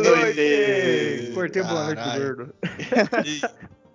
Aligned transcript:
Boa 0.00 0.16
noite! 0.16 1.30
Cortei 1.34 1.62
boa 1.62 1.84
noite, 1.86 2.18
gordo. 2.18 2.54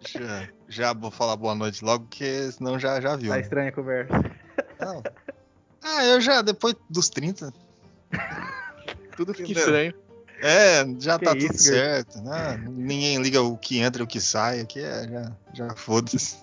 Já, 0.07 0.47
já 0.67 0.93
vou 0.93 1.11
falar 1.11 1.35
boa 1.35 1.53
noite 1.53 1.83
logo, 1.85 2.05
porque 2.05 2.51
senão 2.51 2.79
já, 2.79 2.99
já 2.99 3.15
viu. 3.15 3.29
Tá 3.31 3.39
estranha 3.39 3.69
a 3.69 3.71
conversa. 3.71 4.13
Não. 4.79 5.03
Ah, 5.83 6.05
eu 6.05 6.19
já, 6.19 6.41
depois 6.41 6.75
dos 6.89 7.09
30. 7.09 7.53
Tudo 9.15 9.33
fica 9.33 9.43
Entendeu? 9.51 9.63
estranho. 9.63 9.93
É, 10.41 10.83
já 10.99 11.19
Que 11.19 11.25
tá 11.25 11.37
isso, 11.37 11.47
tudo 11.49 11.59
certo. 11.59 12.21
né? 12.23 12.63
Ninguém 12.67 13.21
liga 13.21 13.43
o 13.43 13.55
que 13.57 13.77
entra 13.77 14.01
e 14.01 14.05
o 14.05 14.07
que 14.07 14.19
sai. 14.19 14.61
Aqui 14.61 14.79
é, 14.79 15.07
já, 15.07 15.31
já 15.53 15.75
foda-se. 15.75 16.37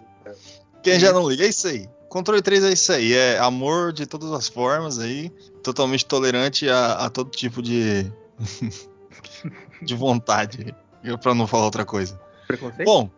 Quem 0.83 1.01
já 1.01 1.13
não 1.13 1.29
liga, 1.29 1.45
é 1.45 1.49
isso 1.49 1.67
aí. 1.67 1.89
Controle 2.09 2.41
3 2.41 2.63
é 2.63 2.73
isso 2.73 2.93
aí. 2.93 3.13
É 3.13 3.39
amor 3.39 3.93
de 3.93 4.07
todas 4.07 4.31
as 4.31 4.49
formas 4.49 5.01
aí. 5.01 5.31
Totalmente 5.65 6.07
tolerante 6.07 6.69
a, 6.69 6.93
a 6.93 7.11
todo 7.11 7.31
tipo 7.31 7.61
de. 7.61 8.11
de 9.83 9.95
vontade. 9.95 10.75
Eu, 11.03 11.19
pra 11.19 11.35
não 11.35 11.47
falar 11.47 11.65
outra 11.65 11.85
coisa. 11.85 12.21
Preconceito? 12.47 12.85
Bom, 12.89 13.11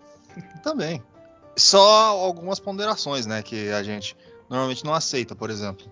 também. 0.62 1.02
Só 1.56 2.08
algumas 2.08 2.58
ponderações, 2.60 3.26
né? 3.26 3.42
Que 3.42 3.70
a 3.70 3.82
gente 3.82 4.16
normalmente 4.48 4.84
não 4.84 4.94
aceita, 4.94 5.34
por 5.34 5.50
exemplo. 5.50 5.86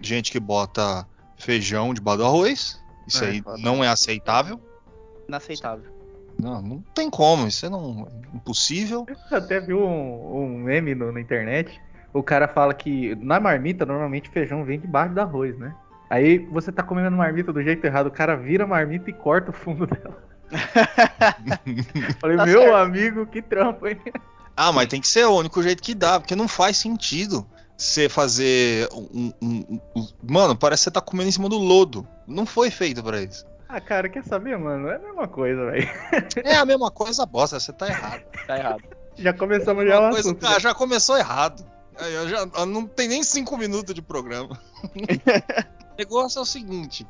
Gente 0.00 0.30
que 0.32 0.40
bota 0.40 1.06
feijão 1.36 1.92
debaixo 1.94 2.18
do 2.18 2.24
arroz. 2.26 2.80
Isso 3.06 3.22
É, 3.24 3.28
aí 3.28 3.42
foda. 3.42 3.58
não 3.58 3.82
é 3.84 3.88
aceitável. 3.88 4.60
Inaceitável. 5.28 5.92
Não, 6.40 6.60
não 6.60 6.80
tem 6.94 7.08
como. 7.10 7.46
Isso 7.46 7.64
é 7.66 7.68
não, 7.68 8.08
impossível. 8.34 9.06
Eu 9.30 9.36
até 9.38 9.60
vi 9.60 9.72
um, 9.74 10.36
um 10.36 10.58
meme 10.58 10.94
no- 10.94 11.12
na 11.12 11.20
internet. 11.20 11.80
O 12.12 12.22
cara 12.22 12.46
fala 12.48 12.72
que 12.74 13.14
na 13.16 13.38
marmita, 13.40 13.84
normalmente 13.86 14.28
feijão 14.30 14.64
vem 14.64 14.78
debaixo 14.80 15.14
do 15.14 15.20
arroz, 15.20 15.56
né? 15.58 15.74
Aí 16.10 16.38
você 16.38 16.70
tá 16.70 16.82
comendo 16.82 17.16
marmita 17.16 17.52
do 17.52 17.62
jeito 17.62 17.84
errado, 17.84 18.06
o 18.06 18.10
cara 18.10 18.36
vira 18.36 18.64
a 18.64 18.66
marmita 18.66 19.10
e 19.10 19.12
corta 19.12 19.50
o 19.50 19.54
fundo 19.54 19.86
dela. 19.86 20.22
Falei, 22.20 22.36
Tá 22.36 22.46
meu 22.46 22.60
certo. 22.60 22.76
amigo, 22.76 23.26
que 23.26 23.42
trampo, 23.42 23.86
hein? 23.88 24.00
Ah, 24.56 24.70
mas 24.72 24.86
tem 24.88 25.00
que 25.00 25.08
ser 25.08 25.24
o 25.26 25.36
único 25.36 25.62
jeito 25.62 25.82
que 25.82 25.94
dá, 25.94 26.20
porque 26.20 26.36
não 26.36 26.46
faz 26.46 26.76
sentido 26.76 27.46
você 27.76 28.08
fazer 28.08 28.88
um, 28.92 29.32
um- 29.42 29.80
um- 29.96 30.08
Mano, 30.22 30.54
parece 30.54 30.82
que 30.82 30.84
você 30.84 30.90
tá 30.92 31.00
comendo 31.00 31.28
em 31.28 31.32
cima 31.32 31.48
do 31.48 31.58
lodo. 31.58 32.06
Não 32.26 32.46
foi 32.46 32.70
feito 32.70 33.02
pra 33.02 33.20
isso. 33.20 33.44
Ah, 33.68 33.80
cara, 33.80 34.08
quer 34.08 34.22
saber, 34.22 34.56
mano? 34.56 34.88
É 34.88 34.96
a 34.96 34.98
mesma 35.00 35.26
coisa, 35.26 35.70
velho. 35.70 35.88
É 36.44 36.54
a 36.56 36.64
mesma 36.64 36.90
coisa, 36.90 37.26
bosta. 37.26 37.58
Você 37.58 37.72
tá 37.72 37.88
errado. 37.88 38.22
Tá 38.46 38.56
errado. 38.58 38.82
Já 39.16 39.32
começamos 39.32 39.84
já 39.86 39.96
o 39.98 40.02
Uma 40.02 40.10
coisa, 40.10 40.28
assunto. 40.28 40.40
cara, 40.40 40.54
né? 40.54 40.60
já 40.60 40.74
começou 40.74 41.16
errado. 41.18 41.64
Aí 41.98 42.14
eu 42.14 42.28
já, 42.28 42.46
eu 42.56 42.66
não 42.66 42.86
tem 42.86 43.08
nem 43.08 43.22
cinco 43.24 43.56
minutos 43.56 43.92
de 43.94 44.02
programa. 44.02 44.56
o 45.94 45.98
negócio 45.98 46.38
é 46.38 46.42
o 46.42 46.44
seguinte: 46.44 47.06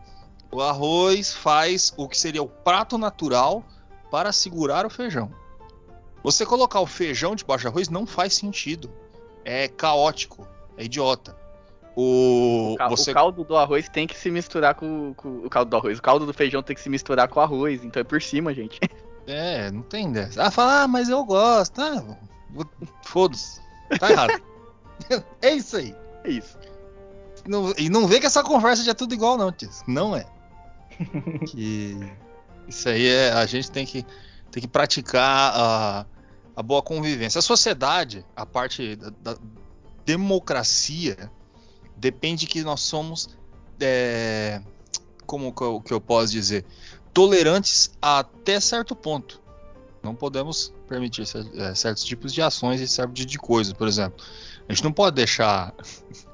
o 0.53 0.61
arroz 0.61 1.33
faz 1.33 1.93
o 1.97 2.09
que 2.09 2.17
seria 2.17 2.43
o 2.43 2.49
prato 2.49 2.97
natural 2.97 3.65
para 4.11 4.33
segurar 4.33 4.87
o 4.87 4.91
feijão. 4.91 5.31
Você 6.23 6.47
colocar 6.47 6.81
o 6.81 6.87
feijão 6.87 7.35
debaixo 7.35 7.65
do 7.65 7.69
arroz 7.69 7.89
não 7.89 8.07
faz 8.07 8.35
sentido. 8.35 8.91
É 9.45 9.69
caótico, 9.69 10.47
é 10.77 10.85
idiota. 10.85 11.37
O, 11.97 12.77
O, 12.79 12.89
você 12.89 13.11
o 13.11 13.15
caldo 13.15 13.45
do 13.45 13.57
arroz 13.57 13.89
tem 13.89 14.07
que 14.07 14.17
se 14.17 14.31
misturar 14.31 14.75
com, 14.75 15.15
com 15.15 15.45
o 15.45 15.51
caldo 15.51 15.71
do 15.71 15.77
arroz. 15.77 15.99
O 15.99 16.03
caldo 16.03 16.27
do 16.27 16.33
feijão 16.33 16.63
tem 16.63 16.75
que 16.75 16.83
se 16.83 16.89
misturar 16.89 17.29
com 17.29 17.41
o 17.41 17.43
arroz. 17.43 17.85
Então 17.85 18.01
é 18.01 18.05
por 18.05 18.21
cima, 18.21 18.55
gente. 18.55 18.81
É, 19.27 19.71
não 19.71 19.81
tem 19.81 20.13
dessa. 20.13 20.43
Ah, 20.43 20.51
fala, 20.51 20.83
ah, 20.83 20.87
mas 20.87 21.09
eu 21.09 21.25
gosto. 21.25 21.81
Ah, 21.81 22.05
foda-se. 23.03 23.59
Tá 23.99 24.11
errado. 24.11 24.43
é 25.41 25.55
isso 25.55 25.79
aí. 25.79 25.97
É 26.25 26.29
isso. 26.29 26.59
Não- 27.47 27.75
e 27.77 27.89
não 27.89 28.07
vê 28.07 28.21
que 28.21 28.27
essa 28.27 28.43
conversa 28.43 28.83
já 28.85 28.93
é 28.93 28.95
tudo 28.95 29.15
igual, 29.15 29.37
não, 29.37 29.53
Tis. 29.53 29.83
Não 29.87 30.17
é. 30.17 30.27
que 31.47 31.97
isso 32.69 32.89
aí 32.89 33.07
é. 33.07 33.33
A 33.33 33.45
gente 33.47 33.71
tem 33.71 33.85
que, 33.85 34.05
tem 34.51 34.61
que 34.63 34.69
praticar 34.69 35.53
a, 35.55 36.07
a 36.57 36.63
boa 36.63 36.83
convivência. 36.83 37.39
A 37.39 37.43
sociedade, 37.43 38.25
a 38.35 38.47
parte 38.47 38.97
da, 38.97 39.11
da 39.21 39.39
democracia, 40.07 41.31
depende 41.97 42.47
que 42.47 42.63
nós 42.63 42.81
somos. 42.81 43.29
é, 43.81 44.61
como 45.27 45.53
que 45.55 45.63
eu, 45.63 45.81
que 45.81 45.93
eu 45.93 46.01
posso 46.01 46.33
dizer? 46.33 46.65
Tolerantes 47.13 47.91
até 48.01 48.61
certo 48.61 48.95
ponto. 48.95 49.41
Não 50.03 50.15
podemos 50.15 50.73
permitir 50.87 51.23
é, 51.55 51.75
certos 51.75 52.05
tipos 52.05 52.33
de 52.33 52.43
ações 52.43 52.81
e 52.81 52.87
certo 52.87 53.13
tipo 53.15 53.31
de 53.31 53.39
coisas, 53.39 53.73
por 53.73 53.89
exemplo. 53.89 54.23
A 54.69 54.73
gente 54.73 54.85
não 54.85 54.93
pode 54.93 55.17
deixar. 55.17 55.73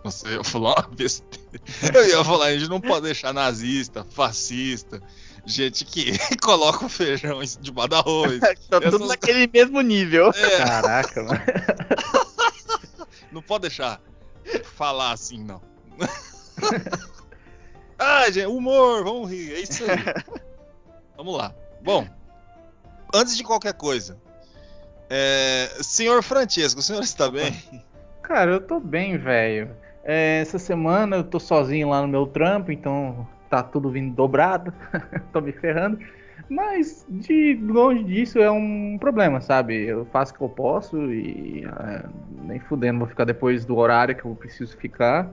Você 0.03 0.29
ia 0.29 0.45
falar 0.45 0.75
uma 0.79 0.89
besteira. 0.95 1.61
Eu 1.95 2.09
ia 2.09 2.25
falar, 2.25 2.47
a 2.47 2.59
gente 2.59 2.71
não 2.71 2.81
pode 2.81 3.03
deixar 3.03 3.35
nazista, 3.35 4.05
fascista, 4.05 5.03
gente 5.45 5.85
que 5.85 6.13
coloca 6.41 6.87
o 6.87 6.89
feijão 6.89 7.41
debaixo 7.61 7.89
do 7.89 7.97
arroz. 7.97 8.41
Tá 8.71 8.81
tudo 8.81 9.07
naquele 9.07 9.47
mesmo 9.53 9.81
nível. 9.81 10.31
É, 10.31 10.59
Caraca, 10.59 11.23
mano. 11.23 11.41
não 13.31 13.43
pode 13.43 13.63
deixar 13.63 14.01
falar 14.75 15.13
assim, 15.13 15.43
não. 15.43 15.61
ah, 17.99 18.31
gente, 18.31 18.47
humor, 18.47 19.05
vamos 19.05 19.31
rir, 19.31 19.53
é 19.55 19.61
isso 19.61 19.85
aí. 19.85 19.99
Vamos 21.17 21.37
lá. 21.37 21.55
Bom, 21.83 22.07
antes 23.15 23.37
de 23.37 23.43
qualquer 23.43 23.75
coisa, 23.75 24.17
é, 25.11 25.69
senhor 25.83 26.23
Francesco, 26.23 26.81
o 26.81 26.83
senhor 26.83 27.03
está 27.03 27.31
bem? 27.31 27.55
Cara, 28.23 28.53
eu 28.53 28.61
tô 28.61 28.79
bem, 28.79 29.19
velho. 29.19 29.77
É, 30.05 30.41
essa 30.41 30.59
semana 30.59 31.17
eu 31.17 31.25
tô 31.25 31.39
sozinho 31.39 31.91
lá 31.91 32.03
no 32.03 32.09
meu 32.09 32.27
trampo, 32.27 32.73
então 32.73 33.27
tá 33.49 33.63
tudo 33.63 33.91
vindo 33.91 34.15
dobrado. 34.15 34.73
tô 35.33 35.41
me 35.41 35.53
ferrando. 35.53 35.99
Mas 36.49 37.07
de 37.09 37.55
longe 37.63 38.03
disso 38.03 38.39
é 38.39 38.51
um 38.51 38.97
problema, 38.99 39.41
sabe? 39.41 39.87
Eu 39.87 40.05
faço 40.07 40.33
o 40.33 40.37
que 40.37 40.43
eu 40.43 40.49
posso 40.49 41.13
e 41.13 41.65
é, 41.65 42.05
nem 42.43 42.59
fudendo 42.59 42.99
vou 42.99 43.09
ficar 43.09 43.25
depois 43.25 43.65
do 43.65 43.77
horário 43.77 44.17
que 44.17 44.25
eu 44.25 44.35
preciso 44.35 44.77
ficar 44.77 45.31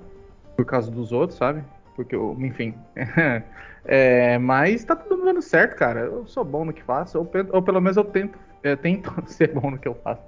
por 0.56 0.66
causa 0.66 0.92
dos 0.92 1.12
outros, 1.12 1.38
sabe? 1.38 1.64
Porque 1.96 2.16
eu, 2.16 2.38
enfim. 2.40 2.74
É, 3.90 4.38
mas 4.38 4.84
tá 4.84 4.98
tudo 4.98 5.24
dando 5.24 5.42
certo, 5.42 5.78
cara. 5.78 6.02
Eu 6.02 6.28
sou 6.28 6.44
bom 6.44 6.66
no 6.66 6.74
que 6.74 6.84
faço, 6.84 7.18
ou, 7.18 7.32
ou 7.54 7.62
pelo 7.62 7.80
menos 7.80 7.96
eu 7.96 8.04
tento, 8.04 8.38
eu 8.62 8.76
tento 8.76 9.14
ser 9.28 9.54
bom 9.54 9.72
no 9.72 9.78
que 9.78 9.88
eu 9.88 9.96
faço. 10.04 10.22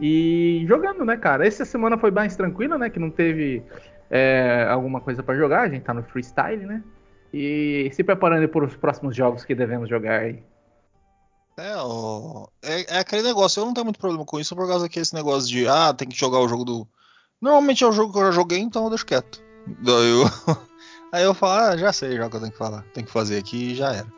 E 0.00 0.64
jogando, 0.66 1.04
né, 1.04 1.16
cara? 1.16 1.46
Essa 1.46 1.64
semana 1.64 1.96
foi 1.96 2.10
mais 2.10 2.34
tranquila, 2.34 2.76
né? 2.76 2.90
Que 2.90 2.98
não 2.98 3.10
teve 3.10 3.62
é, 4.14 4.64
alguma 4.70 5.00
coisa 5.00 5.24
pra 5.24 5.34
jogar. 5.34 5.62
A 5.62 5.68
gente 5.68 5.82
tá 5.82 5.92
no 5.92 6.04
freestyle, 6.04 6.64
né? 6.64 6.84
E 7.32 7.90
se 7.92 8.04
preparando 8.04 8.48
para 8.48 8.64
os 8.64 8.76
próximos 8.76 9.16
jogos 9.16 9.44
que 9.44 9.56
devemos 9.56 9.88
jogar 9.88 10.20
aí. 10.20 10.40
É, 11.56 11.74
ó, 11.76 12.46
é, 12.62 12.96
é 12.96 12.98
aquele 13.00 13.22
negócio, 13.22 13.60
eu 13.60 13.66
não 13.66 13.74
tenho 13.74 13.84
muito 13.84 13.98
problema 13.98 14.24
com 14.24 14.38
isso 14.38 14.54
por 14.54 14.68
causa 14.68 14.88
que 14.88 15.00
esse 15.00 15.14
negócio 15.14 15.48
de, 15.48 15.66
ah, 15.66 15.92
tem 15.92 16.08
que 16.08 16.16
jogar 16.16 16.38
o 16.38 16.48
jogo 16.48 16.64
do. 16.64 16.88
Normalmente 17.40 17.82
é 17.82 17.86
o 17.86 17.92
jogo 17.92 18.12
que 18.12 18.18
eu 18.18 18.26
já 18.26 18.30
joguei, 18.30 18.58
então 18.60 18.84
eu 18.84 18.88
deixo 18.88 19.04
quieto. 19.04 19.42
Daí 19.66 20.10
eu... 20.10 20.24
Aí 21.12 21.22
eu 21.22 21.32
falo, 21.32 21.52
ah, 21.52 21.76
já 21.76 21.92
sei 21.92 22.16
já 22.16 22.26
o 22.26 22.30
que 22.30 22.36
eu 22.36 22.40
tenho 22.40 22.52
que 22.52 22.58
falar, 22.58 22.82
tenho 22.92 23.06
que 23.06 23.12
fazer 23.12 23.38
aqui 23.38 23.70
e 23.70 23.74
já 23.76 23.92
era. 23.92 24.12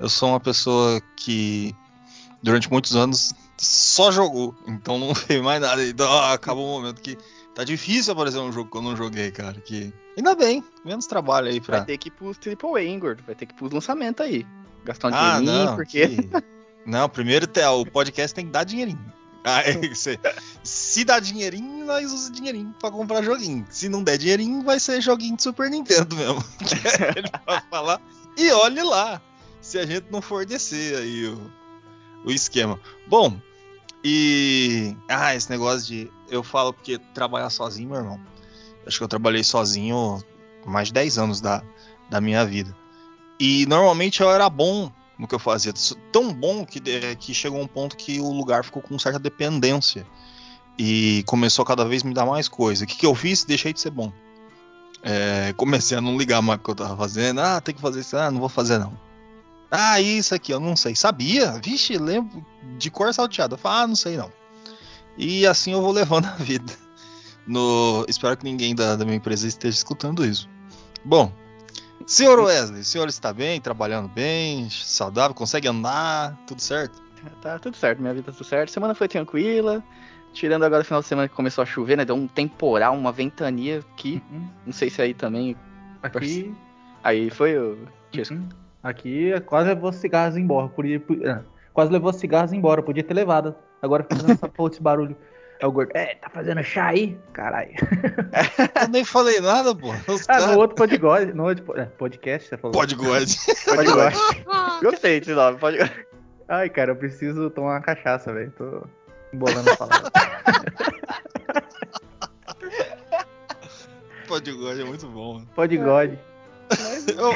Eu 0.00 0.08
sou 0.08 0.30
uma 0.30 0.40
pessoa 0.40 1.00
que 1.16 1.72
durante 2.42 2.68
muitos 2.68 2.96
anos 2.96 3.32
só 3.56 4.10
jogou, 4.10 4.52
então 4.66 4.98
não 4.98 5.14
fez 5.14 5.40
mais 5.40 5.60
nada. 5.60 5.84
Então 5.84 6.12
ah, 6.12 6.32
acabou 6.32 6.66
o 6.66 6.80
momento 6.80 7.00
que 7.00 7.16
tá 7.54 7.64
difícil 7.64 8.12
aparecer 8.12 8.38
um 8.38 8.52
jogo 8.52 8.70
que 8.70 8.76
eu 8.76 8.82
não 8.82 8.96
joguei, 8.96 9.30
cara. 9.30 9.54
Que 9.60 9.92
ainda 10.16 10.34
bem, 10.34 10.62
menos 10.84 11.06
trabalho 11.06 11.48
aí 11.48 11.60
pra. 11.60 11.78
Vai 11.78 11.86
ter 11.86 11.98
que 11.98 12.08
ir 12.08 12.12
pros 12.12 12.36
AAA, 12.38 12.82
hein, 12.82 12.98
gordo? 12.98 13.22
Vai 13.26 13.34
ter 13.34 13.46
que 13.46 13.52
ir 13.54 13.56
pros 13.56 13.72
lançamentos 13.72 14.24
aí. 14.24 14.46
Gastar 14.84 15.08
um 15.08 15.14
Ah, 15.14 15.38
dinheirinho, 15.38 15.64
não. 15.66 15.76
porque. 15.76 16.08
que- 16.08 16.30
Não, 16.84 17.08
primeiro 17.08 17.46
o 17.78 17.86
podcast 17.86 18.34
tem 18.34 18.46
que 18.46 18.50
dar 18.52 18.64
dinheirinho. 18.64 18.98
Aí, 19.44 19.88
você- 19.92 20.18
se 20.62 21.04
dá 21.04 21.18
dinheirinho, 21.18 21.84
nós 21.84 22.06
usamos 22.12 22.30
dinheirinho 22.30 22.72
pra 22.78 22.92
comprar 22.92 23.22
joguinho. 23.22 23.66
Se 23.70 23.88
não 23.88 24.02
der 24.04 24.16
dinheirinho, 24.16 24.62
vai 24.62 24.78
ser 24.78 25.00
joguinho 25.00 25.36
de 25.36 25.42
Super 25.42 25.68
Nintendo 25.68 26.14
mesmo. 26.14 26.44
É 27.14 27.18
ele 27.18 27.28
vai 27.44 27.60
falar. 27.68 28.00
E 28.36 28.50
olhe 28.52 28.80
lá, 28.84 29.20
se 29.60 29.78
a 29.80 29.84
gente 29.86 30.06
não 30.12 30.22
fornecer 30.22 30.96
aí 30.96 31.26
o, 31.26 31.50
o 32.24 32.30
esquema. 32.30 32.78
Bom, 33.08 33.36
e. 34.04 34.96
Ah, 35.08 35.34
esse 35.34 35.50
negócio 35.50 35.86
de. 35.86 36.10
Eu 36.28 36.42
falo 36.42 36.72
porque 36.72 36.98
trabalhar 37.14 37.50
sozinho, 37.50 37.90
meu 37.90 37.98
irmão. 37.98 38.20
Acho 38.86 38.98
que 38.98 39.04
eu 39.04 39.08
trabalhei 39.08 39.44
sozinho 39.44 40.22
mais 40.66 40.88
de 40.88 40.94
10 40.94 41.18
anos 41.18 41.40
da, 41.40 41.62
da 42.10 42.20
minha 42.20 42.44
vida. 42.44 42.74
E 43.38 43.66
normalmente 43.66 44.20
eu 44.20 44.30
era 44.30 44.48
bom 44.48 44.90
no 45.18 45.28
que 45.28 45.34
eu 45.34 45.38
fazia. 45.38 45.72
Tão 46.10 46.32
bom 46.32 46.64
que, 46.64 46.82
é, 46.90 47.14
que 47.14 47.32
chegou 47.32 47.60
um 47.60 47.66
ponto 47.66 47.96
que 47.96 48.20
o 48.20 48.32
lugar 48.32 48.64
ficou 48.64 48.82
com 48.82 48.98
certa 48.98 49.18
dependência. 49.18 50.06
E 50.78 51.22
começou 51.26 51.62
a 51.62 51.66
cada 51.66 51.84
vez 51.84 52.02
me 52.02 52.14
dar 52.14 52.26
mais 52.26 52.48
coisa. 52.48 52.84
O 52.84 52.86
que, 52.86 52.96
que 52.96 53.06
eu 53.06 53.14
fiz? 53.14 53.44
Deixei 53.44 53.72
de 53.72 53.80
ser 53.80 53.90
bom. 53.90 54.12
É, 55.02 55.52
comecei 55.56 55.98
a 55.98 56.00
não 56.00 56.16
ligar 56.16 56.40
mais 56.40 56.58
o 56.58 56.62
que 56.62 56.70
eu 56.70 56.74
tava 56.74 56.96
fazendo. 56.96 57.40
Ah, 57.40 57.60
tem 57.60 57.74
que 57.74 57.80
fazer 57.80 58.00
isso. 58.00 58.16
Ah, 58.16 58.30
não 58.30 58.40
vou 58.40 58.48
fazer 58.48 58.78
não. 58.78 58.92
Ah, 59.74 59.98
isso 60.02 60.34
aqui, 60.34 60.52
eu 60.52 60.60
não 60.60 60.76
sei. 60.76 60.94
Sabia? 60.94 61.52
Vixe, 61.64 61.96
lembro 61.96 62.44
de 62.76 62.90
cor 62.90 63.12
salteada. 63.14 63.58
ah, 63.64 63.86
não 63.86 63.96
sei 63.96 64.18
não. 64.18 64.30
E 65.16 65.46
assim 65.46 65.72
eu 65.72 65.80
vou 65.80 65.90
levando 65.96 66.26
a 66.26 66.34
vida. 66.34 66.72
No... 67.46 68.04
Espero 68.06 68.36
que 68.36 68.44
ninguém 68.44 68.74
da, 68.74 68.96
da 68.96 69.04
minha 69.06 69.16
empresa 69.16 69.48
esteja 69.48 69.74
escutando 69.74 70.26
isso. 70.26 70.46
Bom, 71.02 71.32
senhor 72.06 72.38
Wesley, 72.38 72.82
o 72.82 72.84
senhor 72.84 73.08
está 73.08 73.32
bem, 73.32 73.60
trabalhando 73.62 74.08
bem, 74.08 74.68
saudável, 74.70 75.34
consegue 75.34 75.66
andar, 75.66 76.36
tudo 76.46 76.60
certo? 76.60 77.02
Tá 77.40 77.58
tudo 77.58 77.76
certo, 77.76 78.00
minha 78.00 78.12
vida 78.12 78.26
tá 78.26 78.32
tudo 78.36 78.46
certo. 78.46 78.70
Semana 78.70 78.94
foi 78.94 79.08
tranquila. 79.08 79.82
Tirando 80.34 80.64
agora 80.64 80.82
o 80.82 80.84
final 80.84 81.00
de 81.00 81.08
semana 81.08 81.28
que 81.28 81.34
começou 81.34 81.62
a 81.62 81.66
chover, 81.66 81.96
né? 81.96 82.04
Deu 82.04 82.14
um 82.14 82.26
temporal, 82.26 82.94
uma 82.94 83.12
ventania 83.12 83.80
aqui. 83.80 84.22
Uhum. 84.30 84.48
Não 84.66 84.72
sei 84.72 84.90
se 84.90 85.00
aí 85.00 85.14
também. 85.14 85.56
Aqui. 86.02 86.54
Aí 87.02 87.30
foi 87.30 87.58
o. 87.58 87.78
Uhum. 88.30 88.48
Aqui 88.82 89.32
quase 89.46 89.68
levou 89.68 89.92
cigarros 89.92 90.36
embora. 90.36 90.68
Podia, 90.68 91.02
ah, 91.26 91.42
quase 91.72 91.92
levou 91.92 92.12
cigarros 92.12 92.52
embora, 92.52 92.82
podia 92.82 93.04
ter 93.04 93.14
levado. 93.14 93.54
Agora 93.80 94.04
fazendo 94.08 94.32
essa 94.32 94.48
porra 94.48 94.70
desse 94.70 94.82
barulho. 94.82 95.16
É 95.60 95.66
o 95.66 95.70
gordo. 95.70 95.92
É, 95.94 96.16
tá 96.16 96.28
fazendo 96.28 96.60
chá 96.64 96.88
aí? 96.88 97.16
Caralho. 97.32 97.70
Eu 98.82 98.88
nem 98.88 99.04
falei 99.04 99.40
nada, 99.40 99.72
pô. 99.72 99.92
Os 100.12 100.22
ah, 100.22 100.38
cara... 100.38 100.46
no 100.48 100.58
outro 100.58 100.74
podcast. 100.74 101.32
No 101.32 101.44
outro 101.44 101.78
é, 101.78 101.84
podcast, 101.84 102.48
você 102.48 102.56
falou. 102.56 102.72
Podcast. 102.72 103.64
Podcast. 103.64 104.44
Gostei 104.82 105.20
desse 105.20 105.32
nome, 105.32 105.58
pode. 105.58 105.78
Ai, 106.48 106.68
cara, 106.68 106.90
eu 106.90 106.96
preciso 106.96 107.48
tomar 107.50 107.74
uma 107.74 107.80
cachaça, 107.80 108.32
velho. 108.32 108.50
Tô 108.58 108.82
embolando 109.32 109.70
a 109.70 109.76
palavra. 109.76 110.10
Podcast 114.26 114.80
é 114.80 114.84
muito 114.84 115.06
bom. 115.08 115.44
Eu... 117.08 117.32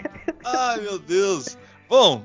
Ai, 0.44 0.80
meu 0.80 0.98
Deus. 0.98 1.56
Bom, 1.88 2.24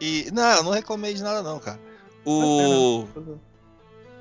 e. 0.00 0.30
Não, 0.32 0.50
eu 0.50 0.62
não 0.62 0.70
reclamei 0.70 1.14
de 1.14 1.22
nada, 1.22 1.42
não, 1.42 1.58
cara. 1.58 1.80
O. 2.24 3.06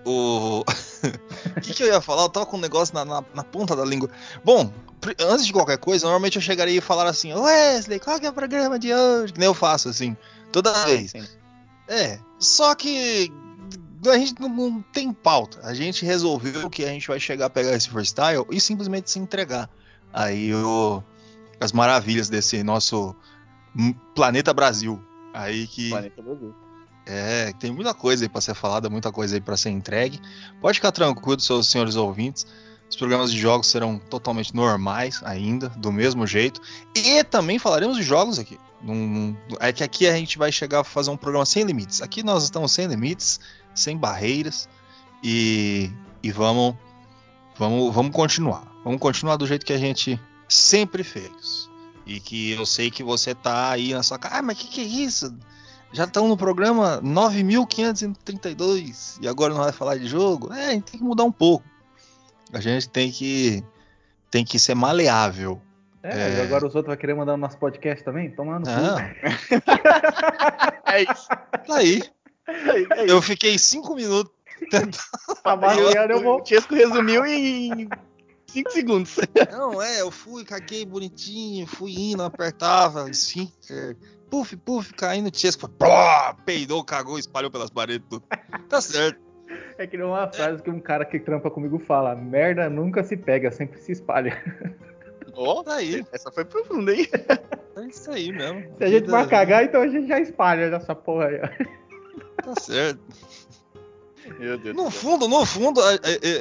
O. 0.05 0.59
O 0.59 0.65
que, 1.61 1.73
que 1.73 1.83
eu 1.83 1.87
ia 1.87 2.01
falar? 2.01 2.23
Eu 2.23 2.29
tava 2.29 2.45
com 2.45 2.57
um 2.57 2.61
negócio 2.61 2.93
na, 2.93 3.05
na, 3.05 3.23
na, 3.33 3.43
ponta 3.43 3.75
da 3.75 3.85
língua. 3.85 4.09
Bom, 4.43 4.71
antes 5.19 5.45
de 5.45 5.53
qualquer 5.53 5.77
coisa, 5.77 6.05
normalmente 6.05 6.35
eu 6.35 6.41
chegaria 6.41 6.77
e 6.77 6.81
falar 6.81 7.07
assim: 7.07 7.33
Wesley, 7.33 7.99
qual 7.99 8.19
que 8.19 8.25
é 8.25 8.29
o 8.29 8.33
programa 8.33 8.77
de 8.77 8.93
hoje? 8.93 9.33
Que 9.33 9.39
nem 9.39 9.47
eu 9.47 9.53
faço, 9.53 9.89
assim, 9.89 10.15
toda 10.51 10.85
vez. 10.85 11.11
Sim. 11.11 11.25
É, 11.87 12.19
só 12.39 12.75
que 12.75 13.31
a 14.09 14.17
gente 14.17 14.39
não, 14.39 14.49
não, 14.49 14.81
tem 14.81 15.11
pauta. 15.13 15.59
A 15.63 15.73
gente 15.73 16.05
resolveu 16.05 16.69
que 16.69 16.83
a 16.83 16.89
gente 16.89 17.07
vai 17.07 17.19
chegar 17.19 17.45
a 17.45 17.49
pegar 17.49 17.73
esse 17.73 17.89
freestyle 17.89 18.45
e 18.49 18.59
simplesmente 18.59 19.09
se 19.09 19.19
entregar. 19.19 19.69
Aí 20.11 20.53
o, 20.53 21.03
as 21.63 21.71
maravilhas 21.71 22.29
desse 22.29 22.61
nosso 22.63 23.15
planeta 24.13 24.53
Brasil. 24.53 25.01
Aí 25.33 25.65
que. 25.65 25.89
Planeta 25.89 26.21
Brasil. 26.21 26.55
É, 27.05 27.51
tem 27.59 27.71
muita 27.71 27.93
coisa 27.93 28.23
aí 28.23 28.29
para 28.29 28.39
ser 28.39 28.53
falada, 28.53 28.89
muita 28.89 29.11
coisa 29.11 29.35
aí 29.35 29.41
para 29.41 29.57
ser 29.57 29.69
entregue. 29.69 30.19
Pode 30.61 30.77
ficar 30.77 30.91
tranquilo, 30.91 31.39
seus 31.39 31.67
senhores 31.67 31.95
ouvintes. 31.95 32.45
Os 32.89 32.95
programas 32.95 33.31
de 33.31 33.39
jogos 33.39 33.67
serão 33.67 33.97
totalmente 33.97 34.55
normais 34.55 35.21
ainda, 35.23 35.69
do 35.69 35.91
mesmo 35.91 36.27
jeito. 36.27 36.61
E 36.95 37.23
também 37.23 37.57
falaremos 37.57 37.97
de 37.97 38.03
jogos 38.03 38.39
aqui. 38.39 38.57
Num, 38.81 39.35
é 39.59 39.73
que 39.73 39.83
aqui 39.83 40.07
a 40.07 40.15
gente 40.15 40.37
vai 40.37 40.51
chegar 40.51 40.81
a 40.81 40.83
fazer 40.83 41.09
um 41.09 41.17
programa 41.17 41.45
sem 41.45 41.63
limites. 41.63 42.01
Aqui 42.01 42.23
nós 42.23 42.43
estamos 42.43 42.71
sem 42.71 42.85
limites, 42.85 43.39
sem 43.73 43.97
barreiras. 43.97 44.69
E, 45.23 45.89
e 46.21 46.31
vamos, 46.31 46.75
vamos, 47.57 47.93
vamos 47.93 48.15
continuar. 48.15 48.63
Vamos 48.83 48.99
continuar 48.99 49.37
do 49.37 49.47
jeito 49.47 49.65
que 49.65 49.73
a 49.73 49.77
gente 49.77 50.19
sempre 50.53 51.03
fez. 51.03 51.69
E 52.05 52.19
que 52.19 52.51
eu 52.51 52.65
sei 52.65 52.91
que 52.91 53.01
você 53.03 53.33
tá 53.33 53.71
aí 53.71 53.93
na 53.93 54.03
sua 54.03 54.19
casa. 54.19 54.35
Ah, 54.35 54.41
mas 54.41 54.57
que 54.57 54.67
que 54.67 54.81
é 54.81 54.83
isso? 54.83 55.33
Já 55.93 56.03
estão 56.05 56.27
no 56.27 56.35
programa 56.35 56.99
9532 57.01 59.19
e 59.21 59.27
agora 59.27 59.53
não 59.53 59.61
vai 59.61 59.71
falar 59.71 59.95
de 59.97 60.07
jogo? 60.07 60.51
É, 60.51 60.69
a 60.69 60.71
gente 60.71 60.91
tem 60.91 60.99
que 60.99 61.05
mudar 61.05 61.23
um 61.23 61.31
pouco. 61.31 61.63
A 62.51 62.59
gente 62.59 62.89
tem 62.89 63.11
que 63.11 63.63
tem 64.29 64.43
que 64.43 64.57
ser 64.57 64.73
maleável. 64.75 65.61
É, 66.01 66.39
é... 66.39 66.41
agora 66.41 66.65
os 66.67 66.73
outros 66.75 66.93
vão 66.93 66.97
querer 66.97 67.13
mandar 67.13 67.35
o 67.35 67.37
nosso 67.37 67.57
podcast 67.57 68.03
também? 68.03 68.31
Tomando 68.31 68.65
Não. 68.65 68.99
é 70.91 71.03
isso. 71.03 71.27
Tá 71.67 71.77
aí. 71.77 72.03
É 72.47 73.09
eu 73.09 73.21
fiquei 73.21 73.57
cinco 73.57 73.95
minutos 73.95 74.33
tentando. 74.59 74.97
A 75.43 75.55
eu, 76.09 76.21
vou... 76.21 76.41
O 76.41 76.45
Chesco 76.45 76.75
resumiu 76.75 77.25
em 77.25 77.87
5 78.53 78.71
segundos. 78.71 79.17
Não, 79.51 79.81
é, 79.81 80.01
eu 80.01 80.11
fui, 80.11 80.45
caguei 80.45 80.85
bonitinho, 80.85 81.65
fui 81.65 81.93
indo, 81.93 82.21
apertava, 82.21 83.09
assim, 83.09 83.51
puf, 84.29 84.55
puf, 84.57 84.93
caindo, 84.93 85.35
Chesco, 85.35 85.69
peidou, 86.45 86.83
cagou, 86.83 87.17
espalhou 87.17 87.49
pelas 87.49 87.71
paredes, 87.71 88.07
tudo. 88.07 88.23
Tá 88.69 88.79
certo. 88.79 89.19
É 89.77 89.87
que 89.87 89.97
não 89.97 90.15
é 90.15 90.19
uma 90.19 90.31
frase 90.31 90.61
que 90.61 90.69
um 90.69 90.79
cara 90.79 91.03
que 91.05 91.19
trampa 91.19 91.49
comigo 91.49 91.79
fala: 91.79 92.15
merda 92.15 92.69
nunca 92.69 93.03
se 93.03 93.17
pega, 93.17 93.51
sempre 93.51 93.79
se 93.79 93.91
espalha. 93.91 94.41
Ó, 95.33 95.59
oh, 95.59 95.63
tá 95.63 95.75
aí. 95.75 96.05
Essa 96.11 96.31
foi 96.31 96.45
profunda, 96.45 96.93
hein? 96.93 97.07
É 97.75 97.87
isso 97.87 98.11
aí 98.11 98.31
mesmo. 98.31 98.63
Se 98.77 98.83
a 98.83 98.87
gente 98.87 99.09
vai 99.09 99.27
cagar, 99.27 99.63
então 99.63 99.81
a 99.81 99.87
gente 99.87 100.07
já 100.07 100.19
espalha 100.19 100.69
nessa 100.69 100.93
porra 100.93 101.25
aí. 101.25 101.39
Tá 102.43 102.53
certo. 102.61 103.01
No 104.73 104.89
fundo, 104.89 105.27
no 105.27 105.45
fundo, 105.45 105.81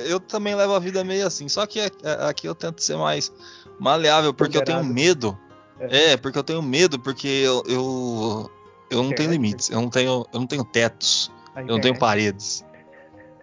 eu 0.09 0.21
também 0.21 0.55
levo 0.55 0.75
a 0.75 0.79
vida 0.79 1.03
meio 1.03 1.27
assim. 1.27 1.49
Só 1.49 1.67
que 1.67 1.81
aqui 2.29 2.47
eu 2.47 2.55
tento 2.55 2.83
ser 2.83 2.97
mais 2.97 3.33
maleável, 3.79 4.33
porque 4.33 4.57
eu 4.57 4.65
tenho 4.65 4.85
medo. 4.85 5.39
É. 5.81 6.13
é, 6.13 6.17
porque 6.17 6.39
eu 6.39 6.45
tenho 6.45 6.63
medo, 6.63 6.99
porque 6.99 7.27
eu, 7.27 7.63
eu, 7.67 8.51
eu 8.89 9.03
não 9.03 9.13
tenho 9.13 9.31
limites, 9.31 9.69
eu 9.69 9.81
não 9.81 9.89
tenho, 9.89 10.25
eu 10.33 10.41
não 10.41 10.47
tenho 10.47 10.65
tetos, 10.65 11.33
eu 11.57 11.67
não 11.67 11.81
tenho 11.81 11.99
paredes. 11.99 12.65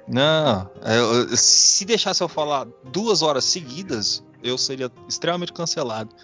Não, 0.07 0.69
eu, 0.85 1.35
se 1.35 1.83
deixasse 1.83 2.23
eu 2.23 2.29
falar 2.29 2.65
duas 2.91 3.21
horas 3.21 3.43
seguidas, 3.43 4.23
eu 4.41 4.57
seria 4.57 4.89
extremamente 5.07 5.51
cancelado. 5.51 6.15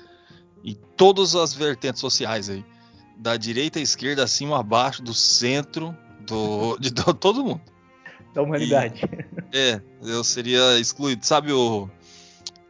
E 0.64 0.74
todas 0.74 1.36
as 1.36 1.54
vertentes 1.54 2.00
sociais 2.00 2.50
aí, 2.50 2.66
da 3.18 3.36
direita 3.36 3.78
à 3.78 3.82
esquerda, 3.82 4.24
acima, 4.24 4.60
abaixo, 4.60 5.04
do 5.04 5.14
centro, 5.14 5.96
do, 6.26 6.78
de 6.80 6.92
todo 6.92 7.44
mundo 7.44 7.75
da 8.36 8.42
humanidade. 8.42 9.02
E, 9.52 9.58
é, 9.58 9.82
eu 10.04 10.24
seria 10.24 10.78
excluído. 10.78 11.26
Sabe 11.26 11.52
o. 11.52 11.90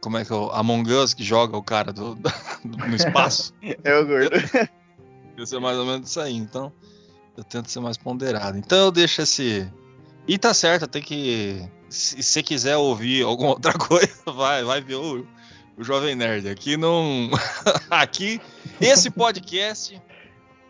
Como 0.00 0.16
é 0.16 0.24
que 0.24 0.32
é 0.32 0.36
o 0.36 0.50
Among 0.52 0.90
Us 0.92 1.12
que 1.12 1.24
joga 1.24 1.56
o 1.56 1.62
cara 1.62 1.92
do, 1.92 2.14
do 2.64 2.78
no 2.78 2.94
espaço? 2.94 3.52
é 3.82 3.98
o 3.98 4.06
gordo. 4.06 4.30
Eu 5.36 5.46
ser 5.46 5.58
mais 5.58 5.76
ou 5.76 5.84
menos 5.84 6.08
isso 6.08 6.20
aí, 6.20 6.34
então 6.34 6.72
eu 7.36 7.44
tento 7.44 7.70
ser 7.70 7.80
mais 7.80 7.96
ponderado. 7.96 8.56
Então 8.56 8.78
eu 8.78 8.90
deixo 8.92 9.20
esse. 9.20 9.70
E 10.26 10.38
tá 10.38 10.54
certo, 10.54 10.86
tem 10.86 11.02
que. 11.02 11.68
Se 11.88 12.22
você 12.22 12.42
quiser 12.42 12.76
ouvir 12.76 13.24
alguma 13.24 13.50
outra 13.58 13.72
coisa, 13.74 14.22
vai, 14.24 14.62
vai 14.62 14.80
ver 14.80 14.94
o, 14.94 15.26
o 15.76 15.84
Jovem 15.84 16.14
Nerd. 16.14 16.48
Aqui 16.48 16.76
não. 16.76 17.28
aqui, 17.90 18.40
esse 18.80 19.10
podcast. 19.10 20.00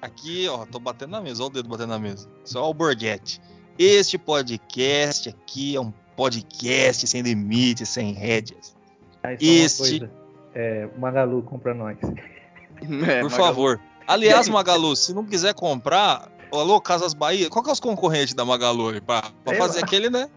Aqui, 0.01 0.47
ó, 0.49 0.65
tô 0.67 0.79
batendo 0.79 1.11
na 1.11 1.21
mesa, 1.21 1.43
olha 1.43 1.51
o 1.51 1.53
dedo 1.53 1.69
batendo 1.69 1.91
na 1.91 1.99
mesa. 1.99 2.29
Só 2.45 2.69
o 2.69 2.75
Borghetti. 2.75 3.41
Este 3.79 4.17
podcast 4.17 5.29
aqui 5.29 5.77
é 5.77 5.81
um 5.81 5.93
podcast 6.17 7.07
sem 7.07 7.21
limites, 7.21 7.89
sem 7.89 8.13
rédeas. 8.13 8.75
Ah, 9.23 9.35
este. 9.35 10.09
É, 10.55 10.89
Magalu 10.99 11.43
compra 11.43 11.75
nós. 11.75 11.99
É, 12.03 13.21
Por 13.21 13.31
Magalu. 13.31 13.31
favor. 13.31 13.81
Aliás, 14.07 14.49
Magalu, 14.49 14.95
se 14.97 15.13
não 15.13 15.25
quiser 15.27 15.53
comprar, 15.53 16.31
alô, 16.53 16.81
Casas 16.81 17.13
Bahia, 17.13 17.51
qual 17.51 17.63
que 17.63 17.69
é 17.69 17.73
os 17.73 17.81
concorrentes 17.81 18.35
da 18.35 18.45
Magalu 18.45 18.91
aí? 18.91 19.01
Pra, 19.01 19.23
pra 19.45 19.57
fazer 19.57 19.81
lá. 19.81 19.87
aquele, 19.87 20.09
né? 20.09 20.29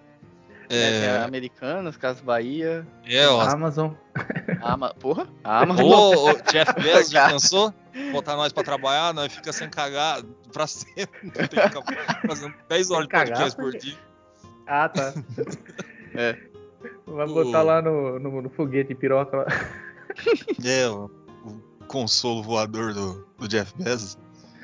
É... 0.70 1.06
é 1.06 1.24
Americanas, 1.24 1.98
Casas 1.98 2.22
Bahia. 2.22 2.88
É, 3.06 3.28
ó. 3.28 3.42
Amazon. 3.42 3.92
Ama... 4.62 4.94
Porra? 4.94 5.28
Amazon. 5.44 5.86
Ô, 5.86 6.32
o 6.32 6.34
Jeff 6.52 6.74
Bezos 6.80 7.12
já 7.12 7.30
pensou? 7.30 7.74
botar 8.12 8.36
nós 8.36 8.54
pra 8.54 8.64
trabalhar, 8.64 9.14
nós 9.14 9.34
fica 9.34 9.52
sem 9.52 9.70
cagar 9.70 10.22
pra 10.54 10.68
sempre. 10.68 11.32
Tem 11.32 11.48
que 11.48 11.62
ficar 11.62 12.22
fazendo 12.28 12.54
10 12.68 12.92
horas 12.92 13.08
de 13.08 13.12
podcast 13.12 13.56
por 13.56 13.72
dia. 13.78 13.98
Ah, 14.68 14.90
tá. 14.90 15.14
é. 16.16 16.38
Vai 17.06 17.28
botar 17.28 17.62
o... 17.62 17.66
lá 17.66 17.82
no, 17.82 18.20
no, 18.20 18.42
no, 18.44 18.50
foguete 18.50 18.96
piroca 18.96 19.38
lá. 19.38 19.46
É, 20.64 20.88
o, 20.88 21.10
o 21.46 21.86
consolo 21.88 22.44
voador 22.44 22.94
do, 22.94 23.28
do 23.38 23.48
Jeff 23.48 23.74
Bezos. 23.78 24.18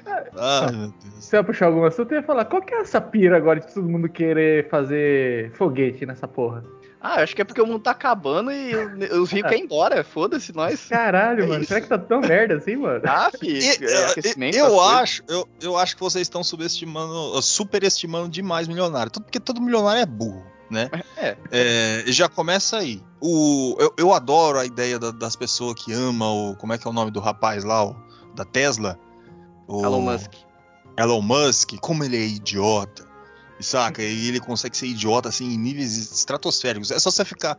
Meu 0.06 0.88
Deus. 0.90 0.94
Você 1.20 1.36
vai 1.38 1.44
puxar 1.44 1.66
algum 1.68 1.84
assunto, 1.86 2.12
eu 2.12 2.18
ia 2.20 2.24
falar, 2.24 2.46
qual 2.46 2.62
que 2.62 2.74
é 2.74 2.82
essa 2.82 3.00
pira 3.02 3.38
agora 3.38 3.60
de 3.60 3.74
todo 3.74 3.88
mundo 3.88 4.08
querer 4.10 4.70
fazer 4.70 5.52
foguete 5.54 6.06
nessa 6.06 6.28
porra? 6.28 6.64
Ah, 7.02 7.22
acho 7.22 7.36
que 7.36 7.42
é 7.42 7.46
porque 7.46 7.62
o 7.62 7.68
mundo 7.68 7.82
tá 7.82 7.92
acabando 7.92 8.52
e 8.52 8.74
os 9.20 9.30
ricos 9.32 9.50
querem 9.52 9.60
ir 9.62 9.66
embora. 9.66 10.04
Foda-se, 10.04 10.52
nós. 10.56 10.86
Caralho, 10.88 11.44
É 11.44 11.48
mano. 11.48 11.60
isso. 11.62 11.68
Será 11.68 11.82
que 11.82 11.88
tá 11.88 12.00
tão 12.00 12.20
merda 12.20 12.56
assim, 12.56 12.76
mano? 12.78 13.02
Ah, 13.06 13.30
filho. 13.40 13.58
E- 13.62 13.68
é 13.70 13.76
eu- 13.80 14.66
eu 14.70 14.76
coisas. 14.76 14.94
acho, 14.96 15.24
eu, 15.28 15.48
eu 15.62 15.78
acho 15.78 15.96
que 15.96 16.02
vocês 16.02 16.24
estão 16.24 16.44
subestimando, 16.44 17.40
superestimando 17.44 18.28
demais 18.30 18.68
milionário. 18.68 19.12
Tudo 19.12 19.24
porque 19.26 19.40
todo 19.40 19.62
milionário 19.62 20.02
é 20.02 20.06
burro, 20.06 20.44
né? 20.72 20.90
É. 21.16 21.38
É, 21.52 22.04
já 22.08 22.28
começa 22.28 22.78
aí. 22.78 23.04
O, 23.22 23.76
eu, 23.80 23.94
eu 24.00 24.12
adoro 24.14 24.58
a 24.58 24.66
ideia 24.66 24.98
da- 24.98 25.12
das 25.12 25.36
pessoas 25.36 25.76
que 25.76 25.94
amam 25.94 26.52
o. 26.52 26.56
Como 26.56 26.74
é 26.74 26.78
que 26.80 26.88
é 26.88 26.90
o 26.90 26.94
nome 26.94 27.12
do 27.12 27.20
rapaz 27.20 27.64
lá? 27.64 27.86
O, 27.86 27.96
da 28.34 28.44
Tesla? 28.44 29.00
O, 29.68 29.84
Elon 29.84 30.02
Musk. 30.02 30.32
Elon 30.98 31.22
Musk, 31.22 31.76
como 31.80 32.04
ele 32.04 32.18
é 32.18 32.26
idiota. 32.26 33.06
Saca? 33.60 34.02
E 34.04 34.28
ele 34.28 34.40
consegue 34.40 34.76
ser 34.76 34.88
idiota 34.88 35.30
assim 35.30 35.46
em 35.54 35.58
níveis 35.58 35.96
estratosféricos. 35.98 36.92
É 36.92 37.00
só 37.00 37.10
você 37.10 37.24
ficar 37.24 37.58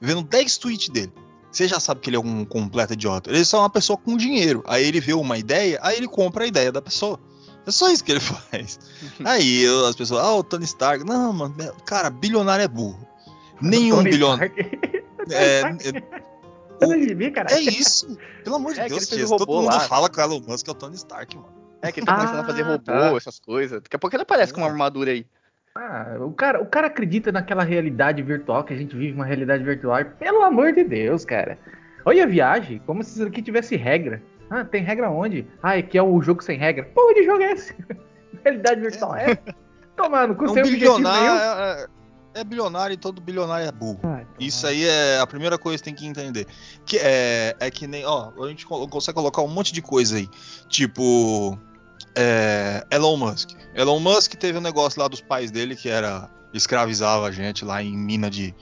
vendo 0.00 0.22
10 0.22 0.58
tweets 0.58 0.88
dele. 0.88 1.12
Você 1.52 1.68
já 1.68 1.78
sabe 1.78 2.00
que 2.00 2.10
ele 2.10 2.16
é 2.16 2.20
um 2.20 2.44
completo 2.44 2.94
idiota. 2.94 3.30
Ele 3.30 3.40
é 3.40 3.44
só 3.44 3.60
uma 3.60 3.70
pessoa 3.70 3.96
com 3.96 4.16
dinheiro. 4.16 4.64
Aí 4.66 4.84
ele 4.84 5.00
vê 5.00 5.12
uma 5.12 5.38
ideia, 5.38 5.78
aí 5.82 5.96
ele 5.98 6.08
compra 6.08 6.44
a 6.44 6.46
ideia 6.46 6.72
da 6.72 6.82
pessoa. 6.82 7.20
É 7.66 7.70
só 7.70 7.90
isso 7.90 8.02
que 8.02 8.10
ele 8.12 8.20
faz. 8.20 8.78
Aí 9.24 9.62
eu- 9.62 9.86
as 9.86 9.94
pessoas, 9.96 10.22
ah, 10.24 10.34
o 10.34 10.42
Tony 10.42 10.64
Stark. 10.64 11.04
Não, 11.04 11.32
mano, 11.32 11.54
cara, 11.86 12.10
bilionário 12.10 12.64
é 12.64 12.68
burro. 12.68 13.06
Nenhum 13.60 14.02
bilionário. 14.02 14.52
Stark. 15.28 15.88
É, 15.88 16.02
No 16.86 17.02
gibi, 17.02 17.30
cara. 17.30 17.52
é, 17.52 17.56
é 17.56 17.60
isso. 17.60 18.16
Pelo 18.42 18.56
amor 18.56 18.74
de 18.74 18.80
É, 18.80 18.88
Deus, 18.88 19.08
todo 19.08 19.46
mundo 19.46 19.66
lá. 19.66 19.80
fala 19.80 20.08
que 20.08 20.18
o 20.18 20.22
Elon 20.22 20.40
Musk 20.46 20.66
é 20.68 20.70
o 20.70 20.74
Tony 20.74 20.94
Stark, 20.96 21.36
mano. 21.36 21.52
É 21.82 21.92
que 21.92 22.00
ele 22.00 22.06
tá 22.06 22.16
começando 22.16 22.40
a 22.40 22.44
fazer 22.44 22.62
Ah, 22.62 22.66
robô, 22.68 22.84
tá. 22.84 23.16
essas 23.16 23.38
coisas. 23.38 23.82
Daqui 23.82 23.94
a 23.96 23.98
pouco 23.98 24.16
ele 24.16 24.22
aparece 24.22 24.52
com 24.54 24.60
uma 24.62 24.68
armadura 24.68 25.10
aí. 25.10 25.26
Ah, 25.74 26.16
o 26.20 26.32
cara, 26.32 26.62
o 26.62 26.66
cara 26.66 26.86
acredita 26.86 27.30
naquela 27.32 27.62
realidade 27.64 28.22
virtual 28.22 28.62
que 28.64 28.72
a 28.72 28.76
gente 28.76 28.96
vive 28.96 29.12
uma 29.14 29.24
realidade 29.26 29.62
virtual. 29.64 30.00
E, 30.00 30.04
Pelo 30.04 30.42
amor 30.42 30.72
de 30.72 30.84
Deus, 30.84 31.24
cara. 31.24 31.58
Olha 32.06 32.24
a 32.24 32.26
viagem, 32.26 32.80
como 32.86 33.02
se 33.02 33.14
isso 33.18 33.26
aqui 33.26 33.42
tivesse 33.42 33.76
regra. 33.76 34.22
Ah, 34.50 34.64
tem 34.64 34.82
regra 34.82 35.10
onde? 35.10 35.46
Ah, 35.62 35.76
é 35.76 35.82
que 35.82 35.98
é 35.98 36.02
o 36.02 36.20
jogo 36.22 36.42
sem 36.44 36.56
regra. 36.58 36.84
Pô, 36.94 37.12
de 37.12 37.24
jogo 37.24 37.42
é 37.42 37.52
esse? 37.52 37.74
realidade 38.44 38.80
virtual 38.80 39.16
é? 39.16 39.36
Tomando, 39.96 40.34
com 40.34 40.44
É 40.46 40.50
um 40.50 40.54
sem 40.54 40.62
objetivo 40.62 40.98
nenhum. 40.98 41.34
É, 41.36 41.86
é 42.34 42.44
bilionário 42.44 42.94
e 42.94 42.96
todo 42.96 43.20
bilionário 43.22 43.66
é 43.66 43.72
burro. 43.72 44.00
Ah, 44.02 44.22
Isso 44.38 44.66
aí 44.66 44.84
é 44.84 45.18
a 45.20 45.26
primeira 45.26 45.56
coisa 45.56 45.78
que 45.78 45.84
tem 45.84 45.94
que 45.94 46.06
entender. 46.06 46.46
Que 46.84 46.98
é, 46.98 47.56
é 47.60 47.70
que 47.70 47.86
nem, 47.86 48.04
ó, 48.04 48.32
a 48.44 48.48
gente 48.48 48.66
co- 48.66 48.86
consegue 48.88 49.14
colocar 49.16 49.42
um 49.42 49.48
monte 49.48 49.72
de 49.72 49.80
coisa 49.80 50.16
aí. 50.16 50.28
Tipo, 50.68 51.58
é, 52.16 52.84
Elon 52.90 53.16
Musk. 53.16 53.50
Elon 53.74 54.00
Musk 54.00 54.34
teve 54.34 54.58
um 54.58 54.60
negócio 54.60 55.00
lá 55.00 55.08
dos 55.08 55.20
pais 55.20 55.50
dele 55.50 55.76
que 55.76 55.88
era 55.88 56.28
escravizava 56.52 57.26
a 57.26 57.32
gente 57.32 57.64
lá 57.64 57.82
em 57.82 57.96
mina 57.96 58.30
de, 58.30 58.54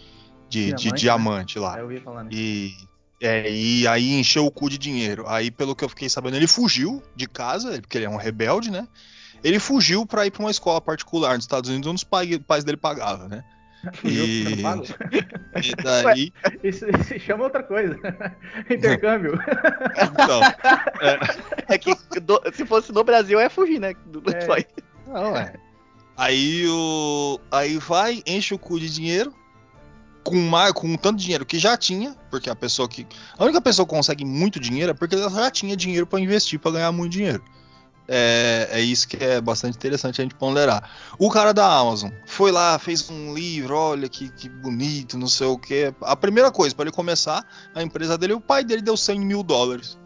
de, 0.48 0.72
de 0.72 0.74
Diamante, 0.74 0.86
né? 0.92 0.92
diamante 0.98 1.58
lá. 1.58 1.74
Ah, 1.74 1.78
eu 1.78 1.84
ouvi 1.84 2.00
falar, 2.00 2.24
né? 2.24 2.30
E, 2.32 2.72
é, 3.20 3.50
e 3.52 3.86
aí 3.86 4.18
encheu 4.18 4.46
o 4.46 4.50
cu 4.50 4.68
de 4.70 4.78
dinheiro. 4.78 5.24
Aí, 5.28 5.50
pelo 5.50 5.76
que 5.76 5.84
eu 5.84 5.88
fiquei 5.88 6.08
sabendo, 6.08 6.36
ele 6.36 6.46
fugiu 6.46 7.02
de 7.14 7.26
casa, 7.28 7.80
porque 7.80 7.98
ele 7.98 8.06
é 8.06 8.10
um 8.10 8.16
rebelde, 8.16 8.70
né? 8.70 8.88
Ele 9.44 9.58
fugiu 9.58 10.06
pra 10.06 10.24
ir 10.26 10.30
pra 10.30 10.42
uma 10.42 10.50
escola 10.50 10.80
particular 10.80 11.34
nos 11.34 11.44
Estados 11.44 11.68
Unidos, 11.68 11.88
onde 11.88 11.96
os 11.96 12.04
pai- 12.04 12.38
pais 12.38 12.64
dele 12.64 12.76
pagavam, 12.76 13.28
né? 13.28 13.44
E- 14.04 14.44
eu 14.44 14.50
não 14.56 14.62
pago. 14.62 14.84
E 15.62 15.74
daí, 15.82 16.32
Isso, 16.62 16.86
isso 16.88 17.18
chama 17.20 17.44
outra 17.44 17.62
coisa. 17.62 17.98
Intercâmbio. 18.70 19.34
então, 20.12 20.40
É 21.68 21.78
que 21.78 21.94
do- 22.20 22.40
se 22.54 22.64
fosse 22.64 22.92
no 22.92 23.04
Brasil, 23.04 23.38
é 23.40 23.48
fugir, 23.48 23.78
né? 23.80 23.94
Do, 24.06 24.22
É. 24.34 24.46
país. 24.46 24.66
Não, 25.06 25.36
é. 25.36 25.52
Aí 26.16 26.66
o. 26.68 27.40
Aí 27.50 27.76
vai, 27.78 28.22
enche 28.26 28.54
o 28.54 28.58
cu 28.58 28.78
de 28.78 28.88
dinheiro. 28.92 29.34
Com, 30.24 30.36
mais, 30.36 30.72
com 30.72 30.94
tanto 30.96 31.18
dinheiro 31.18 31.44
que 31.44 31.58
já 31.58 31.76
tinha, 31.76 32.14
porque 32.30 32.48
a 32.48 32.54
pessoa 32.54 32.88
que. 32.88 33.04
A 33.36 33.42
única 33.44 33.60
pessoa 33.60 33.84
que 33.84 33.92
consegue 33.92 34.24
muito 34.24 34.60
dinheiro 34.60 34.92
é 34.92 34.94
porque 34.94 35.16
ela 35.16 35.28
já 35.28 35.50
tinha 35.50 35.76
dinheiro 35.76 36.06
pra 36.06 36.20
investir 36.20 36.60
pra 36.60 36.70
ganhar 36.70 36.92
muito 36.92 37.10
dinheiro. 37.12 37.42
É, 38.14 38.68
é 38.72 38.80
isso 38.82 39.08
que 39.08 39.16
é 39.16 39.40
bastante 39.40 39.74
interessante 39.74 40.20
a 40.20 40.24
gente 40.24 40.34
ponderar. 40.34 40.90
O 41.18 41.30
cara 41.30 41.54
da 41.54 41.66
Amazon 41.66 42.10
foi 42.26 42.52
lá, 42.52 42.78
fez 42.78 43.08
um 43.08 43.32
livro, 43.32 43.74
olha 43.74 44.06
que, 44.06 44.28
que 44.28 44.50
bonito, 44.50 45.16
não 45.16 45.28
sei 45.28 45.46
o 45.46 45.56
que. 45.56 45.94
A 46.02 46.14
primeira 46.14 46.50
coisa, 46.50 46.74
pra 46.74 46.84
ele 46.84 46.92
começar, 46.92 47.42
a 47.74 47.82
empresa 47.82 48.18
dele, 48.18 48.34
o 48.34 48.40
pai 48.40 48.64
dele 48.64 48.82
deu 48.82 48.98
100 48.98 49.18
mil 49.18 49.42
dólares. 49.42 49.98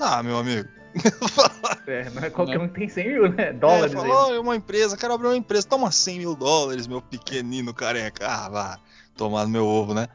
Ah, 0.00 0.20
meu 0.20 0.36
amigo. 0.36 0.68
É, 1.86 2.08
não 2.10 2.22
é 2.22 2.30
qualquer 2.30 2.58
um 2.58 2.66
que 2.66 2.80
tem 2.80 2.88
100 2.88 3.08
mil, 3.08 3.28
né? 3.28 3.52
Dólares 3.52 3.92
É, 3.92 3.96
falou, 3.96 4.16
"Olha, 4.16 4.40
uma 4.40 4.56
empresa, 4.56 4.96
quero 4.96 5.12
abrir 5.12 5.28
uma 5.28 5.36
empresa, 5.36 5.66
toma 5.66 5.90
100 5.90 6.18
mil 6.18 6.34
dólares, 6.34 6.86
meu 6.86 7.02
pequenino 7.02 7.74
careca. 7.74 8.26
Ah, 8.26 8.48
vá, 8.48 8.78
tomar 9.14 9.44
no 9.44 9.50
meu 9.50 9.66
ovo, 9.66 9.92
né? 9.92 10.08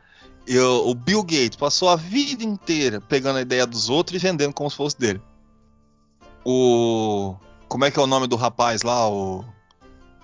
E 0.47 0.57
o, 0.57 0.89
o 0.89 0.95
Bill 0.95 1.21
Gates 1.21 1.55
passou 1.55 1.89
a 1.89 1.95
vida 1.95 2.43
inteira 2.43 2.99
pegando 2.99 3.37
a 3.37 3.41
ideia 3.41 3.67
dos 3.67 3.87
outros 3.87 4.15
e 4.15 4.25
vendendo 4.25 4.53
como 4.53 4.69
se 4.69 4.75
fosse 4.75 4.97
dele. 4.97 5.21
O. 6.45 7.35
Como 7.67 7.85
é 7.85 7.91
que 7.91 7.99
é 7.99 8.01
o 8.01 8.07
nome 8.07 8.27
do 8.27 8.35
rapaz 8.35 8.81
lá? 8.83 9.07
O. 9.09 9.43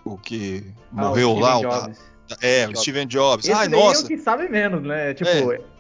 O 0.04 0.18
que 0.18 0.64
Ah, 0.96 1.02
morreu 1.08 1.30
Steve 1.32 1.42
lá? 1.44 1.58
o 1.58 1.62
Jobs. 1.62 2.00
é, 2.42 2.68
o. 2.68 2.76
Steven 2.76 3.08
Jobs. 3.08 3.46
Esse 3.46 3.54
Ai, 3.58 3.68
daí 3.68 3.80
é 3.80 3.84
nossa. 3.84 4.06
o 4.06 4.08
que 4.08 4.18
sabe 4.18 4.48
menos, 4.50 4.84
né? 4.84 5.14
Tipo, 5.14 5.30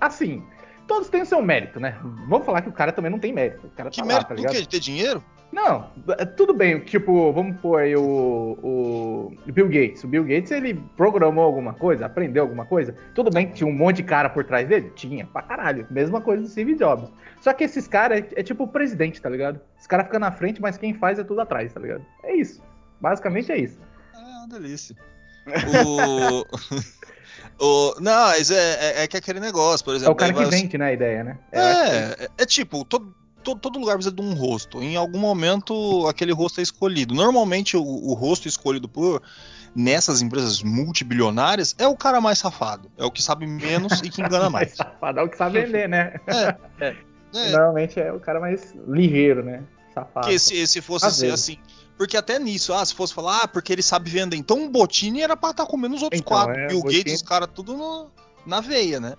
assim, 0.01 0.43
todos 0.87 1.09
têm 1.09 1.21
o 1.21 1.25
seu 1.25 1.41
mérito, 1.41 1.79
né? 1.79 1.97
Vamos 2.27 2.45
falar 2.45 2.61
que 2.61 2.69
o 2.69 2.73
cara 2.73 2.91
também 2.91 3.11
não 3.11 3.19
tem 3.19 3.31
mérito. 3.33 3.67
O 3.67 3.69
cara 3.71 3.89
Que 3.89 3.97
tá 4.01 4.05
mérito 4.05 4.23
lá, 4.23 4.29
tá 4.29 4.33
do 4.35 4.37
ligado? 4.37 4.53
quê? 4.53 4.61
De 4.61 4.67
ter 4.67 4.79
dinheiro? 4.79 5.23
Não, 5.51 5.89
é, 6.17 6.25
tudo 6.25 6.53
bem, 6.53 6.79
tipo, 6.81 7.31
vamos 7.31 7.57
pôr 7.61 7.77
aí 7.81 7.95
o, 7.95 8.57
o 8.61 9.51
Bill 9.51 9.67
Gates. 9.67 10.03
O 10.03 10.07
Bill 10.07 10.25
Gates, 10.25 10.51
ele 10.51 10.73
programou 10.97 11.45
alguma 11.45 11.73
coisa, 11.73 12.05
aprendeu 12.05 12.43
alguma 12.43 12.65
coisa. 12.65 12.93
Tudo 13.13 13.29
bem 13.31 13.47
que 13.47 13.53
tinha 13.53 13.67
um 13.67 13.73
monte 13.73 13.97
de 13.97 14.03
cara 14.03 14.29
por 14.29 14.43
trás 14.43 14.67
dele? 14.67 14.91
Tinha, 14.95 15.25
pra 15.25 15.41
caralho. 15.41 15.87
Mesma 15.89 16.19
coisa 16.19 16.41
do 16.43 16.49
Steve 16.49 16.75
Jobs. 16.75 17.09
Só 17.39 17.53
que 17.53 17.63
esses 17.63 17.87
caras 17.87 18.19
é, 18.19 18.41
é 18.41 18.43
tipo 18.43 18.65
o 18.65 18.67
presidente, 18.67 19.21
tá 19.21 19.29
ligado? 19.29 19.61
Os 19.79 19.87
caras 19.87 20.07
ficam 20.07 20.19
na 20.19 20.31
frente, 20.31 20.61
mas 20.61 20.77
quem 20.77 20.93
faz 20.93 21.19
é 21.19 21.23
tudo 21.23 21.39
atrás, 21.39 21.71
tá 21.71 21.79
ligado? 21.79 22.05
É 22.23 22.35
isso. 22.35 22.61
Basicamente 22.99 23.51
é 23.51 23.57
isso. 23.57 23.79
É 24.13 24.17
uma 24.17 24.47
delícia. 24.47 24.95
O. 25.85 26.43
o... 27.93 28.01
Não, 28.01 28.27
mas 28.29 28.49
é, 28.51 29.01
é, 29.01 29.03
é 29.03 29.07
que 29.07 29.15
é 29.15 29.19
aquele 29.19 29.39
negócio, 29.39 29.85
por 29.85 29.93
É 29.93 29.97
exemplo. 29.97 30.13
o 30.13 30.15
cara 30.15 30.33
que 30.33 30.45
vende, 30.45 30.77
né, 30.77 30.87
a 30.87 30.93
ideia, 30.93 31.23
né? 31.23 31.37
Que 31.51 31.57
É, 31.57 32.25
é, 32.25 32.27
é 32.39 32.45
tipo, 32.45 32.83
todo, 32.83 33.13
todo, 33.45 33.59
todo 33.59 33.79
lugar 33.79 33.95
precisa 33.95 34.13
de 34.15 34.21
um 34.21 34.33
rosto. 34.33 34.81
Em 34.81 34.95
algum 34.97 35.19
momento, 35.19 36.05
aquele 36.07 36.33
rosto 36.33 36.59
é 36.59 36.63
escolhido. 36.63 37.13
Normalmente, 37.13 37.77
o, 37.77 37.81
o 37.83 38.13
rosto 38.13 38.47
escolhido 38.47 38.89
por 38.89 39.21
nessas 39.75 40.21
empresas 40.21 40.61
multibilionárias 40.63 41.75
é 41.77 41.87
o 41.87 41.95
cara 41.95 42.19
mais 42.19 42.39
safado. 42.39 42.89
É 42.97 43.05
o 43.05 43.11
que 43.11 43.21
sabe 43.21 43.45
menos 43.45 43.99
e 44.01 44.09
que 44.09 44.21
engana 44.21 44.49
mais 44.49 44.69
mais. 44.69 44.75
safado 44.77 45.19
é 45.19 45.23
o 45.23 45.29
que 45.29 45.37
sabe 45.37 45.61
vender, 45.61 45.87
né? 45.87 46.15
É, 47.37 47.51
Normalmente 47.51 47.99
é 47.99 48.13
o 48.13 48.19
cara 48.19 48.39
mais 48.39 48.73
ligeiro, 48.87 49.43
né? 49.43 49.61
Safado. 49.93 50.21
porque 50.25 50.39
se, 50.39 50.65
se 50.67 50.81
fosse 50.81 51.11
ser 51.11 51.31
assim. 51.31 51.57
Porque 51.97 52.15
até 52.15 52.39
nisso, 52.39 52.73
ah, 52.73 52.85
se 52.85 52.93
fosse 52.95 53.13
falar, 53.13 53.41
ah, 53.43 53.47
porque 53.47 53.73
ele 53.73 53.81
sabe 53.81 54.09
vender. 54.09 54.37
Então 54.37 54.65
o 54.65 54.69
Botini 54.69 55.21
era 55.21 55.35
pra 55.35 55.49
estar 55.51 55.65
comendo 55.65 55.95
os 55.95 56.01
outros 56.01 56.21
Então, 56.21 56.37
quatro. 56.37 56.53
é, 56.61 56.67
Bill 56.67 56.79
o 56.79 56.81
Botini- 56.83 56.99
Gates, 57.03 57.21
os 57.21 57.27
caras 57.27 57.49
tudo 57.53 57.75
no- 57.75 58.09
na 58.45 58.61
veia, 58.61 59.01
né? 59.01 59.15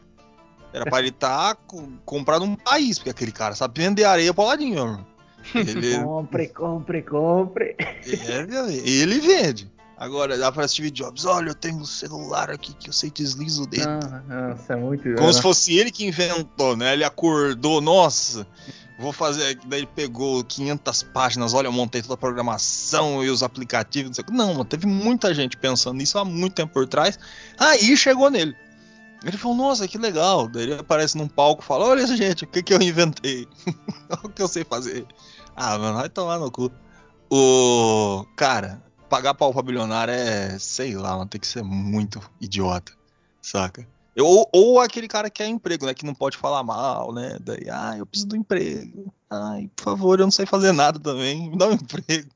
Era 0.72 0.84
pra 0.84 0.98
ele 0.98 1.08
estar 1.08 1.56
comprado 2.04 2.44
um 2.44 2.54
país, 2.54 2.98
porque 2.98 3.10
aquele 3.10 3.32
cara 3.32 3.54
sabe 3.54 3.80
vender 3.80 4.04
areia 4.04 4.34
pro 4.34 4.44
ladinho, 4.44 4.84
mano. 4.84 5.06
Ele, 5.54 5.98
Compre, 6.02 6.48
compre, 6.48 7.02
compre. 7.02 7.76
É, 7.78 8.72
ele 8.84 9.20
vende. 9.20 9.70
Agora, 9.98 10.36
dá 10.36 10.52
pra 10.52 10.68
Steve 10.68 10.90
Jobs, 10.90 11.24
olha, 11.24 11.50
eu 11.50 11.54
tenho 11.54 11.78
um 11.78 11.84
celular 11.84 12.50
aqui 12.50 12.74
que 12.74 12.90
eu 12.90 12.92
sei 12.92 13.10
desliza 13.10 13.62
o 13.62 13.66
dedo. 13.66 13.88
Ah, 13.88 14.50
Nossa, 14.50 14.74
é 14.74 14.76
muito. 14.76 15.14
Como 15.14 15.32
se 15.32 15.40
fosse 15.40 15.74
ele 15.74 15.90
que 15.90 16.04
inventou, 16.04 16.76
né? 16.76 16.92
Ele 16.92 17.04
acordou, 17.04 17.80
nossa, 17.80 18.46
vou 18.98 19.10
fazer. 19.10 19.58
Daí 19.64 19.80
ele 19.80 19.86
pegou 19.86 20.44
500 20.44 21.02
páginas, 21.04 21.54
olha, 21.54 21.68
eu 21.68 21.72
montei 21.72 22.02
toda 22.02 22.12
a 22.12 22.18
programação 22.18 23.24
e 23.24 23.30
os 23.30 23.42
aplicativos, 23.42 24.10
não 24.10 24.14
sei. 24.14 24.24
Não, 24.30 24.48
mano, 24.52 24.66
teve 24.66 24.86
muita 24.86 25.32
gente 25.34 25.56
pensando 25.56 25.96
nisso 25.96 26.18
há 26.18 26.26
muito 26.26 26.52
tempo 26.52 26.74
por 26.74 26.86
trás. 26.86 27.18
Aí 27.58 27.96
chegou 27.96 28.28
nele. 28.28 28.54
Ele 29.26 29.36
falou, 29.36 29.56
nossa, 29.56 29.88
que 29.88 29.98
legal. 29.98 30.46
Daí 30.46 30.62
ele 30.62 30.74
aparece 30.74 31.18
num 31.18 31.26
palco 31.26 31.62
e 31.62 31.66
fala, 31.66 31.86
olha, 31.86 32.06
gente, 32.06 32.44
o 32.44 32.46
que, 32.46 32.62
que 32.62 32.72
eu 32.72 32.80
inventei? 32.80 33.48
o 34.22 34.28
que 34.28 34.40
eu 34.40 34.46
sei 34.46 34.64
fazer. 34.64 35.04
Ah, 35.56 35.76
mano, 35.76 35.98
vai 35.98 36.08
tomar 36.08 36.38
no 36.38 36.50
cu. 36.50 36.70
O. 37.28 38.24
Cara, 38.36 38.80
pagar 39.08 39.34
pau 39.34 39.52
pra 39.52 39.62
bilionário 39.62 40.14
é, 40.14 40.56
sei 40.60 40.94
lá, 40.94 41.16
mano, 41.16 41.28
tem 41.28 41.40
que 41.40 41.46
ser 41.46 41.64
muito 41.64 42.20
idiota, 42.40 42.92
saca? 43.42 43.86
Ou, 44.16 44.48
ou 44.52 44.80
aquele 44.80 45.08
cara 45.08 45.28
que 45.28 45.42
quer 45.42 45.48
emprego, 45.48 45.86
né? 45.86 45.92
Que 45.92 46.06
não 46.06 46.14
pode 46.14 46.36
falar 46.36 46.62
mal, 46.62 47.12
né? 47.12 47.36
Daí, 47.40 47.68
ah, 47.68 47.96
eu 47.98 48.06
preciso 48.06 48.28
do 48.28 48.36
emprego. 48.36 49.12
Ai, 49.28 49.68
por 49.74 49.82
favor, 49.82 50.20
eu 50.20 50.26
não 50.26 50.30
sei 50.30 50.46
fazer 50.46 50.72
nada 50.72 51.00
também. 51.00 51.50
Me 51.50 51.58
dá 51.58 51.66
um 51.66 51.72
emprego. 51.74 52.30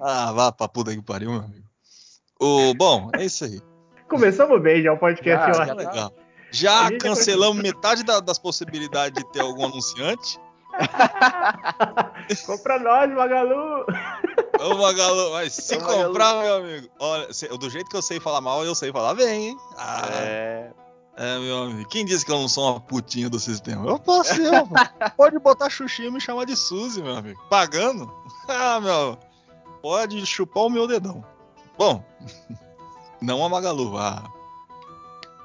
ah, 0.00 0.32
vá 0.32 0.50
pra 0.50 0.66
puta 0.66 0.94
que 0.94 1.02
pariu, 1.02 1.30
meu 1.30 1.40
amigo. 1.40 1.66
O, 2.40 2.74
bom, 2.74 3.10
é 3.14 3.24
isso 3.24 3.44
aí. 3.44 3.60
Começamos 4.08 4.60
bem 4.62 4.82
já 4.82 4.92
o 4.92 4.98
podcast. 4.98 5.46
Já, 5.46 5.48
eu 5.48 5.54
já 5.54 5.62
acho. 5.62 5.74
tá. 5.84 5.90
Legal. 5.90 6.12
Já 6.50 6.90
já 6.90 6.98
cancelamos 6.98 7.62
metade 7.62 8.04
da- 8.04 8.20
das 8.20 8.38
possibilidades 8.38 9.22
de 9.22 9.30
ter 9.32 9.40
algum 9.40 9.64
anunciante. 9.66 10.38
Compra 12.46 12.78
nós, 12.78 13.10
Magalu. 13.12 13.84
Ô, 14.60 14.74
Magalu, 14.76 15.32
mas 15.32 15.52
se 15.54 15.76
Ô, 15.76 15.80
Magalu. 15.80 16.04
comprar, 16.08 16.34
meu 16.42 16.54
amigo. 16.56 16.88
Olha, 16.98 17.32
se- 17.32 17.48
do 17.48 17.68
jeito 17.70 17.88
que 17.90 17.96
eu 17.96 18.02
sei 18.02 18.20
falar 18.20 18.40
mal, 18.40 18.64
eu 18.64 18.74
sei 18.74 18.92
falar 18.92 19.14
bem, 19.14 19.48
hein? 19.48 19.56
Ah, 19.76 20.02
É. 20.12 20.70
É, 21.18 21.38
meu 21.38 21.62
amigo. 21.62 21.88
Quem 21.88 22.04
disse 22.04 22.26
que 22.26 22.30
eu 22.30 22.38
não 22.38 22.46
sou 22.46 22.72
uma 22.72 22.80
putinha 22.80 23.30
do 23.30 23.40
sistema? 23.40 23.88
Eu 23.88 23.98
posso 23.98 24.34
ser. 24.34 24.50
Pode 25.16 25.38
botar 25.38 25.70
Xuxinha 25.70 26.08
e 26.08 26.10
me 26.10 26.20
chamar 26.20 26.44
de 26.44 26.54
Suzy, 26.54 27.02
meu 27.02 27.16
amigo. 27.16 27.40
Pagando? 27.48 28.10
Ah, 28.48 28.78
meu. 28.80 29.18
Pode 29.82 30.24
chupar 30.26 30.64
o 30.64 30.68
meu 30.70 30.86
dedão. 30.86 31.24
Bom, 31.78 32.04
não 33.20 33.44
a 33.44 33.48
Magalu, 33.48 33.96
a. 33.98 34.22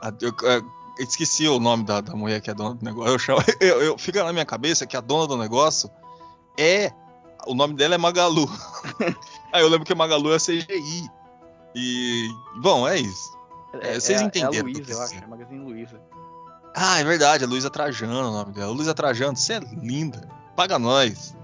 a- 0.01 0.13
eu, 0.22 0.34
é, 0.50 0.62
esqueci 1.04 1.48
o 1.48 1.60
nome 1.60 1.84
da, 1.84 2.01
da 2.01 2.16
mulher 2.16 2.42
que 2.42 2.50
é 2.50 2.54
dona 2.54 2.75
do 2.75 2.84
negócio. 2.86 3.13
Eu 3.13 3.20
chamo, 3.20 3.40
eu, 3.60 3.82
eu- 3.82 3.98
fica 3.98 4.24
na 4.24 4.34
minha 4.34 4.46
cabeça 4.46 4.86
que 4.86 4.96
a 4.98 5.01
dona 5.01 5.28
do 5.28 5.38
negócio 5.38 5.90
é. 6.58 6.92
O 7.48 7.56
nome 7.56 7.74
dela 7.74 7.96
é 7.96 7.98
Magalu. 7.98 8.48
Aí 9.51 9.62
eu 9.63 9.68
lembro 9.68 9.86
que 9.86 9.96
Magalu 9.96 10.34
é 10.34 10.38
CGI. 10.38 11.10
E. 11.74 12.28
Bom, 12.62 12.88
é 12.88 13.00
isso. 13.00 13.38
É, 13.82 14.00
vocês 14.00 14.22
é, 14.22 14.24
entenderam 14.25 14.54
É 14.54 14.58
a 14.58 14.60
eu 14.60 14.63
Luísa, 14.66 14.92
eu 14.92 15.01
acho. 15.01 15.16
É 15.16 15.28
Magazine 15.28 15.63
Luiza. 15.63 16.00
Ah, 16.75 17.00
é 17.00 17.04
verdade, 17.04 17.44
a 17.44 17.48
Luísa 17.48 17.70
Trajano 17.70 18.30
o 18.30 18.32
nome 18.32 18.51
dela. 18.54 18.72
Luísa 18.72 18.94
Trajano, 18.94 19.36
você 19.36 19.54
é 19.54 19.60
linda. 19.60 20.30
Paga 20.56 20.78
nós. 20.78 21.36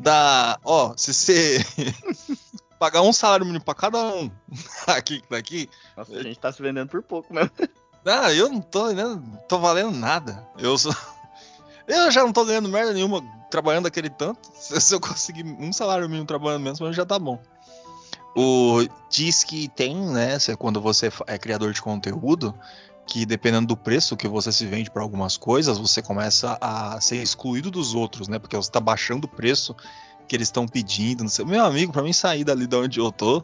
Dá. 0.00 0.58
Ó, 0.64 0.94
se 0.96 1.14
você 1.14 1.64
pagar 2.78 3.02
um 3.02 3.12
salário 3.12 3.44
mínimo 3.46 3.64
pra 3.64 3.74
cada 3.74 3.98
um 3.98 4.30
aqui 4.86 5.22
daqui. 5.30 5.68
Nossa, 5.96 6.12
a 6.16 6.22
gente 6.22 6.38
tá 6.38 6.52
se 6.52 6.60
vendendo 6.62 6.88
por 6.88 7.02
pouco 7.02 7.32
mesmo. 7.32 7.50
Ah, 8.06 8.30
eu 8.34 8.50
não 8.50 8.60
tô 8.60 8.92
ganhando, 8.92 9.24
tô 9.48 9.58
valendo 9.58 9.90
nada. 9.92 10.46
Eu 10.58 10.76
sou. 10.76 10.94
Eu 11.88 12.10
já 12.10 12.22
não 12.22 12.34
tô 12.34 12.44
ganhando 12.44 12.68
merda 12.68 12.92
nenhuma 12.92 13.22
trabalhando 13.50 13.86
aquele 13.86 14.10
tanto. 14.10 14.40
Se 14.54 14.94
eu 14.94 15.00
conseguir 15.00 15.42
um 15.42 15.72
salário 15.72 16.06
mínimo 16.06 16.26
trabalhando 16.26 16.62
mim 16.62 16.92
já 16.92 17.06
tá 17.06 17.18
bom. 17.18 17.40
O 18.36 18.86
diz 19.08 19.42
que 19.42 19.68
tem, 19.68 19.96
né? 19.96 20.38
se- 20.38 20.54
Quando 20.56 20.82
você 20.82 21.10
é 21.26 21.38
criador 21.38 21.72
de 21.72 21.80
conteúdo, 21.80 22.54
que 23.06 23.24
dependendo 23.24 23.68
do 23.68 23.76
preço 23.76 24.16
que 24.18 24.26
você 24.28 24.50
se 24.52 24.66
vende 24.66 24.90
para 24.90 25.02
algumas 25.02 25.36
coisas, 25.38 25.78
você 25.78 26.02
começa 26.02 26.58
a 26.60 27.00
ser 27.00 27.16
excluído 27.22 27.70
dos 27.70 27.94
outros, 27.94 28.28
né? 28.28 28.38
Porque 28.38 28.56
você 28.56 28.70
tá 28.70 28.80
baixando 28.80 29.26
o 29.26 29.30
preço 29.30 29.74
que 30.28 30.34
eles 30.36 30.48
estão 30.48 30.66
pedindo. 30.66 31.22
Não 31.22 31.30
sei. 31.30 31.44
Meu 31.44 31.64
amigo, 31.64 31.92
para 31.92 32.02
mim 32.02 32.12
sair 32.12 32.44
dali 32.44 32.66
de 32.66 32.76
onde 32.76 33.00
eu 33.00 33.10
tô, 33.12 33.42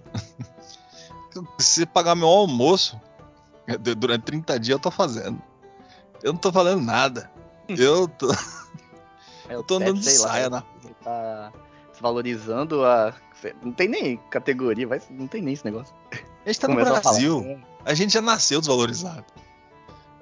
se 1.58 1.86
pagar 1.86 2.14
meu 2.14 2.28
almoço 2.28 3.00
du- 3.80 3.94
durante 3.94 4.22
30 4.22 4.58
dias, 4.60 4.74
eu 4.76 4.80
tô 4.80 4.90
fazendo. 4.90 5.40
Eu 6.22 6.32
não 6.32 6.40
tô 6.40 6.52
falando 6.52 6.82
nada. 6.82 7.30
Eu 7.68 8.08
tô, 8.08 8.32
É, 9.48 9.54
eu 9.54 9.62
tô 9.62 9.74
o 9.74 9.76
andando 9.76 10.00
de 10.00 10.04
sei 10.04 10.18
lá, 10.18 10.28
saia 10.28 10.50
na 10.50 10.62
tá 11.04 11.52
desvalorizando 11.92 12.84
a. 12.84 13.14
Não 13.62 13.70
tem 13.70 13.86
nem 13.88 14.16
categoria, 14.28 14.88
vai... 14.88 15.00
não 15.08 15.28
tem 15.28 15.40
nem 15.40 15.54
esse 15.54 15.64
negócio. 15.64 15.94
A 16.44 16.48
gente 16.48 16.58
tá 16.58 16.66
no 16.66 16.74
Começou 16.74 16.96
a. 16.96 17.00
Brasil. 17.00 17.60
A 17.84 17.94
gente 17.94 18.12
já 18.12 18.20
nasceu 18.20 18.58
desvalorizado. 18.58 19.24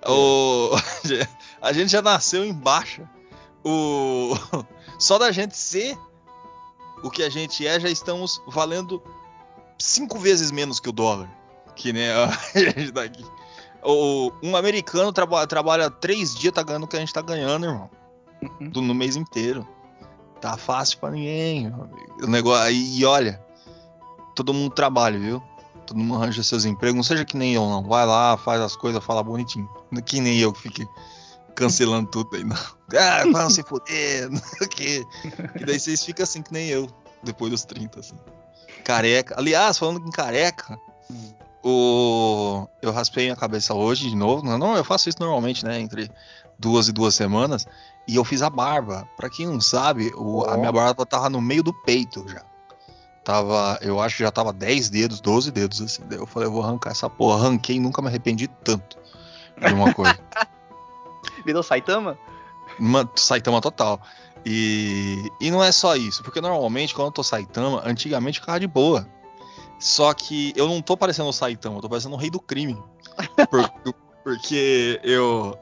O... 0.06 0.70
A 1.62 1.72
gente 1.72 1.90
já 1.90 2.02
nasceu 2.02 2.44
em 2.44 2.52
baixa. 2.52 3.08
O... 3.64 4.34
Só 4.98 5.18
da 5.18 5.32
gente 5.32 5.56
ser 5.56 5.96
o 7.02 7.10
que 7.10 7.22
a 7.22 7.30
gente 7.30 7.66
é, 7.66 7.78
já 7.78 7.88
estamos 7.88 8.40
valendo 8.46 9.02
cinco 9.78 10.18
vezes 10.18 10.50
menos 10.50 10.80
que 10.80 10.88
o 10.88 10.92
dólar. 10.92 11.28
Que 11.76 11.92
nem 11.92 12.08
a 12.10 12.26
gente 12.54 12.92
tá 12.92 13.02
aqui. 13.02 13.24
O... 13.82 14.32
Um 14.42 14.56
americano 14.56 15.12
traba- 15.12 15.46
trabalha 15.46 15.88
três 15.90 16.34
dias, 16.34 16.52
tá 16.52 16.62
ganhando 16.62 16.84
o 16.84 16.88
que 16.88 16.96
a 16.96 17.00
gente 17.00 17.12
tá 17.12 17.22
ganhando, 17.22 17.66
irmão. 17.66 17.90
Uhum. 18.42 18.68
Do- 18.70 18.82
no 18.82 18.94
mês 18.94 19.16
inteiro. 19.16 19.66
Tá 20.40 20.56
fácil 20.56 20.98
pra 20.98 21.10
ninguém. 21.10 21.72
O 22.22 22.26
negócio 22.26 22.62
aí, 22.64 22.98
e 22.98 23.04
olha, 23.04 23.40
todo 24.34 24.54
mundo 24.54 24.72
trabalha, 24.74 25.18
viu? 25.18 25.42
Todo 25.86 25.98
mundo 25.98 26.16
arranja 26.22 26.42
seus 26.42 26.64
empregos, 26.64 26.96
não 26.96 27.02
seja 27.02 27.24
que 27.24 27.36
nem 27.36 27.54
eu, 27.54 27.62
não. 27.68 27.82
Vai 27.84 28.04
lá, 28.06 28.36
faz 28.36 28.60
as 28.60 28.76
coisas, 28.76 29.02
fala 29.02 29.22
bonitinho. 29.22 29.68
Que 30.04 30.20
nem 30.20 30.38
eu 30.38 30.52
que 30.52 30.60
fiquei 30.60 30.86
cancelando 31.58 32.08
tudo 32.10 32.36
aí, 32.36 32.44
não. 32.44 32.56
Ah, 32.98 33.22
vai 33.30 33.50
se 33.50 33.62
fuder, 33.62 34.30
não 34.30 34.38
sei 34.40 34.66
o 34.66 34.70
quê. 34.70 35.04
E 35.60 35.64
daí 35.66 35.78
vocês 35.78 36.02
ficam 36.02 36.24
assim 36.24 36.40
que 36.40 36.50
nem 36.52 36.68
eu, 36.68 36.88
depois 37.22 37.50
dos 37.50 37.64
30, 37.64 38.00
assim. 38.00 38.14
Careca. 38.82 39.34
Aliás, 39.36 39.76
falando 39.76 40.06
em 40.06 40.10
careca, 40.10 40.78
o... 41.62 42.66
eu 42.80 42.90
raspei 42.90 43.30
a 43.30 43.36
cabeça 43.36 43.74
hoje 43.74 44.08
de 44.08 44.16
novo. 44.16 44.42
Não, 44.42 44.56
não, 44.56 44.74
eu 44.74 44.84
faço 44.84 45.08
isso 45.08 45.18
normalmente, 45.20 45.64
né? 45.66 45.78
Entre 45.78 46.10
duas 46.58 46.88
e 46.88 46.92
duas 46.92 47.14
semanas. 47.14 47.66
E 48.06 48.16
eu 48.16 48.24
fiz 48.24 48.40
a 48.40 48.48
barba. 48.48 49.06
Pra 49.18 49.28
quem 49.28 49.46
não 49.46 49.60
sabe, 49.60 50.10
o- 50.16 50.44
a 50.46 50.54
Ó. 50.54 50.56
minha 50.56 50.72
barba 50.72 51.04
tava 51.04 51.28
no 51.28 51.42
meio 51.42 51.62
do 51.62 51.74
peito 51.82 52.24
já. 52.26 52.42
Tava, 53.22 53.78
eu 53.82 54.00
acho 54.00 54.16
que 54.16 54.22
já 54.22 54.30
tava 54.30 54.50
10 54.54 54.88
dedos, 54.88 55.20
12 55.20 55.50
dedos, 55.50 55.82
assim. 55.82 56.02
Daí 56.08 56.18
eu 56.18 56.26
falei, 56.26 56.48
eu 56.48 56.52
vou 56.52 56.62
arrancar 56.62 56.92
essa 56.92 57.10
porra. 57.10 57.44
Arranquei 57.44 57.76
e 57.76 57.80
nunca 57.80 58.00
me 58.00 58.08
arrependi 58.08 58.48
tanto 58.64 58.96
de 59.60 59.74
uma 59.74 59.92
coisa. 59.92 60.18
Virou 61.48 61.62
Saitama? 61.62 62.18
Uma 62.78 63.10
Saitama 63.16 63.58
total. 63.58 63.98
E, 64.44 65.30
e 65.40 65.50
não 65.50 65.64
é 65.64 65.72
só 65.72 65.96
isso, 65.96 66.22
porque 66.22 66.42
normalmente 66.42 66.94
quando 66.94 67.06
eu 67.06 67.12
tô 67.12 67.22
Saitama, 67.22 67.82
antigamente 67.86 68.38
eu 68.38 68.42
ficava 68.42 68.60
de 68.60 68.66
boa. 68.66 69.08
Só 69.78 70.12
que 70.12 70.52
eu 70.54 70.68
não 70.68 70.82
tô 70.82 70.94
parecendo 70.94 71.30
o 71.30 71.32
Saitama, 71.32 71.78
eu 71.78 71.80
tô 71.80 71.88
parecendo 71.88 72.14
o 72.14 72.18
rei 72.18 72.28
do 72.28 72.38
crime. 72.38 72.76
Por- 73.50 73.70
porque 74.22 75.00
eu. 75.02 75.58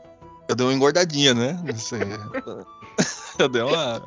Eu 0.49 0.57
dei 0.57 0.67
uma 0.67 0.73
engordadinha, 0.75 1.33
né? 1.35 1.61
Não 1.65 1.79
sei. 1.79 2.01
Eu 3.39 3.49
dei 3.49 3.61
uma. 3.63 4.03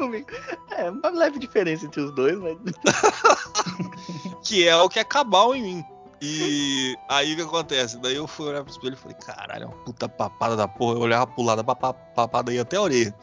É, 0.72 0.90
uma 0.90 1.10
leve 1.12 1.38
diferença 1.38 1.86
entre 1.86 2.02
os 2.02 2.12
dois, 2.16 2.38
mas. 2.40 2.58
Que 4.44 4.68
é 4.68 4.76
o 4.76 4.90
que 4.90 5.00
é 5.00 5.04
cabal 5.04 5.54
em 5.56 5.62
mim. 5.62 5.86
E 6.22 6.98
aí 7.08 7.34
o 7.34 7.36
que 7.38 7.42
acontece? 7.44 7.98
Daí 7.98 8.16
eu 8.16 8.28
fui 8.28 8.48
olhar 8.50 8.64
pro 8.64 8.72
espelho 8.72 8.94
e 8.94 8.98
falei, 8.98 9.16
caralho, 9.18 9.64
é 9.64 9.66
uma 9.68 9.78
puta 9.78 10.10
papada 10.10 10.56
da 10.56 10.68
porra. 10.68 10.96
Eu 10.96 11.02
olhava 11.02 11.28
pro 11.28 11.44
lado, 11.44 11.62
a 11.62 11.76
papada 11.76 12.52
aí 12.52 12.60
até 12.60 12.76
a 12.76 12.82
orelha. 12.82 13.16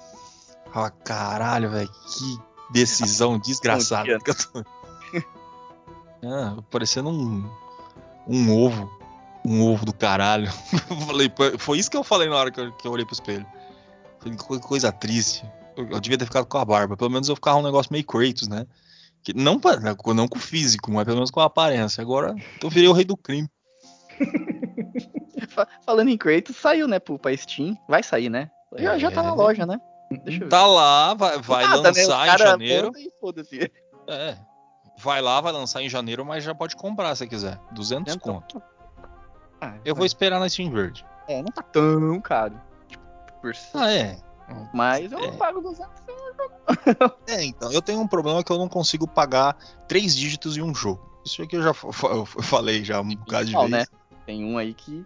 Falei, 0.72 0.92
caralho, 1.04 1.70
velho, 1.70 1.88
que 1.88 2.38
decisão 2.72 3.38
desgraçada 3.40 4.18
que 4.18 4.30
eu 4.30 4.34
tô. 4.34 4.64
Ah, 6.24 6.56
parecendo 6.70 7.10
um, 7.10 7.48
um 8.26 8.50
ovo. 8.50 8.90
Um 9.44 9.62
ovo 9.62 9.84
do 9.84 9.92
caralho. 9.92 10.50
Falei, 11.06 11.30
foi 11.58 11.78
isso 11.78 11.90
que 11.90 11.96
eu 11.96 12.02
falei 12.02 12.28
na 12.28 12.34
hora 12.34 12.50
que 12.50 12.58
eu, 12.58 12.72
que 12.72 12.88
eu 12.88 12.90
olhei 12.90 13.04
pro 13.04 13.14
espelho. 13.14 13.46
Falei, 14.18 14.36
que 14.36 14.58
coisa 14.60 14.90
triste. 14.90 15.48
Eu, 15.76 15.86
eu 15.88 16.00
devia 16.00 16.18
ter 16.18 16.24
ficado 16.24 16.46
com 16.46 16.58
a 16.58 16.64
barba. 16.64 16.96
Pelo 16.96 17.10
menos 17.10 17.28
eu 17.28 17.36
ficava 17.36 17.58
um 17.58 17.62
negócio 17.62 17.92
meio 17.92 18.04
Kratos, 18.04 18.48
né? 18.48 18.66
Que 19.26 19.34
não, 19.34 19.58
não 20.14 20.28
com 20.28 20.38
o 20.38 20.40
físico, 20.40 20.92
mas 20.92 21.02
pelo 21.04 21.16
menos 21.16 21.32
com 21.32 21.40
a 21.40 21.46
aparência. 21.46 22.00
Agora 22.00 22.32
eu 22.62 22.70
virei 22.70 22.88
o 22.88 22.92
rei 22.92 23.04
do 23.04 23.16
crime. 23.16 23.50
Fa- 25.48 25.66
Falando 25.84 26.08
em 26.10 26.16
Kratos, 26.16 26.54
saiu, 26.56 26.86
né, 26.86 27.00
pro, 27.00 27.18
pra 27.18 27.36
Steam. 27.36 27.76
Vai 27.88 28.04
sair, 28.04 28.28
né? 28.28 28.48
Já, 28.78 28.96
já 28.96 29.10
tá 29.10 29.24
na 29.24 29.30
É. 29.30 29.32
loja, 29.32 29.66
né? 29.66 29.80
Deixa 30.22 30.38
eu 30.38 30.44
ver. 30.44 30.48
Tá 30.48 30.64
lá, 30.64 31.14
vai, 31.14 31.40
vai 31.40 31.64
Nada, 31.64 31.82
né? 31.82 31.88
Lançar 31.88 32.22
em 32.22 32.30
cara 32.30 32.46
janeiro. 32.50 32.92
e. 32.96 33.72
É. 34.08 34.36
Vai 34.98 35.20
lá, 35.20 35.40
vai 35.40 35.52
lançar 35.52 35.82
em 35.82 35.88
janeiro, 35.88 36.24
mas 36.24 36.44
já 36.44 36.54
pode 36.54 36.76
comprar 36.76 37.12
se 37.16 37.26
quiser. 37.26 37.58
200 37.72 38.14
Então, 38.14 38.34
conto. 38.34 38.62
Ah, 39.60 39.74
Eu 39.84 39.96
vou 39.96 40.06
esperar 40.06 40.38
na 40.38 40.48
Steam 40.48 40.70
Verde. 40.70 41.04
É, 41.26 41.38
não 41.42 41.48
tá 41.48 41.62
tão 41.62 42.20
caro. 42.20 42.54
Tipo, 42.88 43.04
por... 43.42 43.52
Ah, 43.74 43.90
é. 43.92 44.16
Mas 44.72 45.10
eu 45.10 45.18
É. 45.18 45.32
pago 45.32 45.60
200 45.60 45.90
É, 47.26 47.44
então, 47.44 47.70
eu 47.72 47.80
tenho 47.82 48.00
um 48.00 48.06
problema 48.06 48.42
que 48.42 48.50
eu 48.52 48.58
não 48.58 48.68
consigo 48.68 49.06
pagar 49.06 49.56
três 49.88 50.14
dígitos 50.16 50.56
em 50.56 50.62
um 50.62 50.74
jogo. 50.74 51.00
Isso 51.24 51.42
aqui 51.42 51.56
eu 51.56 51.62
já 51.62 51.70
eu 51.70 52.26
falei 52.26 52.84
já 52.84 53.00
um 53.00 53.08
bocado 53.14 53.46
de 53.46 53.52
Qual, 53.52 53.68
vez. 53.68 53.72
né? 53.72 53.86
Tem 54.24 54.44
um 54.44 54.58
aí 54.58 54.74
que. 54.74 55.04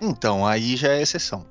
Então, 0.00 0.46
aí 0.46 0.76
já 0.76 0.88
é 0.92 1.02
exceção. 1.02 1.44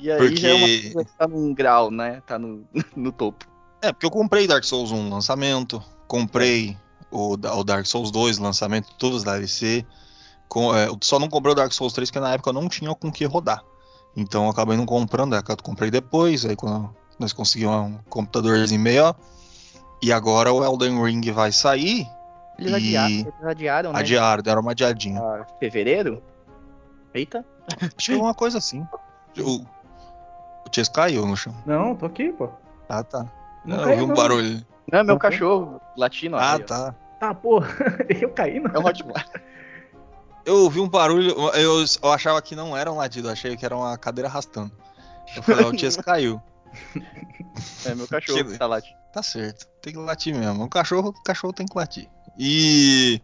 E 0.00 0.10
aí 0.10 0.18
Porque- 0.18 0.36
já 0.36 0.48
é 0.48 0.54
uma 0.54 0.66
coisa 0.92 1.04
que 1.04 1.18
tá 1.18 1.28
num 1.28 1.52
grau, 1.54 1.90
né? 1.90 2.22
Tá 2.26 2.38
no, 2.38 2.64
no 2.96 3.12
topo. 3.12 3.44
É, 3.82 3.92
porque 3.92 4.06
eu 4.06 4.10
comprei 4.10 4.46
Dark 4.46 4.64
Souls 4.64 4.90
1 4.92 5.10
lançamento, 5.10 5.82
comprei 6.08 6.76
o, 7.10 7.32
o 7.34 7.64
Dark 7.64 7.84
Souls 7.86 8.10
2 8.10 8.38
lançamento, 8.38 8.94
todos 8.98 9.22
da 9.22 9.34
DLC. 9.34 9.84
Com, 10.48 10.74
é, 10.74 10.88
só 11.02 11.18
não 11.18 11.28
comprei 11.28 11.52
o 11.52 11.56
Dark 11.56 11.72
Souls 11.72 11.92
3 11.92 12.10
porque 12.10 12.20
na 12.20 12.32
época 12.32 12.50
eu 12.50 12.54
não 12.54 12.68
tinha 12.68 12.94
com 12.94 13.10
que 13.12 13.24
rodar. 13.24 13.62
Então 14.16 14.44
eu 14.44 14.50
acabei 14.50 14.76
não 14.76 14.86
comprando, 14.86 15.34
é 15.36 15.42
que 15.42 15.50
eu 15.50 15.56
comprei 15.56 15.90
depois, 15.90 16.44
aí 16.46 16.54
quando 16.56 16.94
nós 17.18 17.32
conseguimos 17.32 17.74
um 17.90 17.98
computadorzinho 18.08 18.80
melhor. 18.80 19.14
E 20.02 20.12
agora 20.12 20.52
o 20.52 20.62
Elden 20.64 21.02
Ring 21.02 21.30
vai 21.32 21.50
sair, 21.50 22.06
Eles 22.58 22.70
E- 22.72 22.74
adiaram, 22.96 23.14
eles 23.14 23.44
adiaram 23.44 23.92
né? 23.92 23.98
adiaram, 24.00 24.42
deram 24.42 24.60
uma 24.60 24.70
adiadinha. 24.72 25.20
Pra 25.20 25.46
fevereiro? 25.58 26.22
Eita. 27.12 27.44
Acho 27.80 28.10
que 28.10 28.12
é 28.12 28.16
uma 28.16 28.34
coisa 28.34 28.58
assim. 28.58 28.86
O, 29.38 29.62
o 29.62 29.64
Chase 30.72 30.90
caiu 30.90 31.26
no 31.26 31.36
chão. 31.36 31.54
Não, 31.66 31.96
tô 31.96 32.06
aqui, 32.06 32.30
pô. 32.32 32.48
Ah, 32.88 33.02
tá. 33.02 33.26
Não 33.64 33.76
eu 33.78 33.82
caiu, 33.84 33.92
ouvi 33.92 34.04
um 34.04 34.08
não. 34.08 34.14
barulho. 34.14 34.66
Não, 34.92 34.98
é 34.98 35.02
meu 35.02 35.14
Uhum. 35.14 35.18
cachorro 35.18 35.80
latino. 35.96 36.36
Ah, 36.36 36.54
aí, 36.54 36.62
ó. 36.62 36.66
tá. 36.66 36.94
Tá, 37.18 37.34
porra. 37.34 37.68
Eu 38.20 38.28
caí, 38.30 38.60
não. 38.60 38.70
É 38.74 38.78
um 38.78 38.86
Hotmart. 38.86 39.26
Eu 40.44 40.56
ouvi 40.62 40.80
um 40.80 40.88
barulho, 40.88 41.30
eu, 41.54 41.84
eu 42.02 42.12
achava 42.12 42.40
que 42.42 42.54
não 42.54 42.76
era 42.76 42.92
um 42.92 42.96
latido, 42.96 43.28
eu 43.28 43.32
achei 43.32 43.56
que 43.56 43.64
era 43.64 43.76
uma 43.76 43.96
cadeira 43.96 44.28
arrastando. 44.28 44.70
Eu 45.34 45.42
falei, 45.42 45.64
"Ah, 45.64 45.68
o 45.68 45.78
Chase 45.78 45.98
caiu. 46.02 46.40
É 47.84 47.94
meu 47.94 48.06
cachorro 48.06 48.44
Que- 48.44 48.58
tá 48.58 48.66
latindo. 48.66 48.98
Tá 49.12 49.22
certo, 49.22 49.66
tem 49.80 49.92
que 49.92 49.98
latir 49.98 50.34
mesmo. 50.36 50.64
O 50.64 50.68
cachorro, 50.68 51.10
o 51.10 51.22
cachorro 51.22 51.52
tem 51.52 51.66
que 51.66 51.76
latir. 51.78 52.08
E. 52.36 53.20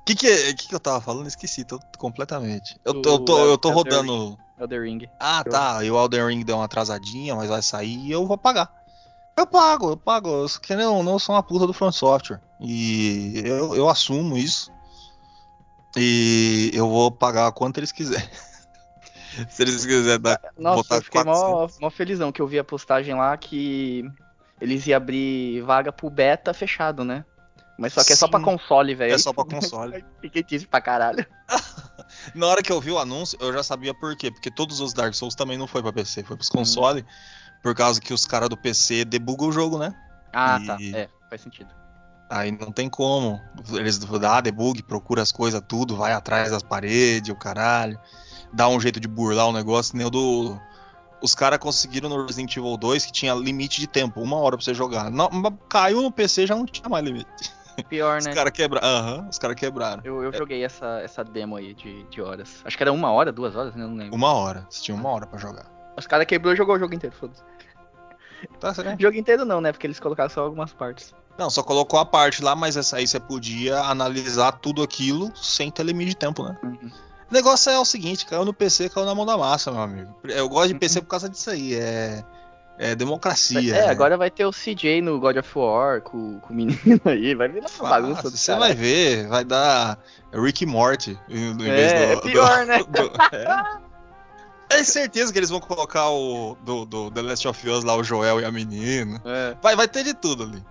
O 0.00 0.04
que, 0.04 0.14
que, 0.14 0.54
que, 0.54 0.68
que 0.68 0.74
eu 0.74 0.80
tava 0.80 1.02
falando? 1.02 1.26
Esqueci 1.26 1.64
tô, 1.64 1.78
completamente. 1.98 2.80
Eu 2.82 3.02
tô, 3.02 3.10
eu 3.10 3.18
tô, 3.18 3.38
eu 3.44 3.58
tô 3.58 3.70
Do 3.70 3.78
Elden 3.80 3.92
rodando. 3.92 4.38
Elder 4.58 4.82
Ring. 4.82 5.06
Ah, 5.20 5.44
tá. 5.44 5.84
E 5.84 5.90
o 5.90 6.02
Elden 6.02 6.26
Ring 6.28 6.44
deu 6.44 6.56
uma 6.56 6.64
atrasadinha, 6.64 7.36
mas 7.36 7.50
vai 7.50 7.60
sair 7.60 7.98
e 8.06 8.10
eu 8.10 8.26
vou 8.26 8.38
pagar. 8.38 8.72
Eu 9.36 9.46
pago, 9.46 9.90
eu 9.90 9.96
pago. 9.98 10.30
Eu, 10.30 10.76
não, 10.76 11.12
eu 11.12 11.18
sou 11.18 11.34
uma 11.34 11.42
puta 11.42 11.66
do 11.66 11.74
Front 11.74 11.92
Software. 11.92 12.40
E 12.58 13.42
eu, 13.44 13.76
eu 13.76 13.88
assumo 13.88 14.36
isso. 14.38 14.72
E 15.96 16.70
eu 16.74 16.88
vou 16.88 17.10
pagar 17.10 17.50
quanto 17.52 17.78
eles 17.78 17.92
quiserem. 17.92 18.28
Se 19.50 19.62
eles 19.62 19.84
quiserem 19.86 20.20
dar. 20.20 20.40
Nossa, 20.58 20.76
botar 20.82 20.96
eu 20.96 21.02
fiquei 21.02 21.22
mó, 21.24 21.32
400. 21.32 21.80
mó 21.80 21.90
felizão 21.90 22.32
que 22.32 22.42
eu 22.42 22.46
vi 22.46 22.58
a 22.58 22.64
postagem 22.64 23.14
lá 23.14 23.36
que 23.36 24.04
eles 24.60 24.86
iam 24.86 24.96
abrir 24.96 25.60
vaga 25.62 25.92
pro 25.92 26.10
beta 26.10 26.52
fechado, 26.52 27.04
né? 27.04 27.24
Mas 27.78 27.92
só 27.92 28.02
que 28.02 28.12
é 28.12 28.16
só 28.16 28.26
pra 28.26 28.40
console, 28.40 28.94
velho. 28.94 29.14
É 29.14 29.18
só 29.18 29.32
pra 29.32 29.44
console. 29.44 30.04
Fiquei 30.20 30.42
triste 30.42 30.66
pra 30.66 30.80
caralho. 30.80 31.24
Na 32.34 32.46
hora 32.48 32.62
que 32.62 32.72
eu 32.72 32.80
vi 32.80 32.90
o 32.90 32.98
anúncio, 32.98 33.38
eu 33.40 33.52
já 33.52 33.62
sabia 33.62 33.94
por 33.94 34.16
quê. 34.16 34.30
Porque 34.32 34.50
todos 34.50 34.80
os 34.80 34.92
Dark 34.92 35.14
Souls 35.14 35.36
também 35.36 35.56
não 35.56 35.68
foi 35.68 35.80
pra 35.82 35.92
PC, 35.92 36.24
foi 36.24 36.34
Hum. 36.34 36.38
pros 36.38 36.48
console. 36.48 37.06
Por 37.62 37.74
causa 37.76 38.00
que 38.00 38.12
os 38.12 38.26
caras 38.26 38.48
do 38.48 38.56
PC 38.56 39.04
debugam 39.04 39.48
o 39.48 39.52
jogo, 39.52 39.78
né? 39.78 39.94
Ah, 40.32 40.58
E- 40.60 40.66
tá. 40.66 40.98
É, 40.98 41.08
faz 41.30 41.40
sentido. 41.40 41.72
Aí 42.28 42.50
não 42.52 42.70
tem 42.70 42.88
como. 42.88 43.40
Eles 43.72 43.98
dá 43.98 44.40
debug, 44.40 44.82
procura 44.82 45.22
as 45.22 45.32
coisas 45.32 45.62
tudo, 45.66 45.96
vai 45.96 46.12
atrás 46.12 46.50
das 46.50 46.62
paredes, 46.62 47.30
o 47.30 47.36
caralho. 47.36 47.98
Dá 48.52 48.68
um 48.68 48.80
jeito 48.80 49.00
de 49.00 49.08
burlar 49.08 49.48
o 49.48 49.52
negócio, 49.52 49.96
nem 49.96 50.06
o 50.06 50.10
do. 50.10 50.60
Os 51.22 51.34
caras 51.34 51.58
conseguiram 51.58 52.08
no 52.08 52.26
Resident 52.26 52.56
Evil 52.56 52.76
2 52.76 53.06
que 53.06 53.12
tinha 53.12 53.34
limite 53.34 53.80
de 53.80 53.86
tempo, 53.86 54.20
uma 54.20 54.36
hora 54.36 54.56
pra 54.56 54.64
você 54.64 54.74
jogar. 54.74 55.10
Não, 55.10 55.28
caiu 55.68 56.02
no 56.02 56.12
PC 56.12 56.46
já 56.46 56.54
não 56.54 56.64
tinha 56.64 56.88
mais 56.88 57.04
limite. 57.04 57.26
Pior, 57.88 58.18
Os 58.18 58.26
né? 58.26 58.34
caras 58.34 58.52
quebraram. 58.52 58.86
Aham, 58.86 59.28
os 59.30 59.38
caras 59.38 59.56
quebraram. 59.56 60.02
Eu, 60.04 60.22
eu 60.22 60.32
joguei 60.32 60.64
essa, 60.64 61.00
essa 61.00 61.24
demo 61.24 61.56
aí 61.56 61.74
de, 61.74 62.04
de 62.04 62.20
horas. 62.20 62.60
Acho 62.64 62.76
que 62.76 62.82
era 62.82 62.92
uma 62.92 63.10
hora, 63.10 63.32
duas 63.32 63.54
horas, 63.54 63.74
né? 63.74 63.86
Não 63.86 63.94
lembro. 63.94 64.14
Uma 64.14 64.32
hora. 64.32 64.66
Você 64.68 64.82
tinha 64.82 64.96
uma 64.96 65.08
hora 65.08 65.26
pra 65.26 65.38
jogar. 65.38 65.66
Os 65.96 66.06
caras 66.06 66.26
quebrou 66.26 66.52
e 66.52 66.56
jogou 66.56 66.76
o 66.76 66.78
jogo 66.78 66.94
inteiro, 66.94 67.14
foda-se. 67.14 67.42
Tá 68.60 68.72
certo. 68.74 69.00
Jogo 69.00 69.16
inteiro 69.16 69.44
não, 69.44 69.60
né? 69.60 69.72
Porque 69.72 69.86
eles 69.86 69.98
colocaram 70.00 70.30
só 70.30 70.42
algumas 70.42 70.72
partes. 70.72 71.14
Não, 71.38 71.48
só 71.50 71.62
colocou 71.62 72.00
a 72.00 72.04
parte 72.04 72.42
lá, 72.42 72.56
mas 72.56 72.76
essa 72.76 72.96
aí 72.96 73.06
você 73.06 73.20
podia 73.20 73.78
analisar 73.80 74.52
tudo 74.52 74.82
aquilo 74.82 75.30
sem 75.36 75.70
ter 75.70 75.84
limite 75.84 76.10
de 76.10 76.16
tempo, 76.16 76.42
né? 76.42 76.56
Uhum. 76.62 76.90
O 77.30 77.34
negócio 77.34 77.70
é 77.70 77.78
o 77.78 77.84
seguinte, 77.84 78.26
caiu 78.26 78.44
no 78.44 78.52
PC, 78.54 78.88
caiu 78.88 79.06
na 79.06 79.14
mão 79.14 79.24
da 79.26 79.36
massa, 79.36 79.70
meu 79.70 79.80
amigo. 79.82 80.12
Eu 80.24 80.48
gosto 80.48 80.68
de 80.68 80.74
PC 80.78 81.00
por 81.02 81.08
causa 81.08 81.28
disso 81.28 81.50
aí, 81.50 81.74
é, 81.74 82.24
é 82.78 82.94
democracia. 82.94 83.76
É, 83.76 83.88
agora 83.90 84.16
vai 84.16 84.30
ter 84.30 84.46
o 84.46 84.50
CJ 84.50 85.02
no 85.02 85.20
God 85.20 85.36
of 85.36 85.58
War 85.58 86.00
com, 86.00 86.40
com 86.40 86.52
o 86.52 86.56
menino 86.56 87.00
aí, 87.04 87.34
vai 87.34 87.48
virar 87.48 87.66
uma 87.78 87.88
bagunça 87.88 88.30
do 88.30 88.36
Você 88.36 88.54
vai 88.56 88.74
ver, 88.74 89.28
vai 89.28 89.44
dar 89.44 89.98
Rick 90.32 90.64
e 90.64 90.66
Morty 90.66 91.18
em 91.28 91.50
em 91.52 91.68
É, 91.70 92.12
é 92.12 92.14
do- 92.16 92.22
pior, 92.22 92.66
né? 92.66 92.78
do- 92.78 93.12
é. 93.36 93.78
É 94.78 94.84
certeza 94.84 95.32
que 95.32 95.38
eles 95.38 95.50
vão 95.50 95.60
colocar 95.60 96.10
o 96.10 96.54
do, 96.56 96.84
do 96.84 97.10
The 97.10 97.22
Last 97.22 97.48
of 97.48 97.68
Us 97.68 97.84
lá, 97.84 97.96
o 97.96 98.04
Joel 98.04 98.40
e 98.40 98.44
a 98.44 98.52
menina. 98.52 99.20
É. 99.24 99.56
Vai, 99.62 99.74
vai 99.74 99.88
ter 99.88 100.04
de 100.04 100.14
tudo 100.14 100.44
ali. 100.44 100.62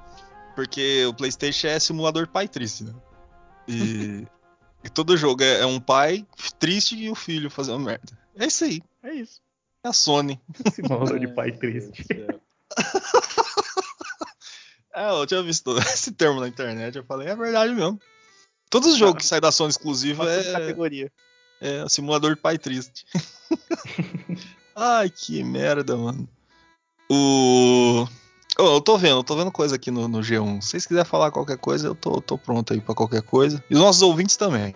Porque 0.56 1.06
o 1.06 1.14
PlayStation 1.14 1.68
é 1.68 1.80
simulador 1.80 2.28
pai 2.28 2.48
triste, 2.48 2.84
né? 2.84 2.94
E, 3.68 4.28
e 4.84 4.90
todo 4.90 5.18
jogo 5.18 5.44
é, 5.44 5.62
é 5.62 5.66
um 5.66 5.80
pai 5.80 6.26
triste 6.60 6.96
e 6.96 7.10
o 7.10 7.16
filho 7.16 7.50
fazendo 7.50 7.80
merda. 7.80 8.18
É 8.36 8.46
isso 8.46 8.64
aí. 8.64 8.82
É 9.04 9.14
isso. 9.14 9.42
É 9.84 9.90
a 9.90 9.94
Sony. 9.94 10.40
Simulador 10.74 11.20
de 11.20 11.28
pai 11.28 11.52
triste. 11.52 12.06
É, 14.94 15.12
eu 15.12 15.28
tinha 15.28 15.44
visto 15.44 15.78
esse 15.94 16.12
termo 16.12 16.40
na 16.40 16.48
internet, 16.48 16.98
eu 16.98 17.04
falei, 17.04 17.28
é 17.28 17.36
verdade 17.36 17.72
mesmo. 17.74 18.00
Todos 18.68 18.94
os 18.94 18.98
jogos 18.98 19.22
que 19.22 19.28
saem 19.28 19.42
da 19.42 19.52
Sony 19.52 19.70
exclusivo 19.70 20.24
Uma 20.24 20.32
é, 20.32 20.52
categoria. 20.52 21.12
É 21.62 21.88
simulador 21.90 22.36
de 22.36 22.42
pai 22.42 22.58
triste. 22.58 23.06
Ai, 24.76 25.10
que 25.10 25.44
merda, 25.44 25.96
mano. 25.98 26.28
O. 27.10 28.06
Ô, 28.60 28.64
eu 28.76 28.82
tô 28.82 28.98
vendo, 28.98 29.18
eu 29.20 29.24
tô 29.24 29.36
vendo 29.36 29.52
coisa 29.52 29.76
aqui 29.76 29.92
no, 29.92 30.08
no 30.08 30.20
G1. 30.20 30.62
Se 30.62 30.70
vocês 30.72 30.86
quiserem 30.86 31.06
falar 31.10 31.32
qualquer 31.32 31.58
coisa, 31.58 31.88
eu 31.88 31.96
tô, 31.96 32.20
tô 32.22 32.38
pronto 32.38 32.74
aí 32.74 32.82
pra 32.82 32.96
qualquer 32.96 33.22
coisa. 33.22 33.64
E 33.70 33.74
os 33.76 33.80
nossos 33.80 34.02
ouvintes 34.02 34.36
também. 34.36 34.74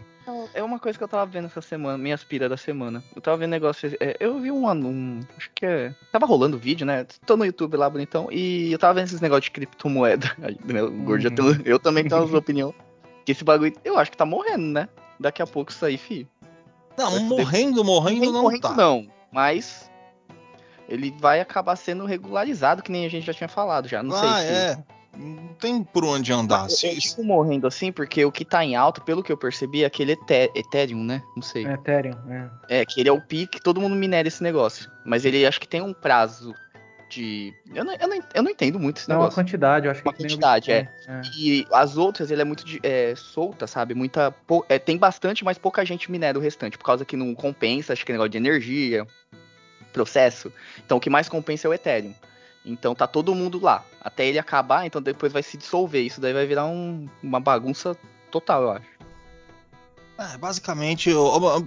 É 0.53 0.61
uma 0.61 0.79
coisa 0.79 0.97
que 0.97 1.03
eu 1.03 1.07
tava 1.07 1.25
vendo 1.25 1.45
essa 1.45 1.61
semana, 1.61 1.97
minha 1.97 2.13
aspira 2.13 2.49
da 2.49 2.57
semana. 2.57 3.01
Eu 3.15 3.21
tava 3.21 3.37
vendo 3.37 3.51
negócio. 3.51 3.95
é, 4.01 4.17
eu 4.19 4.39
vi 4.41 4.51
um 4.51 4.67
anúncio. 4.67 5.27
Acho 5.37 5.49
que 5.55 5.65
é. 5.65 5.95
Tava 6.11 6.25
rolando 6.25 6.57
vídeo, 6.57 6.85
né? 6.85 7.05
Tô 7.25 7.37
no 7.37 7.45
YouTube 7.45 7.77
lá, 7.77 7.89
bonitão. 7.89 8.27
E 8.31 8.69
eu 8.71 8.77
tava 8.77 8.95
vendo 8.95 9.05
esses 9.05 9.21
negócios 9.21 9.45
de 9.45 9.51
criptomoeda. 9.51 10.29
Aí, 10.43 10.57
o 10.81 10.91
Gordo 11.03 11.27
Uhum. 11.29 11.53
tem- 11.53 11.61
eu 11.65 11.79
também 11.79 12.05
tenho 12.05 12.21
as 12.23 12.33
opiniões. 12.33 12.75
Que 13.25 13.31
esse 13.31 13.43
bagulho, 13.45 13.73
eu 13.85 13.97
acho 13.97 14.11
que 14.11 14.17
tá 14.17 14.25
morrendo, 14.25 14.65
né? 14.73 14.89
Daqui 15.19 15.41
a 15.41 15.47
pouco 15.47 15.71
isso 15.71 15.85
aí, 15.85 15.97
fi. 15.97 16.27
Não, 16.97 17.19
morrendo, 17.21 17.83
morrendo 17.83 18.21
Nem 18.21 18.31
não 18.31 18.43
correndo, 18.43 18.61
tá. 18.61 18.73
não. 18.73 19.07
Mas. 19.31 19.89
Ele 20.89 21.15
vai 21.19 21.39
acabar 21.39 21.75
sendo 21.77 22.05
regularizado, 22.05 22.83
que 22.83 22.91
nem 22.91 23.05
a 23.05 23.09
gente 23.09 23.25
já 23.25 23.33
tinha 23.33 23.47
falado 23.47 23.87
já. 23.87 24.03
Não 24.03 24.13
ah, 24.15 24.19
sei 24.19 24.29
se. 24.29 24.53
é. 24.53 24.83
Não 25.17 25.53
tem 25.59 25.83
por 25.83 26.03
onde 26.05 26.31
andar. 26.31 26.63
Mas 26.63 26.79
Se- 26.79 26.87
eu 26.87 26.95
digo 26.97 27.23
morrendo 27.23 27.67
assim, 27.67 27.91
porque 27.91 28.23
o 28.25 28.31
que 28.31 28.45
tá 28.45 28.63
em 28.63 28.75
alta, 28.75 29.01
pelo 29.01 29.21
que 29.21 29.31
eu 29.31 29.37
percebi, 29.37 29.83
é 29.83 29.85
aquele 29.85 30.13
Ethe- 30.13 30.51
Ethereum, 30.55 31.03
né? 31.03 31.21
Não 31.35 31.41
sei. 31.43 31.65
É, 31.65 31.73
Ethereum, 31.73 32.17
é. 32.29 32.49
É, 32.81 32.85
que 32.85 32.99
ele 32.99 33.09
é 33.09 33.11
o 33.11 33.21
pique, 33.21 33.61
todo 33.61 33.79
mundo 33.79 33.95
minera 33.95 34.27
esse 34.27 34.41
negócio. 34.41 34.89
Mas 35.05 35.25
ele 35.25 35.45
acho 35.45 35.59
que 35.59 35.67
tem 35.67 35.81
um 35.81 35.93
prazo 35.93 36.53
de. 37.11 37.53
Eu 37.75 37.83
não, 37.83 37.93
eu 37.93 38.07
não, 38.07 38.19
eu 38.33 38.43
não 38.43 38.49
entendo 38.51 38.79
muito 38.79 38.97
esse 38.97 39.09
Não, 39.09 39.19
uma 39.19 39.29
quantidade, 39.29 39.85
eu 39.85 39.91
acho 39.91 40.01
Uma 40.01 40.13
que 40.13 40.21
o 40.23 40.25
quantidade, 40.27 40.71
é. 40.71 40.83
Bitcoin, 40.83 41.13
é. 41.13 41.21
E 41.37 41.67
as 41.71 41.97
outras, 41.97 42.31
ele 42.31 42.41
é 42.41 42.45
muito 42.45 42.63
de- 42.65 42.79
é, 42.81 43.13
solta, 43.15 43.67
sabe? 43.67 43.93
Muita. 43.93 44.31
pou- 44.47 44.65
é, 44.69 44.79
tem 44.79 44.97
bastante, 44.97 45.43
mas 45.43 45.57
pouca 45.57 45.83
gente 45.85 46.09
minera 46.09 46.37
o 46.37 46.41
restante. 46.41 46.77
Por 46.77 46.85
causa 46.85 47.03
que 47.05 47.17
não 47.17 47.35
compensa, 47.35 47.93
acho 47.93 48.05
que 48.05 48.11
é 48.11 48.13
negócio 48.13 48.29
de 48.31 48.37
energia, 48.37 49.05
processo. 49.93 50.51
Então 50.85 50.97
o 50.97 51.01
que 51.01 51.09
mais 51.09 51.27
compensa 51.27 51.67
é 51.67 51.69
o 51.69 51.73
Ethereum. 51.73 52.13
Então 52.65 52.93
tá 52.95 53.07
todo 53.07 53.35
mundo 53.35 53.59
lá. 53.61 53.83
Até 53.99 54.25
ele 54.27 54.39
acabar, 54.39 54.85
então 54.85 55.01
depois 55.01 55.33
vai 55.33 55.43
se 55.43 55.57
dissolver. 55.57 56.03
Isso 56.05 56.21
daí 56.21 56.33
vai 56.33 56.45
virar 56.45 56.65
um- 56.65 57.07
uma 57.21 57.39
bagunça 57.39 57.97
total, 58.29 58.63
eu 58.63 58.71
acho. 58.71 59.00
É, 60.33 60.37
basicamente, 60.37 61.09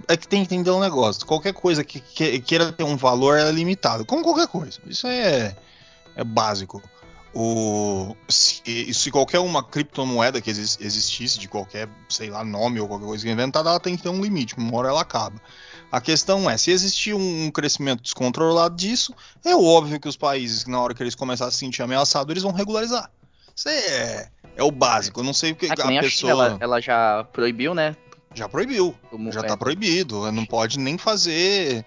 é 0.07 0.15
que 0.17 0.27
tem 0.27 0.45
que 0.45 0.53
entender 0.55 0.71
um 0.71 0.79
negócio. 0.79 1.25
Qualquer 1.25 1.53
coisa 1.53 1.83
que, 1.83 1.99
que- 1.99 2.39
queira 2.39 2.71
ter 2.71 2.83
um 2.83 2.95
valor 2.95 3.37
é 3.37 3.51
limitado. 3.51 4.05
Como 4.05 4.23
qualquer 4.23 4.47
coisa. 4.47 4.79
Isso 4.87 5.07
é, 5.07 5.55
é 6.15 6.23
básico. 6.23 6.81
O, 7.37 8.15
se, 8.29 8.93
se 8.93 9.11
qualquer 9.11 9.39
uma 9.39 9.61
criptomoeda 9.61 10.39
que 10.39 10.49
exis- 10.49 10.77
existisse, 10.79 11.37
de 11.37 11.49
qualquer, 11.49 11.89
sei 12.07 12.29
lá, 12.29 12.45
nome 12.45 12.79
ou 12.79 12.87
qualquer 12.87 13.05
coisa 13.05 13.29
inventada, 13.29 13.69
ela 13.69 13.79
tem 13.79 13.97
que 13.97 14.03
ter 14.03 14.07
um 14.09 14.21
limite. 14.23 14.55
Uma 14.57 14.77
hora 14.77 14.87
ela 14.87 15.01
acaba. 15.01 15.35
A 15.91 15.99
questão 15.99 16.49
é, 16.49 16.55
se 16.57 16.71
existir 16.71 17.13
um, 17.13 17.51
crescimento 17.51 18.01
descontrolado 18.01 18.75
disso, 18.77 19.13
é 19.43 19.53
óbvio 19.53 19.99
que 19.99 20.07
os 20.07 20.15
países, 20.15 20.65
na 20.65 20.79
hora 20.79 20.93
que 20.93 21.03
eles 21.03 21.13
começarem 21.13 21.49
a 21.49 21.51
se 21.51 21.57
sentir 21.57 21.81
ameaçados, 21.81 22.31
eles 22.31 22.43
vão 22.43 22.53
regularizar. 22.53 23.11
Isso 23.53 23.67
é, 23.69 24.29
é 24.55 24.63
o 24.63 24.71
básico. 24.71 25.19
Eu 25.19 25.23
não 25.25 25.33
sei 25.33 25.51
o 25.51 25.55
que 25.55 25.67
Ah, 25.67 25.75
a 25.77 25.87
nem 25.87 25.99
a 25.99 26.01
pessoa 26.01 26.31
China, 26.31 26.45
ela, 26.45 26.57
ela 26.61 26.81
já 26.81 27.25
proibiu, 27.33 27.73
né? 27.75 27.95
Já 28.35 28.47
proibiu. 28.49 28.93
Já 29.31 29.39
é, 29.41 29.43
tá 29.43 29.57
proibido. 29.57 30.31
Não 30.31 30.45
pode 30.45 30.77
nem 30.77 30.97
fazer 30.97 31.85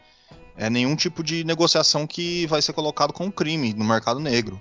é, 0.57 0.69
nenhum 0.69 0.97
tipo 0.97 1.23
de 1.23 1.45
negociação 1.45 2.07
que 2.07 2.47
vai 2.47 2.61
ser 2.63 2.73
colocado 2.73 3.13
como 3.13 3.31
crime 3.31 3.73
no 3.75 3.85
mercado 3.85 4.19
negro. 4.19 4.61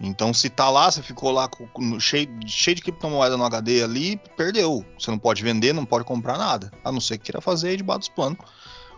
Então, 0.00 0.32
se 0.32 0.48
tá 0.48 0.70
lá, 0.70 0.90
você 0.90 1.02
ficou 1.02 1.30
lá 1.32 1.48
com- 1.48 1.66
com- 1.68 1.98
cheio, 1.98 2.28
cheio 2.46 2.76
de 2.76 2.82
criptomoeda 2.82 3.36
no 3.36 3.44
HD 3.44 3.82
ali, 3.82 4.20
perdeu. 4.36 4.84
Você 4.98 5.10
não 5.10 5.18
pode 5.18 5.42
vender, 5.42 5.72
não 5.72 5.84
pode 5.84 6.04
comprar 6.04 6.38
nada. 6.38 6.70
A 6.84 6.92
não 6.92 7.00
ser 7.00 7.18
que 7.18 7.24
queira 7.24 7.40
fazer 7.40 7.76
debaixo 7.76 8.00
dos 8.00 8.08
planos. 8.08 8.38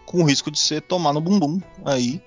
Com 0.05 0.23
o 0.23 0.25
risco 0.27 0.51
de 0.51 0.59
ser 0.59 0.83
tomar 0.83 1.13
no 1.13 1.21
bumbum 1.21 1.61
aí. 1.85 2.23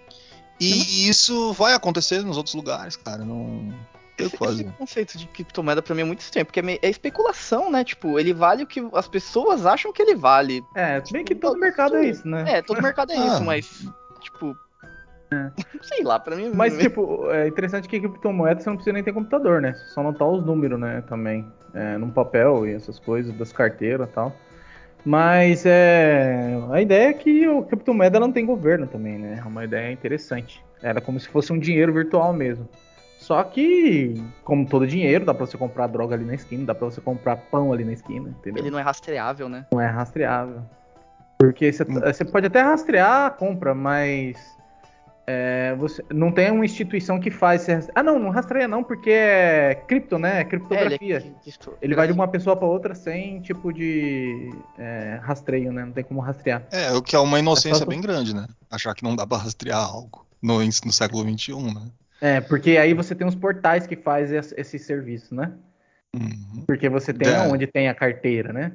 E 0.60 1.08
isso 1.08 1.54
vai 1.54 1.74
acontecer 1.74 2.24
nos 2.24 2.38
outros 2.38 2.56
lugares, 2.56 2.96
cara. 2.96 3.24
Não 3.26 3.74
que 4.18 4.24
Esse, 4.24 4.36
esse 4.36 4.38
fazer. 4.38 4.72
conceito 4.78 5.18
de 5.18 5.28
criptomoeda 5.28 5.82
pra 5.82 5.96
mim 5.96 6.02
é 6.02 6.06
muito 6.06 6.20
estranho, 6.22 6.46
porque 6.46 6.60
é, 6.60 6.64
meio- 6.64 6.80
é 6.82 6.90
especulação, 6.90 7.72
né? 7.72 7.84
Tipo, 7.84 8.20
ele 8.20 8.34
vale 8.34 8.64
o 8.64 8.68
que 8.68 8.88
as 8.94 9.08
pessoas 9.08 9.66
acham 9.66 9.92
que 9.92 10.02
ele 10.02 10.16
vale. 10.16 10.64
É, 10.76 11.02
bem 11.12 11.24
que 11.26 11.34
todo 11.36 11.60
mercado 11.60 11.96
é 11.98 12.06
isso, 12.06 12.28
né? 12.28 12.44
É, 12.48 12.62
todo 12.62 12.82
mercado 12.82 13.12
é 13.12 13.18
Ah. 13.18 13.26
isso, 13.28 13.44
mas, 13.44 13.88
tipo. 14.22 14.56
Sei 15.82 16.04
lá, 16.04 16.20
pra 16.20 16.36
mim. 16.36 16.52
Mas, 16.54 16.78
tipo, 16.78 17.30
é 17.32 17.48
interessante 17.48 17.88
que 17.88 18.00
criptomoeda 18.00 18.60
você 18.62 18.70
não 18.70 18.76
precisa 18.78 18.94
nem 18.94 19.04
ter 19.04 19.14
computador, 19.14 19.62
né? 19.62 19.74
Só 19.94 20.02
anotar 20.02 20.28
os 20.28 20.46
números, 20.46 20.80
né? 20.80 21.04
Também. 21.08 21.46
É, 21.74 21.98
num 21.98 22.12
papel 22.12 22.68
e 22.68 22.74
essas 22.74 23.00
coisas, 23.00 23.34
das 23.36 23.52
carteiras 23.52 24.08
e 24.08 24.12
tal. 24.12 24.36
Mas 25.04 25.66
é, 25.66 26.56
a 26.72 26.80
ideia 26.82 27.10
é 27.10 27.14
que 27.14 27.48
o 27.48 27.64
criptomoeda 27.64 28.20
não 28.20 28.32
tem 28.32 28.46
governo 28.46 28.86
também, 28.88 29.18
né? 29.18 29.42
É 29.44 29.48
uma 29.48 29.66
ideia 29.66 29.92
interessante. 29.92 30.64
Era 30.84 31.02
como 31.02 31.20
se 31.20 31.28
fosse 31.28 31.52
um 31.52 31.58
dinheiro 31.60 31.92
virtual 31.92 32.32
mesmo. 32.32 32.70
Só 33.24 33.42
que, 33.42 34.22
como 34.44 34.68
todo 34.68 34.86
dinheiro, 34.86 35.24
dá 35.24 35.34
pra 35.34 35.46
você 35.46 35.58
comprar 35.58 35.88
droga 35.88 36.14
ali 36.14 36.26
na 36.26 36.36
esquina, 36.36 36.66
dá 36.66 36.76
pra 36.76 36.90
você 36.90 37.00
comprar 37.00 37.38
pão 37.38 37.72
ali 37.72 37.86
na 37.86 37.94
esquina, 37.94 38.30
entendeu? 38.30 38.62
Ele 38.62 38.70
não 38.70 38.78
é 38.78 38.82
rastreável, 38.82 39.48
né? 39.48 39.66
não 39.72 39.80
é 39.80 39.88
rastreável. 39.88 40.62
Porque 41.38 41.72
você, 41.72 41.84
Hum. 41.84 42.32
pode 42.32 42.48
até 42.48 42.62
rastrear 42.62 43.28
a 43.28 43.30
compra, 43.30 43.74
mas 43.74 44.52
É, 45.26 45.74
você, 45.76 46.04
não 46.14 46.34
tem 46.34 46.52
uma 46.52 46.66
instituição 46.66 47.18
que 47.18 47.32
faz. 47.32 47.66
Ah, 47.96 48.04
não, 48.04 48.20
não 48.20 48.30
rastreia 48.30 48.68
não, 48.68 48.84
porque 48.84 49.10
é 49.10 49.74
cripto, 49.88 50.20
né? 50.20 50.32
É 50.32 50.34
É, 50.34 50.40
ele, 50.42 50.50
criptografia. 50.50 51.18
é- 51.20 51.50
isso- 51.50 51.72
Ele 51.82 51.96
vai 51.96 52.08
de 52.08 52.12
uma 52.12 52.28
pessoa 52.28 52.58
pra 52.58 52.68
outra 52.68 52.94
sem 52.94 53.40
tipo 53.40 53.72
de 53.72 54.50
é, 54.78 55.22
rastreio, 55.24 55.72
né? 55.72 55.86
Não 55.86 55.94
tem 55.94 56.04
como 56.04 56.20
rastrear. 56.20 56.64
É, 56.74 56.92
o 56.92 57.02
que 57.02 57.16
é 57.16 57.20
uma 57.20 57.40
inocência 57.40 57.80
só- 57.80 57.86
bem 57.86 58.02
grande, 58.02 58.36
né? 58.36 58.46
Achar 58.70 58.94
que 58.94 59.02
não 59.06 59.16
dá 59.16 59.26
pra 59.26 59.38
rastrear 59.38 59.80
algo 59.82 60.28
no, 60.42 60.60
no 60.62 60.92
século 60.92 61.24
XXI, 61.24 61.74
né? 61.74 61.88
É, 62.26 62.40
porque 62.40 62.78
aí 62.78 62.94
você 62.94 63.14
tem 63.14 63.28
os 63.28 63.36
portais 63.36 63.86
que 63.86 63.98
faz 63.98 64.32
esse, 64.32 64.80
serviço, 64.80 65.36
né? 65.36 65.52
Uhum. 66.16 66.64
Porque 66.66 66.88
você 66.88 67.12
tem 67.14 67.28
É. 67.28 67.42
onde 67.42 67.68
tem 67.68 67.90
a 67.90 67.94
carteira, 67.94 68.54
né? 68.54 68.72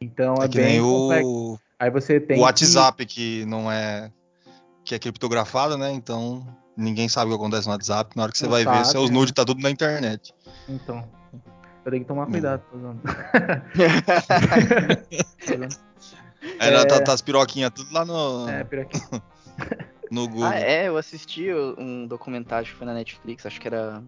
Então 0.00 0.36
é, 0.40 0.46
É 0.46 0.48
que 0.48 0.56
bem 0.56 0.80
o, 0.80 1.58
Aí 1.78 1.90
você 1.90 2.18
tem 2.18 2.36
o 2.36 2.40
que- 2.40 2.44
WhatsApp 2.44 3.04
que 3.04 3.44
não 3.44 3.70
é 3.70 4.10
que 4.84 4.94
é 4.94 4.98
criptografado, 4.98 5.76
né? 5.76 5.90
Então 5.92 6.46
ninguém 6.74 7.10
sabe 7.10 7.26
o 7.30 7.34
que 7.34 7.40
acontece 7.42 7.66
no 7.66 7.72
WhatsApp. 7.74 8.16
Na 8.16 8.22
hora 8.22 8.32
que 8.32 8.38
você 8.38 8.44
Não 8.44 8.52
vai 8.52 8.64
ver, 8.64 8.70
sabe, 8.84 8.88
seus 8.88 9.10
é. 9.10 9.12
nudes 9.12 9.32
tá 9.34 9.44
tudo 9.44 9.60
na 9.60 9.70
internet. 9.70 10.32
Então, 10.66 11.04
eu 11.84 11.90
tenho 11.90 12.02
que 12.04 12.08
tomar 12.08 12.24
cuidado. 12.26 12.62
usando. 12.72 13.02
Tô 15.46 15.54
usando. 15.54 15.76
Aí 16.60 16.72
É. 16.72 16.84
tá, 16.86 17.00
tá 17.02 17.12
as 17.12 17.20
piroquinhas 17.20 17.70
tudo 17.74 17.92
lá 17.92 18.04
no, 18.04 18.48
É, 18.48 18.64
por 18.64 18.78
aqui. 18.78 18.98
no 20.10 20.28
Google. 20.28 20.44
Ah, 20.44 20.58
é, 20.58 20.88
eu 20.88 20.96
assisti 20.96 21.48
um 21.76 22.06
documentário 22.06 22.66
que 22.66 22.74
foi 22.74 22.86
na 22.86 22.94
Netflix, 22.94 23.44
acho 23.46 23.60
que 23.60 23.68
era 23.68 24.02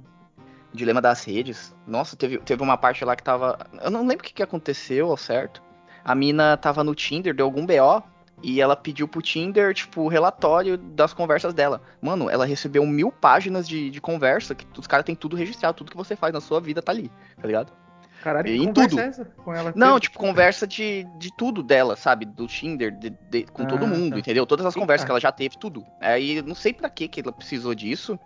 Dilema 0.72 1.00
das 1.00 1.24
Redes. 1.24 1.74
Nossa, 1.86 2.16
teve, 2.16 2.38
teve 2.38 2.62
uma 2.62 2.76
parte 2.76 3.04
lá 3.04 3.16
que 3.16 3.22
tava. 3.22 3.58
Eu 3.82 3.90
não 3.90 4.06
lembro 4.06 4.24
o 4.24 4.26
que, 4.28 4.34
que 4.34 4.42
aconteceu 4.42 5.10
ao 5.10 5.16
certo. 5.16 5.62
A 6.04 6.14
mina 6.14 6.56
tava 6.56 6.82
no 6.82 6.94
Tinder, 6.94 7.34
deu 7.34 7.44
algum 7.44 7.66
BO, 7.66 8.02
e 8.42 8.60
ela 8.60 8.74
pediu 8.74 9.06
pro 9.06 9.20
Tinder, 9.20 9.74
tipo, 9.74 10.02
o 10.02 10.08
relatório 10.08 10.78
das 10.78 11.12
conversas 11.12 11.52
dela. 11.52 11.82
Mano, 12.00 12.30
ela 12.30 12.46
recebeu 12.46 12.86
mil 12.86 13.12
páginas 13.12 13.68
de, 13.68 13.90
de 13.90 14.00
conversa, 14.00 14.54
que 14.54 14.66
os 14.78 14.86
caras 14.86 15.04
têm 15.04 15.14
tudo 15.14 15.36
registrado, 15.36 15.76
tudo 15.76 15.90
que 15.90 15.96
você 15.96 16.16
faz 16.16 16.32
na 16.32 16.40
sua 16.40 16.60
vida 16.60 16.80
tá 16.80 16.92
ali, 16.92 17.10
tá 17.40 17.46
ligado? 17.46 17.72
Caralho, 18.22 18.44
que 18.44 18.52
Em 18.54 18.66
conversa 18.72 19.24
tudo. 19.24 19.30
é 19.40 19.42
com 19.44 19.54
ela? 19.54 19.72
Não, 19.74 19.98
tipo, 19.98 20.18
conversa 20.18 20.66
de, 20.66 21.06
de 21.18 21.30
tudo 21.36 21.62
dela, 21.62 21.96
sabe? 21.96 22.24
Do 22.26 22.46
Tinder, 22.46 22.90
de- 22.96 23.16
de- 23.30 23.44
com 23.44 23.64
todo 23.64 23.84
Ah, 23.84 23.88
mundo, 23.88 24.12
tá. 24.12 24.18
entendeu? 24.18 24.44
Todas 24.46 24.66
as 24.66 24.74
Eita. 24.74 24.80
conversas 24.80 25.04
que 25.06 25.10
ela 25.10 25.20
já 25.20 25.32
teve, 25.32 25.56
tudo. 25.58 25.84
Aí 26.00 26.42
não 26.42 26.54
sei 26.54 26.72
pra 26.74 26.90
que 26.90 27.08
que 27.08 27.20
ela 27.20 27.32
precisou 27.32 27.74
disso. 27.74 28.18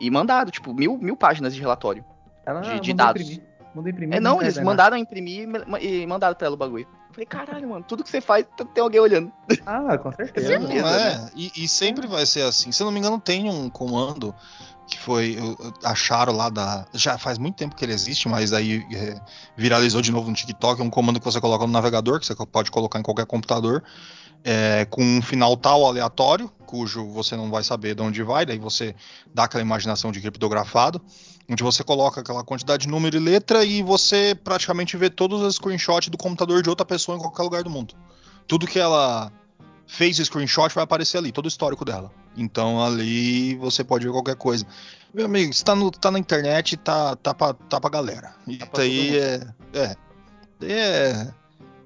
E 0.00 0.10
mandaram, 0.10 0.50
tipo, 0.50 0.72
mil, 0.72 0.96
mil 0.98 1.16
páginas 1.16 1.54
de 1.54 1.60
relatório. 1.60 2.04
ela 2.46 2.60
de- 2.60 2.80
de 2.80 2.92
dados. 2.92 3.22
Imprimir. 3.22 3.42
Mandou 3.74 3.90
imprimir. 3.90 4.16
É, 4.16 4.20
não, 4.20 4.36
vai 4.36 4.44
eles 4.44 4.56
nada. 4.56 4.64
mandaram 4.66 4.96
imprimir 4.96 5.42
e 5.42 5.46
ma- 5.46 5.58
mandaram 6.08 6.34
pra 6.34 6.46
ela 6.46 6.54
o 6.54 6.58
bagulho. 6.58 6.86
Eu 7.08 7.14
falei, 7.14 7.26
caralho, 7.26 7.68
mano, 7.68 7.84
tudo 7.86 8.02
que 8.04 8.10
você 8.10 8.20
faz 8.20 8.44
tem 8.74 8.82
alguém 8.82 9.00
olhando. 9.00 9.32
Ah, 9.66 9.96
com 9.98 10.10
certeza. 10.12 10.58
Não, 10.58 10.66
certeza, 10.66 10.88
é. 10.88 11.18
né? 11.18 11.30
E, 11.36 11.52
e 11.64 11.68
sempre 11.68 12.06
vai 12.06 12.26
ser 12.26 12.42
assim. 12.42 12.70
Se 12.72 12.82
eu 12.82 12.84
não 12.86 12.92
me 12.92 12.98
engano, 13.00 13.18
tem 13.20 13.48
um 13.48 13.68
comando 13.70 14.34
que 14.92 14.98
foi. 14.98 15.36
Acharam 15.82 16.34
lá 16.34 16.48
da. 16.48 16.86
Já 16.92 17.18
faz 17.18 17.38
muito 17.38 17.56
tempo 17.56 17.74
que 17.74 17.84
ele 17.84 17.92
existe, 17.92 18.28
mas 18.28 18.52
aí 18.52 18.86
é, 18.92 19.20
viralizou 19.56 20.00
de 20.00 20.12
novo 20.12 20.28
no 20.28 20.36
TikTok. 20.36 20.80
É 20.80 20.84
um 20.84 20.90
comando 20.90 21.18
que 21.18 21.24
você 21.24 21.40
coloca 21.40 21.66
no 21.66 21.72
navegador, 21.72 22.20
que 22.20 22.26
você 22.26 22.34
pode 22.34 22.70
colocar 22.70 22.98
em 22.98 23.02
qualquer 23.02 23.26
computador, 23.26 23.82
é, 24.44 24.86
com 24.90 25.02
um 25.02 25.22
final 25.22 25.56
tal 25.56 25.86
aleatório, 25.86 26.50
cujo 26.66 27.06
você 27.08 27.36
não 27.36 27.50
vai 27.50 27.62
saber 27.62 27.94
de 27.94 28.02
onde 28.02 28.22
vai, 28.22 28.44
daí 28.44 28.58
você 28.58 28.94
dá 29.32 29.44
aquela 29.44 29.62
imaginação 29.62 30.12
de 30.12 30.20
criptografado, 30.20 31.00
onde 31.48 31.62
você 31.62 31.82
coloca 31.82 32.20
aquela 32.20 32.44
quantidade 32.44 32.84
de 32.84 32.88
número 32.88 33.16
e 33.16 33.20
letra 33.20 33.64
e 33.64 33.82
você 33.82 34.34
praticamente 34.34 34.96
vê 34.96 35.08
todos 35.08 35.40
os 35.40 35.56
screenshots 35.56 36.08
do 36.08 36.18
computador 36.18 36.62
de 36.62 36.68
outra 36.68 36.84
pessoa 36.84 37.16
em 37.16 37.20
qualquer 37.20 37.42
lugar 37.42 37.62
do 37.62 37.70
mundo. 37.70 37.94
Tudo 38.46 38.66
que 38.66 38.78
ela 38.78 39.32
fez 39.86 40.16
screenshot 40.16 40.74
vai 40.74 40.84
aparecer 40.84 41.18
ali, 41.18 41.32
todo 41.32 41.44
o 41.44 41.48
histórico 41.48 41.84
dela. 41.84 42.21
Então 42.36 42.82
ali 42.82 43.54
você 43.56 43.84
pode 43.84 44.06
ver 44.06 44.12
qualquer 44.12 44.36
coisa. 44.36 44.66
Meu 45.12 45.26
amigo, 45.26 45.52
você 45.52 45.62
tá, 45.62 45.74
no, 45.74 45.90
tá 45.90 46.10
na 46.10 46.18
internet, 46.18 46.76
tá, 46.78 47.14
tá, 47.16 47.34
pra, 47.34 47.52
tá 47.52 47.78
pra 47.80 47.90
galera. 47.90 48.34
Isso 48.46 48.66
Tá 48.66 48.82
aí 48.82 49.18
é. 49.18 49.46
É. 49.74 49.96
É. 50.62 51.32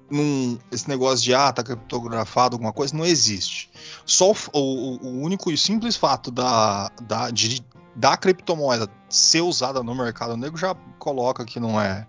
Num, 0.09 0.57
esse 0.71 0.87
negócio 0.87 1.25
de 1.25 1.33
ah, 1.33 1.51
tá 1.51 1.61
criptografado, 1.61 2.55
alguma 2.55 2.71
coisa, 2.71 2.95
não 2.95 3.05
existe. 3.05 3.69
Só 4.05 4.31
o, 4.31 4.37
o- 4.53 5.21
único 5.21 5.51
e 5.51 5.57
simples 5.57 5.97
fato 5.97 6.31
da, 6.31 6.89
da, 7.01 7.29
de, 7.29 7.61
da 7.93 8.15
criptomoeda 8.15 8.89
ser 9.09 9.41
usada 9.41 9.83
no 9.83 9.93
mercado 9.93 10.37
negro 10.37 10.57
já 10.57 10.73
coloca 10.97 11.43
que 11.43 11.59
não 11.59 11.79
é 11.81 12.07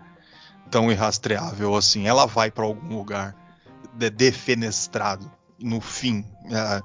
tão 0.70 0.92
irrastreável 0.92 1.74
assim. 1.74 2.06
Ela 2.06 2.26
vai 2.26 2.52
pra 2.52 2.64
algum 2.64 2.96
lugar 2.98 3.34
de, 3.94 4.08
defenestrado 4.10 5.28
no 5.58 5.80
fim. 5.80 6.24
É, 6.52 6.80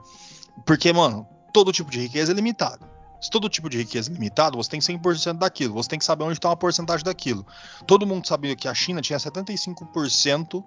porque, 0.66 0.92
mano, 0.92 1.28
todo 1.54 1.72
tipo 1.72 1.90
de 1.92 2.00
riqueza 2.00 2.32
é 2.32 2.36
limitado. 2.36 2.86
Se 3.22 3.30
todo 3.30 3.48
tipo 3.48 3.70
de 3.70 3.78
riqueza 3.78 4.12
é 4.12 4.14
limitado, 4.14 4.58
você 4.58 4.70
tem 4.70 4.82
100% 4.82 5.38
daquilo. 5.38 5.76
Você 5.76 5.88
tem 5.88 6.00
que 6.00 6.04
saber 6.04 6.26
onde 6.26 6.34
está 6.34 6.50
uma 6.50 6.58
porcentagem 6.58 7.06
daquilo. 7.06 7.46
Todo 7.88 8.06
mundo 8.06 8.28
sabia 8.28 8.54
que 8.54 8.68
a 8.68 8.74
China 8.74 9.02
tinha 9.02 9.18
75% 9.18 10.62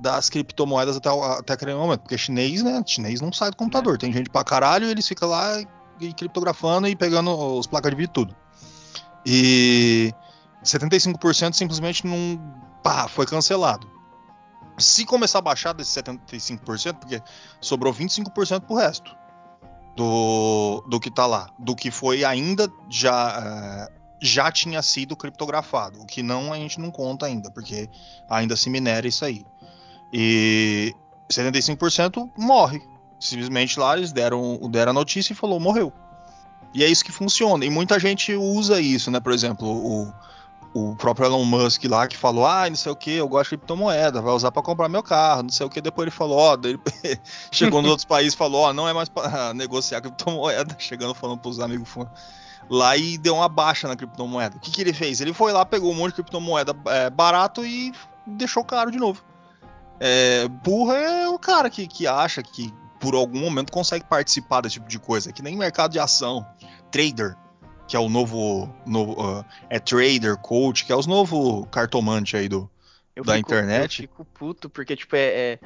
das 0.00 0.28
criptomoedas 0.28 0.96
até, 0.96 1.08
até 1.08 1.54
aquele 1.54 1.74
momento. 1.74 2.00
Porque 2.00 2.18
chinês, 2.18 2.62
né? 2.62 2.82
Chinês 2.84 3.22
não 3.22 3.32
sai 3.32 3.50
do 3.50 3.56
computador. 3.56 3.96
Tem 3.96 4.12
gente 4.12 4.28
pra 4.28 4.44
caralho 4.44 4.86
eles 4.86 5.08
ficam 5.08 5.30
lá 5.30 5.58
e 5.98 6.12
criptografando 6.12 6.86
e 6.88 6.94
pegando 6.94 7.30
os 7.56 7.66
placas 7.66 7.90
de 7.90 7.96
vídeo 7.96 8.10
e 8.10 8.12
tudo. 8.12 8.36
E 9.24 10.12
75% 10.62 11.54
simplesmente 11.54 12.06
não. 12.06 12.38
Pá, 12.82 13.08
foi 13.08 13.24
cancelado. 13.24 13.90
Se 14.76 15.06
começar 15.06 15.38
a 15.38 15.42
baixar 15.42 15.72
desses 15.72 15.94
75%, 15.94 16.96
porque 16.96 17.22
sobrou 17.62 17.94
25% 17.94 18.60
pro 18.62 18.76
resto 18.76 19.23
do, 19.96 20.84
do 20.88 21.00
que 21.00 21.10
tá 21.10 21.26
lá. 21.26 21.48
Do 21.58 21.74
que 21.74 21.90
foi 21.90 22.24
ainda 22.24 22.70
já, 22.88 23.42
eh, 23.42 23.92
já 24.20 24.50
tinha 24.50 24.82
sido 24.82 25.16
criptografado. 25.16 26.00
O 26.00 26.06
que 26.06 26.22
não 26.22 26.52
a 26.52 26.56
gente 26.56 26.80
não 26.80 26.90
conta 26.90 27.26
ainda, 27.26 27.50
porque 27.50 27.88
ainda 28.28 28.56
se 28.56 28.68
minera 28.70 29.06
isso 29.06 29.24
aí. 29.24 29.44
E 30.12 30.94
75% 31.30 32.30
morre. 32.36 32.82
Simplesmente 33.18 33.78
lá 33.78 33.96
eles 33.96 34.12
deram, 34.12 34.58
deram 34.70 34.90
a 34.90 34.94
notícia 34.94 35.32
e 35.32 35.36
falou, 35.36 35.58
morreu. 35.58 35.92
E 36.74 36.82
é 36.82 36.88
isso 36.88 37.04
que 37.04 37.12
funciona. 37.12 37.64
E 37.64 37.70
muita 37.70 37.98
gente 37.98 38.34
usa 38.34 38.80
isso, 38.80 39.10
né? 39.10 39.20
Por 39.20 39.32
exemplo, 39.32 39.68
o, 39.68 40.12
o 40.74 40.96
próprio 40.96 41.26
Elon 41.26 41.44
Musk 41.44 41.84
lá 41.84 42.08
que 42.08 42.16
falou, 42.16 42.44
ah, 42.44 42.68
não 42.68 42.74
sei 42.74 42.90
o 42.90 42.96
que, 42.96 43.12
eu 43.12 43.28
gosto 43.28 43.50
de 43.50 43.58
criptomoeda, 43.58 44.20
vai 44.20 44.34
usar 44.34 44.50
para 44.50 44.60
comprar 44.60 44.88
meu 44.88 45.04
carro, 45.04 45.44
não 45.44 45.50
sei 45.50 45.64
o 45.64 45.70
que. 45.70 45.80
Depois 45.80 46.04
ele 46.04 46.10
falou, 46.10 46.36
ó, 46.36 46.58
ele 46.64 46.80
chegou 47.52 47.80
nos 47.80 47.92
outros 47.92 48.04
países 48.04 48.34
falou, 48.34 48.62
ó, 48.62 48.72
não 48.72 48.88
é 48.88 48.92
mais 48.92 49.08
para 49.08 49.54
negociar 49.54 50.00
criptomoeda, 50.00 50.74
chegando 50.80 51.14
falando 51.14 51.38
pros 51.38 51.60
amigos 51.60 51.88
fã- 51.88 52.10
lá 52.68 52.96
e 52.96 53.16
deu 53.16 53.36
uma 53.36 53.48
baixa 53.48 53.86
na 53.86 53.94
criptomoeda. 53.94 54.56
O 54.56 54.60
que, 54.60 54.72
que 54.72 54.80
ele 54.80 54.92
fez? 54.92 55.20
Ele 55.20 55.32
foi 55.32 55.52
lá, 55.52 55.64
pegou 55.64 55.92
um 55.92 55.94
monte 55.94 56.10
de 56.10 56.14
criptomoeda 56.16 56.74
é, 56.86 57.08
barato 57.08 57.64
e 57.64 57.92
deixou 58.26 58.64
caro 58.64 58.90
de 58.90 58.98
novo. 58.98 59.22
É, 60.00 60.48
burra 60.48 60.96
é 60.96 61.28
o 61.28 61.38
cara 61.38 61.70
que, 61.70 61.86
que 61.86 62.04
acha 62.04 62.42
que 62.42 62.74
por 62.98 63.14
algum 63.14 63.38
momento 63.38 63.70
consegue 63.70 64.04
participar 64.04 64.62
desse 64.62 64.74
tipo 64.74 64.88
de 64.88 64.98
coisa, 64.98 65.32
que 65.32 65.42
nem 65.42 65.56
mercado 65.56 65.92
de 65.92 66.00
ação, 66.00 66.44
trader, 66.90 67.36
que 67.86 67.96
é 67.96 67.98
o 68.00 68.08
novo, 68.08 68.72
novo 68.86 69.16
ah, 69.20 69.44
é 69.68 69.78
trader, 69.78 70.36
coach, 70.38 70.84
que 70.84 70.92
é 70.92 70.96
os 70.96 71.06
novos 71.06 71.66
cartomante 71.70 72.36
aí 72.36 72.48
do, 72.48 72.68
Eu 73.14 73.24
Da 73.24 73.34
fico- 73.36 73.50
internet? 73.52 74.02
Eu 74.02 74.08
fico 74.08 74.24
puto, 74.24 74.68
porque, 74.70 74.96
tipo, 74.96 75.14
é, 75.16 75.20
é- 75.28 75.58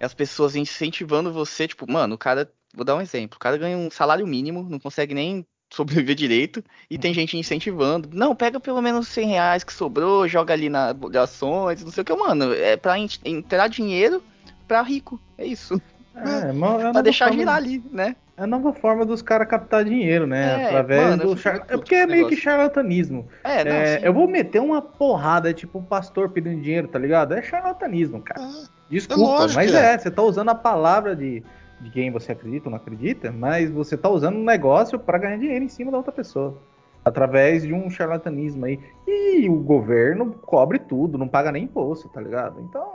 as 0.00 0.14
pessoas 0.14 0.54
incentivando 0.56 1.32
você, 1.32 1.66
tipo, 1.68 1.90
mano, 1.90 2.14
o 2.14 2.18
cara. 2.18 2.50
Vou 2.74 2.84
dar 2.84 2.94
um 2.96 3.00
exemplo. 3.00 3.36
O 3.36 3.40
cara 3.40 3.56
ganha 3.56 3.76
um 3.76 3.90
salário 3.90 4.26
mínimo, 4.26 4.66
não 4.68 4.78
consegue 4.78 5.14
nem 5.14 5.46
sobreviver 5.72 6.14
direito, 6.14 6.62
e 6.90 6.96
tem 6.98 7.12
gente 7.14 7.36
incentivando. 7.36 8.08
Não, 8.12 8.36
pega 8.36 8.60
pelo 8.60 8.80
menos 8.82 9.08
100 9.08 9.28
reais 9.28 9.64
que 9.64 9.72
sobrou, 9.72 10.28
joga 10.28 10.52
ali 10.52 10.68
na 10.68 10.94
ações, 11.22 11.82
não 11.82 11.90
sei 11.90 12.02
o 12.02 12.04
que, 12.04 12.14
mano. 12.14 12.52
É 12.52 12.76
pra 12.76 12.98
en- 12.98 13.08
entrar 13.24 13.68
dinheiro 13.68 14.22
pra 14.68 14.82
rico. 14.82 15.18
É 15.38 15.44
isso. 15.46 15.80
É, 16.16 16.50
uma- 16.52 16.82
é 16.82 16.86
a 16.86 16.92
Pra 16.92 17.02
deixar 17.02 17.26
forma- 17.26 17.40
girar 17.40 17.56
ali, 17.56 17.84
né? 17.92 18.16
É 18.38 18.42
a 18.42 18.46
nova 18.46 18.72
forma 18.72 19.04
dos 19.06 19.22
caras 19.22 19.48
captar 19.48 19.84
dinheiro, 19.84 20.26
né? 20.26 20.62
É, 20.62 20.66
Através 20.66 21.02
mano, 21.10 21.22
do 21.24 21.36
char... 21.38 21.56
É 21.68 21.76
porque 21.76 21.94
é 21.94 22.06
meio 22.06 22.24
que 22.24 22.34
negócio. 22.34 22.38
charlatanismo. 22.38 23.26
É, 23.42 23.64
não. 23.64 23.72
É, 23.72 24.00
eu 24.02 24.12
vou 24.12 24.28
meter 24.28 24.60
uma 24.60 24.82
porrada, 24.82 25.52
tipo 25.54 25.78
um 25.78 25.82
pastor 25.82 26.28
pedindo 26.28 26.60
dinheiro, 26.60 26.86
tá 26.86 26.98
ligado? 26.98 27.32
É 27.32 27.40
charlatanismo, 27.42 28.20
cara. 28.20 28.40
Ah, 28.42 28.66
Desculpa, 28.90 29.46
mas 29.54 29.70
que 29.70 29.76
é. 29.76 29.94
é. 29.94 29.98
você 29.98 30.10
tá 30.10 30.22
usando 30.22 30.50
a 30.50 30.54
palavra 30.54 31.16
de, 31.16 31.42
de 31.80 31.90
quem 31.90 32.10
você 32.10 32.32
acredita 32.32 32.68
ou 32.68 32.70
não 32.72 32.76
acredita, 32.76 33.32
mas 33.32 33.70
você 33.70 33.96
tá 33.96 34.08
usando 34.10 34.36
um 34.36 34.44
negócio 34.44 34.98
pra 34.98 35.16
ganhar 35.18 35.38
dinheiro 35.38 35.64
em 35.64 35.68
cima 35.68 35.90
da 35.90 35.96
outra 35.96 36.12
pessoa. 36.12 36.58
Através 37.04 37.62
de 37.62 37.72
um 37.72 37.88
charlatanismo 37.88 38.64
aí. 38.66 38.80
E 39.06 39.48
o 39.48 39.54
governo 39.60 40.32
cobre 40.42 40.78
tudo, 40.78 41.16
não 41.16 41.28
paga 41.28 41.52
nem 41.52 41.62
imposto, 41.64 42.08
tá 42.08 42.20
ligado? 42.20 42.60
Então, 42.60 42.92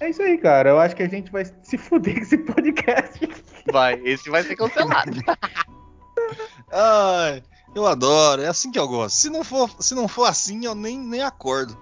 é 0.00 0.10
isso 0.10 0.22
aí, 0.22 0.38
cara. 0.38 0.70
Eu 0.70 0.80
acho 0.80 0.96
que 0.96 1.02
a 1.02 1.08
gente 1.08 1.30
vai 1.30 1.44
se 1.62 1.78
fuder 1.78 2.14
com 2.14 2.20
esse 2.20 2.38
podcast. 2.38 3.28
Vai, 3.70 4.00
esse 4.04 4.30
vai 4.30 4.42
ser 4.42 4.56
cancelado. 4.56 5.12
Ai, 6.72 7.42
eu 7.74 7.86
adoro, 7.86 8.42
é 8.42 8.48
assim 8.48 8.70
que 8.70 8.78
eu 8.78 8.88
gosto. 8.88 9.16
Se 9.16 9.30
não 9.30 9.44
for, 9.44 9.70
se 9.80 9.94
não 9.94 10.08
for 10.08 10.24
assim, 10.24 10.64
eu 10.64 10.74
nem, 10.74 10.98
nem 10.98 11.22
acordo. 11.22 11.76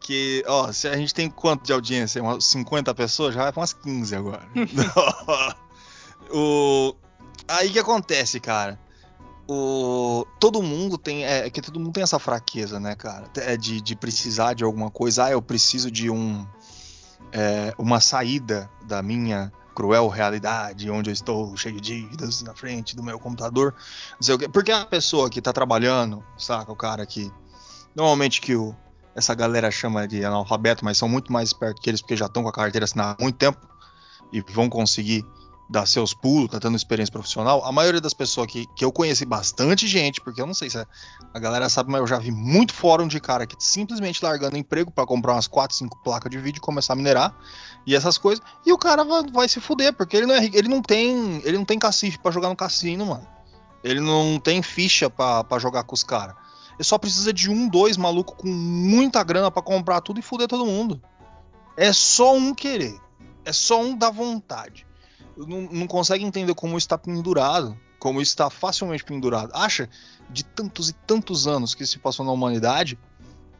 Que, 0.00 0.42
ó, 0.48 0.72
se 0.72 0.88
a 0.88 0.96
gente 0.96 1.14
tem 1.14 1.30
quanto 1.30 1.64
de 1.64 1.72
audiência? 1.72 2.20
Umas 2.22 2.44
50 2.46 2.92
pessoas? 2.94 3.34
Já 3.34 3.42
vai 3.42 3.52
pra 3.52 3.60
umas 3.60 3.72
15 3.72 4.16
agora. 4.16 4.42
o, 6.32 6.96
Aí 7.48 7.70
que 7.70 7.78
acontece, 7.78 8.40
cara? 8.40 8.78
O, 9.48 10.24
todo 10.38 10.62
mundo 10.62 10.96
tem. 10.96 11.24
É, 11.24 11.46
é 11.46 11.50
que 11.50 11.60
todo 11.60 11.78
mundo 11.78 11.92
tem 11.92 12.02
essa 12.02 12.18
fraqueza, 12.18 12.78
né, 12.78 12.94
cara? 12.94 13.30
É 13.36 13.56
de, 13.56 13.80
de 13.80 13.96
precisar 13.96 14.54
de 14.54 14.64
alguma 14.64 14.90
coisa. 14.90 15.26
Ah, 15.26 15.30
eu 15.32 15.42
preciso 15.42 15.90
de 15.90 16.08
um. 16.08 16.46
É, 17.32 17.74
uma 17.78 18.00
saída 18.00 18.70
da 18.84 19.02
minha 19.02 19.50
cruel 19.74 20.08
realidade, 20.08 20.90
onde 20.90 21.10
eu 21.10 21.14
estou 21.14 21.56
cheio 21.56 21.80
de 21.80 21.80
dívidas 21.80 22.42
na 22.42 22.54
frente 22.54 22.94
do 22.94 23.02
meu 23.02 23.18
computador. 23.18 23.74
O 24.20 24.38
quê. 24.38 24.48
Porque 24.48 24.70
a 24.70 24.84
pessoa 24.84 25.30
que 25.30 25.40
tá 25.40 25.52
trabalhando, 25.52 26.22
saca? 26.36 26.70
O 26.70 26.76
cara 26.76 27.06
que. 27.06 27.32
Normalmente 27.94 28.40
que 28.40 28.54
o, 28.54 28.74
essa 29.14 29.34
galera 29.34 29.70
chama 29.70 30.06
de 30.06 30.24
analfabeto, 30.24 30.84
mas 30.84 30.98
são 30.98 31.08
muito 31.08 31.32
mais 31.32 31.48
espertos 31.48 31.82
que 31.82 31.90
eles 31.90 32.00
porque 32.00 32.16
já 32.16 32.26
estão 32.26 32.42
com 32.42 32.48
a 32.48 32.52
carteira 32.52 32.84
assinada 32.84 33.16
há 33.18 33.22
muito 33.22 33.36
tempo 33.36 33.60
e 34.32 34.40
vão 34.40 34.68
conseguir 34.68 35.26
dar 35.72 35.86
seus 35.86 36.12
pulos, 36.12 36.50
tá 36.50 36.60
tendo 36.60 36.76
experiência 36.76 37.10
profissional. 37.10 37.64
A 37.64 37.72
maioria 37.72 38.00
das 38.00 38.12
pessoas 38.12 38.46
que, 38.46 38.66
que 38.76 38.84
eu 38.84 38.92
conheci 38.92 39.24
bastante 39.24 39.88
gente, 39.88 40.20
porque 40.20 40.40
eu 40.40 40.46
não 40.46 40.52
sei 40.52 40.68
se 40.68 40.78
a, 40.78 40.86
a 41.32 41.38
galera 41.38 41.68
sabe, 41.70 41.90
mas 41.90 42.02
eu 42.02 42.06
já 42.06 42.18
vi 42.18 42.30
muito 42.30 42.74
fórum 42.74 43.08
de 43.08 43.18
cara 43.18 43.46
que 43.46 43.56
simplesmente 43.58 44.22
largando 44.22 44.56
emprego 44.56 44.90
para 44.90 45.06
comprar 45.06 45.32
umas 45.32 45.48
4, 45.48 45.74
5 45.74 46.02
placas 46.04 46.30
de 46.30 46.38
vídeo 46.38 46.58
e 46.58 46.60
começar 46.60 46.92
a 46.92 46.96
minerar 46.96 47.34
e 47.86 47.96
essas 47.96 48.18
coisas. 48.18 48.44
E 48.66 48.72
o 48.72 48.76
cara 48.76 49.02
vai, 49.02 49.22
vai 49.32 49.48
se 49.48 49.60
fuder, 49.60 49.94
porque 49.94 50.18
ele 50.18 50.26
não, 50.26 50.34
é, 50.34 50.44
ele 50.44 50.68
não 50.68 50.82
tem 50.82 51.40
ele 51.42 51.56
não 51.56 51.64
tem 51.64 51.78
cacife 51.78 52.18
para 52.18 52.30
jogar 52.30 52.50
no 52.50 52.56
cassino, 52.56 53.06
mano. 53.06 53.26
Ele 53.82 53.98
não 53.98 54.38
tem 54.38 54.62
ficha 54.62 55.08
para 55.08 55.58
jogar 55.58 55.84
com 55.84 55.94
os 55.94 56.04
caras. 56.04 56.36
Ele 56.74 56.84
só 56.84 56.98
precisa 56.98 57.32
de 57.32 57.50
um, 57.50 57.66
dois 57.66 57.96
maluco 57.96 58.36
com 58.36 58.48
muita 58.48 59.22
grana 59.24 59.50
para 59.50 59.62
comprar 59.62 60.00
tudo 60.02 60.20
e 60.20 60.22
fuder 60.22 60.46
todo 60.46 60.66
mundo. 60.66 61.02
É 61.76 61.92
só 61.92 62.36
um 62.36 62.54
querer. 62.54 63.00
É 63.44 63.52
só 63.52 63.82
um 63.82 63.96
dar 63.96 64.10
vontade. 64.10 64.86
Não, 65.36 65.62
não 65.62 65.86
consegue 65.86 66.24
entender 66.24 66.54
como 66.54 66.78
está 66.78 66.96
pendurado. 66.98 67.78
Como 67.98 68.20
está 68.20 68.50
facilmente 68.50 69.04
pendurado. 69.04 69.50
Acha 69.54 69.88
de 70.28 70.44
tantos 70.44 70.88
e 70.88 70.92
tantos 70.92 71.46
anos 71.46 71.74
que 71.74 71.86
se 71.86 71.98
passou 71.98 72.26
na 72.26 72.32
humanidade 72.32 72.98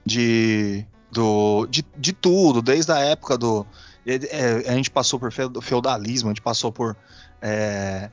de, 0.05 0.85
do, 1.11 1.67
de, 1.67 1.85
de 1.97 2.13
tudo, 2.13 2.61
desde 2.61 2.91
a 2.91 2.99
época 2.99 3.39
do. 3.39 3.67
É, 4.05 4.69
a 4.69 4.75
gente 4.75 4.91
passou 4.91 5.21
por 5.21 5.31
feudalismo, 5.31 6.29
a 6.29 6.33
gente 6.33 6.43
passou 6.43 6.73
por 6.73 6.97
é, 7.41 8.11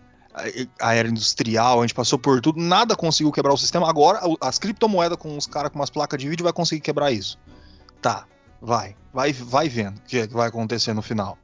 a 0.80 0.94
era 0.94 1.08
industrial, 1.08 1.80
a 1.80 1.82
gente 1.84 1.96
passou 1.96 2.20
por 2.20 2.40
tudo, 2.42 2.60
nada 2.60 2.96
conseguiu 2.96 3.32
quebrar 3.32 3.54
o 3.54 3.58
sistema. 3.58 3.90
Agora, 3.90 4.20
as 4.42 4.60
criptomoedas 4.60 5.18
com 5.18 5.36
os 5.38 5.48
caras 5.48 5.72
com 5.72 5.80
umas 5.80 5.90
placas 5.90 6.20
de 6.20 6.30
vídeo 6.30 6.44
vai 6.44 6.54
conseguir 6.54 6.82
quebrar 6.82 7.12
isso. 7.12 7.38
Tá, 8.02 8.26
vai, 8.62 8.96
vai, 9.14 9.34
vai 9.34 9.68
vendo 9.68 9.98
o 9.98 10.02
que, 10.02 10.20
é 10.20 10.28
que 10.28 10.34
vai 10.34 10.48
acontecer 10.48 10.94
no 10.94 11.02
final. 11.02 11.38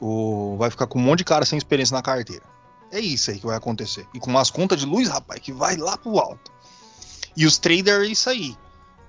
O, 0.00 0.56
vai 0.58 0.70
ficar 0.70 0.86
com 0.86 0.98
um 0.98 1.02
monte 1.02 1.18
de 1.18 1.24
cara 1.24 1.44
sem 1.44 1.58
experiência 1.58 1.94
na 1.94 2.02
carteira. 2.02 2.44
É 2.90 2.98
isso 2.98 3.30
aí 3.30 3.38
que 3.38 3.46
vai 3.46 3.56
acontecer. 3.56 4.06
E 4.14 4.18
com 4.18 4.30
umas 4.30 4.50
contas 4.50 4.80
de 4.80 4.86
luz, 4.86 5.08
rapaz, 5.08 5.40
que 5.40 5.52
vai 5.52 5.76
lá 5.76 5.96
pro 5.96 6.18
alto. 6.18 6.50
E 7.36 7.46
os 7.46 7.58
traders 7.58 8.08
é 8.08 8.10
isso 8.10 8.30
aí. 8.30 8.56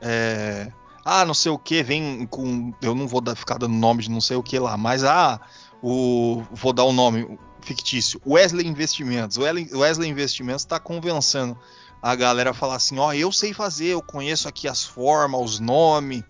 É, 0.02 0.72
ah, 1.04 1.26
não 1.26 1.34
sei 1.34 1.52
o 1.52 1.58
que, 1.58 1.82
vem 1.82 2.28
com. 2.28 2.74
Eu 2.82 2.94
não 2.94 3.08
vou 3.08 3.22
dar, 3.22 3.36
ficar 3.36 3.58
dando 3.58 3.74
nome 3.74 4.04
de 4.04 4.12
não 4.12 4.22
sei 4.22 4.38
o 4.38 4.44
que 4.44 4.60
lá, 4.60 4.78
mas 4.78 5.04
ah, 5.04 5.40
o, 5.82 6.44
vou 6.52 6.74
dar 6.74 6.84
o 6.84 6.90
um 6.90 6.94
nome 6.94 7.40
fictício, 7.62 8.22
Wesley 8.26 8.68
Investimentos. 8.68 9.38
Wesley 9.38 10.10
Investimentos 10.10 10.62
está 10.64 10.80
convencendo 10.80 11.58
a 12.02 12.16
galera 12.16 12.52
a 12.52 12.54
falar 12.54 12.76
assim: 12.76 13.00
ó, 13.00 13.14
eu 13.14 13.32
sei 13.32 13.54
fazer, 13.54 13.88
eu 13.88 14.02
conheço 14.02 14.48
aqui 14.48 14.68
as 14.68 14.84
formas, 14.84 15.42
os 15.42 15.60
nomes, 15.60 16.24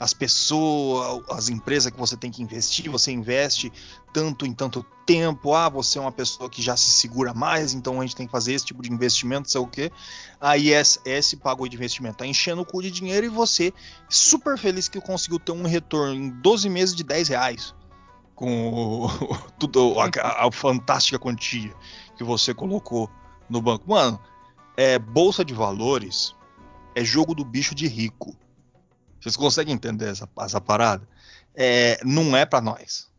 as 0.00 0.14
pessoas, 0.14 1.22
as 1.28 1.50
empresas 1.50 1.92
que 1.92 1.98
você 1.98 2.16
tem 2.16 2.30
que 2.30 2.42
investir, 2.42 2.90
você 2.90 3.12
investe 3.12 3.70
tanto 4.14 4.46
em 4.46 4.52
tanto 4.54 4.82
tempo, 5.04 5.54
ah, 5.54 5.68
você 5.68 5.98
é 5.98 6.00
uma 6.00 6.10
pessoa 6.10 6.48
que 6.48 6.62
já 6.62 6.74
se 6.74 6.90
segura 6.90 7.34
mais, 7.34 7.74
então 7.74 8.00
a 8.00 8.02
gente 8.02 8.16
tem 8.16 8.24
que 8.24 8.32
fazer 8.32 8.54
esse 8.54 8.64
tipo 8.64 8.82
de 8.82 8.90
investimento, 8.90 9.50
sei 9.50 9.60
o 9.60 9.66
quê. 9.66 9.92
A 10.40 10.56
ISS 10.56 11.34
pagou 11.34 11.68
de 11.68 11.76
investimento, 11.76 12.16
tá 12.16 12.26
enchendo 12.26 12.62
o 12.62 12.64
cu 12.64 12.80
de 12.80 12.90
dinheiro 12.90 13.26
e 13.26 13.28
você 13.28 13.74
super 14.08 14.56
feliz 14.56 14.88
que 14.88 14.98
conseguiu 15.02 15.38
ter 15.38 15.52
um 15.52 15.64
retorno 15.64 16.14
em 16.14 16.30
12 16.30 16.70
meses 16.70 16.94
de 16.94 17.04
10 17.04 17.28
reais 17.28 17.74
com 18.34 19.04
o, 19.04 19.08
tudo, 19.60 19.96
a, 20.00 20.46
a, 20.46 20.50
fantástica 20.50 21.18
quantia 21.18 21.74
que 22.16 22.24
você 22.24 22.54
colocou 22.54 23.10
no 23.50 23.60
banco. 23.60 23.90
Mano, 23.90 24.18
é 24.78 24.98
bolsa 24.98 25.44
de 25.44 25.52
valores 25.52 26.34
é 26.94 27.04
jogo 27.04 27.34
do 27.34 27.44
bicho 27.44 27.74
de 27.74 27.86
rico. 27.86 28.34
Vocês 29.20 29.36
conseguem 29.36 29.74
entender 29.74 30.08
essa, 30.08 30.28
essa 30.40 30.60
parada? 30.60 31.06
É, 31.54 31.98
não 32.04 32.36
é 32.36 32.46
para 32.46 32.60
nós. 32.60 33.10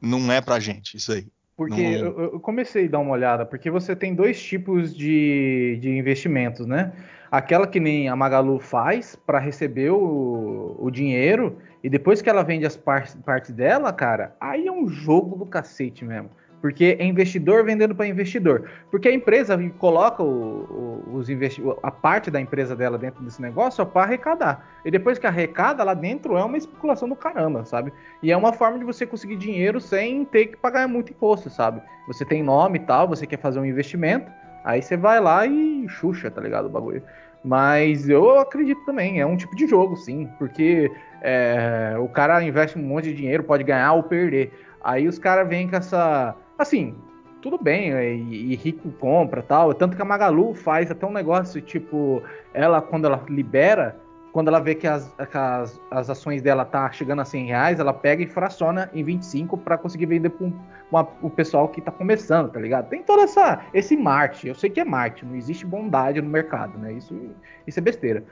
Não 0.00 0.30
é 0.30 0.40
pra 0.40 0.60
gente 0.60 0.96
isso 0.96 1.12
aí. 1.12 1.26
Porque 1.56 1.98
não... 1.98 2.06
eu, 2.06 2.20
eu, 2.34 2.40
comecei 2.40 2.84
a 2.84 2.88
dar 2.88 2.98
uma 2.98 3.12
olhada, 3.12 3.46
porque 3.46 3.70
você 3.70 3.96
tem 3.96 4.14
dois 4.14 4.42
tipos 4.42 4.94
de, 4.94 5.78
de 5.80 5.90
investimentos, 5.90 6.66
né? 6.66 6.92
Aquela 7.30 7.66
que 7.66 7.80
nem 7.80 8.08
a 8.08 8.14
Magalu 8.14 8.60
faz 8.60 9.16
para 9.16 9.38
receber 9.38 9.90
o, 9.90 10.76
o 10.78 10.90
dinheiro 10.90 11.58
e 11.82 11.88
depois 11.88 12.20
que 12.20 12.28
ela 12.28 12.42
vende 12.42 12.66
as 12.66 12.76
partes, 12.76 13.14
partes 13.24 13.52
dela, 13.52 13.92
cara, 13.92 14.36
aí 14.38 14.66
é 14.66 14.72
um 14.72 14.86
jogo 14.88 15.36
do 15.36 15.46
cacete 15.46 16.04
mesmo. 16.04 16.30
Porque 16.60 16.96
é 16.98 17.04
investidor 17.04 17.64
vendendo 17.64 17.94
para 17.94 18.06
investidor. 18.06 18.68
Porque 18.90 19.08
a 19.08 19.12
empresa 19.12 19.56
coloca 19.78 20.22
o, 20.22 21.02
o, 21.06 21.16
os 21.16 21.28
investi 21.28 21.62
a 21.82 21.90
parte 21.90 22.30
da 22.30 22.40
empresa 22.40 22.74
dela 22.74 22.96
dentro 22.98 23.22
desse 23.22 23.40
negócio 23.40 23.84
para 23.86 24.02
arrecadar. 24.02 24.66
E 24.84 24.90
depois 24.90 25.18
que 25.18 25.26
arrecada, 25.26 25.84
lá 25.84 25.94
dentro 25.94 26.36
é 26.36 26.44
uma 26.44 26.56
especulação 26.56 27.08
do 27.08 27.16
caramba, 27.16 27.64
sabe? 27.64 27.92
E 28.22 28.32
é 28.32 28.36
uma 28.36 28.52
forma 28.52 28.78
de 28.78 28.84
você 28.84 29.06
conseguir 29.06 29.36
dinheiro 29.36 29.80
sem 29.80 30.24
ter 30.24 30.46
que 30.46 30.56
pagar 30.56 30.88
muito 30.88 31.12
imposto, 31.12 31.50
sabe? 31.50 31.80
Você 32.06 32.24
tem 32.24 32.42
nome 32.42 32.78
e 32.78 32.82
tal, 32.82 33.06
você 33.06 33.26
quer 33.26 33.38
fazer 33.38 33.58
um 33.58 33.66
investimento, 33.66 34.30
aí 34.64 34.80
você 34.82 34.96
vai 34.96 35.20
lá 35.20 35.46
e 35.46 35.86
xuxa, 35.88 36.30
tá 36.30 36.40
ligado? 36.40 36.66
O 36.66 36.70
bagulho. 36.70 37.02
Mas 37.44 38.08
eu 38.08 38.40
acredito 38.40 38.84
também, 38.84 39.20
é 39.20 39.26
um 39.26 39.36
tipo 39.36 39.54
de 39.54 39.68
jogo, 39.68 39.96
sim, 39.96 40.28
porque 40.36 40.90
é, 41.22 41.94
o 41.98 42.08
cara 42.08 42.42
investe 42.42 42.76
um 42.76 42.82
monte 42.82 43.04
de 43.04 43.14
dinheiro, 43.14 43.44
pode 43.44 43.62
ganhar 43.62 43.92
ou 43.92 44.02
perder. 44.02 44.52
Aí 44.82 45.06
os 45.06 45.18
caras 45.18 45.48
vêm 45.48 45.68
com 45.68 45.76
essa. 45.76 46.34
Assim, 46.58 46.94
tudo 47.42 47.58
bem, 47.58 47.92
é, 47.92 48.14
e, 48.14 48.52
e, 48.52 48.56
rico 48.56 48.90
compra 48.92 49.42
tal. 49.42 49.72
Tanto 49.74 49.96
que 49.96 50.02
a 50.02 50.04
Magalu 50.04 50.54
faz 50.54 50.90
até 50.90 51.06
um 51.06 51.12
negócio, 51.12 51.60
tipo, 51.60 52.22
ela, 52.52 52.80
quando 52.80 53.04
ela 53.04 53.22
libera, 53.28 53.96
quando 54.32 54.48
ela 54.48 54.58
vê 54.58 54.74
que 54.74 54.86
as, 54.86 55.14
que 55.30 55.36
as, 55.38 55.80
as 55.90 56.10
ações 56.10 56.42
dela 56.42 56.64
tá 56.64 56.90
chegando 56.90 57.22
a 57.22 57.24
100 57.24 57.46
reais, 57.46 57.80
ela 57.80 57.92
pega 57.92 58.22
e 58.22 58.26
fraciona 58.26 58.90
em 58.92 59.04
25 59.04 59.56
para 59.58 59.78
conseguir 59.78 60.06
vender 60.06 60.30
para 60.30 61.08
o 61.22 61.30
pessoal 61.30 61.68
que 61.68 61.80
tá 61.80 61.90
começando, 61.90 62.50
tá 62.50 62.60
ligado? 62.60 62.88
Tem 62.88 63.02
todo 63.02 63.22
essa, 63.22 63.62
esse 63.72 63.96
marketing. 63.96 64.48
Eu 64.48 64.54
sei 64.54 64.68
que 64.68 64.80
é 64.80 64.84
marketing, 64.84 65.26
não 65.26 65.36
existe 65.36 65.64
bondade 65.64 66.20
no 66.20 66.28
mercado, 66.28 66.78
né? 66.78 66.92
Isso, 66.92 67.14
isso 67.66 67.78
é 67.78 67.82
besteira. 67.82 68.24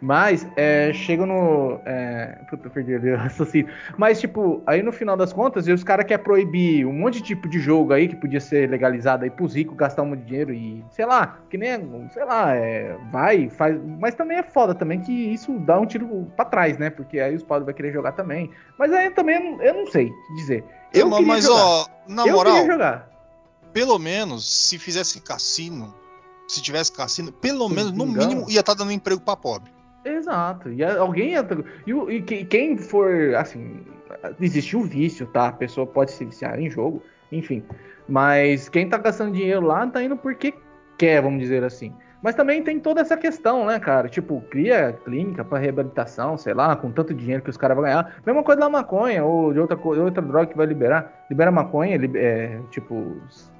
Mas 0.00 0.46
é, 0.56 0.92
chega 0.92 1.26
no. 1.26 1.78
É, 1.84 2.38
puta, 2.48 2.70
perdi 2.70 2.94
o 2.94 3.16
raciocínio. 3.16 3.70
Mas, 3.98 4.18
tipo, 4.20 4.62
aí 4.66 4.82
no 4.82 4.92
final 4.92 5.16
das 5.16 5.32
contas, 5.32 5.66
os 5.66 5.84
caras 5.84 6.06
querem 6.06 6.24
proibir 6.24 6.86
um 6.86 6.92
monte 6.92 7.14
de 7.14 7.22
tipo 7.22 7.48
de 7.48 7.58
jogo 7.58 7.92
aí 7.92 8.08
que 8.08 8.16
podia 8.16 8.40
ser 8.40 8.70
legalizado 8.70 9.24
aí 9.24 9.30
pros 9.30 9.54
ricos 9.54 9.76
gastar 9.76 10.02
um 10.02 10.06
monte 10.06 10.20
de 10.20 10.26
dinheiro 10.26 10.54
e, 10.54 10.82
sei 10.90 11.04
lá, 11.04 11.38
que 11.50 11.58
nem, 11.58 12.08
sei 12.12 12.24
lá, 12.24 12.54
é, 12.54 12.96
vai, 13.12 13.50
faz. 13.50 13.78
Mas 13.98 14.14
também 14.14 14.38
é 14.38 14.42
foda 14.42 14.74
também 14.74 15.00
que 15.00 15.12
isso 15.12 15.58
dá 15.60 15.78
um 15.78 15.86
tiro 15.86 16.26
pra 16.34 16.44
trás, 16.44 16.78
né? 16.78 16.88
Porque 16.88 17.20
aí 17.20 17.34
os 17.34 17.42
pobres 17.42 17.66
vão 17.66 17.74
querer 17.74 17.92
jogar 17.92 18.12
também. 18.12 18.50
Mas 18.78 18.92
aí 18.92 19.10
também 19.10 19.58
eu 19.60 19.74
não 19.74 19.86
sei 19.86 20.10
dizer. 20.36 20.64
Eu 20.92 21.08
mas, 21.08 21.26
mas 21.26 21.48
ó, 21.48 21.86
na 22.08 22.26
eu 22.26 22.34
moral, 22.34 22.66
jogar. 22.66 23.08
pelo 23.72 23.98
menos 23.98 24.66
se 24.66 24.78
fizesse 24.78 25.20
cassino, 25.20 25.94
se 26.48 26.60
tivesse 26.60 26.90
cassino, 26.90 27.30
pelo 27.30 27.68
menos, 27.68 27.92
no 27.92 28.06
mínimo, 28.06 28.50
ia 28.50 28.60
estar 28.60 28.74
tá 28.74 28.78
dando 28.82 28.92
emprego 28.92 29.20
pra 29.20 29.36
pobre. 29.36 29.70
Exato. 30.04 30.70
E 30.70 30.82
alguém. 30.84 31.34
E, 31.86 32.14
e 32.14 32.44
quem 32.44 32.76
for. 32.76 33.34
Assim, 33.36 33.84
existe 34.40 34.76
o 34.76 34.82
vício, 34.82 35.26
tá? 35.26 35.48
A 35.48 35.52
pessoa 35.52 35.86
pode 35.86 36.12
se 36.12 36.24
viciar 36.24 36.58
em 36.58 36.70
jogo, 36.70 37.02
enfim. 37.30 37.62
Mas 38.08 38.68
quem 38.68 38.88
tá 38.88 38.98
gastando 38.98 39.32
dinheiro 39.32 39.60
lá 39.60 39.86
tá 39.86 40.02
indo 40.02 40.16
porque 40.16 40.54
quer, 40.98 41.22
vamos 41.22 41.40
dizer 41.40 41.62
assim. 41.62 41.94
Mas 42.22 42.34
também 42.34 42.62
tem 42.62 42.78
toda 42.78 43.00
essa 43.00 43.16
questão, 43.16 43.64
né, 43.64 43.78
cara? 43.80 44.06
Tipo, 44.08 44.42
cria 44.50 44.92
clínica 45.04 45.42
para 45.42 45.58
reabilitação, 45.58 46.36
sei 46.36 46.52
lá, 46.52 46.76
com 46.76 46.90
tanto 46.90 47.14
dinheiro 47.14 47.42
que 47.42 47.48
os 47.48 47.56
caras 47.56 47.74
vão 47.74 47.84
ganhar. 47.84 48.14
Mesma 48.26 48.42
coisa 48.42 48.60
da 48.60 48.68
maconha 48.68 49.24
ou 49.24 49.52
de 49.54 49.58
outra, 49.58 49.78
outra 49.82 50.22
droga 50.22 50.46
que 50.46 50.56
vai 50.56 50.66
liberar. 50.66 51.24
Libera 51.30 51.50
maconha, 51.50 51.98
é, 52.14 52.60
tipo, 52.70 53.16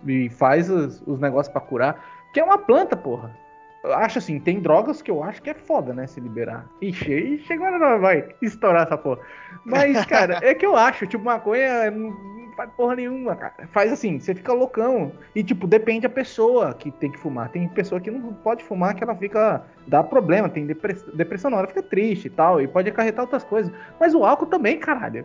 e 0.07 0.28
faz 0.28 0.68
os, 0.68 1.03
os 1.07 1.18
negócios 1.18 1.51
para 1.51 1.62
curar. 1.62 2.05
Que 2.34 2.41
é 2.41 2.45
uma 2.45 2.59
planta, 2.59 2.97
porra. 2.97 3.34
Acho 3.83 4.18
assim, 4.18 4.39
tem 4.39 4.61
drogas 4.61 5.01
que 5.01 5.11
eu 5.11 5.22
acho 5.22 5.41
que 5.41 5.51
é 5.51 5.55
foda, 5.55 5.95
né? 5.95 6.07
Se 6.07 6.20
liberar. 6.20 6.66
Ixi, 6.83 7.43
chegou 7.47 7.66
agora 7.66 7.99
vai 7.99 8.28
estourar 8.43 8.83
essa 8.83 8.99
porra. 8.99 9.20
Mas, 9.64 10.05
cara, 10.05 10.39
é 10.43 10.55
que 10.55 10.66
eu 10.66 10.76
acho, 10.76 11.07
tipo, 11.07 11.24
maconha 11.24 11.91
não 11.91 12.39
faz 12.61 12.71
porra 12.77 12.97
nenhuma, 12.97 13.35
cara. 13.35 13.55
Faz 13.73 13.91
assim, 13.91 14.21
você 14.21 14.35
fica 14.35 14.53
loucão. 14.53 15.13
E, 15.35 15.43
tipo, 15.43 15.67
depende 15.67 16.03
da 16.03 16.11
pessoa 16.11 16.75
que 16.75 16.91
tem 16.91 17.11
que 17.11 17.19
fumar. 17.19 17.49
Tem 17.49 17.67
pessoa 17.69 18.01
que 18.01 18.11
não 18.11 18.35
pode 18.35 18.63
fumar, 18.65 18.95
que 18.95 19.03
ela 19.03 19.15
fica. 19.15 19.63
dá 19.87 20.03
problema, 20.03 20.49
tem 20.49 20.67
depressão, 20.67 21.15
depressão 21.15 21.51
na 21.51 21.57
hora, 21.57 21.69
fica 21.69 21.83
triste 21.83 22.27
e 22.27 22.31
tal. 22.31 22.61
E 22.61 22.69
pode 22.69 22.91
acarretar 22.91 23.25
outras 23.25 23.45
coisas. 23.45 23.73
Mas 23.99 24.15
o 24.15 24.25
álcool 24.25 24.47
também, 24.47 24.79
caralho. 24.79 25.25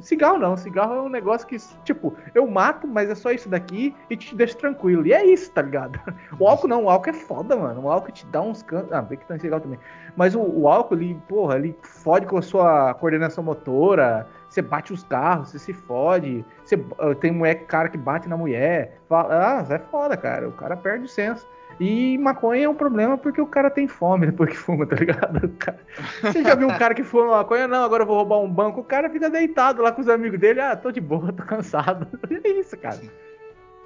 Cigarro 0.00 0.38
não. 0.38 0.56
Cigarro 0.58 0.94
é 0.94 1.00
um 1.02 1.08
negócio 1.08 1.46
que, 1.46 1.56
tipo, 1.84 2.14
eu 2.34 2.46
mato, 2.46 2.86
mas 2.86 3.08
é 3.08 3.14
só 3.14 3.32
isso 3.32 3.48
daqui 3.48 3.96
e 4.10 4.16
te 4.16 4.34
deixa 4.36 4.58
tranquilo. 4.58 5.06
E 5.06 5.14
é 5.14 5.24
isso, 5.24 5.50
tá 5.52 5.62
ligado? 5.62 5.98
O 6.38 6.48
álcool 6.48 6.68
não, 6.68 6.84
o 6.84 6.90
álcool 6.90 7.10
é 7.10 7.12
foda, 7.12 7.56
mano. 7.56 7.82
O 7.82 7.90
álcool 7.90 8.10
te 8.10 8.26
dá 8.26 8.42
uns 8.42 8.62
cantos. 8.62 8.92
Ah, 8.92 9.00
vê 9.00 9.16
que 9.16 9.24
tá 9.24 9.38
cigarro 9.38 9.62
também. 9.62 9.78
Mas 10.16 10.34
o, 10.34 10.40
o 10.40 10.68
álcool, 10.68 10.96
ele, 10.96 11.16
porra, 11.28 11.56
ele 11.56 11.76
fode 11.82 12.26
com 12.26 12.36
a 12.36 12.42
sua 12.42 12.92
coordenação 12.94 13.42
motora. 13.42 14.26
Você 14.54 14.62
bate 14.62 14.92
os 14.92 15.02
carros, 15.02 15.48
você 15.48 15.58
se 15.58 15.72
fode. 15.72 16.44
Você, 16.64 16.76
tem 17.20 17.32
mulher, 17.32 17.66
cara 17.66 17.88
que 17.88 17.98
bate 17.98 18.28
na 18.28 18.36
mulher. 18.36 19.00
Fala, 19.08 19.34
ah, 19.34 19.74
é 19.74 19.78
foda, 19.80 20.16
cara. 20.16 20.48
O 20.48 20.52
cara 20.52 20.76
perde 20.76 21.06
o 21.06 21.08
senso. 21.08 21.44
E 21.80 22.16
maconha 22.18 22.66
é 22.66 22.68
um 22.68 22.74
problema 22.74 23.18
porque 23.18 23.40
o 23.40 23.48
cara 23.48 23.68
tem 23.68 23.88
fome 23.88 24.26
depois 24.30 24.50
que 24.50 24.56
fuma, 24.56 24.86
tá 24.86 24.94
ligado? 24.94 25.48
Cara... 25.58 25.80
Você 26.22 26.44
já 26.44 26.54
viu 26.54 26.68
um 26.68 26.78
cara 26.78 26.94
que 26.94 27.02
fuma 27.02 27.38
maconha? 27.38 27.66
Não, 27.66 27.82
agora 27.82 28.04
eu 28.04 28.06
vou 28.06 28.14
roubar 28.14 28.38
um 28.38 28.48
banco. 28.48 28.80
O 28.80 28.84
cara 28.84 29.10
fica 29.10 29.28
deitado 29.28 29.82
lá 29.82 29.90
com 29.90 30.02
os 30.02 30.08
amigos 30.08 30.38
dele. 30.38 30.60
Ah, 30.60 30.76
tô 30.76 30.92
de 30.92 31.00
boa, 31.00 31.32
tô 31.34 31.42
cansado. 31.42 32.06
É 32.44 32.48
isso, 32.48 32.76
cara. 32.76 33.00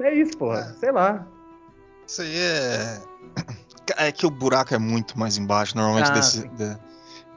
É 0.01 0.13
isso, 0.13 0.37
porra. 0.37 0.65
Sei 0.79 0.93
lá. 0.93 1.27
Isso 2.07 2.21
aí 2.21 2.37
é. 2.37 2.99
É 3.97 4.13
que 4.13 4.27
o 4.27 4.31
buraco 4.31 4.75
é 4.75 4.79
muito 4.79 5.19
mais 5.19 5.39
embaixo, 5.39 5.75
normalmente, 5.75 6.11
ah, 6.11 6.15
desse, 6.15 6.47
de, 6.49 6.77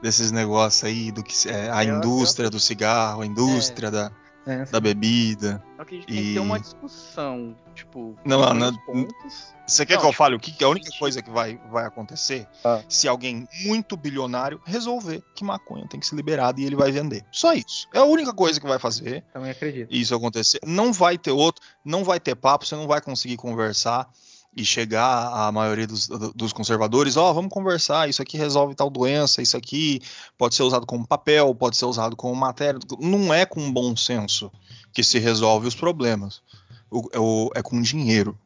desses 0.02 0.32
negócios 0.32 0.82
aí, 0.84 1.12
do 1.12 1.22
que 1.22 1.48
é, 1.48 1.70
a 1.70 1.84
eu, 1.84 1.96
indústria 1.96 2.46
eu... 2.46 2.50
do 2.50 2.58
cigarro, 2.58 3.22
a 3.22 3.26
indústria 3.26 3.86
é. 3.86 3.90
da, 3.90 4.12
é, 4.44 4.64
da 4.64 4.80
bebida. 4.80 5.62
Acredito 5.78 6.06
que 6.06 6.12
e... 6.12 6.16
tem 6.16 6.26
que 6.26 6.34
ter 6.34 6.40
uma 6.40 6.58
discussão, 6.58 7.56
tipo. 7.74 8.18
Não, 8.24 8.52
não, 8.52 8.76
pontos. 8.84 9.52
Você 9.66 9.86
quer 9.86 9.94
não, 9.94 10.00
que 10.02 10.06
eu 10.08 10.12
fale 10.12 10.34
o 10.34 10.40
que, 10.40 10.50
que 10.50 10.64
é 10.64 10.66
a 10.66 10.70
única 10.70 10.90
coisa 10.98 11.22
que 11.22 11.30
vai, 11.30 11.58
vai 11.70 11.86
acontecer? 11.86 12.46
Ah. 12.64 12.82
Se 12.88 13.06
alguém 13.06 13.46
muito 13.64 13.96
bilionário 13.96 14.60
resolver 14.64 15.22
que 15.34 15.44
maconha 15.44 15.86
tem 15.88 16.00
que 16.00 16.06
ser 16.06 16.16
liberada 16.16 16.60
e 16.60 16.64
ele 16.64 16.74
vai 16.76 16.90
vender. 16.90 17.24
Só 17.30 17.54
isso. 17.54 17.88
É 17.94 17.98
a 17.98 18.04
única 18.04 18.34
coisa 18.34 18.60
que 18.60 18.66
vai 18.66 18.80
fazer. 18.80 19.24
Também 19.32 19.52
acredito. 19.52 19.88
Isso 19.90 20.14
acontecer. 20.14 20.58
Não 20.66 20.92
vai 20.92 21.16
ter 21.16 21.30
outro, 21.30 21.64
não 21.84 22.02
vai 22.02 22.18
ter 22.18 22.34
papo, 22.34 22.66
você 22.66 22.74
não 22.74 22.88
vai 22.88 23.00
conseguir 23.00 23.36
conversar 23.36 24.10
e 24.54 24.64
chegar 24.64 25.28
à 25.32 25.50
maioria 25.50 25.86
dos, 25.86 26.08
dos 26.34 26.52
conservadores, 26.52 27.16
ó, 27.16 27.30
oh, 27.30 27.34
vamos 27.34 27.52
conversar, 27.52 28.08
isso 28.08 28.20
aqui 28.20 28.36
resolve 28.36 28.74
tal 28.74 28.90
doença, 28.90 29.40
isso 29.40 29.56
aqui 29.56 30.00
pode 30.36 30.54
ser 30.54 30.62
usado 30.62 30.84
como 30.86 31.06
papel, 31.06 31.54
pode 31.54 31.76
ser 31.76 31.86
usado 31.86 32.14
como 32.14 32.34
matéria. 32.34 32.78
Não 33.00 33.32
é 33.32 33.46
com 33.46 33.72
bom 33.72 33.96
senso 33.96 34.52
que 34.92 35.02
se 35.02 35.18
resolve 35.18 35.66
os 35.66 35.74
problemas. 35.74 36.42
O, 36.90 37.08
é 37.12 37.18
o, 37.18 37.50
é 37.54 37.62
com 37.62 37.80
dinheiro. 37.80 38.38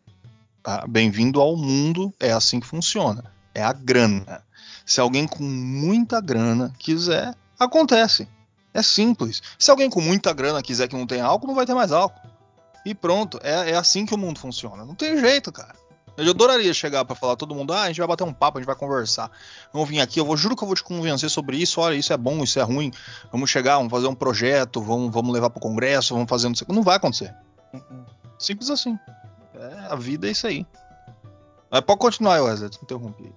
Tá? 0.62 0.86
Bem-vindo 0.86 1.40
ao 1.40 1.57
mundo, 1.57 2.14
é 2.20 2.30
assim 2.30 2.61
que 2.61 2.66
funciona. 2.66 3.32
É 3.52 3.62
a 3.62 3.72
grana. 3.72 4.44
Se 4.84 5.00
alguém 5.00 5.26
com 5.26 5.42
muita 5.42 6.20
grana 6.20 6.72
quiser, 6.78 7.34
acontece. 7.59 8.28
É 8.72 8.82
simples. 8.82 9.42
Se 9.59 9.70
alguém 9.70 9.90
com 9.90 10.00
muita 10.00 10.32
grana 10.32 10.62
quiser 10.62 10.86
que 10.86 10.96
não 10.96 11.07
tenha 11.07 11.24
álcool, 11.24 11.48
não 11.48 11.54
vai 11.54 11.66
ter 11.66 11.74
mais 11.74 11.90
álcool. 11.90 12.28
E 12.84 12.94
pronto, 12.94 13.40
é, 13.42 13.72
é 13.72 13.74
assim 13.74 14.07
que 14.07 14.14
o 14.14 14.18
mundo 14.18 14.38
funciona. 14.38 14.84
Não 14.84 14.94
tem 14.94 15.18
jeito, 15.18 15.50
cara. 15.50 15.74
Eu 16.17 16.31
adoraria 16.31 16.73
chegar 16.73 17.05
para 17.05 17.14
falar 17.14 17.37
todo 17.37 17.55
mundo, 17.55 17.73
ah, 17.73 17.83
a 17.83 17.87
gente 17.89 17.99
vai 17.99 18.07
bater 18.09 18.25
um 18.25 18.33
papo, 18.33 18.59
a 18.59 18.61
gente 18.61 18.67
vai 18.67 18.77
conversar. 18.77 19.31
Vamos 19.73 19.89
vir 19.89 20.01
aqui, 20.01 20.19
eu 20.19 20.25
vou, 20.25 20.37
juro 20.37 20.57
que 20.57 20.62
eu 20.62 20.67
vou 20.67 20.75
te 20.75 20.83
convencer 20.83 21.29
sobre 21.29 21.57
isso. 21.57 21.81
Olha, 21.81 21.95
isso 21.95 22.12
é 22.12 22.17
bom, 22.17 22.43
isso 22.43 22.59
é 22.59 22.62
ruim. 22.62 22.91
Vamos 23.31 23.51
chegar, 23.51 23.77
vamos 23.77 23.91
fazer 23.91 24.07
um 24.07 24.14
projeto, 24.14 24.81
vamos, 24.81 25.12
vamos 25.12 25.33
levar 25.33 25.51
para 25.51 25.59
o 25.59 25.62
Congresso, 25.62 26.14
vamos 26.14 26.29
fazer 26.29 26.49
não 26.49 26.77
Não 26.77 26.83
vai 26.83 26.97
acontecer. 26.97 27.35
Simples 28.39 28.71
assim. 28.71 28.99
É, 29.55 29.87
a 29.91 29.97
vida 29.97 30.27
é 30.27 30.31
isso 30.31 30.47
aí. 30.47 30.67
Mas 31.71 31.81
pode 31.83 31.99
continuar, 31.99 32.43
Wesley, 32.43 32.71
te 32.71 32.79
interrompi. 32.83 33.33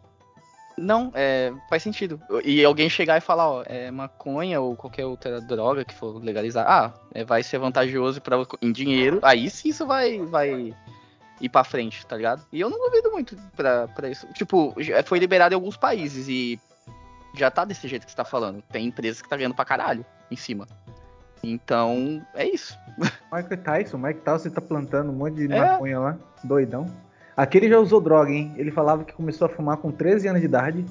Não, 0.77 1.11
é, 1.13 1.51
faz 1.69 1.83
sentido. 1.83 2.21
E 2.43 2.63
alguém 2.63 2.89
chegar 2.89 3.17
e 3.17 3.21
falar, 3.21 3.49
ó, 3.49 3.63
é 3.65 3.91
maconha 3.91 4.61
ou 4.61 4.75
qualquer 4.75 5.05
outra 5.05 5.41
droga 5.41 5.83
que 5.83 5.93
for 5.93 6.23
legalizar, 6.23 6.65
ah, 6.67 6.93
é, 7.13 7.25
vai 7.25 7.43
ser 7.43 7.57
vantajoso 7.57 8.21
para 8.21 8.37
em 8.61 8.71
dinheiro. 8.71 9.19
Aí 9.21 9.49
sim 9.49 9.69
isso 9.69 9.85
vai, 9.85 10.19
vai 10.19 10.73
ir 11.39 11.49
pra 11.49 11.63
frente, 11.63 12.05
tá 12.05 12.15
ligado? 12.15 12.45
E 12.51 12.59
eu 12.59 12.69
não 12.69 12.79
duvido 12.79 13.11
muito 13.11 13.37
pra, 13.55 13.87
pra 13.87 14.09
isso. 14.09 14.27
Tipo, 14.33 14.75
foi 15.05 15.19
liberado 15.19 15.53
em 15.53 15.55
alguns 15.55 15.77
países 15.77 16.27
e 16.27 16.59
já 17.33 17.49
tá 17.49 17.65
desse 17.65 17.87
jeito 17.87 18.05
que 18.05 18.11
você 18.11 18.17
tá 18.17 18.25
falando. 18.25 18.61
Tem 18.71 18.85
empresas 18.85 19.21
que 19.21 19.29
tá 19.29 19.37
ganhando 19.37 19.55
pra 19.55 19.65
caralho 19.65 20.05
em 20.29 20.35
cima. 20.35 20.67
Então, 21.43 22.21
é 22.35 22.45
isso. 22.45 22.77
Mike 23.31 23.57
Tyson, 23.57 23.97
Mike 23.97 24.21
Tyson 24.21 24.49
tá 24.49 24.61
plantando 24.61 25.11
um 25.11 25.15
monte 25.15 25.35
de 25.35 25.53
é. 25.53 25.59
maconha 25.59 25.99
lá, 25.99 26.17
doidão. 26.43 26.85
Aquele 27.35 27.69
já 27.69 27.79
usou 27.79 28.01
droga, 28.01 28.31
hein? 28.31 28.53
Ele 28.57 28.71
falava 28.71 29.05
que 29.05 29.13
começou 29.13 29.45
a 29.45 29.49
fumar 29.49 29.77
com 29.77 29.91
13 29.91 30.27
anos 30.27 30.41
de 30.41 30.45
idade. 30.45 30.85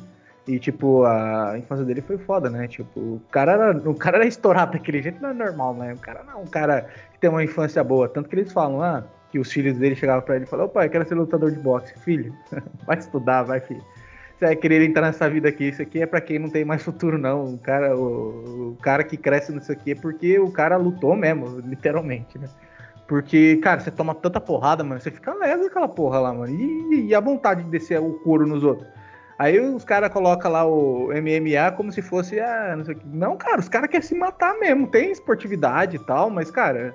E, 0.46 0.59
tipo, 0.59 1.05
a 1.05 1.59
infância 1.59 1.84
dele 1.84 2.01
foi 2.01 2.16
foda, 2.16 2.49
né? 2.49 2.66
Tipo, 2.66 2.99
o 2.99 3.22
cara 3.30 3.53
era, 3.53 3.90
o 3.90 3.94
cara 3.94 4.16
era 4.16 4.26
estourado 4.26 4.72
daquele 4.72 5.03
jeito, 5.03 5.20
não 5.20 5.28
é 5.28 5.34
normal, 5.34 5.74
né? 5.74 5.92
O 5.92 5.99
cara 5.99 6.22
não 6.24 6.32
é 6.32 6.36
um 6.36 6.46
cara 6.46 6.88
que 7.12 7.18
tem 7.18 7.28
uma 7.28 7.44
infância 7.44 7.84
boa. 7.84 8.09
Tanto 8.09 8.30
que 8.30 8.34
eles 8.34 8.51
falam, 8.51 8.80
ah, 8.80 9.05
que 9.30 9.38
os 9.38 9.52
filhos 9.52 9.76
dele 9.76 9.94
chegavam 9.94 10.22
para 10.22 10.36
ele 10.36 10.44
e 10.44 10.48
falavam: 10.48 10.72
pai, 10.72 10.88
quero 10.88 11.06
ser 11.06 11.14
lutador 11.14 11.50
de 11.50 11.58
boxe. 11.58 11.94
Filho, 12.00 12.34
vai 12.86 12.98
estudar, 12.98 13.42
vai, 13.42 13.60
filho. 13.60 13.82
Você 14.38 14.46
vai 14.46 14.56
querer 14.56 14.84
entrar 14.84 15.02
nessa 15.02 15.28
vida 15.28 15.48
aqui. 15.48 15.68
Isso 15.68 15.82
aqui 15.82 16.00
é 16.00 16.06
para 16.06 16.20
quem 16.20 16.38
não 16.38 16.48
tem 16.48 16.64
mais 16.64 16.82
futuro, 16.82 17.18
não. 17.18 17.54
O 17.54 17.58
cara, 17.58 17.96
o, 17.96 18.70
o, 18.70 18.78
cara 18.80 19.02
que 19.02 19.16
cresce 19.16 19.52
nisso 19.52 19.72
aqui 19.72 19.92
é 19.92 19.94
porque 19.96 20.38
o 20.38 20.50
cara 20.50 20.76
lutou 20.76 21.16
mesmo, 21.16 21.58
literalmente, 21.58 22.38
né? 22.38 22.48
Porque, 23.08 23.56
cara, 23.56 23.80
você 23.80 23.90
toma 23.90 24.14
tanta 24.14 24.40
porrada, 24.40 24.84
mano, 24.84 25.00
você 25.00 25.10
fica 25.10 25.34
leso 25.34 25.64
aquela 25.64 25.88
porra 25.88 26.20
lá, 26.20 26.32
mano. 26.32 26.54
E, 26.54 27.06
e 27.06 27.14
a 27.14 27.20
vontade 27.20 27.64
de 27.64 27.70
descer 27.70 28.00
o 28.00 28.12
couro 28.20 28.46
nos 28.46 28.62
outros. 28.62 28.86
Aí 29.38 29.58
os 29.58 29.84
caras 29.84 30.12
colocam 30.12 30.50
lá 30.50 30.64
o 30.66 31.08
MMA 31.08 31.72
como 31.76 31.90
se 31.90 32.02
fosse, 32.02 32.38
ah, 32.38 32.74
não 32.76 32.84
sei 32.84 32.94
o 32.94 32.98
que. 32.98 33.06
Não, 33.06 33.36
cara, 33.36 33.58
os 33.58 33.68
caras 33.68 33.88
querem 33.88 34.06
se 34.06 34.14
matar 34.14 34.58
mesmo. 34.58 34.86
Tem 34.86 35.10
esportividade 35.10 35.96
e 35.96 35.98
tal, 35.98 36.28
mas, 36.28 36.50
cara, 36.50 36.94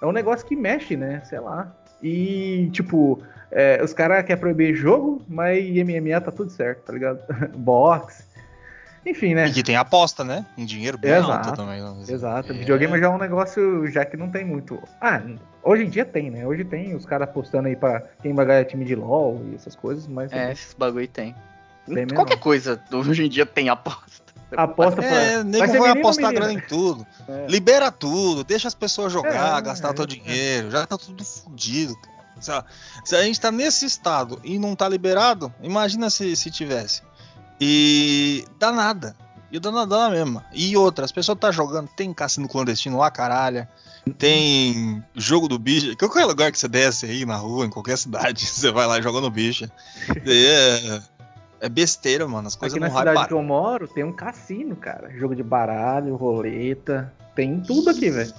é 0.00 0.06
um 0.06 0.12
negócio 0.12 0.46
que 0.46 0.56
mexe, 0.56 0.96
né? 0.96 1.22
Sei 1.24 1.40
lá. 1.40 1.72
E, 2.02 2.70
tipo, 2.72 3.22
é, 3.50 3.82
os 3.82 3.92
caras 3.92 4.24
querem 4.24 4.40
proibir 4.40 4.74
jogo, 4.74 5.22
mas 5.28 5.64
MMA 5.68 6.20
tá 6.20 6.30
tudo 6.30 6.50
certo, 6.50 6.84
tá 6.84 6.92
ligado? 6.92 7.20
Box. 7.56 8.26
Enfim, 9.04 9.34
né? 9.34 9.48
E 9.48 9.52
que 9.52 9.62
tem 9.62 9.76
aposta, 9.76 10.22
né? 10.22 10.44
Em 10.56 10.64
dinheiro 10.64 10.98
bem 10.98 11.12
exato, 11.12 11.48
alto 11.48 11.56
também. 11.56 11.80
Exato. 12.08 12.52
É... 12.52 12.56
Videogame 12.56 12.98
já 12.98 13.06
é 13.06 13.08
um 13.08 13.18
negócio 13.18 13.86
já 13.88 14.04
que 14.04 14.16
não 14.16 14.30
tem 14.30 14.44
muito. 14.44 14.80
Ah, 15.00 15.22
hoje 15.62 15.84
em 15.84 15.88
dia 15.88 16.04
tem, 16.04 16.30
né? 16.30 16.46
Hoje 16.46 16.64
tem 16.64 16.94
os 16.94 17.06
caras 17.06 17.28
apostando 17.28 17.68
aí 17.68 17.76
pra 17.76 18.02
quem 18.22 18.34
vai 18.34 18.44
ganhar 18.44 18.64
time 18.64 18.84
de 18.84 18.94
LOL 18.94 19.40
e 19.50 19.54
essas 19.54 19.74
coisas, 19.74 20.06
mas. 20.06 20.32
É, 20.32 20.52
esses 20.52 20.74
bagulho 20.74 21.08
tem. 21.08 21.34
tem 21.86 22.06
Qualquer 22.08 22.38
coisa 22.38 22.80
hoje 22.92 23.24
em 23.24 23.28
dia 23.28 23.46
tem 23.46 23.68
aposta. 23.68 24.27
Aposta 24.56 25.04
é, 25.04 25.44
nego 25.44 25.78
vai 25.78 25.90
apostar 25.90 26.32
grana 26.32 26.52
em 26.52 26.60
tudo. 26.60 27.06
É. 27.28 27.46
Libera 27.48 27.90
tudo, 27.90 28.42
deixa 28.42 28.68
as 28.68 28.74
pessoas 28.74 29.12
jogar, 29.12 29.58
é, 29.58 29.62
gastar 29.62 29.90
é, 29.90 29.92
teu 29.92 30.06
dinheiro. 30.06 30.70
Já 30.70 30.86
tá 30.86 30.96
tudo 30.96 31.24
fodido, 31.24 31.94
cara. 31.96 32.64
Se 33.04 33.16
a 33.16 33.22
gente 33.22 33.40
tá 33.40 33.50
nesse 33.50 33.84
estado 33.84 34.40
e 34.44 34.58
não 34.58 34.74
tá 34.74 34.88
liberado, 34.88 35.52
imagina 35.62 36.08
se, 36.08 36.34
se 36.36 36.50
tivesse. 36.50 37.02
E 37.60 38.44
dá 38.58 38.72
nada. 38.72 39.14
E 39.50 39.58
dá 39.58 39.70
nada 39.72 40.10
mesmo. 40.10 40.42
E 40.52 40.76
outra, 40.76 41.04
as 41.04 41.12
pessoas 41.12 41.38
tá 41.38 41.50
jogando, 41.50 41.88
tem 41.88 42.12
cassino 42.12 42.48
clandestino 42.48 42.98
lá, 42.98 43.10
caralho. 43.10 43.66
Tem 44.16 45.02
jogo 45.14 45.48
do 45.48 45.58
bicho. 45.58 45.96
Qualquer 45.96 46.24
lugar 46.24 46.52
que 46.52 46.58
você 46.58 46.68
desce 46.68 47.06
aí 47.06 47.26
na 47.26 47.36
rua, 47.36 47.66
em 47.66 47.70
qualquer 47.70 47.98
cidade, 47.98 48.44
você 48.46 48.70
vai 48.70 48.86
lá 48.86 49.00
jogando 49.00 49.30
bicho. 49.30 49.70
É, 50.26 51.00
é 51.60 51.68
besteira, 51.68 52.26
mano. 52.26 52.48
As 52.48 52.54
coisas 52.54 52.76
Aqui 52.76 52.80
não 52.80 52.92
na 52.92 52.98
cidade 52.98 53.28
que 53.28 53.34
eu 53.34 53.42
moro 53.42 53.88
tem 53.88 54.04
um 54.04 54.12
cassino, 54.12 54.76
cara. 54.76 55.10
Jogo 55.10 55.34
de 55.34 55.42
baralho, 55.42 56.16
roleta. 56.16 57.12
Tem 57.34 57.60
tudo 57.60 57.90
aqui, 57.90 58.10
velho. 58.10 58.32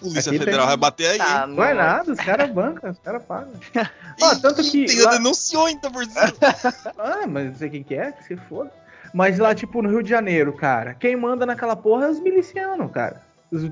Polícia 0.00 0.30
aqui 0.30 0.38
Federal 0.38 0.60
tem... 0.60 0.68
vai 0.68 0.76
bater 0.76 1.10
aí. 1.10 1.18
Ah, 1.20 1.46
não 1.46 1.56
vai 1.56 1.72
nada, 1.72 2.12
os 2.12 2.18
caras 2.18 2.50
bancam, 2.50 2.90
os 2.90 2.98
caras 2.98 3.22
pagam. 3.24 3.52
Ó, 4.22 4.34
tanto 4.36 4.62
que. 4.62 4.84
Tem 4.84 5.02
lá... 5.02 5.12
denunciou 5.12 5.66
ainda 5.66 5.90
por 5.90 6.04
cima. 6.04 6.32
ah, 6.98 7.26
mas 7.26 7.46
não 7.46 7.54
sei 7.54 7.70
quem 7.70 7.82
que 7.82 7.94
é, 7.94 8.12
que 8.12 8.24
se 8.24 8.36
foda. 8.36 8.70
Mas 9.14 9.38
lá, 9.38 9.54
tipo, 9.54 9.80
no 9.80 9.88
Rio 9.88 10.02
de 10.02 10.10
Janeiro, 10.10 10.52
cara, 10.52 10.92
quem 10.94 11.16
manda 11.16 11.46
naquela 11.46 11.74
porra 11.74 12.06
é 12.06 12.10
os 12.10 12.20
milicianos, 12.20 12.90
cara. 12.92 13.22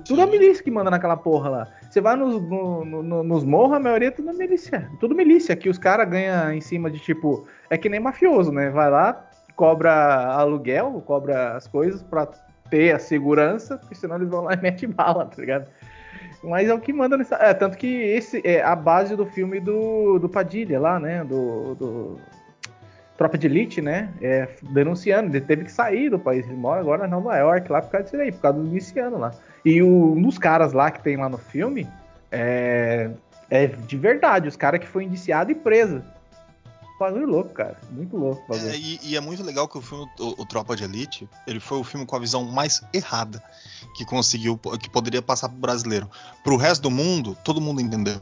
Tudo 0.06 0.22
a 0.22 0.26
milícia 0.26 0.62
que 0.62 0.70
manda 0.70 0.90
naquela 0.90 1.16
porra 1.16 1.50
lá. 1.50 1.68
Você 1.94 2.00
vai 2.00 2.16
nos, 2.16 2.42
no, 2.42 2.84
no, 2.84 3.22
nos 3.22 3.44
morros, 3.44 3.76
a 3.76 3.78
maioria 3.78 4.08
é 4.08 4.10
tudo 4.10 4.34
milícia. 4.34 4.90
Tudo 4.98 5.14
milícia, 5.14 5.54
que 5.54 5.68
os 5.68 5.78
caras 5.78 6.08
ganham 6.08 6.52
em 6.52 6.60
cima 6.60 6.90
de 6.90 6.98
tipo. 6.98 7.46
É 7.70 7.78
que 7.78 7.88
nem 7.88 8.00
mafioso, 8.00 8.50
né? 8.50 8.68
Vai 8.68 8.90
lá, 8.90 9.24
cobra 9.54 10.24
aluguel, 10.32 11.00
cobra 11.06 11.54
as 11.54 11.68
coisas 11.68 12.02
pra 12.02 12.26
ter 12.68 12.96
a 12.96 12.98
segurança, 12.98 13.78
porque 13.78 13.94
senão 13.94 14.16
eles 14.16 14.28
vão 14.28 14.42
lá 14.42 14.54
e 14.54 14.56
metem 14.60 14.88
bala, 14.88 15.26
tá 15.26 15.40
ligado? 15.40 15.68
Mas 16.42 16.68
é 16.68 16.74
o 16.74 16.80
que 16.80 16.92
manda 16.92 17.16
nessa. 17.16 17.36
É, 17.36 17.54
tanto 17.54 17.78
que 17.78 17.86
esse 17.86 18.42
é 18.44 18.60
a 18.60 18.74
base 18.74 19.14
do 19.14 19.26
filme 19.26 19.60
do, 19.60 20.18
do 20.18 20.28
Padilha 20.28 20.80
lá, 20.80 20.98
né? 20.98 21.22
Do, 21.22 21.76
do 21.76 22.20
Tropa 23.16 23.38
de 23.38 23.46
Elite, 23.46 23.80
né? 23.80 24.12
É, 24.20 24.48
denunciando. 24.62 25.30
Ele 25.30 25.44
teve 25.44 25.62
que 25.62 25.70
sair 25.70 26.10
do 26.10 26.18
país. 26.18 26.44
Ele 26.44 26.56
mora 26.56 26.80
agora 26.80 27.06
em 27.06 27.10
Nova 27.10 27.36
York, 27.36 27.70
lá 27.70 27.80
por 27.80 27.92
causa 27.92 28.04
disso 28.04 28.16
aí, 28.16 28.32
por 28.32 28.40
causa 28.40 28.58
do 28.58 28.64
miliciano 28.64 29.16
lá. 29.16 29.32
E 29.64 29.82
o, 29.82 30.12
um 30.14 30.22
dos 30.22 30.38
caras 30.38 30.72
lá 30.72 30.90
que 30.90 31.02
tem 31.02 31.16
lá 31.16 31.28
no 31.28 31.38
filme 31.38 31.88
é, 32.30 33.10
é 33.48 33.66
de 33.66 33.96
verdade, 33.96 34.48
os 34.48 34.56
caras 34.56 34.80
que 34.80 34.86
foi 34.86 35.04
indiciado 35.04 35.50
e 35.50 35.54
preso. 35.54 36.02
Bagulho 36.98 37.26
louco, 37.26 37.52
cara. 37.52 37.76
Muito 37.90 38.16
louco. 38.16 38.42
bagulho. 38.48 38.70
É, 38.70 38.76
e, 38.76 39.00
e 39.02 39.16
é 39.16 39.20
muito 39.20 39.42
legal 39.42 39.66
que 39.66 39.76
o 39.76 39.80
filme, 39.82 40.06
o, 40.18 40.42
o 40.42 40.46
Tropa 40.46 40.76
de 40.76 40.84
Elite, 40.84 41.28
ele 41.46 41.58
foi 41.58 41.78
o 41.78 41.84
filme 41.84 42.06
com 42.06 42.14
a 42.14 42.18
visão 42.20 42.44
mais 42.44 42.82
errada 42.92 43.42
que 43.96 44.04
conseguiu, 44.04 44.56
que 44.80 44.88
poderia 44.88 45.20
passar 45.20 45.48
pro 45.48 45.58
brasileiro. 45.58 46.08
Pro 46.44 46.56
resto 46.56 46.82
do 46.82 46.90
mundo, 46.90 47.36
todo 47.42 47.60
mundo 47.60 47.80
entendeu. 47.80 48.20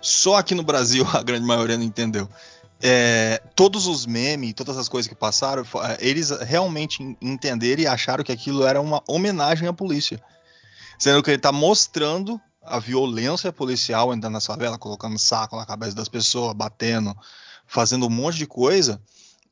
Só 0.00 0.36
aqui 0.36 0.54
no 0.54 0.62
Brasil 0.62 1.06
a 1.12 1.22
grande 1.22 1.46
maioria 1.46 1.76
não 1.76 1.84
entendeu. 1.84 2.28
É, 2.80 3.40
todos 3.54 3.86
os 3.86 4.06
memes, 4.06 4.54
todas 4.54 4.76
as 4.76 4.88
coisas 4.88 5.08
que 5.08 5.14
passaram, 5.14 5.62
é, 5.62 5.98
eles 6.00 6.30
realmente 6.30 7.02
en- 7.02 7.16
entenderam 7.20 7.82
e 7.82 7.86
acharam 7.86 8.24
que 8.24 8.32
aquilo 8.32 8.64
era 8.66 8.80
uma 8.80 9.02
homenagem 9.06 9.68
à 9.68 9.72
polícia. 9.72 10.20
Sendo 11.02 11.20
que 11.20 11.32
ele 11.32 11.38
tá 11.38 11.50
mostrando 11.50 12.40
a 12.62 12.78
violência 12.78 13.52
policial 13.52 14.14
entrando 14.14 14.34
na 14.34 14.40
favela, 14.40 14.78
colocando 14.78 15.18
saco 15.18 15.56
na 15.56 15.66
cabeça 15.66 15.96
das 15.96 16.08
pessoas, 16.08 16.54
batendo, 16.54 17.12
fazendo 17.66 18.06
um 18.06 18.08
monte 18.08 18.38
de 18.38 18.46
coisa. 18.46 19.02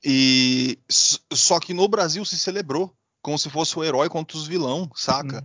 E 0.01 0.79
só 0.89 1.59
que 1.59 1.75
no 1.75 1.89
Brasil 1.89 2.25
se 2.25 2.39
celebrou 2.39 2.95
como 3.21 3.37
se 3.37 3.51
fosse 3.51 3.77
o 3.77 3.83
herói 3.83 4.09
contra 4.09 4.37
os 4.37 4.47
vilão, 4.47 4.89
saca? 4.95 5.45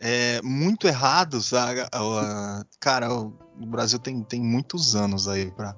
É 0.00 0.42
muito 0.42 0.88
errado, 0.88 1.40
saca? 1.40 1.88
Cara, 2.80 3.14
o 3.14 3.32
Brasil 3.68 4.00
tem, 4.00 4.24
tem 4.24 4.42
muitos 4.42 4.96
anos 4.96 5.28
aí 5.28 5.52
pra, 5.52 5.76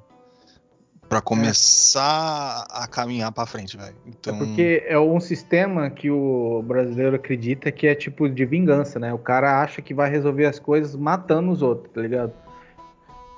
pra 1.09 1.21
começar 1.21 2.67
a 2.71 2.87
caminhar 2.87 3.33
pra 3.33 3.47
frente, 3.47 3.77
velho. 3.77 3.95
Então, 4.07 4.35
É 4.35 4.39
porque 4.39 4.85
é 4.87 4.99
um 4.99 5.19
sistema 5.19 5.89
que 5.89 6.11
o 6.11 6.63
brasileiro 6.67 7.17
acredita 7.17 7.73
que 7.73 7.87
é 7.87 7.95
tipo 7.95 8.29
de 8.29 8.45
vingança, 8.45 8.99
né? 8.99 9.13
O 9.13 9.19
cara 9.19 9.63
acha 9.63 9.81
que 9.81 9.95
vai 9.95 10.11
resolver 10.11 10.47
as 10.47 10.59
coisas 10.59 10.95
matando 10.95 11.51
os 11.51 11.63
outros, 11.63 11.91
tá 11.93 12.01
ligado? 12.01 12.33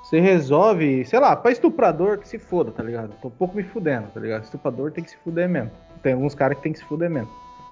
Você 0.02 0.18
resolve, 0.18 1.04
sei 1.04 1.20
lá, 1.20 1.36
pra 1.36 1.52
estuprador 1.52 2.18
que 2.18 2.28
se 2.28 2.38
foda, 2.38 2.72
tá 2.72 2.82
ligado? 2.82 3.14
Tô 3.22 3.28
um 3.28 3.30
pouco 3.30 3.56
me 3.56 3.62
fudendo, 3.62 4.08
tá 4.12 4.18
ligado? 4.18 4.42
Estuprador 4.42 4.90
tem 4.90 5.04
que 5.04 5.10
se 5.10 5.16
fuder 5.18 5.48
mesmo. 5.48 5.70
Tem 6.02 6.14
alguns 6.14 6.34
caras 6.34 6.56
que 6.56 6.64
tem 6.64 6.72
que 6.72 6.80
se 6.80 6.84
fuder 6.84 7.08
mesmo. 7.08 7.30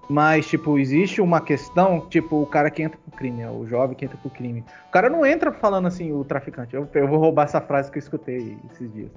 Mas, 0.09 0.47
tipo, 0.47 0.79
existe 0.79 1.21
uma 1.21 1.41
questão, 1.41 2.01
tipo, 2.09 2.41
o 2.41 2.47
cara 2.47 2.71
que 2.71 2.83
entra 2.83 2.99
pro 2.99 3.19
crime, 3.19 3.43
é 3.43 3.51
o 3.51 3.67
jovem 3.67 3.95
que 3.95 4.05
entra 4.05 4.17
pro 4.17 4.31
crime. 4.31 4.65
O 4.89 4.91
cara 4.91 5.11
não 5.11 5.27
entra 5.27 5.53
falando 5.53 5.87
assim, 5.87 6.13
o 6.13 6.25
traficante. 6.25 6.75
Eu, 6.75 6.89
eu 6.95 7.09
vou 7.09 7.19
roubar 7.19 7.45
essa 7.45 7.61
frase 7.61 7.91
que 7.91 7.99
eu 7.99 8.03
escutei 8.03 8.57
esses 8.73 8.93
dias. 8.93 9.11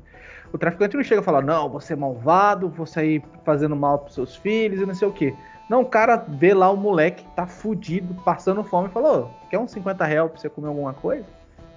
O 0.54 0.58
traficante 0.58 0.98
não 0.98 1.04
chega 1.04 1.22
a 1.22 1.24
falar, 1.24 1.42
não, 1.42 1.70
você 1.70 1.94
é 1.94 1.96
malvado, 1.96 2.68
vou 2.70 2.86
sair 2.86 3.24
fazendo 3.46 3.76
mal 3.76 4.00
pros 4.00 4.16
seus 4.16 4.36
filhos 4.36 4.82
e 4.82 4.86
não 4.86 4.94
sei 4.94 5.08
o 5.08 5.14
quê. 5.14 5.34
Não, 5.70 5.82
o 5.82 5.86
cara 5.86 6.18
vê 6.18 6.54
lá 6.54 6.70
o 6.70 6.76
moleque 6.76 7.24
que 7.24 7.36
tá 7.36 7.48
fudido, 7.48 8.14
passando 8.26 8.62
fome 8.64 8.90
e 8.90 8.92
fala, 8.92 9.20
ô, 9.20 9.28
quer 9.50 9.58
uns 9.58 9.72
50 9.72 10.04
reais 10.04 10.30
pra 10.30 10.40
você 10.40 10.50
comer 10.50 10.68
alguma 10.68 10.94
coisa? 10.94 11.26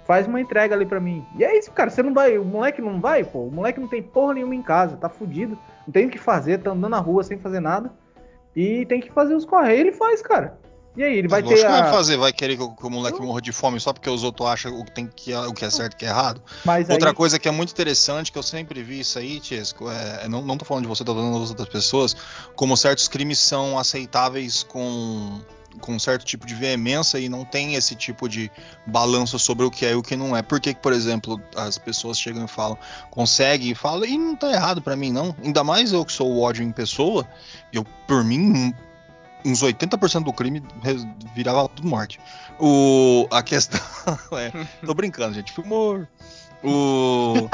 Faz 0.05 0.27
uma 0.27 0.41
entrega 0.41 0.75
ali 0.75 0.85
pra 0.85 0.99
mim. 0.99 1.25
E 1.37 1.45
é 1.45 1.57
isso, 1.57 1.71
cara, 1.71 1.89
você 1.91 2.03
não 2.03 2.13
vai, 2.13 2.37
o 2.37 2.45
moleque 2.45 2.83
não 2.83 3.01
vai, 3.01 3.23
pô, 3.23 3.45
o 3.45 3.53
moleque 3.53 3.79
não 3.79 3.87
tem 3.87 4.03
porra 4.03 4.35
nenhuma 4.35 4.55
em 4.55 4.63
casa, 4.63 4.97
tá 4.97 5.09
fudido, 5.09 5.57
não 5.87 5.93
tem 5.93 6.07
o 6.07 6.11
que 6.11 6.19
fazer, 6.19 6.59
tá 6.59 6.73
andando 6.73 6.91
na 6.91 6.99
rua 6.99 7.23
sem 7.23 7.39
fazer 7.39 7.61
nada. 7.61 7.93
E 8.57 8.85
tem 8.87 9.01
que 9.01 9.13
fazer 9.13 9.35
os 9.35 9.45
correios, 9.45 9.81
ele 9.81 9.93
faz, 9.93 10.21
cara. 10.21 10.59
E 10.97 11.03
aí, 11.03 11.19
ele 11.19 11.27
vai 11.27 11.43
lógico 11.43 11.61
ter 11.61 11.67
que 11.67 11.73
a... 11.73 11.81
vai 11.83 11.91
fazer, 11.91 12.17
vai 12.17 12.33
querer 12.33 12.57
que, 12.57 12.63
o- 12.63 12.71
que 12.75 12.87
o 12.87 12.91
moleque 12.91 13.21
morra 13.21 13.41
de 13.43 13.51
fome 13.51 13.81
só 13.81 13.93
porque 13.93 14.09
os 14.09 14.23
outros 14.23 14.49
acham 14.49 14.79
o 14.79 14.85
que, 14.85 14.93
tem 14.93 15.07
que, 15.07 15.35
o 15.35 15.53
que 15.53 15.65
é 15.65 15.71
certo 15.71 15.95
e 15.95 15.97
o 15.97 15.99
que 15.99 16.05
é 16.05 16.09
errado. 16.09 16.41
Mas 16.65 16.89
Outra 16.89 17.11
aí, 17.11 17.15
coisa 17.15 17.39
que 17.39 17.49
é 17.49 17.51
muito 17.51 17.73
interessante, 17.73 18.31
que 18.31 18.39
eu 18.39 18.43
sempre 18.43 18.83
vi 18.83 19.01
isso 19.01 19.19
aí, 19.19 19.41
Tiesco, 19.41 19.91
é, 19.91 20.29
não, 20.29 20.41
não 20.43 20.57
tô 20.57 20.65
falando 20.65 20.85
de 20.85 20.89
você, 20.89 21.03
tô 21.05 21.15
falando 21.15 21.41
das 21.41 21.51
outras 21.51 21.69
pessoas, 21.69 22.17
como 22.55 22.77
certos 22.77 23.09
crimes 23.09 23.39
são 23.41 23.77
aceitáveis 23.79 24.63
com, 24.63 25.41
com 25.81 25.95
um 25.95 25.99
certo 25.99 26.25
tipo 26.25 26.47
de 26.47 26.55
veemência 26.55 27.19
e 27.19 27.29
não 27.29 27.45
tem 27.45 27.75
esse 27.75 27.97
tipo 27.97 28.29
de 28.29 28.49
balanço 28.87 29.37
sobre 29.37 29.67
o 29.67 29.71
que 29.73 29.85
é 29.85 29.91
e 29.91 29.95
o 29.97 30.03
que 30.03 30.15
não 30.15 30.37
é. 30.37 30.43
Por 30.43 30.61
que, 30.61 30.73
que, 30.75 30.81
por 30.81 30.93
exemplo, 30.93 31.41
as 31.57 31.77
pessoas 31.77 32.17
chegam 32.21 32.45
e 32.45 32.49
falam, 32.49 32.79
conseguem 33.11 33.71
e 33.71 33.75
falam, 33.75 34.05
e 34.05 34.17
não 34.17 34.37
tá 34.37 34.53
errado 34.53 34.81
pra 34.81 34.95
mim, 34.95 35.11
não. 35.11 35.35
Ainda 35.43 35.65
mais 35.65 35.93
eu 35.93 36.05
que 36.05 36.13
sou 36.13 36.31
o 36.31 36.41
ódio 36.41 36.63
em 36.63 36.71
pessoa, 36.71 37.27
eu, 37.73 37.85
por 38.07 38.23
mim, 38.23 38.73
uns 39.45 39.63
80% 39.63 40.25
do 40.25 40.33
crime 40.33 40.63
virava 41.35 41.69
tudo 41.69 41.87
morte. 41.89 42.19
O, 42.59 43.27
a 43.31 43.43
questão 43.43 43.81
é, 44.39 44.51
tô 44.85 44.95
brincando, 44.95 45.35
gente, 45.35 45.59
humor. 45.61 46.09
O, 46.63 47.49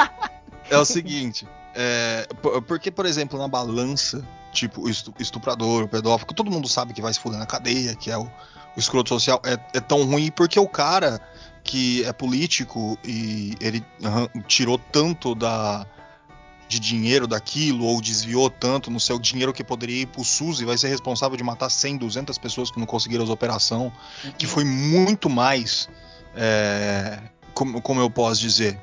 é 0.71 0.79
o 0.79 0.85
seguinte, 0.85 1.49
é, 1.75 2.29
por- 2.41 2.63
porque, 2.63 2.91
por 2.91 3.07
exemplo, 3.07 3.39
na 3.39 3.49
balança, 3.49 4.25
tipo, 4.53 4.89
estuprador, 5.19 5.89
pedófilo, 5.89 6.33
todo 6.33 6.51
mundo 6.51 6.69
sabe 6.69 6.93
que 6.93 7.03
vai 7.03 7.13
se 7.13 7.19
fuder 7.19 7.39
na 7.39 7.47
cadeia, 7.47 7.95
que 7.97 8.11
é 8.11 8.17
o, 8.17 8.23
o 8.23 8.79
escroto 8.79 9.09
social, 9.09 9.41
é, 9.45 9.59
é 9.77 9.81
tão 9.81 10.05
ruim 10.05 10.31
porque 10.31 10.61
o 10.61 10.69
cara 10.69 11.21
que 11.65 12.05
é 12.05 12.13
político 12.13 12.97
e 13.05 13.55
ele 13.61 13.85
tirou 14.47 14.79
tanto 14.79 15.35
da 15.35 15.85
de 16.71 16.79
dinheiro 16.79 17.27
daquilo 17.27 17.85
ou 17.85 18.01
desviou 18.01 18.49
tanto 18.49 18.93
no 18.93 19.01
seu 19.01 19.19
dinheiro 19.19 19.53
que 19.53 19.65
poderia 19.65 20.03
ir 20.03 20.07
pro 20.07 20.25
SUS 20.25 20.61
e 20.61 20.65
vai 20.65 20.79
ser 20.79 20.87
responsável 20.87 21.37
de 21.37 21.43
matar 21.43 21.69
100, 21.69 21.97
200 21.97 22.39
pessoas 22.39 22.71
que 22.71 22.79
não 22.79 22.87
conseguiram 22.87 23.25
as 23.25 23.29
operação, 23.29 23.93
que 24.39 24.47
foi 24.47 24.63
muito 24.63 25.29
mais, 25.29 25.89
é, 26.33 27.19
como, 27.55 27.83
como 27.83 28.01
eu 28.01 28.09
posso 28.09 28.41
dizer, 28.41 28.79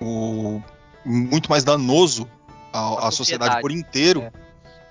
o, 0.00 0.62
muito 1.04 1.50
mais 1.50 1.64
danoso 1.64 2.26
à, 2.72 3.10
sociedade 3.10 3.60
por 3.60 3.70
inteiro. 3.70 4.22
É. 4.22 4.32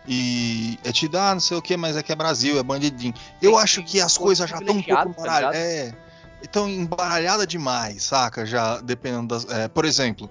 E 0.07 0.79
é 0.83 0.91
te 0.91 1.07
dar 1.07 1.33
não 1.35 1.39
sei 1.39 1.57
o 1.57 1.61
que, 1.61 1.77
mas 1.77 1.95
é 1.95 2.03
que 2.03 2.11
é 2.11 2.15
Brasil, 2.15 2.57
é 2.59 2.63
bandidinho. 2.63 3.13
Eu 3.41 3.57
acho 3.57 3.83
que 3.83 3.99
as 3.99 4.17
coisas 4.17 4.49
já 4.49 4.57
estão 4.57 4.75
um 4.75 4.81
pouco 4.81 5.13
tá 5.13 5.21
embaralhadas. 5.21 5.59
ligado? 5.59 5.95
é, 5.95 5.95
estão 6.41 6.69
embaralhadas 6.69 7.47
demais, 7.47 8.03
saca? 8.03 8.45
Já 8.45 8.79
dependendo 8.81 9.27
das. 9.27 9.47
é, 9.49 9.67
por 9.67 9.85
exemplo, 9.85 10.27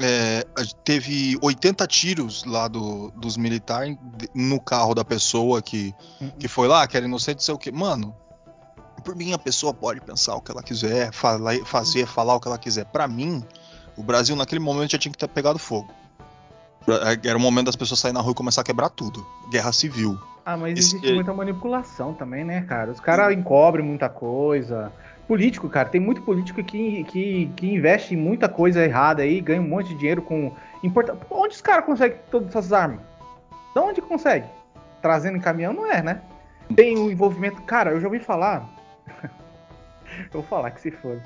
é, 0.00 0.44
teve 0.84 1.38
80 1.42 1.86
tiros 1.86 2.44
lá 2.44 2.66
do- 2.68 3.10
dos 3.16 3.36
militares 3.36 3.96
no 4.34 4.60
carro 4.60 4.94
da 4.94 5.04
pessoa 5.04 5.62
que, 5.62 5.94
que 6.38 6.48
foi 6.48 6.66
lá, 6.68 6.86
que 6.86 6.96
era 6.96 7.06
inocente, 7.06 7.42
sei 7.44 7.54
o 7.54 7.58
que. 7.58 7.70
Mano, 7.70 8.14
por 9.04 9.14
mim 9.14 9.32
a 9.32 9.38
pessoa 9.38 9.72
pode 9.72 10.00
pensar 10.00 10.34
o 10.34 10.40
que 10.40 10.50
ela 10.50 10.62
quiser, 10.62 11.12
falar, 11.12 11.54
fazer, 11.64 12.06
falar 12.06 12.34
o 12.34 12.40
que 12.40 12.48
ela 12.48 12.58
quiser. 12.58 12.84
Pra 12.86 13.06
mim, 13.06 13.44
o 13.96 14.02
Brasil 14.02 14.34
naquele 14.34 14.60
momento 14.60 14.92
já 14.92 14.98
tinha 14.98 15.12
que 15.12 15.18
ter 15.18 15.28
pegado 15.28 15.58
fogo. 15.58 15.92
Era 17.24 17.38
o 17.38 17.40
momento 17.40 17.66
das 17.66 17.76
pessoas 17.76 18.00
saírem 18.00 18.14
na 18.14 18.20
rua 18.20 18.32
e 18.32 18.34
começar 18.34 18.60
a 18.60 18.64
quebrar 18.64 18.90
tudo. 18.90 19.24
Guerra 19.50 19.72
civil. 19.72 20.18
Ah, 20.44 20.56
mas 20.56 20.78
Isso- 20.78 20.96
existe 20.96 21.14
muita 21.14 21.32
manipulação 21.32 22.12
também, 22.12 22.44
né, 22.44 22.60
cara? 22.62 22.90
Os 22.92 23.00
caras 23.00 23.34
encobrem 23.34 23.84
muita 23.84 24.10
coisa. 24.10 24.92
Político, 25.26 25.70
cara, 25.70 25.88
tem 25.88 26.00
muito 26.00 26.20
político 26.20 26.62
que, 26.62 27.02
que, 27.04 27.50
que 27.56 27.74
investe 27.74 28.14
em 28.14 28.16
muita 28.16 28.46
coisa 28.46 28.84
errada 28.84 29.22
aí, 29.22 29.40
ganha 29.40 29.60
um 29.60 29.68
monte 29.68 29.88
de 29.88 29.94
dinheiro 29.94 30.20
com. 30.20 30.52
Importa... 30.82 31.16
Onde 31.30 31.54
os 31.54 31.62
caras 31.62 31.86
conseguem 31.86 32.18
todas 32.30 32.48
essas 32.48 32.72
armas? 32.72 33.00
De 33.74 33.80
onde 33.80 34.02
consegue? 34.02 34.46
Trazendo 35.00 35.38
em 35.38 35.40
caminhão 35.40 35.72
não 35.72 35.90
é, 35.90 36.02
né? 36.02 36.20
Tem 36.76 36.98
o 36.98 37.10
envolvimento. 37.10 37.62
Cara, 37.62 37.92
eu 37.92 38.00
já 38.00 38.06
ouvi 38.06 38.18
falar. 38.18 38.68
eu 39.22 39.30
vou 40.32 40.42
falar 40.42 40.70
que 40.72 40.80
se 40.80 40.90
for. 40.90 41.18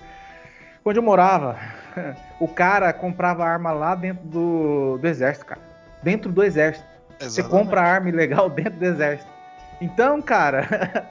Onde 0.85 0.99
eu 0.99 1.03
morava, 1.03 1.59
o 2.39 2.47
cara 2.47 2.93
comprava 2.93 3.45
arma 3.45 3.73
lá 3.73 3.97
dentro 3.97 4.25
do, 4.25 4.99
do 4.99 5.09
exército, 5.09 5.47
cara. 5.47 5.61
Dentro 6.05 6.31
do 6.31 6.43
exército. 6.45 6.87
Você 7.19 7.41
Exatamente. 7.41 7.51
compra 7.51 7.83
arma 7.83 8.09
ilegal 8.09 8.49
dentro 8.51 8.79
do 8.79 8.85
exército. 8.85 9.31
Então, 9.81 10.23
cara, 10.23 11.09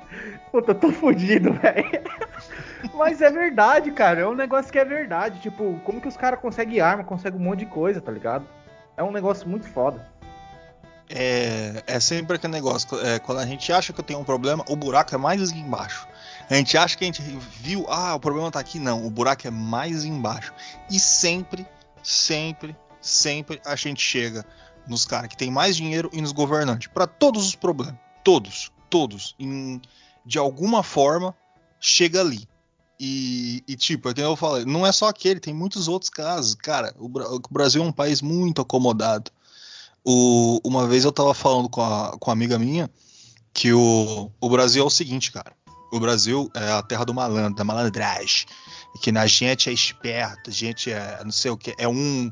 puta, 0.52 0.72
eu 0.72 0.76
tô 0.76 0.92
fudido, 0.92 1.54
velho. 1.54 2.02
Mas 2.94 3.22
é 3.22 3.30
verdade, 3.30 3.92
cara. 3.92 4.22
É 4.22 4.28
um 4.28 4.36
negócio 4.36 4.72
que 4.72 4.80
é 4.80 4.86
verdade. 4.86 5.40
Tipo, 5.40 5.80
como 5.84 6.02
que 6.02 6.08
os 6.08 6.18
caras 6.18 6.40
conseguem 6.40 6.80
arma, 6.80 7.04
conseguem 7.04 7.40
um 7.40 7.44
monte 7.44 7.60
de 7.60 7.66
coisa, 7.68 8.02
tá 8.02 8.12
ligado? 8.12 8.46
É 8.96 9.04
um 9.04 9.12
negócio 9.12 9.48
muito 9.48 9.68
foda. 9.68 10.06
É, 11.10 11.84
é 11.88 12.00
sempre 12.00 12.36
aquele 12.36 12.54
negócio. 12.54 13.00
é, 13.06 13.20
quando 13.20 13.40
a 13.40 13.46
gente 13.46 13.72
acha 13.72 13.94
que 13.94 14.04
tem 14.04 14.16
um 14.16 14.24
problema, 14.24 14.64
o 14.68 14.76
buraco 14.76 15.14
é 15.14 15.18
mais 15.18 15.52
embaixo. 15.52 16.08
A 16.50 16.56
gente 16.56 16.78
acha 16.78 16.98
que 16.98 17.04
a 17.04 17.08
gente 17.08 17.22
viu, 17.22 17.86
ah, 17.90 18.16
o 18.16 18.20
problema 18.20 18.52
tá 18.52 18.60
aqui. 18.60 18.80
Não, 18.80 19.06
o 19.06 19.10
buraco 19.10 19.48
é 19.48 19.52
mais 19.52 20.04
embaixo. 20.04 20.54
E 20.90 21.00
sempre, 21.00 21.66
sempre, 22.02 22.76
sempre 23.02 23.62
a 23.66 23.76
gente 23.76 24.02
chega 24.02 24.46
nos 24.88 25.06
caras 25.06 25.28
que 25.28 25.38
tem 25.38 25.52
mais 25.52 25.76
dinheiro 25.76 26.10
e 26.14 26.22
nos 26.22 26.32
governantes. 26.32 26.88
Para 26.88 27.06
todos 27.08 27.46
os 27.46 27.56
problemas. 27.56 27.96
Todos, 28.24 28.72
todos. 28.90 29.36
Em- 29.40 29.82
de 30.26 30.38
alguma 30.38 30.84
forma, 30.84 31.36
chega 31.80 32.20
ali. 32.22 32.48
E, 33.00 33.64
e, 33.68 33.76
tipo, 33.76 34.10
é 34.10 34.14
que 34.14 34.22
eu 34.22 34.36
falei, 34.36 34.66
não 34.66 34.86
é 34.86 34.92
só 34.92 35.08
aquele, 35.08 35.40
tem 35.40 35.54
muitos 35.54 35.88
outros 35.88 36.10
casos. 36.10 36.56
Cara, 36.56 36.94
o, 36.98 37.06
o 37.06 37.42
Brasil 37.52 37.84
é 37.84 37.86
um 37.86 37.92
país 37.92 38.22
muito 38.22 38.62
acomodado. 38.62 39.30
O- 40.04 40.60
uma 40.64 40.88
vez 40.88 41.04
eu 41.04 41.12
tava 41.12 41.34
falando 41.34 41.70
com 41.70 41.82
a, 41.82 42.18
com 42.20 42.30
uma 42.30 42.34
amiga 42.34 42.58
minha 42.58 42.90
que 43.54 43.72
o, 43.74 44.32
o 44.40 44.50
Brasil 44.50 44.84
é 44.84 44.86
o 44.86 44.90
seguinte, 44.90 45.32
cara. 45.32 45.52
O 45.92 46.00
Brasil 46.00 46.50
é 46.54 46.72
a 46.72 46.82
terra 46.82 47.06
do 47.06 47.14
malandro, 47.14 47.56
da 47.56 47.64
malandragem. 47.64 48.46
Que 49.02 49.12
na 49.12 49.28
gente 49.28 49.70
é 49.70 49.74
esperto, 49.74 50.50
a 50.50 50.54
gente 50.54 50.92
é 50.92 51.22
não 51.24 51.32
sei 51.32 51.52
o 51.52 51.58
que, 51.58 51.76
é 51.78 51.88
um. 51.88 52.32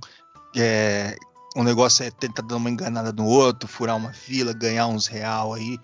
É, 0.56 1.16
um 1.56 1.64
negócio 1.64 2.04
é 2.04 2.10
tentar 2.12 2.42
dar 2.42 2.56
uma 2.56 2.70
enganada 2.70 3.12
no 3.14 3.26
outro, 3.26 3.68
furar 3.68 3.96
uma 3.96 4.12
fila, 4.14 4.52
ganhar 4.52 4.88
uns 4.88 5.06
real 5.08 5.54
aí. 5.54 5.78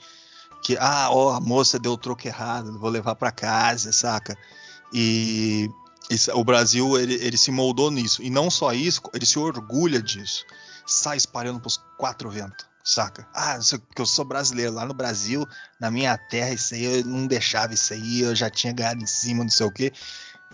Que, 0.64 0.76
ah, 0.80 1.10
ó, 1.12 1.34
a 1.36 1.40
moça 1.40 1.80
deu 1.80 1.94
o 1.94 1.98
troco 1.98 2.28
errado, 2.28 2.78
vou 2.80 2.90
levar 2.90 3.16
pra 3.16 3.32
casa, 3.32 3.92
saca? 3.92 4.38
E 4.94 5.70
Isso- 6.10 6.32
o 6.34 6.44
Brasil 6.44 7.00
ele, 7.00 7.14
ele 7.16 7.38
se 7.38 7.52
moldou 7.52 7.90
nisso. 7.90 8.22
E 8.22 8.30
não 8.30 8.50
só 8.52 8.74
isso, 8.74 9.02
ele 9.14 9.26
se 9.26 9.40
orgulha 9.40 10.02
disso. 10.02 10.46
Sai 10.86 11.16
espalhando 11.16 11.60
pros 11.62 11.80
quatro 11.98 12.30
ventos, 12.30 12.66
saca? 12.84 13.26
Ah, 13.34 13.58
porque 13.88 14.02
eu 14.02 14.06
sou 14.06 14.26
brasileiro. 14.26 14.74
Lá 14.74 14.86
no 14.86 14.94
Brasil, 14.94 15.48
na 15.80 15.90
minha 15.90 16.18
terra, 16.18 16.52
isso 16.54 16.74
aí 16.74 16.84
eu 16.84 17.06
não 17.06 17.28
deixava 17.28 17.74
isso 17.74 17.94
aí, 17.94 18.22
eu 18.22 18.36
já 18.36 18.50
tinha 18.50 18.74
ganhado 18.74 19.02
em 19.02 19.08
cima, 19.08 19.44
não 19.44 19.50
sei 19.52 19.66
o 19.66 19.72
quê. 19.72 19.94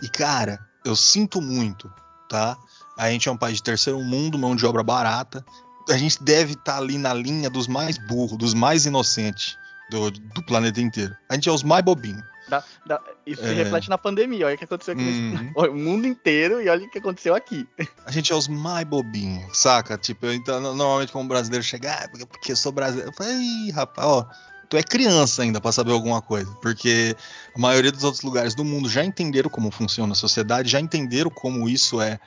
E, 0.02 0.08
cara, 0.10 0.60
eu 0.86 0.96
sinto 0.96 1.42
muito, 1.42 1.92
tá? 2.30 2.56
A 2.96 3.10
gente 3.10 3.28
é 3.28 3.32
um 3.32 3.38
país 3.38 3.58
de 3.58 3.64
terceiro 3.64 4.00
mundo, 4.04 4.38
mão 4.38 4.56
de 4.56 4.66
obra 4.66 4.84
barata. 4.84 5.44
A 5.90 5.98
gente 5.98 6.22
deve 6.24 6.54
estar 6.54 6.78
ali 6.78 6.98
na 7.00 7.14
linha 7.16 7.50
dos 7.50 7.68
mais 7.68 7.98
burros, 8.08 8.38
dos 8.38 8.54
mais 8.54 8.86
inocentes 8.86 9.58
do, 9.90 10.12
do 10.12 10.44
planeta 10.46 10.80
inteiro. 10.82 11.16
A 11.30 11.34
gente 11.34 11.50
é 11.50 11.52
os 11.52 11.64
mais 11.64 11.84
bobinhos. 11.84 12.24
Dá- 12.50 12.64
dá- 12.86 13.02
isso 13.26 13.42
se 13.42 13.50
É. 13.50 13.54
reflete 13.54 13.90
na 13.90 13.98
pandemia. 13.98 14.46
Olha 14.46 14.56
o 14.56 14.58
que 14.58 14.64
aconteceu 14.64 14.94
aqui 14.94 15.04
Uhum. 15.04 15.52
o 15.72 15.76
mundo 15.76 16.08
inteiro 16.08 16.62
e 16.62 16.70
olha 16.70 16.86
o 16.86 16.90
que 16.90 16.98
aconteceu 17.00 17.36
aqui. 17.36 17.68
A 18.06 18.12
gente 18.12 18.32
é 18.32 18.36
os 18.36 18.48
mais 18.48 18.86
bobinhos, 18.88 19.58
saca? 19.58 19.98
Tipo, 19.98 20.28
então, 20.28 20.60
no- 20.62 20.74
normalmente 20.76 21.12
como 21.12 21.28
brasileiro 21.28 21.64
chega, 21.64 21.92
ah, 21.94 22.08
porque, 22.10 22.26
porque 22.26 22.52
eu 22.52 22.56
sou 22.56 22.72
brasileiro. 22.72 23.10
Eu 23.12 23.14
falei, 23.16 23.72
rapaz, 23.72 24.08
ó, 24.08 24.26
tu 24.70 24.78
é 24.78 24.84
criança 24.84 25.42
ainda 25.44 25.60
pra 25.62 25.72
saber 25.72 25.92
alguma 25.92 26.22
coisa. 26.22 26.50
Porque 26.62 27.16
a 27.56 27.60
maioria 27.60 27.92
dos 27.92 28.04
outros 28.04 28.24
lugares 28.24 28.56
do 28.56 28.64
mundo 28.64 28.90
já 28.90 29.04
entenderam 29.04 29.50
como 29.50 29.70
funciona 29.72 30.14
a 30.14 30.16
sociedade, 30.16 30.70
já 30.70 30.80
entenderam 30.80 31.30
como 31.30 31.68
isso 31.70 32.00
é. 32.02 32.20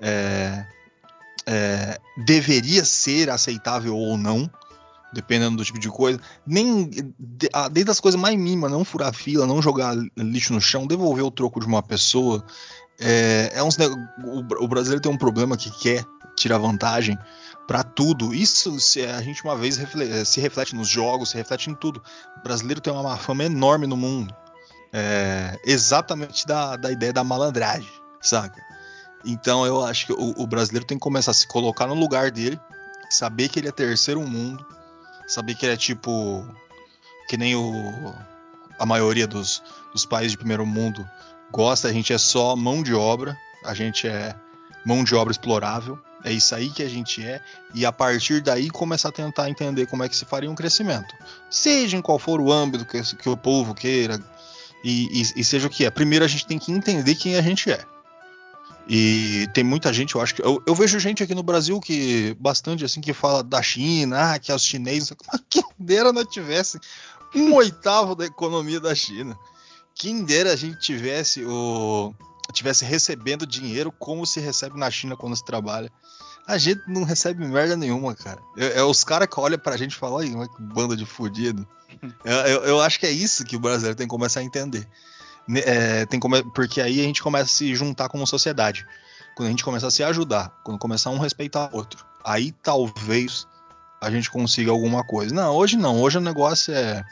é- 0.00 0.66
é, 1.46 1.98
deveria 2.16 2.84
ser 2.84 3.30
aceitável 3.30 3.96
ou 3.96 4.16
não, 4.16 4.48
dependendo 5.12 5.56
do 5.56 5.64
tipo 5.64 5.78
de 5.78 5.88
coisa. 5.88 6.20
Nem 6.46 6.88
de- 6.88 7.12
desde 7.70 7.90
as 7.90 8.00
coisas 8.00 8.20
mais 8.20 8.36
mínimas, 8.36 8.70
não 8.70 8.84
furar 8.84 9.12
fila, 9.12 9.46
não 9.46 9.60
jogar 9.62 9.94
lixo 10.16 10.52
no 10.52 10.60
chão, 10.60 10.86
devolver 10.86 11.24
o 11.24 11.30
troco 11.30 11.60
de 11.60 11.66
uma 11.66 11.82
pessoa. 11.82 12.44
É, 12.98 13.52
é 13.54 13.62
uns, 13.62 13.76
o, 13.78 14.64
o 14.64 14.68
brasileiro 14.68 15.00
tem 15.00 15.10
um 15.10 15.16
problema 15.18 15.56
que 15.56 15.70
quer 15.70 16.04
tirar 16.36 16.58
vantagem 16.58 17.18
pra 17.66 17.82
tudo. 17.82 18.34
Isso 18.34 18.78
se 18.80 19.02
a 19.04 19.20
gente 19.22 19.42
uma 19.44 19.56
vez 19.56 19.76
refle- 19.76 20.24
se 20.24 20.40
reflete 20.40 20.74
nos 20.74 20.88
jogos, 20.88 21.30
se 21.30 21.36
reflete 21.36 21.70
em 21.70 21.74
tudo. 21.74 22.02
O 22.38 22.42
brasileiro 22.42 22.80
tem 22.80 22.92
uma 22.92 23.16
fama 23.16 23.44
enorme 23.44 23.86
no 23.86 23.96
mundo. 23.96 24.34
É, 24.92 25.56
exatamente 25.64 26.44
da, 26.46 26.74
da 26.76 26.90
ideia 26.90 27.12
da 27.12 27.22
malandragem, 27.22 27.88
saca? 28.20 28.60
Então 29.24 29.64
eu 29.64 29.84
acho 29.84 30.06
que 30.06 30.12
o, 30.12 30.34
o 30.36 30.46
brasileiro 30.46 30.84
tem 30.84 30.98
que 30.98 31.02
começar 31.02 31.30
a 31.30 31.34
se 31.34 31.46
colocar 31.46 31.86
no 31.86 31.94
lugar 31.94 32.30
dele, 32.30 32.58
saber 33.08 33.48
que 33.48 33.60
ele 33.60 33.68
é 33.68 33.72
terceiro 33.72 34.20
mundo, 34.26 34.66
saber 35.30 35.54
que 35.54 35.64
ele 35.66 35.74
é 35.74 35.76
tipo 35.76 36.46
que 37.28 37.36
nem 37.36 37.54
o 37.54 38.14
a 38.78 38.86
maioria 38.86 39.26
dos, 39.26 39.62
dos 39.92 40.06
países 40.06 40.32
de 40.32 40.38
primeiro 40.38 40.64
mundo 40.64 41.06
gosta, 41.52 41.88
a 41.88 41.92
gente 41.92 42.12
é 42.12 42.18
só 42.18 42.56
mão 42.56 42.82
de 42.82 42.94
obra, 42.94 43.36
a 43.64 43.74
gente 43.74 44.08
é 44.08 44.34
mão 44.86 45.04
de 45.04 45.14
obra 45.14 45.30
explorável, 45.32 45.98
é 46.24 46.32
isso 46.32 46.54
aí 46.54 46.70
que 46.70 46.82
a 46.82 46.88
gente 46.88 47.22
é, 47.22 47.42
e 47.74 47.84
a 47.84 47.92
partir 47.92 48.40
daí 48.40 48.70
começar 48.70 49.10
a 49.10 49.12
tentar 49.12 49.50
entender 49.50 49.86
como 49.86 50.02
é 50.02 50.08
que 50.08 50.16
se 50.16 50.24
faria 50.24 50.50
um 50.50 50.54
crescimento. 50.54 51.14
Seja 51.50 51.96
em 51.96 52.00
qual 52.00 52.18
for 52.18 52.40
o 52.40 52.50
âmbito 52.50 52.86
que, 52.86 53.02
que 53.16 53.28
o 53.28 53.36
povo 53.36 53.74
queira, 53.74 54.18
e, 54.82 55.20
e- 55.20 55.40
e 55.40 55.44
seja 55.44 55.66
o 55.66 55.70
que 55.70 55.84
é. 55.84 55.90
Primeiro 55.90 56.24
a 56.24 56.28
gente 56.28 56.46
tem 56.46 56.58
que 56.58 56.72
entender 56.72 57.14
quem 57.14 57.36
a 57.36 57.42
gente 57.42 57.70
é. 57.70 57.84
E 58.92 59.46
tem 59.54 59.62
muita 59.62 59.92
gente, 59.92 60.16
eu 60.16 60.20
acho 60.20 60.34
que. 60.34 60.42
Eu, 60.42 60.60
eu 60.66 60.74
vejo 60.74 60.98
gente 60.98 61.22
aqui 61.22 61.32
no 61.32 61.44
Brasil 61.44 61.78
que 61.80 62.36
bastante 62.40 62.84
assim 62.84 63.00
que 63.00 63.12
fala 63.12 63.40
da 63.40 63.62
China, 63.62 64.32
ah, 64.34 64.38
que 64.38 64.50
é 64.50 64.54
os 64.54 64.64
chineses. 64.64 65.12
Mas 65.32 65.40
quem 65.48 65.62
dera 65.78 66.12
não 66.12 66.24
tivesse 66.24 66.76
um 67.32 67.54
oitavo 67.54 68.16
da 68.16 68.26
economia 68.26 68.80
da 68.80 68.92
China. 68.92 69.38
Quem 69.94 70.24
dera 70.24 70.52
a 70.52 70.56
gente 70.56 70.80
tivesse 70.80 71.44
o. 71.44 72.12
tivesse 72.52 72.84
recebendo 72.84 73.46
dinheiro 73.46 73.92
como 73.92 74.26
se 74.26 74.40
recebe 74.40 74.76
na 74.76 74.90
China 74.90 75.16
quando 75.16 75.36
se 75.36 75.44
trabalha. 75.44 75.88
A 76.48 76.58
gente 76.58 76.82
não 76.88 77.04
recebe 77.04 77.46
merda 77.46 77.76
nenhuma, 77.76 78.12
cara. 78.16 78.40
É, 78.56 78.80
é 78.80 78.82
os 78.82 79.04
caras 79.04 79.28
que 79.28 79.38
olham 79.38 79.58
pra 79.58 79.76
gente 79.76 79.92
e 79.92 79.96
falam, 79.96 80.16
olha 80.36 80.48
que 80.48 80.60
banda 80.62 80.96
de 80.96 81.06
fudido. 81.06 81.64
Eu, 82.24 82.32
eu- 82.32 82.64
eu 82.64 82.80
acho 82.80 82.98
que 82.98 83.06
é 83.06 83.10
isso 83.10 83.44
que 83.44 83.54
o 83.56 83.60
brasileiro 83.60 83.96
tem 83.96 84.06
que 84.06 84.10
começar 84.10 84.40
a 84.40 84.42
entender. 84.44 84.84
É, 85.56 86.06
tem 86.06 86.20
come- 86.20 86.42
porque 86.54 86.80
aí 86.80 87.00
a 87.00 87.04
gente 87.04 87.22
começa 87.22 87.44
a 87.44 87.48
se 87.48 87.74
juntar 87.74 88.08
como 88.08 88.26
sociedade. 88.26 88.86
Quando 89.34 89.46
a 89.48 89.50
gente 89.50 89.64
começar 89.64 89.86
a 89.88 89.90
se 89.90 90.02
ajudar, 90.02 90.52
quando 90.64 90.78
começar 90.78 91.10
um 91.10 91.18
respeitar 91.18 91.70
o 91.72 91.76
outro, 91.76 92.04
aí 92.24 92.52
talvez 92.52 93.46
a 94.00 94.10
gente 94.10 94.30
consiga 94.30 94.70
alguma 94.70 95.02
coisa. 95.04 95.34
Não, 95.34 95.54
hoje 95.54 95.76
não. 95.76 96.00
Hoje 96.00 96.18
o 96.18 96.20
negócio 96.20 96.74
é. 96.74 97.04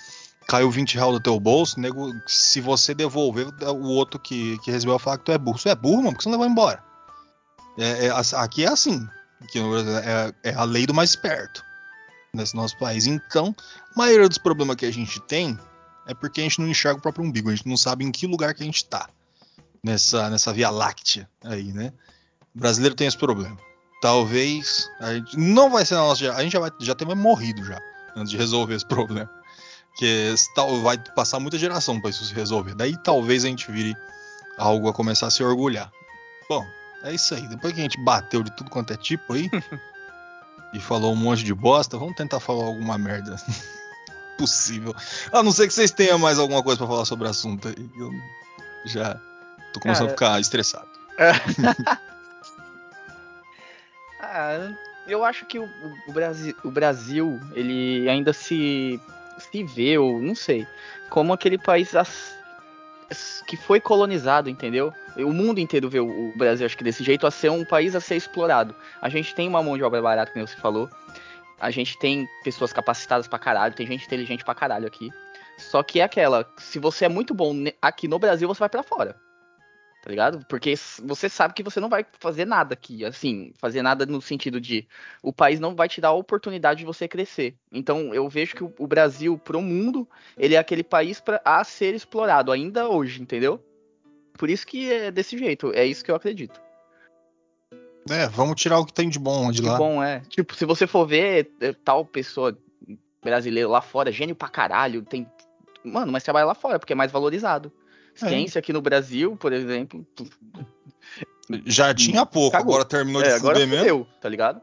Caiu 0.47 0.71
20 0.71 0.95
reais 0.95 1.13
do 1.13 1.21
teu 1.21 1.39
bolso, 1.39 1.79
nego, 1.79 2.11
se 2.27 2.59
você 2.59 2.95
devolver, 2.95 3.47
o 3.69 3.83
outro 3.89 4.19
que, 4.19 4.57
que 4.61 4.71
recebeu 4.71 4.95
vai 4.97 5.05
falar 5.05 5.19
que 5.19 5.25
tu 5.25 5.33
é 5.33 5.37
burro. 5.37 5.59
Você 5.59 5.69
é 5.69 5.75
burro, 5.75 5.99
mano, 5.99 6.13
porque 6.13 6.23
você 6.23 6.31
não 6.31 6.39
levou 6.39 6.51
embora. 6.51 6.83
É- 7.77 8.07
é 8.07 8.11
aqui 8.37 8.65
é 8.65 8.69
assim. 8.69 9.07
Aqui 9.43 9.59
é, 10.43 10.51
é 10.51 10.55
a 10.55 10.65
lei 10.65 10.87
do 10.87 10.95
mais 10.95 11.11
esperto 11.11 11.63
nesse 12.35 12.55
nosso 12.57 12.79
país. 12.79 13.07
Então, 13.07 13.55
a 13.95 13.99
maioria 13.99 14.27
dos 14.29 14.39
problemas 14.39 14.77
que 14.77 14.87
a 14.87 14.91
gente 14.93 15.21
tem 15.21 15.59
é 16.09 16.15
porque 16.15 16.41
a 16.41 16.45
gente 16.45 16.59
não 16.59 16.67
enxerga 16.67 16.99
o 16.99 17.03
próprio 17.03 17.25
umbigo, 17.25 17.51
a 17.51 17.55
gente 17.55 17.69
não 17.69 17.77
sabe 17.77 18.03
em 18.03 18.11
que 18.11 18.27
lugar 18.27 18.55
que 18.55 18.63
a 18.63 18.67
gente 18.67 18.83
tá 18.87 19.09
nessa, 19.85 20.31
nessa 20.31 20.53
via 20.55 20.71
láctea 20.71 21.29
aí, 21.45 21.71
né? 21.71 21.93
O 22.55 22.59
brasileiro 22.59 22.97
tem 22.97 23.07
esse 23.07 23.17
problema. 23.17 23.57
Talvez 24.01 24.89
a 25.01 25.15
gente 25.15 25.37
não 25.37 25.69
vai 25.69 25.85
ser 25.85 25.95
na 25.95 26.01
nossa, 26.01 26.33
a 26.33 26.43
gente 26.43 26.53
já 26.53 26.61
vai 26.61 26.71
já 26.81 26.95
ter 26.95 27.05
morrido 27.05 27.63
já 27.63 27.79
antes 28.17 28.31
de 28.31 28.39
resolver 28.39 28.75
esse 28.75 28.87
problema. 28.87 29.31
Porque 29.91 30.35
tal 30.55 30.81
vai 30.81 30.97
passar 31.15 31.41
muita 31.41 31.59
geração 31.59 32.01
para 32.01 32.09
isso 32.09 32.25
se 32.25 32.33
resolver. 32.33 32.75
Daí 32.75 32.97
talvez 33.03 33.45
a 33.45 33.49
gente 33.49 33.71
vire 33.71 33.95
algo 34.57 34.89
a 34.89 34.95
começar 34.95 35.27
a 35.27 35.31
se 35.31 35.43
orgulhar. 35.43 35.93
Bom, 36.49 36.65
é 37.03 37.13
isso 37.13 37.35
aí. 37.35 37.47
Depois 37.49 37.75
que 37.75 37.81
a 37.81 37.83
gente 37.83 38.03
bateu 38.03 38.43
de 38.43 38.51
tudo 38.57 38.71
quanto 38.71 38.95
é 38.95 38.97
tipo 38.97 39.35
aí 39.35 39.51
e 40.73 40.81
falou 40.81 41.13
um 41.13 41.17
monte 41.17 41.45
de 41.45 41.53
bosta, 41.53 41.99
vamos 41.99 42.17
tentar 42.17 42.41
falar 42.41 42.65
alguma 42.65 42.97
merda 42.97 43.37
possível. 44.39 44.95
A 45.33 45.43
não 45.43 45.53
ser 45.53 45.67
que 45.67 45.75
vocês 45.75 45.91
tenham 45.91 46.19
mais 46.19 46.39
alguma 46.39 46.63
coisa 46.63 46.79
pra 46.79 46.87
falar 46.87 47.05
sobre 47.05 47.27
o 47.27 47.31
assunto 47.31 47.69
aí. 47.69 47.75
Eu 47.99 48.11
já 48.87 49.21
tô 49.75 49.81
começando 49.81 50.07
Cara, 50.07 50.33
a 50.33 50.37
ficar 50.37 50.41
estressado. 50.41 50.89
Ah, 54.21 54.73
eu 55.07 55.25
acho 55.25 55.47
que 55.47 55.59
o, 55.59 55.69
o 56.09 56.13
Brasil, 56.13 56.55
o 56.65 56.71
Brasil, 56.71 57.41
ele 57.55 58.09
ainda 58.09 58.33
se, 58.33 59.01
se 59.39 59.63
vê, 59.63 59.97
ou 59.97 60.21
não 60.21 60.35
sei, 60.35 60.67
como 61.09 61.33
aquele 61.33 61.57
país 61.57 61.95
as- 61.95 62.37
que 63.47 63.57
foi 63.57 63.81
colonizado, 63.81 64.51
entendeu? 64.51 64.93
O 65.17 65.33
mundo 65.33 65.61
inteiro 65.61 65.89
vê 65.89 65.99
o, 66.01 66.07
o 66.31 66.33
Brasil, 66.37 66.67
acho 66.67 66.77
que 66.77 66.85
desse 66.85 67.03
jeito, 67.03 67.27
a 67.27 67.31
ser 67.31 67.51
um 67.51 67.65
país 67.65 67.95
a 67.95 68.01
ser 68.01 68.17
explorado. 68.17 68.75
A 69.01 69.09
gente 69.09 69.35
tem 69.35 69.49
uma 69.49 69.63
mão 69.63 69.77
de 69.79 69.83
obra 69.85 70.03
barata, 70.03 70.33
como 70.33 70.47
você 70.47 70.57
falou. 70.57 70.91
A 71.61 71.71
gente 71.71 71.99
tem 71.99 72.29
pessoas 72.45 72.73
capacitadas 72.73 73.27
pra 73.27 73.39
caralho, 73.39 73.75
tem 73.75 73.87
gente 73.87 74.07
inteligente 74.07 74.45
pra 74.45 74.55
caralho 74.55 74.87
aqui. 74.87 75.11
Só 75.57 75.83
que 75.83 76.01
é 76.01 76.05
aquela, 76.05 76.49
se 76.57 76.79
você 76.79 77.05
é 77.05 77.09
muito 77.09 77.35
bom 77.35 77.53
aqui 77.83 78.07
no 78.07 78.19
Brasil, 78.19 78.47
você 78.47 78.61
vai 78.61 78.69
pra 78.69 78.83
fora. 78.83 79.17
Tá 80.01 80.11
ligado? 80.11 80.47
Porque 80.49 80.75
você 81.03 81.29
sabe 81.29 81.55
que 81.55 81.63
você 81.63 81.81
não 81.81 81.89
vai 81.89 82.07
fazer 82.21 82.45
nada 82.45 82.73
aqui, 82.73 83.05
assim, 83.05 83.53
fazer 83.59 83.83
nada 83.83 84.07
no 84.07 84.23
sentido 84.23 84.61
de 84.61 84.87
o 85.21 85.33
país 85.33 85.59
não 85.59 85.75
vai 85.75 85.89
te 85.89 86.01
dar 86.01 86.09
a 86.09 86.13
oportunidade 86.13 86.79
de 86.79 86.87
você 86.87 87.09
crescer. 87.09 87.57
Então 87.73 88.15
eu 88.15 88.29
vejo 88.29 88.55
que 88.55 88.63
o, 88.63 88.87
Brasil 88.87 89.37
pro 89.37 89.61
mundo, 89.61 90.09
ele 90.37 90.55
é 90.55 90.59
aquele 90.59 90.85
país 90.85 91.21
pra, 91.21 91.41
a 91.45 91.65
ser 91.65 91.95
explorado 91.95 92.53
ainda 92.53 92.89
hoje, 92.89 93.21
entendeu? 93.21 93.63
Por 94.35 94.49
isso 94.49 94.65
que 94.65 94.91
é 94.91 95.11
desse 95.11 95.37
jeito, 95.37 95.73
é 95.75 95.85
isso 95.85 96.05
que 96.05 96.11
eu 96.13 96.17
acredito. 96.17 96.68
É, 98.11 98.29
vamos 98.29 98.61
tirar 98.61 98.79
o 98.79 98.85
que 98.87 98.93
tem 98.93 99.09
de 99.09 99.19
bom 99.19 99.51
de 99.51 99.63
Que 99.63 99.69
lá. 99.69 99.77
bom, 99.79 100.03
é. 100.03 100.21
Tipo, 100.29 100.55
se 100.55 100.65
você 100.65 100.87
for 100.87 101.07
ver 101.07 101.51
é, 101.61 101.73
tal 101.73 102.05
pessoa 102.05 102.57
brasileira 103.23 103.69
lá 103.69 103.81
fora, 103.81 104.13
gênio 104.13 104.35
pra 104.37 104.49
caralho, 104.49 105.03
tem. 105.03 105.27
Mano, 105.85 106.11
mas 106.13 106.23
trabalha 106.23 106.47
lá 106.47 106.55
fora, 106.55 106.79
porque 106.79 106.93
é 106.93 106.97
mais 106.97 107.11
valorizado. 107.13 107.73
É. 108.21 108.29
Ciência 108.29 108.59
aqui 108.59 108.73
no 108.73 108.81
Brasil, 108.83 109.37
por 109.37 109.53
exemplo. 109.53 110.05
Já 111.65 111.95
tinha 111.95 112.27
pouco, 112.27 112.53
Cagou. 112.53 112.75
agora 112.75 112.85
terminou 112.85 113.23
de 113.23 113.29
É, 113.29 113.35
agora 113.35 113.55
fuder 113.55 113.69
mesmo. 113.69 113.85
fudeu, 114.05 114.07
tá 114.21 114.29
ligado? 114.29 114.61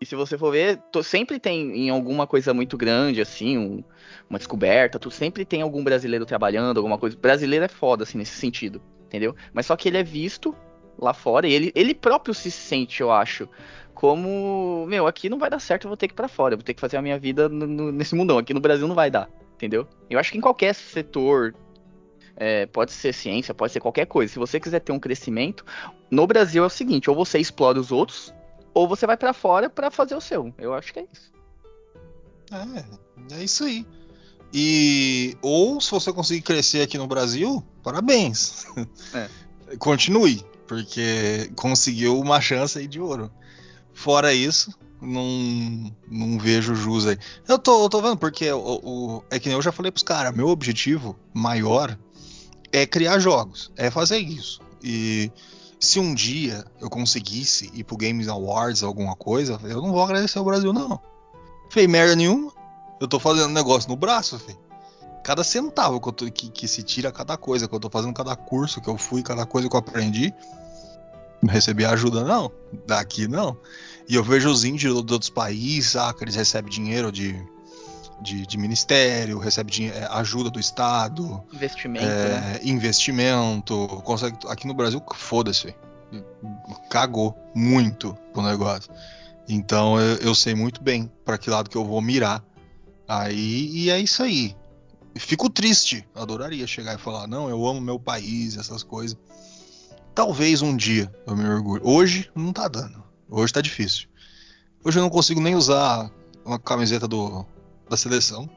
E 0.00 0.04
se 0.04 0.14
você 0.16 0.36
for 0.36 0.50
ver, 0.50 0.78
to- 0.90 1.02
sempre 1.02 1.38
tem 1.38 1.86
em 1.86 1.90
alguma 1.90 2.26
coisa 2.26 2.52
muito 2.52 2.76
grande, 2.76 3.20
assim, 3.20 3.56
um- 3.56 3.84
uma 4.28 4.38
descoberta, 4.38 4.98
tu 4.98 5.10
sempre 5.10 5.44
tem 5.44 5.62
algum 5.62 5.82
brasileiro 5.82 6.26
trabalhando, 6.26 6.76
alguma 6.78 6.98
coisa. 6.98 7.16
Brasileiro 7.16 7.64
é 7.64 7.68
foda, 7.68 8.02
assim, 8.02 8.18
nesse 8.18 8.36
sentido, 8.36 8.82
entendeu? 9.06 9.34
Mas 9.54 9.64
só 9.66 9.76
que 9.76 9.88
ele 9.88 9.96
é 9.98 10.02
visto 10.02 10.54
lá 10.98 11.12
fora 11.14 11.46
e 11.48 11.52
ele, 11.52 11.72
ele 11.74 11.94
próprio 11.94 12.34
se 12.34 12.50
sente, 12.50 13.00
eu 13.00 13.10
acho, 13.10 13.48
como, 13.94 14.84
meu, 14.88 15.06
aqui 15.06 15.28
não 15.28 15.38
vai 15.38 15.48
dar 15.50 15.58
certo, 15.60 15.84
eu 15.84 15.88
vou 15.88 15.96
ter 15.96 16.08
que 16.08 16.14
ir 16.14 16.16
pra 16.16 16.28
fora, 16.28 16.54
eu 16.54 16.58
vou 16.58 16.64
ter 16.64 16.74
que 16.74 16.80
fazer 16.80 16.96
a 16.96 17.02
minha 17.02 17.18
vida 17.18 17.48
no- 17.48 17.66
no- 17.66 17.92
nesse 17.92 18.14
mundão. 18.14 18.38
Aqui 18.38 18.52
no 18.54 18.60
Brasil 18.60 18.86
não 18.88 18.94
vai 18.94 19.10
dar, 19.10 19.28
entendeu? 19.54 19.86
Eu 20.10 20.18
acho 20.18 20.30
que 20.32 20.38
em 20.38 20.40
qualquer 20.40 20.74
setor, 20.74 21.54
é, 22.36 22.66
pode 22.66 22.92
ser 22.92 23.12
ciência, 23.12 23.54
pode 23.54 23.72
ser 23.72 23.80
qualquer 23.80 24.06
coisa, 24.06 24.32
se 24.32 24.38
você 24.38 24.58
quiser 24.58 24.80
ter 24.80 24.92
um 24.92 24.98
crescimento, 24.98 25.64
no 26.10 26.26
Brasil 26.26 26.62
é 26.64 26.66
o 26.66 26.70
seguinte, 26.70 27.08
ou 27.10 27.16
você 27.16 27.38
explora 27.38 27.78
os 27.78 27.92
outros, 27.92 28.34
ou 28.74 28.88
você 28.88 29.06
vai 29.06 29.16
pra 29.16 29.32
fora 29.32 29.68
pra 29.68 29.90
fazer 29.90 30.14
o 30.14 30.20
seu. 30.20 30.52
Eu 30.58 30.72
acho 30.74 30.92
que 30.92 31.00
é 31.00 31.06
isso. 31.12 31.32
É, 33.30 33.36
é 33.40 33.44
isso 33.44 33.64
aí. 33.64 33.86
E 34.52 35.36
ou 35.40 35.80
se 35.80 35.90
você 35.90 36.12
conseguir 36.12 36.42
crescer 36.42 36.82
aqui 36.82 36.98
no 36.98 37.06
Brasil, 37.06 37.62
parabéns. 37.82 38.66
É. 39.14 39.28
continue, 39.78 40.44
porque 40.66 41.50
conseguiu 41.56 42.18
uma 42.18 42.40
chance 42.40 42.78
aí 42.78 42.86
de 42.86 43.00
ouro. 43.00 43.30
Fora 43.92 44.32
isso, 44.32 44.72
não, 45.00 45.92
não 46.10 46.38
vejo 46.38 46.74
jus 46.74 47.06
aí. 47.06 47.18
Eu 47.46 47.58
tô, 47.58 47.84
eu 47.84 47.88
tô 47.88 48.00
vendo, 48.00 48.16
porque 48.16 48.50
o, 48.50 48.80
o, 48.82 49.24
é 49.30 49.38
que 49.38 49.48
nem 49.48 49.56
eu 49.56 49.62
já 49.62 49.72
falei 49.72 49.90
pros 49.90 50.02
caras, 50.02 50.34
meu 50.34 50.48
objetivo 50.48 51.16
maior 51.34 51.98
é 52.72 52.86
criar 52.86 53.18
jogos, 53.18 53.70
é 53.76 53.90
fazer 53.90 54.18
isso. 54.18 54.60
E 54.82 55.30
se 55.78 55.98
um 55.98 56.14
dia 56.14 56.64
eu 56.80 56.88
conseguisse 56.88 57.70
ir 57.74 57.84
pro 57.84 57.96
Games 57.96 58.28
Awards 58.28 58.82
alguma 58.82 59.16
coisa, 59.16 59.60
eu 59.64 59.82
não 59.82 59.92
vou 59.92 60.02
agradecer 60.02 60.38
ao 60.38 60.44
Brasil, 60.44 60.72
não. 60.72 61.00
Fez 61.70 61.88
merda 61.88 62.14
nenhuma. 62.14 62.52
Eu 63.00 63.08
tô 63.08 63.18
fazendo 63.18 63.48
negócio 63.48 63.90
no 63.90 63.96
braço, 63.96 64.38
filho. 64.38 64.58
Cada 65.22 65.44
centavo 65.44 66.00
que, 66.00 66.12
tô, 66.12 66.30
que, 66.30 66.48
que, 66.50 66.66
se 66.66 66.82
tira 66.82 67.12
cada 67.12 67.36
coisa, 67.36 67.68
que 67.68 67.74
eu 67.74 67.80
tô 67.80 67.88
fazendo 67.88 68.12
cada 68.12 68.34
curso 68.34 68.80
que 68.80 68.88
eu 68.88 68.98
fui, 68.98 69.22
cada 69.22 69.46
coisa 69.46 69.68
que 69.68 69.74
eu 69.74 69.78
aprendi, 69.78 70.34
não 71.40 71.52
recebi 71.52 71.84
ajuda, 71.84 72.24
não. 72.24 72.50
Daqui 72.86 73.28
não. 73.28 73.56
E 74.08 74.14
eu 74.14 74.24
vejo 74.24 74.50
os 74.50 74.64
índios 74.64 74.92
de 74.92 75.12
outros 75.12 75.30
países, 75.30 75.96
ah, 75.96 76.12
que 76.12 76.24
eles 76.24 76.34
recebem 76.34 76.70
dinheiro 76.70 77.12
de, 77.12 77.40
de, 78.20 78.46
de 78.46 78.58
ministério, 78.58 79.38
recebem 79.38 79.90
é, 79.90 80.06
ajuda 80.10 80.50
do 80.50 80.60
Estado. 80.60 81.42
Investimento, 81.52 82.04
é, 82.04 82.40
né? 82.40 82.60
Investimento. 82.62 83.88
Consegue, 84.04 84.36
aqui 84.48 84.66
no 84.66 84.74
Brasil, 84.74 85.02
foda-se. 85.14 85.74
Cagou 86.90 87.36
muito 87.54 88.16
o 88.34 88.42
negócio. 88.42 88.92
Então 89.48 90.00
eu, 90.00 90.16
eu 90.16 90.34
sei 90.34 90.54
muito 90.54 90.82
bem 90.82 91.10
para 91.24 91.38
que 91.38 91.50
lado 91.50 91.68
que 91.68 91.76
eu 91.76 91.84
vou 91.84 92.00
mirar. 92.00 92.42
Aí, 93.08 93.68
e 93.72 93.90
é 93.90 93.98
isso 93.98 94.22
aí. 94.22 94.56
Fico 95.14 95.50
triste. 95.50 96.06
Adoraria 96.14 96.66
chegar 96.66 96.94
e 96.94 96.98
falar, 96.98 97.26
não, 97.26 97.48
eu 97.48 97.66
amo 97.66 97.80
meu 97.80 97.98
país, 97.98 98.56
essas 98.56 98.82
coisas. 98.82 99.16
Talvez 100.14 100.62
um 100.62 100.76
dia 100.76 101.12
eu 101.26 101.36
me 101.36 101.48
orgulhe. 101.48 101.82
Hoje 101.84 102.30
não 102.34 102.52
tá 102.52 102.68
dando. 102.68 103.02
Hoje 103.28 103.52
tá 103.52 103.60
difícil. 103.60 104.08
Hoje 104.84 104.98
eu 104.98 105.02
não 105.02 105.10
consigo 105.10 105.40
nem 105.40 105.54
usar 105.54 106.10
uma 106.44 106.58
camiseta 106.58 107.08
do, 107.08 107.46
da 107.88 107.96
seleção. 107.96 108.48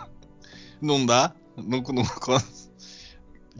não 0.80 1.04
dá. 1.04 1.32
Não, 1.56 1.80
não, 1.80 2.04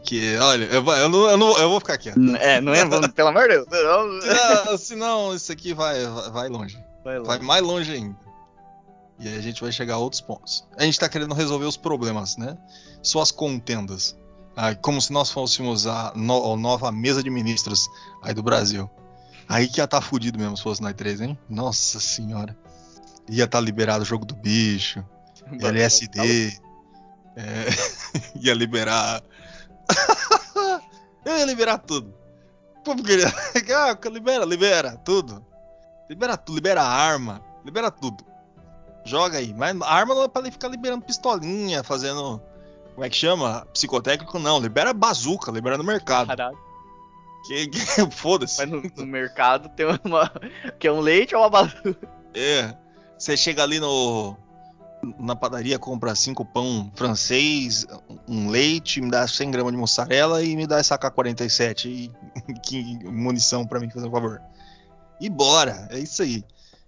que, 0.03 0.37
olha, 0.37 0.65
eu, 0.65 0.85
eu, 0.85 1.09
não, 1.09 1.29
eu, 1.29 1.37
não, 1.37 1.57
eu 1.57 1.69
vou 1.69 1.79
ficar 1.79 1.97
quieto. 1.97 2.19
É, 2.37 2.61
não 2.61 2.73
é? 2.73 2.85
Pelo 3.09 3.29
amor 3.29 3.43
de 3.43 3.65
Deus. 3.65 4.25
Ah, 4.25 4.77
senão 4.77 5.33
isso 5.35 5.51
aqui 5.51 5.73
vai, 5.73 6.05
vai 6.31 6.47
longe. 6.47 6.77
Vai, 7.03 7.19
vai 7.19 7.39
mais 7.39 7.63
longe 7.63 7.91
ainda. 7.91 8.24
E 9.19 9.27
aí 9.27 9.37
a 9.37 9.41
gente 9.41 9.61
vai 9.61 9.71
chegar 9.71 9.95
a 9.95 9.97
outros 9.97 10.21
pontos. 10.21 10.67
A 10.77 10.83
gente 10.83 10.99
tá 10.99 11.07
querendo 11.07 11.33
resolver 11.33 11.65
os 11.65 11.77
problemas, 11.77 12.35
né? 12.37 12.57
Só 13.01 13.21
as 13.21 13.31
contendas. 13.31 14.15
Ah, 14.55 14.73
como 14.75 15.01
se 15.01 15.11
nós 15.11 15.31
fôssemos 15.31 15.87
a, 15.87 16.13
no, 16.15 16.53
a 16.53 16.57
nova 16.57 16.91
mesa 16.91 17.21
de 17.23 17.29
ministros 17.29 17.87
aí 18.21 18.33
do 18.33 18.43
Brasil. 18.43 18.89
Aí 19.47 19.67
que 19.67 19.79
ia 19.79 19.85
estar 19.85 19.99
tá 19.99 20.05
fudido 20.05 20.39
mesmo 20.39 20.57
se 20.57 20.63
fosse 20.63 20.81
nós 20.81 20.93
três, 20.93 21.21
hein? 21.21 21.37
Nossa 21.49 21.99
senhora. 21.99 22.57
Ia 23.29 23.45
estar 23.45 23.59
tá 23.59 23.63
liberado 23.63 24.03
o 24.03 24.05
jogo 24.05 24.25
do 24.25 24.35
bicho, 24.35 25.03
LSD, 25.59 26.59
é, 27.35 27.67
ia 28.39 28.53
liberar. 28.53 29.21
Eu 31.25 31.37
ia 31.37 31.45
liberar 31.45 31.79
tudo. 31.79 32.13
Porque, 32.83 33.13
ah, 33.73 33.97
libera, 34.09 34.45
libera 34.45 34.95
tudo. 34.95 35.43
Libera 36.09 36.37
tudo, 36.37 36.55
libera 36.55 36.83
arma, 36.83 37.41
libera 37.63 37.89
tudo. 37.89 38.23
Joga 39.05 39.37
aí. 39.37 39.53
Mas 39.53 39.79
arma 39.81 40.15
não 40.15 40.23
é 40.23 40.27
pra 40.27 40.41
ele 40.41 40.51
ficar 40.51 40.67
liberando 40.67 41.05
pistolinha, 41.05 41.83
fazendo. 41.83 42.41
Como 42.93 43.05
é 43.05 43.09
que 43.09 43.15
chama? 43.15 43.65
Psicotécnico, 43.71 44.39
não. 44.39 44.59
Libera 44.59 44.93
bazuca, 44.93 45.51
libera 45.51 45.77
no 45.77 45.83
mercado. 45.83 46.27
Caralho. 46.27 46.57
Que, 47.45 47.67
que, 47.67 47.79
Foda-se. 48.11 48.57
Mas 48.57 48.69
no, 48.69 48.81
no, 48.97 49.05
mercado 49.05 49.69
tem 49.69 49.85
uma. 50.03 50.31
Que 50.79 50.87
é 50.87 50.91
um 50.91 50.99
leite 50.99 51.35
ou 51.35 51.41
uma 51.41 51.49
bazuca? 51.49 51.95
É. 52.33 52.75
Você 53.17 53.37
chega 53.37 53.63
ali 53.63 53.79
no. 53.79 54.35
Na 55.19 55.35
padaria, 55.35 55.77
compra 55.77 56.15
cinco 56.15 56.43
pão 56.43 56.91
francês, 56.95 57.85
um 58.27 58.49
leite, 58.49 58.99
me 58.99 59.11
dá 59.11 59.27
100 59.27 59.51
gramas 59.51 59.71
de 59.71 59.77
mussarela 59.77 60.43
e 60.43 60.55
me 60.55 60.65
dá 60.65 60.79
essa 60.79 60.95
AK-47 60.95 61.85
e 61.85 62.11
que 62.65 62.97
munição 63.05 63.67
para 63.67 63.79
mim, 63.79 63.87
fazer 63.87 64.07
um 64.07 64.11
favor. 64.11 64.41
E 65.21 65.29
bora, 65.29 65.87
é 65.91 65.99
isso 65.99 66.23
aí. 66.23 66.43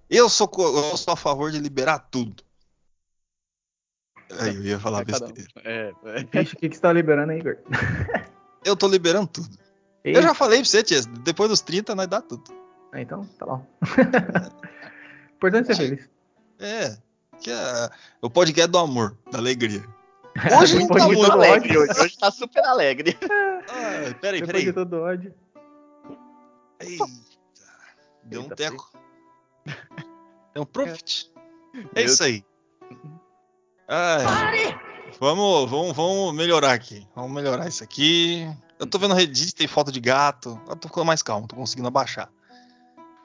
Eu 0.10 0.30
sou, 0.30 0.50
eu 0.58 0.98
sou 0.98 1.14
a 1.14 1.18
favor 1.18 1.52
de 1.52 1.60
liberar 1.60 2.00
tudo. 2.00 2.44
Aí 4.40 4.56
eu 4.56 4.64
ia 4.64 4.80
falar 4.80 5.02
é 5.02 5.06
besteira. 5.06 5.48
É, 5.64 5.94
é. 6.06 6.20
O 6.22 6.28
que, 6.28 6.70
que 6.70 6.76
você 6.76 6.82
tá 6.82 6.92
liberando 6.92 7.32
aí, 7.32 7.40
Igor? 7.40 7.58
eu 8.66 8.76
tô 8.76 8.88
liberando 8.88 9.28
tudo. 9.28 9.58
Eu 10.04 10.22
já 10.22 10.34
falei 10.34 10.60
pra 10.60 10.66
você, 10.66 10.84
tia, 10.84 11.02
depois 11.24 11.50
dos 11.50 11.62
30 11.62 11.94
nós 11.96 12.08
dá 12.08 12.22
tudo. 12.22 12.44
Ah, 12.94 13.02
então, 13.02 13.26
tá 13.38 13.46
bom. 13.46 13.66
Importante 15.36 15.68
ser 15.68 15.76
feliz. 15.76 16.10
É, 16.60 16.98
que 17.40 17.52
é 17.52 17.90
o 18.22 18.30
podcast 18.30 18.72
do 18.72 18.78
amor, 18.78 19.18
da 19.32 19.38
alegria. 19.38 19.84
Hoje 20.62 20.80
não 20.80 20.88
tá 20.88 21.06
muito 21.06 21.32
alegre, 21.32 21.76
hoje, 21.76 22.00
hoje 22.00 22.18
tá 22.18 22.30
super 22.30 22.64
alegre. 22.64 23.18
Ah, 23.70 24.14
peraí, 24.22 24.46
peraí. 24.46 24.66
De 24.66 24.74
todo 24.74 25.02
ódio. 25.02 25.34
Eita, 26.80 27.06
deu 28.24 28.42
um 28.42 28.50
teco. 28.50 28.92
É 30.58 30.60
um 30.60 30.66
profit. 30.66 31.32
É 31.94 32.02
isso 32.02 32.24
aí. 32.24 32.44
Ai, 33.88 34.76
vamos, 35.20 35.70
vamos, 35.70 35.96
vamos 35.96 36.34
melhorar 36.34 36.74
aqui. 36.74 37.08
Vamos 37.16 37.32
melhorar 37.32 37.68
isso 37.68 37.84
aqui. 37.84 38.48
Eu 38.80 38.88
tô 38.88 38.98
vendo 38.98 39.14
Reddit, 39.14 39.54
tem 39.54 39.68
foto 39.68 39.92
de 39.92 40.00
gato. 40.00 40.60
Eu 40.68 40.76
tô 40.76 40.88
ficando 40.88 41.06
mais 41.06 41.22
calmo, 41.22 41.48
tô 41.48 41.56
conseguindo 41.56 41.88
abaixar. 41.88 42.32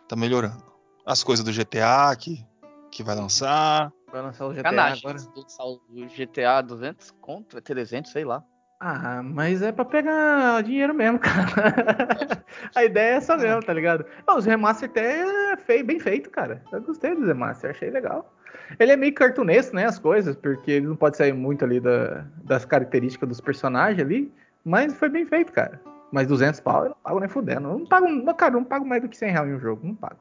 Tá 0.06 0.14
melhorando. 0.14 0.62
As 1.06 1.24
coisas 1.24 1.42
do 1.42 1.50
GTA 1.50 2.14
que, 2.18 2.44
que 2.90 3.02
vai 3.02 3.16
lançar. 3.16 3.90
Vai 4.12 4.20
lançar 4.20 4.46
o 4.46 4.52
GTA 4.52 4.64
Canagem, 4.64 5.02
agora. 5.02 5.24
Lançar 5.34 5.64
o 5.64 5.80
GTA 5.88 6.60
200 6.60 7.14
contra 7.18 7.62
300, 7.62 8.12
sei 8.12 8.26
lá. 8.26 8.44
Ah, 8.78 9.22
mas 9.22 9.62
é 9.62 9.72
pra 9.72 9.86
pegar 9.86 10.62
dinheiro 10.64 10.92
mesmo, 10.92 11.18
cara. 11.18 12.44
a 12.74 12.84
ideia 12.84 13.14
é 13.14 13.16
essa 13.16 13.38
mesmo, 13.38 13.62
tá 13.62 13.72
ligado? 13.72 14.04
Não, 14.26 14.36
os 14.36 14.44
remaster 14.44 14.90
até 14.90 15.20
é 15.20 15.41
feio, 15.62 15.84
bem 15.84 15.98
feito, 15.98 16.30
cara. 16.30 16.62
Eu 16.72 16.82
gostei 16.82 17.14
dos 17.14 17.26
remaster, 17.26 17.70
achei 17.70 17.90
legal. 17.90 18.32
Ele 18.78 18.92
é 18.92 18.96
meio 18.96 19.14
cartunesco, 19.14 19.74
né, 19.74 19.86
as 19.86 19.98
coisas, 19.98 20.36
porque 20.36 20.70
ele 20.70 20.86
não 20.86 20.96
pode 20.96 21.16
sair 21.16 21.32
muito 21.32 21.64
ali 21.64 21.80
da, 21.80 22.24
das 22.44 22.64
características 22.64 23.28
dos 23.28 23.40
personagens 23.40 24.00
ali, 24.00 24.32
mas 24.64 24.94
foi 24.94 25.08
bem 25.08 25.26
feito, 25.26 25.52
cara. 25.52 25.80
Mas 26.10 26.26
200 26.26 26.60
pau 26.60 26.84
eu 26.84 26.88
não 26.90 26.96
pago 27.02 27.20
nem 27.20 27.28
fudendo. 27.28 27.68
Eu 27.68 27.78
não 27.78 27.86
pago, 27.86 28.34
cara, 28.34 28.54
eu 28.54 28.60
não 28.60 28.64
pago 28.64 28.86
mais 28.86 29.02
do 29.02 29.08
que 29.08 29.16
100 29.16 29.30
reais 29.30 29.48
em 29.48 29.54
um 29.54 29.60
jogo, 29.60 29.86
não 29.86 29.94
pago. 29.94 30.18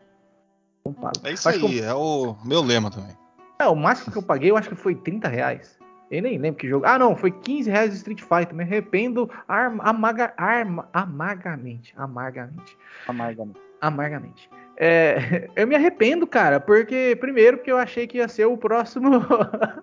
Não 0.85 0.93
pago. 0.93 1.13
É 1.23 1.33
isso 1.33 1.47
acho 1.47 1.65
aí, 1.65 1.79
eu... 1.79 1.85
é 1.85 1.93
o 1.93 2.35
meu 2.45 2.61
lema 2.61 2.89
também. 2.89 3.15
É, 3.59 3.67
o 3.67 3.75
máximo 3.75 4.11
que 4.11 4.17
eu 4.17 4.23
paguei 4.23 4.49
eu 4.49 4.57
acho 4.57 4.69
que 4.69 4.75
foi 4.75 4.95
30 4.95 5.27
reais. 5.27 5.77
Eu 6.09 6.21
nem 6.21 6.37
lembro 6.37 6.59
que 6.59 6.67
jogo. 6.67 6.85
Ah, 6.85 6.99
não, 6.99 7.15
foi 7.15 7.31
15 7.31 7.69
reais 7.69 7.91
de 7.91 7.97
Street 7.97 8.21
Fighter. 8.21 8.53
Me 8.53 8.63
arrependo 8.63 9.29
amaga, 9.47 10.33
arma, 10.35 10.89
amargamente. 10.91 11.93
Amargamente. 11.95 12.77
Amargamente. 13.07 13.59
Amargamente. 13.79 14.49
É, 14.77 15.49
eu 15.55 15.67
me 15.67 15.75
arrependo, 15.75 16.25
cara, 16.25 16.59
porque, 16.59 17.17
primeiro, 17.19 17.57
porque 17.57 17.71
eu 17.71 17.77
achei 17.77 18.07
que 18.07 18.17
ia 18.17 18.27
ser 18.27 18.45
o 18.45 18.57
próximo 18.57 19.11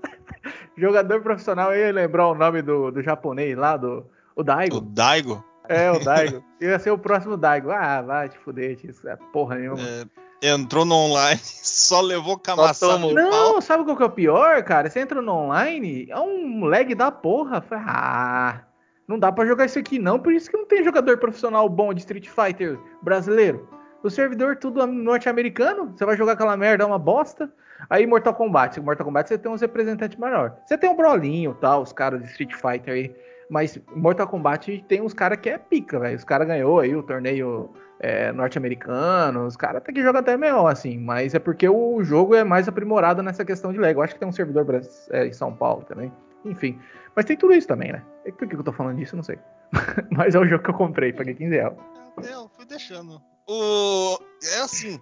jogador 0.76 1.20
profissional. 1.22 1.72
Eu 1.72 1.86
ia 1.86 1.93
lembrar 1.93 2.28
o 2.28 2.34
nome 2.34 2.62
do, 2.62 2.91
do 2.91 3.03
japonês 3.03 3.57
lá, 3.57 3.76
do 3.76 4.05
o 4.34 4.43
Daigo. 4.43 4.76
O 4.76 4.80
Daigo? 4.80 5.45
É, 5.68 5.91
o 5.91 5.99
Daigo. 6.05 6.43
ia 6.61 6.78
ser 6.78 6.91
o 6.91 6.99
próximo 6.99 7.36
Daigo. 7.36 7.70
Ah, 7.70 8.01
vai 8.03 8.28
te 8.28 8.39
fuder, 8.39 8.78
isso 8.84 9.09
é 9.09 9.16
porra 9.32 9.57
nenhuma. 9.57 9.80
É, 9.80 10.51
entrou 10.51 10.84
no 10.84 10.95
online, 10.95 11.41
só 11.43 12.01
levou 12.01 12.39
camaçada 12.39 12.99
no 12.99 13.12
Não, 13.12 13.30
pau. 13.30 13.61
sabe 13.61 13.84
qual 13.84 13.97
que 13.97 14.03
é 14.03 14.07
o 14.07 14.11
pior, 14.11 14.62
cara? 14.62 14.89
Você 14.89 15.01
entra 15.01 15.20
no 15.20 15.32
online, 15.32 16.07
é 16.09 16.18
um 16.18 16.64
lag 16.64 16.95
da 16.95 17.11
porra. 17.11 17.64
Ah, 17.72 18.61
não 19.07 19.18
dá 19.18 19.32
para 19.32 19.47
jogar 19.47 19.64
isso 19.64 19.78
aqui 19.78 19.99
não, 19.99 20.18
por 20.18 20.32
isso 20.32 20.51
que 20.51 20.57
não 20.57 20.66
tem 20.66 20.84
jogador 20.84 21.18
profissional 21.18 21.68
bom 21.68 21.93
de 21.93 22.01
Street 22.01 22.28
Fighter 22.28 22.78
brasileiro. 23.03 23.68
O 24.03 24.11
servidor 24.11 24.57
tudo 24.57 24.87
norte-americano, 24.87 25.93
você 25.97 26.05
vai 26.05 26.17
jogar 26.17 26.33
aquela 26.33 26.57
merda, 26.57 26.85
é 26.85 26.87
uma 26.87 26.99
bosta. 26.99 27.51
Aí 27.91 28.07
Mortal 28.07 28.35
Kombat, 28.35 28.81
Mortal 28.81 29.05
Kombat 29.05 29.29
você 29.29 29.39
tem 29.39 29.51
uns 29.51 29.61
representantes 29.61 30.19
maior. 30.19 30.57
Você 30.67 30.77
tem 30.77 30.91
um 30.91 30.97
Brolinho, 30.97 31.55
tal, 31.61 31.83
os 31.83 31.93
caras 31.93 32.23
de 32.23 32.29
Street 32.29 32.55
Fighter 32.55 32.95
aí. 32.95 33.17
Mas 33.51 33.81
Mortal 33.95 34.29
Kombat 34.29 34.85
tem 34.89 35.01
uns 35.01 35.15
caras 35.15 35.39
que 35.39 35.49
é 35.49 35.59
pica, 35.59 35.99
velho. 35.99 36.17
Os 36.17 36.25
caras 36.25 36.47
ganhou 36.47 36.81
aí 36.81 36.95
o 36.95 37.03
torneio 37.03 37.71
é, 37.99 38.31
norte-americano, 38.33 39.47
os 39.47 39.57
caras 39.57 39.79
até 39.79 39.93
que 39.93 40.03
jogam 40.03 40.21
até 40.21 40.37
melhor, 40.37 40.71
assim, 40.71 40.99
mas 40.99 41.35
é 41.35 41.39
porque 41.39 41.69
o 41.69 42.03
jogo 42.05 42.35
é 42.35 42.45
mais 42.45 42.69
aprimorado 42.69 43.23
nessa 43.23 43.45
questão 43.45 43.73
de 43.73 43.79
Lego. 43.79 44.03
Acho 44.03 44.15
que 44.15 44.21
tem 44.21 44.29
um 44.29 44.33
servidor 44.33 44.81
é, 45.11 45.27
em 45.27 45.33
São 45.33 45.55
Paulo 45.55 45.83
também. 45.85 46.13
Enfim. 46.45 46.79
Mas 47.17 47.25
tem 47.25 47.37
tudo 47.37 47.55
isso 47.55 47.67
também, 47.67 47.93
né? 47.93 48.03
Por 48.39 48.47
que 48.47 48.55
eu 48.55 48.63
tô 48.63 48.73
falando 48.73 48.97
disso? 48.99 49.17
Não 49.17 49.23
sei. 49.23 49.39
mas 50.13 50.35
é 50.35 50.39
o 50.39 50.47
jogo 50.47 50.63
que 50.63 50.71
eu 50.71 50.75
comprei, 50.75 51.13
paguei 51.13 51.35
15 51.35 51.55
reais. 51.55 51.75
É, 52.23 52.35
eu 52.35 52.49
fui 52.49 52.65
deixando. 52.65 53.21
O... 53.49 54.19
É 54.43 54.61
assim. 54.61 54.99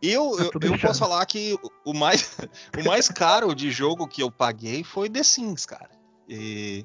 Eu, 0.00 0.36
eu, 0.38 0.50
eu, 0.60 0.78
posso 0.80 0.98
falar 0.98 1.24
que 1.26 1.56
o 1.84 1.94
mais, 1.94 2.36
o 2.76 2.84
mais 2.84 3.08
caro 3.08 3.54
de 3.54 3.70
jogo 3.70 4.08
que 4.08 4.22
eu 4.22 4.30
paguei 4.32 4.82
foi 4.82 5.08
The 5.08 5.22
Sims, 5.22 5.64
cara. 5.64 5.90
E 6.28 6.84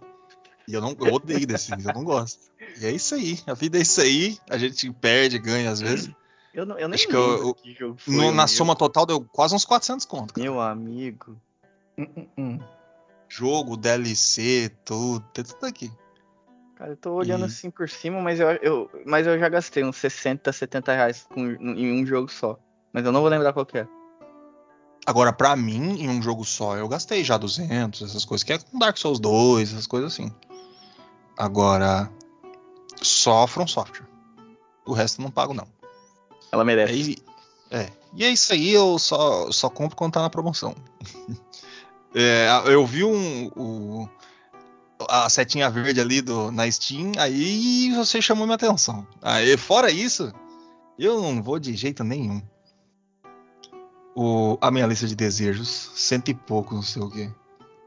E 0.67 0.73
eu 0.73 0.81
não 0.81 0.95
eu 0.99 1.13
odeio 1.13 1.47
The 1.47 1.57
Sims, 1.57 1.85
eu 1.85 1.93
não 1.93 2.03
gosto. 2.03 2.39
E 2.79 2.85
é 2.85 2.91
isso 2.91 3.15
aí, 3.15 3.39
a 3.47 3.53
vida 3.55 3.79
é 3.79 3.81
isso 3.81 4.01
aí, 4.01 4.37
a 4.49 4.57
gente 4.57 4.91
perde, 4.91 5.39
ganha 5.39 5.71
às 5.71 5.79
vezes. 5.79 6.11
Eu, 6.53 6.65
não, 6.65 6.77
eu 6.77 6.87
nem 6.87 6.95
Acho 6.95 7.07
que 7.07 7.15
eu- 7.15 7.37
eu- 7.47 7.53
que 7.55 7.73
jogo 7.73 7.97
foi 7.99 8.13
No- 8.13 8.31
na 8.31 8.43
meu. 8.43 8.47
soma 8.47 8.75
total 8.75 9.05
deu 9.05 9.21
quase 9.21 9.55
uns 9.55 9.65
400 9.65 10.05
conto. 10.05 10.33
cara. 10.33 10.43
Meu 10.43 10.59
amigo. 10.59 11.39
Hum, 11.97 12.07
hum, 12.15 12.27
hum. 12.37 12.59
Jogo, 13.29 13.75
DLC, 13.77 14.69
tudo, 14.85 15.25
tem 15.33 15.43
tudo 15.43 15.65
aqui. 15.65 15.91
Cara, 16.77 16.91
eu 16.91 16.97
tô 16.97 17.13
olhando 17.13 17.43
E- 17.43 17.45
assim 17.45 17.69
por 17.71 17.89
cima, 17.89 18.21
mas 18.21 18.39
eu, 18.39 18.49
eu, 18.61 18.89
mas 19.05 19.25
eu 19.25 19.37
já 19.39 19.49
gastei 19.49 19.83
uns 19.83 19.97
60, 19.97 20.51
70 20.53 20.93
reais 20.93 21.25
com, 21.33 21.41
em 21.41 22.01
um 22.01 22.05
jogo 22.05 22.29
só. 22.31 22.57
Mas 22.93 23.03
eu 23.05 23.11
não 23.11 23.21
vou 23.21 23.29
lembrar 23.29 23.51
qual 23.53 23.65
que 23.65 23.79
é. 23.79 23.87
Agora, 25.05 25.31
pra 25.33 25.55
mim, 25.55 26.01
em 26.01 26.09
um 26.09 26.21
jogo 26.21 26.43
só, 26.45 26.75
eu 26.77 26.87
gastei 26.87 27.23
já 27.23 27.37
200, 27.37 28.01
essas 28.09 28.25
coisas, 28.25 28.43
que 28.43 28.53
é 28.53 28.57
com 28.59 28.77
Dark 28.77 28.97
Souls 28.97 29.19
2, 29.19 29.71
essas 29.71 29.87
coisas 29.87 30.13
assim. 30.13 30.31
Agora, 31.37 32.11
só 33.01 33.47
From 33.47 33.67
Software. 33.67 34.07
O 34.85 34.93
resto 34.93 35.19
eu 35.21 35.23
não 35.23 35.31
pago, 35.31 35.53
não. 35.53 35.67
Ela 36.51 36.63
merece. 36.65 36.93
Aí, 36.93 37.15
é. 37.71 37.89
E 38.13 38.23
é 38.23 38.29
isso 38.29 38.51
aí, 38.53 38.69
eu 38.69 38.97
só, 38.99 39.51
só 39.51 39.69
compro 39.69 39.95
quando 39.95 40.13
tá 40.13 40.21
na 40.21 40.29
promoção. 40.29 40.75
É, 42.15 42.47
eu 42.65 42.83
vi 42.85 43.03
um, 43.03 43.47
o- 43.55 44.09
a 45.09 45.29
setinha 45.29 45.69
verde 45.69 45.99
ali 46.01 46.21
do, 46.21 46.51
na 46.51 46.69
Steam, 46.71 47.11
aí 47.17 47.91
você 47.95 48.21
chamou 48.21 48.45
minha 48.45 48.55
atenção. 48.55 49.05
Aí, 49.21 49.57
fora 49.57 49.91
isso, 49.91 50.33
eu 50.97 51.21
não 51.21 51.41
vou 51.41 51.59
de 51.59 51.75
jeito 51.75 52.03
nenhum. 52.03 52.41
O, 54.15 54.57
a 54.61 54.71
minha 54.71 54.87
lista 54.87 55.05
de 55.05 55.15
desejos, 55.15 55.91
cento 55.95 56.29
e 56.29 56.33
pouco, 56.33 56.73
não 56.73 56.81
sei 56.81 57.01
o 57.01 57.09
que. 57.09 57.31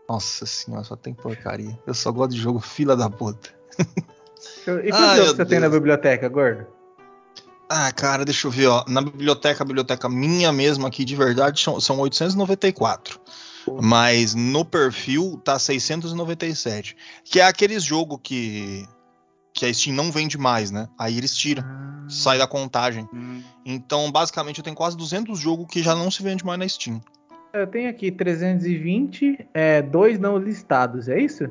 Nossa 0.08 0.46
senhora, 0.46 0.84
só 0.84 0.96
tem 0.96 1.14
porcaria. 1.14 1.78
Eu 1.86 1.94
só 1.94 2.10
gosto 2.12 2.32
de 2.32 2.40
jogo 2.40 2.60
fila 2.60 2.96
da 2.96 3.10
puta. 3.10 3.50
E 4.84 4.92
quantos 4.92 5.16
jogos 5.16 5.34
meu 5.34 5.36
você 5.36 5.44
tem 5.44 5.60
na 5.60 5.68
Deus. 5.68 5.78
biblioteca, 5.78 6.28
gordo? 6.28 6.66
Ah, 7.68 7.92
cara, 7.92 8.24
deixa 8.24 8.48
eu 8.48 8.50
ver, 8.50 8.66
ó. 8.66 8.84
Na 8.88 9.00
biblioteca, 9.00 9.62
a 9.62 9.66
biblioteca 9.66 10.08
minha 10.08 10.52
mesma 10.52 10.88
aqui 10.88 11.04
de 11.04 11.14
verdade 11.14 11.60
são, 11.60 11.80
são 11.80 12.00
894. 12.00 13.20
Mas 13.80 14.34
no 14.34 14.64
perfil 14.64 15.40
tá 15.44 15.58
697. 15.58 16.96
Que 17.24 17.40
é 17.40 17.44
aqueles 17.44 17.82
jogo 17.84 18.18
que 18.18 18.86
que 19.52 19.66
a 19.66 19.74
Steam 19.74 19.94
não 19.96 20.10
vende 20.12 20.38
mais, 20.38 20.70
né? 20.70 20.88
Aí 20.98 21.18
eles 21.18 21.34
tiram, 21.36 21.62
sai 22.08 22.38
da 22.38 22.46
contagem. 22.46 23.06
Hum, 23.12 23.42
Então, 23.66 24.10
basicamente, 24.10 24.58
eu 24.58 24.64
tenho 24.64 24.76
quase 24.76 24.96
200 24.96 25.38
jogos 25.38 25.66
que 25.68 25.82
já 25.82 25.94
não 25.94 26.10
se 26.10 26.22
vende 26.22 26.44
mais 26.46 26.58
na 26.58 26.66
Steam. 26.68 27.00
Eu 27.52 27.66
tenho 27.66 27.90
aqui 27.90 28.12
320, 28.12 29.46
é, 29.52 29.82
dois 29.82 30.18
não 30.20 30.38
listados, 30.38 31.08
é 31.08 31.20
isso? 31.20 31.48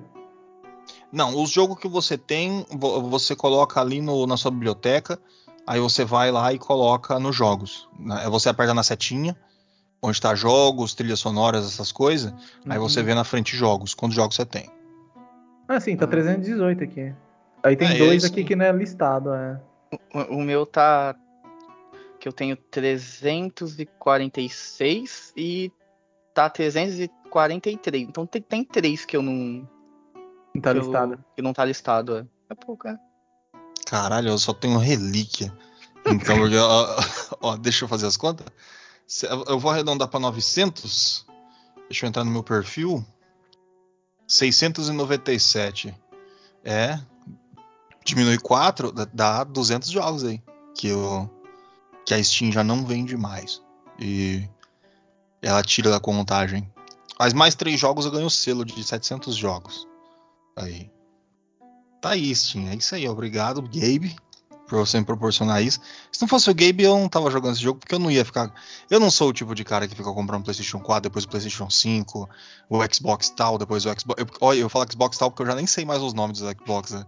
Não, 1.11 1.39
os 1.41 1.51
jogos 1.51 1.77
que 1.77 1.87
você 1.87 2.17
tem, 2.17 2.65
vo- 2.71 3.01
você 3.09 3.35
coloca 3.35 3.81
ali 3.81 4.01
no- 4.01 4.25
na 4.25 4.37
sua 4.37 4.49
biblioteca, 4.49 5.19
aí 5.67 5.79
você 5.79 6.05
vai 6.05 6.31
lá 6.31 6.53
e 6.53 6.57
coloca 6.57 7.19
nos 7.19 7.35
jogos. 7.35 7.87
né? 7.99 8.27
Você 8.29 8.47
aperta 8.49 8.73
na 8.73 8.81
setinha, 8.81 9.35
onde 10.01 10.19
tá 10.21 10.33
jogos, 10.35 10.93
trilhas 10.93 11.19
sonoras, 11.19 11.65
essas 11.65 11.91
coisas, 11.91 12.33
aí 12.67 12.77
você 12.79 12.99
Uhum. 13.01 13.05
vê 13.05 13.13
na 13.15 13.23
frente 13.23 13.55
jogos, 13.55 13.93
quantos 13.93 14.15
jogos 14.15 14.35
você 14.35 14.45
tem. 14.45 14.69
Ah, 15.67 15.79
sim, 15.79 15.95
tá 15.97 16.05
Ah. 16.05 16.07
318 16.07 16.83
aqui. 16.83 17.13
Aí 17.63 17.75
tem 17.75 17.89
É, 17.89 17.97
dois 17.97 18.23
é 18.23 18.27
aqui 18.27 18.43
que 18.43 18.55
não 18.55 18.65
é 18.65 18.71
listado, 18.71 19.33
é. 19.33 19.59
o, 20.13 20.35
o 20.37 20.41
meu 20.41 20.65
tá. 20.65 21.15
Que 22.19 22.27
eu 22.27 22.33
tenho 22.33 22.55
346 22.57 25.33
e 25.35 25.71
tá 26.33 26.49
343. 26.49 28.07
Então 28.07 28.25
tem, 28.25 28.41
tem 28.41 28.63
três 28.63 29.03
que 29.05 29.15
eu 29.17 29.21
não. 29.21 29.67
Não 30.53 30.61
tá 30.61 30.71
que 30.71 30.77
eu- 30.79 30.83
listado. 30.83 31.23
que 31.35 31.41
não 31.41 31.53
tá 31.53 31.65
listado. 31.65 32.17
É, 32.17 32.25
é 32.51 32.55
pouco, 32.55 32.87
é. 32.87 32.97
Caralho, 33.85 34.29
eu 34.29 34.37
só 34.37 34.53
tenho 34.53 34.77
relíquia. 34.77 35.51
Então, 36.05 36.37
porque, 36.37 36.57
ó, 36.57 36.87
ó, 37.41 37.57
deixa 37.57 37.83
eu 37.85 37.89
fazer 37.89 38.05
as 38.07 38.15
contas. 38.17 38.45
Eu 39.47 39.59
vou 39.59 39.71
arredondar 39.71 40.07
para 40.07 40.19
900. 40.19 41.25
Deixa 41.89 42.05
eu 42.05 42.09
entrar 42.09 42.23
no 42.23 42.31
meu 42.31 42.43
perfil. 42.43 43.03
697. 44.27 45.95
É. 46.63 46.99
Diminui 48.05 48.37
4, 48.37 48.91
dá- 48.91 49.07
dá 49.11 49.43
200 49.43 49.89
jogos 49.89 50.23
aí. 50.23 50.41
Que, 50.75 50.87
eu, 50.87 51.29
que 52.05 52.13
a 52.13 52.23
Steam 52.23 52.51
já 52.51 52.63
não 52.63 52.85
vende 52.85 53.17
mais. 53.17 53.61
E 53.99 54.47
ela 55.41 55.61
tira 55.63 55.89
da 55.89 55.99
contagem. 55.99 56.71
Mas 57.17 57.33
mais 57.33 57.55
3 57.55 57.79
jogos 57.79 58.05
eu 58.05 58.11
ganho 58.11 58.27
o 58.27 58.31
selo 58.31 58.63
de 58.63 58.81
700 58.83 59.35
jogos. 59.35 59.87
Aí. 60.55 60.89
Tá 62.01 62.11
aí, 62.11 62.33
Steam. 62.35 62.67
É 62.69 62.75
isso 62.75 62.93
aí. 62.95 63.07
Obrigado, 63.09 63.61
Gabe, 63.63 64.15
por 64.69 64.77
você 64.77 64.99
me 64.99 65.05
proporcionar 65.05 65.61
isso. 65.63 65.81
Se 66.11 66.21
não 66.21 66.27
fosse 66.27 66.49
o 66.49 66.53
Gabe, 66.53 66.83
eu 66.83 66.97
não 66.97 67.09
tava 67.09 67.29
jogando 67.31 67.53
esse 67.53 67.63
jogo, 67.63 67.79
porque 67.79 67.95
eu 67.95 67.99
não 67.99 68.11
ia 68.11 68.23
ficar. 68.23 68.53
Eu 68.89 68.99
não 68.99 69.09
sou 69.09 69.29
o 69.29 69.33
tipo 69.33 69.55
de 69.55 69.63
cara 69.63 69.87
que 69.87 69.95
fica 69.95 70.13
comprando 70.13 70.43
PlayStation 70.43 70.79
4, 70.79 71.09
depois 71.09 71.25
o 71.25 71.27
PlayStation 71.27 71.69
5, 71.69 72.29
o 72.69 72.79
Xbox 72.93 73.29
tal, 73.31 73.57
depois 73.57 73.85
o 73.85 73.89
Xbox. 73.99 74.19
Eu, 74.21 74.27
olha, 74.39 74.59
eu 74.59 74.69
falo 74.69 74.85
Xbox 74.89 75.17
tal 75.17 75.31
porque 75.31 75.41
eu 75.41 75.47
já 75.47 75.55
nem 75.55 75.65
sei 75.65 75.83
mais 75.83 76.01
os 76.01 76.13
nomes 76.13 76.39
dos 76.39 76.51
Xbox. 76.51 76.91
Né? 76.91 77.05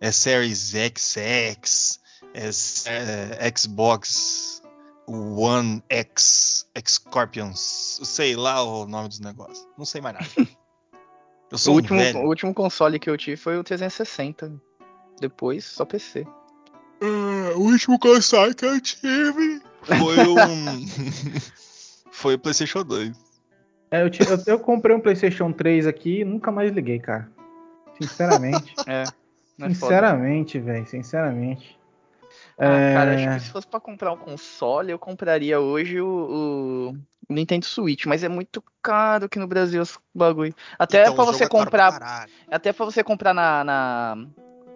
É 0.00 0.12
Series 0.12 0.72
XX, 0.72 1.98
é, 2.34 2.50
é 3.48 3.52
Xbox 3.56 4.62
One 5.06 5.82
X, 5.88 6.66
X 6.74 6.92
Scorpions, 6.94 8.00
sei 8.04 8.36
lá 8.36 8.62
o 8.62 8.86
nome 8.86 9.08
dos 9.08 9.20
negócios. 9.20 9.66
Não 9.76 9.84
sei 9.84 10.00
mais 10.00 10.14
nada. 10.14 10.28
Eu 11.50 11.56
O 11.56 11.58
sou 11.58 11.74
um 11.74 11.76
último, 11.76 11.98
velho. 11.98 12.18
o 12.20 12.28
último 12.28 12.54
console 12.54 12.98
que 12.98 13.10
eu 13.10 13.18
tive 13.18 13.36
foi 13.36 13.58
o 13.58 13.62
360. 13.62 14.58
Depois, 15.20 15.66
só 15.66 15.84
PC. 15.84 16.26
O 17.56 17.60
último 17.60 17.98
console 17.98 18.54
que 18.54 18.64
eu 18.64 18.80
tive 18.80 19.60
foi 19.84 20.28
um. 20.28 20.86
foi 22.10 22.34
o 22.34 22.38
PlayStation 22.38 22.84
2. 22.84 23.12
É, 23.90 24.02
eu, 24.02 24.06
eu- 24.06 24.42
eu 24.46 24.58
comprei 24.58 24.94
um 24.96 25.00
PlayStation 25.00 25.52
3 25.52 25.86
aqui 25.86 26.20
e 26.20 26.24
nunca 26.24 26.50
mais 26.50 26.72
liguei, 26.72 26.98
cara. 26.98 27.30
Sinceramente. 28.00 28.74
É. 28.86 29.04
Não 29.58 29.66
é 29.66 29.70
sinceramente, 29.74 30.58
velho. 30.58 30.86
Sinceramente. 30.86 31.78
Ah, 32.58 32.64
É, 32.64 32.94
cara, 32.94 33.14
acho 33.14 33.28
que 33.34 33.40
se 33.40 33.50
fosse 33.50 33.66
pra 33.66 33.78
comprar 33.80 34.12
um 34.12 34.16
console, 34.16 34.90
eu 34.90 34.98
compraria 34.98 35.60
hoje 35.60 36.00
o, 36.00 36.94
o 37.28 37.32
Nintendo 37.32 37.66
Switch, 37.66 38.06
mas 38.06 38.24
é 38.24 38.28
muito 38.28 38.64
caro 38.82 39.26
aqui 39.26 39.38
no 39.38 39.46
Brasil 39.46 39.82
esse 39.82 39.98
bagulho. 40.14 40.54
Até 40.78 41.02
Então, 41.02 41.14
pra 41.14 41.24
você 41.24 41.44
é 41.44 41.48
pra 41.48 41.58
comprar, 41.64 42.26
até 42.50 42.72
para 42.72 42.84
você 42.86 43.04
comprar 43.04 43.34
na, 43.34 43.62
na, 43.62 44.26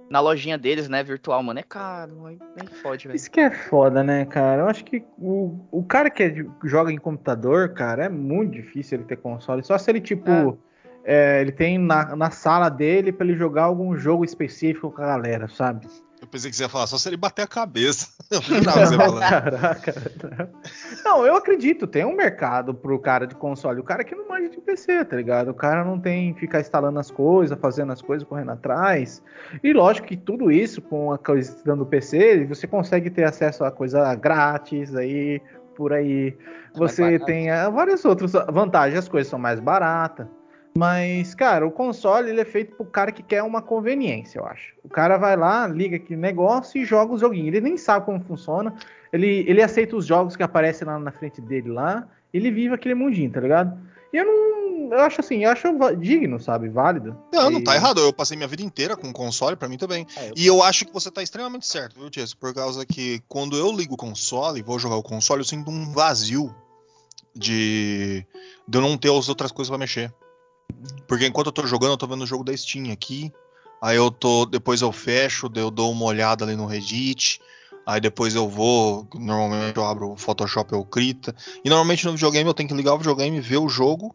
na 0.08 0.20
lojinha 0.20 0.56
deles, 0.56 0.88
né, 0.88 1.02
virtual, 1.02 1.42
mano, 1.42 1.58
é 1.58 1.62
caro, 1.62 2.26
aí 2.26 2.38
nem 2.56 2.66
fode, 2.66 3.06
velho. 3.06 3.16
Isso 3.16 3.30
que 3.30 3.40
é 3.40 3.50
foda, 3.50 4.02
né, 4.02 4.24
cara? 4.24 4.62
Eu 4.62 4.68
acho 4.68 4.84
que 4.84 5.04
o, 5.18 5.58
o 5.70 5.82
cara 5.82 6.08
que 6.10 6.22
é 6.22 6.34
joga 6.64 6.92
em 6.92 6.98
computador, 6.98 7.70
cara, 7.70 8.04
é 8.04 8.08
muito 8.08 8.52
difícil 8.52 8.98
ele 8.98 9.06
ter 9.06 9.16
console. 9.16 9.64
Só 9.64 9.76
se 9.76 9.90
ele, 9.90 10.00
tipo, 10.00 10.58
é, 11.04 11.40
ele 11.40 11.52
tem 11.52 11.78
na, 11.78 12.14
na 12.14 12.30
sala 12.30 12.68
dele 12.68 13.12
pra 13.12 13.26
ele 13.26 13.36
jogar 13.36 13.64
algum 13.64 13.96
jogo 13.96 14.24
específico 14.24 14.90
com 14.90 15.02
a 15.02 15.06
galera, 15.06 15.48
sabe? 15.48 15.86
Eu 16.20 16.26
pensei 16.26 16.50
que 16.50 16.56
você 16.56 16.62
ia 16.62 16.68
falar 16.68 16.86
só 16.86 16.96
se 16.96 17.08
ele 17.08 17.16
bater 17.16 17.42
a 17.42 17.46
cabeça. 17.46 18.08
Não, 18.96 19.20
caraca. 19.20 19.94
Não, 21.04 21.26
eu 21.26 21.36
acredito, 21.36 21.86
tem 21.86 22.04
um 22.04 22.16
mercado 22.16 22.74
pro 22.74 22.98
cara 22.98 23.26
de 23.26 23.34
console. 23.34 23.80
O 23.80 23.84
cara 23.84 24.02
que 24.02 24.14
não 24.14 24.28
manja 24.28 24.48
de 24.48 24.60
PC, 24.60 25.04
tá 25.04 25.16
ligado? 25.16 25.50
O 25.50 25.54
cara 25.54 25.84
não 25.84 26.00
tem 26.00 26.34
que 26.34 26.40
ficar 26.40 26.60
instalando 26.60 26.98
as 26.98 27.10
coisas, 27.10 27.58
fazendo 27.58 27.92
as 27.92 28.02
coisas, 28.02 28.26
correndo 28.26 28.50
atrás. 28.50 29.22
E 29.62 29.72
lógico 29.72 30.08
que 30.08 30.16
tudo 30.16 30.50
isso 30.50 30.80
com 30.82 31.12
a 31.12 31.18
coisa 31.18 31.54
do 31.76 31.86
PC, 31.86 32.46
você 32.46 32.66
consegue 32.66 33.10
ter 33.10 33.24
acesso 33.24 33.64
a 33.64 33.70
coisa 33.70 34.14
grátis 34.14 34.94
aí, 34.94 35.40
por 35.76 35.92
aí. 35.92 36.36
Você 36.74 37.18
tem 37.20 37.50
ah, 37.50 37.68
várias 37.68 38.04
outras 38.04 38.32
vantagens, 38.32 38.98
as 38.98 39.08
coisas 39.08 39.30
são 39.30 39.38
mais 39.38 39.60
baratas. 39.60 40.26
Mas, 40.76 41.34
cara, 41.34 41.66
o 41.66 41.70
console 41.70 42.30
ele 42.30 42.40
é 42.40 42.44
feito 42.44 42.74
pro 42.76 42.84
cara 42.84 43.10
que 43.10 43.22
quer 43.22 43.42
uma 43.42 43.62
conveniência, 43.62 44.38
eu 44.38 44.46
acho. 44.46 44.74
O 44.84 44.88
cara 44.88 45.16
vai 45.16 45.36
lá, 45.36 45.66
liga 45.66 45.96
aquele 45.96 46.20
negócio 46.20 46.80
e 46.80 46.84
joga 46.84 47.14
os 47.14 47.20
joguinhos. 47.20 47.48
Ele 47.48 47.60
nem 47.60 47.76
sabe 47.76 48.04
como 48.04 48.20
funciona. 48.20 48.74
Ele, 49.12 49.44
ele 49.48 49.62
aceita 49.62 49.96
os 49.96 50.04
jogos 50.06 50.36
que 50.36 50.42
aparecem 50.42 50.86
lá 50.86 50.98
na 50.98 51.10
frente 51.12 51.40
dele 51.40 51.70
lá. 51.70 52.06
Ele 52.32 52.50
vive 52.50 52.74
aquele 52.74 52.94
mundinho, 52.94 53.30
tá 53.30 53.40
ligado? 53.40 53.78
E 54.12 54.16
eu 54.16 54.24
não. 54.24 54.56
Eu 54.92 55.00
acho 55.00 55.20
assim, 55.20 55.42
eu 55.44 55.50
acho 55.50 55.66
digno, 55.98 56.38
sabe? 56.38 56.68
Válido. 56.68 57.16
Não, 57.32 57.50
não 57.50 57.58
E- 57.60 57.64
tá 57.64 57.74
errado. 57.74 58.00
Eu 58.00 58.12
passei 58.12 58.36
minha 58.36 58.46
vida 58.48 58.62
inteira 58.62 58.96
com 58.96 59.12
console, 59.12 59.56
pra 59.56 59.68
mim 59.68 59.76
também. 59.78 60.06
É, 60.16 60.28
eu- 60.28 60.34
E 60.36 60.46
eu 60.46 60.62
acho 60.62 60.84
que 60.84 60.92
você 60.92 61.10
tá 61.10 61.22
extremamente 61.22 61.66
certo, 61.66 61.98
viu, 61.98 62.08
Tiesco? 62.08 62.38
Por 62.38 62.54
causa 62.54 62.86
que 62.86 63.20
quando 63.26 63.56
eu 63.56 63.72
ligo 63.72 63.94
o 63.94 63.96
console 63.96 64.60
e 64.60 64.62
vou 64.62 64.78
jogar 64.78 64.94
o 64.96 65.02
console, 65.02 65.40
eu 65.40 65.44
sinto 65.44 65.70
um 65.72 65.90
vazio 65.92 66.54
de, 67.34 68.24
de 68.68 68.78
eu 68.78 68.82
não 68.82 68.96
ter 68.96 69.10
as 69.10 69.28
outras 69.28 69.50
coisas 69.50 69.68
pra 69.70 69.78
mexer. 69.78 70.12
Porque 71.06 71.26
enquanto 71.26 71.46
eu 71.46 71.52
tô 71.52 71.66
jogando, 71.66 71.92
eu 71.92 71.96
tô 71.96 72.06
vendo 72.06 72.22
o 72.22 72.26
jogo 72.26 72.44
da 72.44 72.56
Steam 72.56 72.92
aqui. 72.92 73.32
Aí 73.80 73.96
eu 73.96 74.10
tô. 74.10 74.46
Depois 74.46 74.82
eu 74.82 74.90
fecho, 74.92 75.50
eu 75.54 75.70
dou 75.70 75.92
uma 75.92 76.04
olhada 76.04 76.44
ali 76.44 76.56
no 76.56 76.66
Reddit. 76.66 77.40
Aí 77.86 78.00
depois 78.00 78.34
eu 78.34 78.48
vou. 78.48 79.06
Normalmente 79.14 79.76
eu 79.76 79.84
abro 79.84 80.12
o 80.12 80.16
Photoshop 80.16 80.74
ou 80.74 80.84
Krita. 80.84 81.34
E 81.64 81.68
normalmente 81.68 82.04
no 82.04 82.12
videogame 82.12 82.48
eu 82.48 82.54
tenho 82.54 82.68
que 82.68 82.74
ligar 82.74 82.94
o 82.94 82.98
videogame, 82.98 83.40
ver 83.40 83.58
o 83.58 83.68
jogo. 83.68 84.14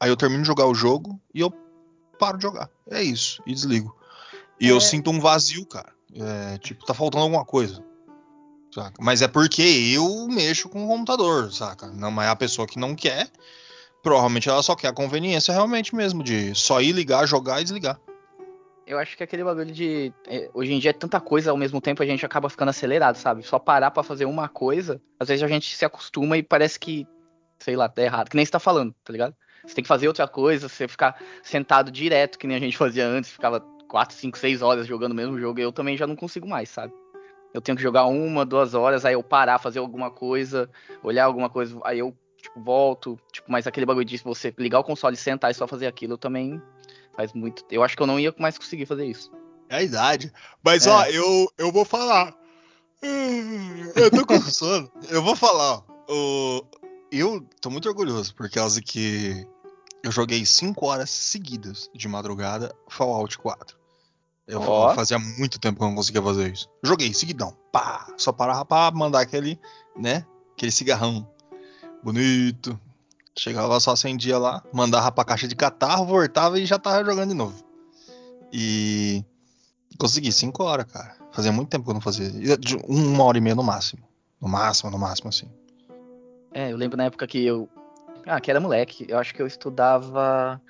Aí 0.00 0.10
eu 0.10 0.16
termino 0.16 0.42
de 0.42 0.48
jogar 0.48 0.66
o 0.66 0.74
jogo 0.74 1.20
e 1.32 1.40
eu 1.40 1.52
paro 2.18 2.36
de 2.36 2.42
jogar. 2.42 2.68
É 2.90 3.02
isso. 3.02 3.40
E 3.46 3.54
desligo. 3.54 3.94
E 4.60 4.68
eu 4.68 4.78
É. 4.78 4.80
sinto 4.80 5.10
um 5.10 5.20
vazio, 5.20 5.64
cara. 5.66 5.92
É, 6.14 6.58
tipo, 6.58 6.84
tá 6.84 6.92
faltando 6.92 7.22
alguma 7.22 7.44
coisa. 7.44 7.82
Saca? 8.74 8.96
Mas 9.00 9.22
é 9.22 9.28
porque 9.28 9.62
eu 9.62 10.26
mexo 10.28 10.68
com 10.68 10.84
o 10.84 10.88
computador, 10.88 11.52
saca? 11.52 11.88
Não 11.88 12.10
mas 12.10 12.26
é 12.26 12.30
a 12.30 12.36
pessoa 12.36 12.66
que 12.66 12.78
não 12.78 12.94
quer. 12.94 13.30
Provavelmente 14.02 14.48
ela 14.48 14.62
só 14.62 14.74
quer 14.74 14.88
a 14.88 14.92
conveniência 14.92 15.54
realmente 15.54 15.94
mesmo, 15.94 16.22
de 16.22 16.54
só 16.54 16.80
ir 16.80 16.92
ligar, 16.92 17.26
jogar 17.26 17.60
e 17.60 17.64
desligar. 17.64 18.00
Eu 18.84 18.98
acho 18.98 19.16
que 19.16 19.22
aquele 19.22 19.44
bagulho 19.44 19.70
de. 19.70 20.12
é, 20.26 20.50
hoje 20.52 20.72
em 20.72 20.78
dia 20.78 20.90
é 20.90 20.92
tanta 20.94 21.20
coisa 21.20 21.52
ao 21.52 21.56
mesmo 21.56 21.80
tempo, 21.80 22.02
a 22.02 22.06
gente 22.06 22.26
acaba 22.26 22.50
ficando 22.50 22.70
acelerado, 22.70 23.16
sabe? 23.16 23.42
Só 23.44 23.58
parar 23.58 23.92
pra 23.92 24.02
fazer 24.02 24.24
uma 24.24 24.48
coisa, 24.48 25.00
às 25.20 25.28
vezes 25.28 25.42
a 25.42 25.48
gente 25.48 25.76
se 25.76 25.84
acostuma 25.84 26.36
e 26.36 26.42
parece 26.42 26.80
que, 26.80 27.06
sei 27.60 27.76
lá, 27.76 27.88
tá 27.88 28.02
errado. 28.02 28.28
Que 28.28 28.36
nem 28.36 28.44
você 28.44 28.50
tá 28.50 28.58
falando, 28.58 28.92
tá 29.04 29.12
ligado? 29.12 29.34
Você 29.64 29.74
tem 29.74 29.82
que 29.82 29.88
fazer 29.88 30.08
outra 30.08 30.26
coisa, 30.26 30.68
você 30.68 30.88
ficar 30.88 31.22
sentado 31.42 31.90
direto, 31.92 32.38
que 32.38 32.46
nem 32.46 32.56
a 32.56 32.60
gente 32.60 32.76
fazia 32.76 33.06
antes, 33.06 33.30
ficava 33.30 33.60
4, 33.88 34.16
5, 34.16 34.36
6 34.36 34.62
horas 34.62 34.86
jogando 34.86 35.12
o 35.12 35.14
mesmo 35.14 35.38
jogo, 35.38 35.60
eu 35.60 35.70
também 35.70 35.96
já 35.96 36.06
não 36.06 36.16
consigo 36.16 36.48
mais, 36.48 36.68
sabe? 36.68 36.92
Eu 37.54 37.60
tenho 37.60 37.76
que 37.76 37.82
jogar 37.82 38.06
uma, 38.06 38.44
duas 38.44 38.74
horas, 38.74 39.04
aí 39.04 39.12
eu 39.12 39.22
parar, 39.22 39.58
fazer 39.58 39.78
alguma 39.78 40.10
coisa, 40.10 40.70
olhar 41.02 41.26
alguma 41.26 41.50
coisa, 41.50 41.78
aí 41.84 41.98
eu, 41.98 42.16
tipo, 42.42 42.60
volto. 42.60 43.18
Tipo, 43.32 43.50
mas 43.50 43.66
aquele 43.66 43.86
bagulho 43.86 44.04
de 44.04 44.18
você 44.18 44.52
ligar 44.58 44.80
o 44.80 44.84
console, 44.84 45.16
sentar 45.16 45.50
e 45.50 45.54
só 45.54 45.66
fazer 45.66 45.86
aquilo, 45.86 46.14
eu 46.14 46.18
também 46.18 46.60
faz 47.16 47.32
muito. 47.32 47.64
Eu 47.70 47.82
acho 47.82 47.96
que 47.96 48.02
eu 48.02 48.06
não 48.06 48.20
ia 48.20 48.34
mais 48.38 48.58
conseguir 48.58 48.84
fazer 48.84 49.06
isso. 49.06 49.30
É 49.68 49.76
a 49.76 49.82
idade. 49.82 50.30
Mas 50.62 50.86
É. 50.86 50.90
ó, 50.90 51.04
eu, 51.06 51.48
eu 51.56 51.72
vou 51.72 51.84
falar. 51.84 52.36
Eu 53.96 54.10
tô 54.10 54.26
com 54.26 54.40
sono. 54.42 54.90
Eu 55.08 55.22
vou 55.22 55.34
falar, 55.34 55.82
ó. 56.08 56.62
Eu 57.10 57.46
tô 57.60 57.68
muito 57.70 57.88
orgulhoso 57.88 58.34
por 58.34 58.50
causa 58.50 58.80
que 58.80 59.46
eu 60.02 60.10
joguei 60.10 60.44
5 60.46 60.84
horas 60.86 61.10
seguidas 61.10 61.90
de 61.94 62.08
madrugada 62.08 62.74
Fallout 62.88 63.38
4. 63.38 63.78
Eu 64.46 64.60
Ó. 64.60 64.94
fazia 64.94 65.18
muito 65.18 65.58
tempo 65.60 65.78
que 65.78 65.84
eu 65.84 65.88
não 65.88 65.94
conseguia 65.94 66.22
fazer 66.22 66.52
isso. 66.52 66.68
Joguei 66.82 67.12
seguidão. 67.14 67.56
Pá, 67.70 68.06
só 68.16 68.32
parava 68.32 68.64
pra 68.64 68.90
mandar 68.90 69.20
aquele, 69.20 69.58
né? 69.96 70.26
Aquele 70.52 70.72
cigarrão 70.72 71.28
bonito. 72.02 72.78
Chegava 73.38 73.80
só 73.80 73.92
acendia 73.92 74.38
lá, 74.38 74.62
mandava 74.72 75.10
pra 75.10 75.24
caixa 75.24 75.48
de 75.48 75.56
catarro, 75.56 76.04
voltava 76.04 76.58
e 76.58 76.66
já 76.66 76.78
tava 76.78 77.04
jogando 77.04 77.30
de 77.30 77.34
novo. 77.34 77.64
E 78.52 79.24
consegui 79.98 80.30
5 80.30 80.62
horas, 80.62 80.84
cara. 80.84 81.16
Fazia 81.32 81.50
muito 81.50 81.70
tempo 81.70 81.84
que 81.84 81.90
eu 81.90 81.94
não 81.94 82.00
fazia. 82.00 82.30
Uma 82.86 83.24
hora 83.24 83.38
e 83.38 83.40
meia 83.40 83.54
no 83.54 83.62
máximo. 83.62 84.02
No 84.38 84.48
máximo, 84.48 84.90
no 84.90 84.98
máximo, 84.98 85.30
assim. 85.30 85.48
É, 86.52 86.70
eu 86.70 86.76
lembro 86.76 86.98
na 86.98 87.04
época 87.04 87.26
que 87.26 87.42
eu. 87.42 87.68
Ah, 88.26 88.38
que 88.38 88.50
era 88.50 88.60
moleque. 88.60 89.06
Eu 89.08 89.18
acho 89.18 89.34
que 89.34 89.40
eu 89.40 89.46
estudava. 89.46 90.60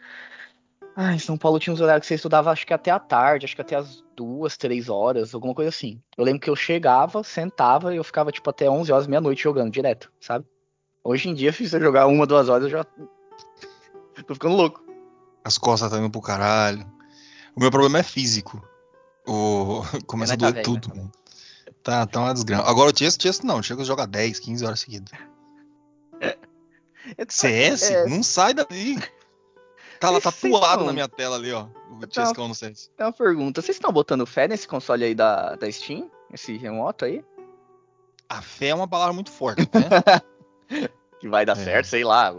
Ah, 0.95 1.15
em 1.15 1.19
São 1.19 1.37
Paulo 1.37 1.59
tinha 1.59 1.73
uns 1.73 1.81
horários 1.81 2.03
que 2.03 2.09
você 2.09 2.15
estudava, 2.15 2.51
acho 2.51 2.67
que 2.67 2.75
até 2.75 2.91
a 2.91 2.99
tarde, 2.99 3.47
acho 3.47 3.57
que 3.57 3.63
até 3.63 3.75
as 3.75 4.05
duas, 4.15 4.59
três 4.59 4.91
horas, 4.91 5.35
alguma 5.35 5.55
coisa 5.55 5.71
assim. 5.71 6.01
Eu 6.17 6.25
lembro 6.25 6.41
que 6.41 6.51
eu 6.51 6.55
chegava, 6.55 7.25
sentava 7.25 7.95
e 7.95 7.97
eu 7.97 8.05
ficava, 8.05 8.31
tipo, 8.31 8.49
até 8.51 8.69
11 8.69 8.93
horas, 8.93 9.07
meia-noite 9.07 9.43
jogando 9.43 9.73
direto, 9.73 10.13
sabe? 10.21 10.45
Hoje 11.05 11.29
em 11.29 11.35
dia, 11.35 11.53
se 11.53 11.65
eu 11.65 11.81
jogar 11.81 12.07
uma, 12.07 12.27
duas 12.27 12.49
horas, 12.49 12.65
eu 12.65 12.71
já. 12.71 12.85
Tô 14.27 14.35
ficando 14.35 14.55
louco. 14.55 14.83
As 15.45 15.59
costas 15.59 15.91
tá 15.91 15.99
indo 15.99 16.11
pro 16.11 16.21
caralho. 16.21 16.87
O 17.57 17.61
meu 17.61 17.71
problema 17.71 17.99
é 17.99 18.03
físico. 18.03 18.63
O... 19.27 19.83
Começa 20.07 20.35
a 20.35 20.37
tá 20.37 20.51
doer 20.51 20.55
velho, 20.55 20.65
tudo, 20.65 20.89
mano. 20.91 21.13
Tá, 21.83 22.07
tá 22.07 22.21
uma 22.21 22.33
desgrama. 22.33 22.63
Agora 22.65 22.93
o 22.93 22.97
Chess, 22.97 23.19
Chess 23.21 23.45
não. 23.45 23.59
O 23.59 23.63
Chess 23.63 23.85
joga 23.85 24.07
10, 24.07 24.39
15 24.39 24.65
horas 24.65 24.81
seguidas. 24.81 25.11
CS? 27.29 27.91
É. 27.91 28.07
Não 28.07 28.23
sai 28.23 28.55
daí. 28.55 29.03
Tá 29.99 30.11
lá 30.11 30.21
tatuado 30.21 30.81
não. 30.81 30.87
na 30.87 30.93
minha 30.93 31.09
tela 31.09 31.37
ali, 31.37 31.53
ó. 31.53 31.67
O 31.91 32.07
Tá. 32.07 32.27
Chesscão 32.27 32.47
no 32.47 32.55
CS. 32.55 32.91
Tem 32.97 33.07
uma 33.07 33.13
pergunta. 33.13 33.61
Vocês 33.61 33.77
estão 33.77 33.93
botando 33.93 34.25
fé 34.25 34.47
nesse 34.47 34.69
console 34.69 35.05
aí 35.05 35.15
da, 35.15 35.57
da 35.57 35.71
Steam? 35.71 36.11
Esse 36.33 36.57
remoto 36.57 37.05
aí? 37.05 37.25
A 38.29 38.41
fé 38.41 38.69
é 38.69 38.75
uma 38.75 38.89
palavra 38.89 39.13
muito 39.13 39.31
forte, 39.31 39.63
né? 39.63 40.23
Que 41.21 41.29
vai 41.29 41.47
dar 41.47 41.57
É. 41.57 41.65
certo, 41.65 41.87
sei 41.87 42.03
lá. 42.05 42.35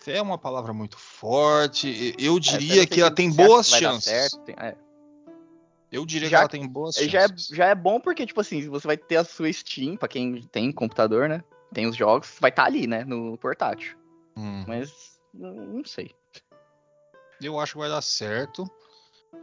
fé 0.00 0.16
é 0.16 0.22
uma 0.22 0.36
palavra 0.38 0.72
muito 0.72 0.98
forte. 0.98 1.88
E- 1.88 2.14
Eu 2.18 2.36
É, 2.36 2.40
diria 2.40 2.82
eu 2.82 2.86
que 2.88 3.00
ela 3.00 3.10
tem 3.10 3.30
boas 3.30 3.68
chances. 3.68 4.04
certo, 4.10 4.38
tem- 4.40 4.56
é. 4.58 4.76
Eu 5.92 6.04
diria 6.04 6.28
Já- 6.28 6.38
que 6.38 6.40
ela 6.42 6.48
tem 6.48 6.66
boas 6.66 6.96
Já 6.96 7.20
é, 7.22 7.28
chances. 7.28 7.46
já 7.46 7.66
é 7.66 7.74
bom 7.74 8.00
porque, 8.00 8.26
tipo 8.26 8.40
assim, 8.40 8.68
você 8.68 8.86
vai 8.88 8.96
ter 8.96 9.16
a 9.16 9.24
sua 9.24 9.52
Steam, 9.52 9.96
pra 9.96 10.08
quem 10.08 10.42
tem 10.50 10.72
computador, 10.72 11.28
né? 11.28 11.44
Tem 11.72 11.86
os 11.86 11.96
jogos, 11.96 12.34
vai 12.40 12.50
estar 12.50 12.64
ali, 12.64 12.86
né? 12.88 13.04
No 13.04 13.38
portátil. 13.38 13.96
Hum. 14.36 14.64
Mas 14.66 14.92
não 15.32 15.54
não 15.54 15.84
sei. 15.84 16.10
Eu 17.40 17.60
acho 17.60 17.72
que 17.74 17.78
vai 17.78 17.88
dar 17.88 18.02
certo, 18.02 18.68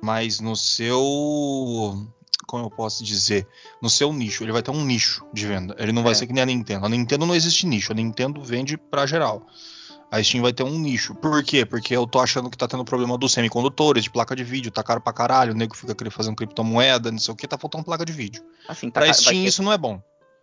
mas 0.02 0.40
no 0.42 0.56
seu. 0.56 1.02
Como 2.54 2.66
eu 2.68 2.70
posso 2.70 3.04
dizer? 3.04 3.48
No 3.82 3.90
seu 3.90 4.14
nicho. 4.14 4.44
Ele 4.44 4.52
vai 4.52 4.62
ter 4.62 4.70
um 4.70 4.86
nicho 4.86 5.26
de 5.34 5.48
venda. 5.48 5.76
Ele 5.80 5.92
não 5.92 6.04
vai 6.04 6.12
É. 6.12 6.16
ser 6.16 6.28
que 6.28 6.34
nem 6.34 6.44
a 6.44 6.46
Nintendo. 6.46 6.86
A 6.86 6.90
Nintendo 6.90 7.26
não 7.26 7.34
existe 7.34 7.66
nicho. 7.66 7.92
A 7.92 7.96
Nintendo 7.96 8.44
vende 8.44 8.78
pra 8.78 9.08
geral. 9.08 9.44
A 10.12 10.22
Steam 10.22 10.44
vai 10.44 10.54
ter 10.54 10.62
um 10.62 10.78
nicho. 10.78 11.16
Por 11.16 11.44
quê? 11.44 11.66
Porque 11.66 11.96
eu 11.98 12.06
tô 12.06 12.20
achando 12.20 12.52
que 12.52 12.56
tá 12.56 12.68
tendo 12.68 12.86
problema 12.86 13.18
dos 13.18 13.32
semicondutores, 13.34 14.04
de 14.04 14.12
placa 14.12 14.36
de 14.36 14.44
vídeo. 14.44 14.70
Tá 14.72 14.84
caro 14.84 15.02
pra 15.02 15.12
caralho. 15.12 15.52
O 15.54 15.56
nego 15.58 15.76
fica 15.76 15.96
querendo 15.96 16.14
fazer 16.14 16.30
um 16.30 16.36
criptomoeda, 16.36 17.12
não 17.12 17.18
sei 17.18 17.34
o 17.34 17.36
que. 17.36 17.48
Tá 17.48 17.58
faltando 17.58 17.84
placa 17.86 18.06
de 18.06 18.14
vídeo. 18.14 18.44
Assim, 18.68 18.92
tá 18.92 19.00
Pra 19.02 19.08
ca- 19.10 19.14
vai, 19.14 19.20
Steam 19.20 19.42
ser, 19.42 19.48
isso 19.48 19.64
não 19.64 19.72
é 19.74 19.78
bom. 19.80 20.00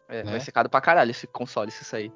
é, 0.09 0.25
né? 0.25 0.33
vai 0.33 0.41
ser 0.41 0.51
caro 0.51 0.69
pra 0.69 0.81
caralho 0.81 1.13
esse 1.13 1.29
console, 1.29 1.71
se 1.71 1.85
sair. 1.85 2.13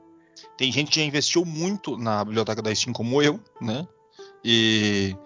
Tem 0.58 0.72
gente 0.72 0.90
que 0.90 0.98
já 0.98 1.06
investiu 1.06 1.44
muito 1.44 1.96
na 1.96 2.24
biblioteca 2.24 2.60
da 2.60 2.74
Steam, 2.74 2.92
como 2.92 3.22
eu, 3.22 3.38
né? 3.60 3.86
E 4.44 5.16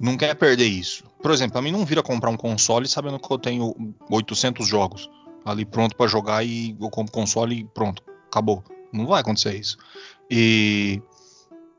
não 0.00 0.16
quer 0.16 0.34
perder 0.34 0.66
isso. 0.66 1.04
Por 1.22 1.30
exemplo, 1.30 1.58
a 1.58 1.62
mim 1.62 1.72
não 1.72 1.84
vira 1.84 2.02
comprar 2.02 2.30
um 2.30 2.36
console 2.36 2.86
sabendo 2.88 3.18
que 3.18 3.30
eu 3.32 3.38
tenho 3.38 3.74
800 4.10 4.66
jogos 4.66 5.08
ali 5.44 5.64
pronto 5.64 5.96
pra 5.96 6.06
jogar 6.06 6.44
e 6.44 6.76
eu 6.80 6.90
compro 6.90 7.12
console 7.12 7.60
e 7.60 7.64
pronto, 7.64 8.02
acabou. 8.26 8.62
Não 8.92 9.06
vai 9.06 9.20
acontecer 9.20 9.54
isso. 9.56 9.76
E 10.30 11.02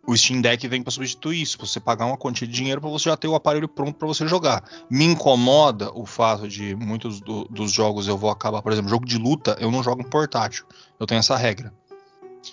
o 0.07 0.15
Steam 0.15 0.39
Deck 0.41 0.67
vem 0.67 0.83
pra 0.83 0.91
substituir 0.91 1.41
isso, 1.41 1.57
você 1.59 1.79
pagar 1.79 2.05
uma 2.05 2.17
quantia 2.17 2.45
de 2.47 2.53
dinheiro 2.53 2.79
pra 2.79 2.89
você 2.89 3.09
já 3.09 3.17
ter 3.17 3.27
o 3.27 3.33
aparelho 3.35 3.67
pronto 3.67 3.93
pra 3.95 4.07
você 4.07 4.27
jogar. 4.27 4.63
Me 4.89 5.03
incomoda 5.05 5.91
o 5.97 6.05
fato 6.05 6.47
de 6.47 6.75
muitos 6.75 7.19
do- 7.21 7.45
dos 7.45 7.71
jogos 7.71 8.07
eu 8.07 8.17
vou 8.17 8.29
acabar, 8.29 8.61
por 8.61 8.71
exemplo, 8.71 8.89
jogo 8.89 9.05
de 9.05 9.17
luta, 9.17 9.57
eu 9.59 9.71
não 9.71 9.81
jogo 9.81 10.01
em 10.01 10.09
portátil. 10.09 10.65
Eu 10.99 11.07
tenho 11.07 11.19
essa 11.19 11.35
regra. 11.35 11.73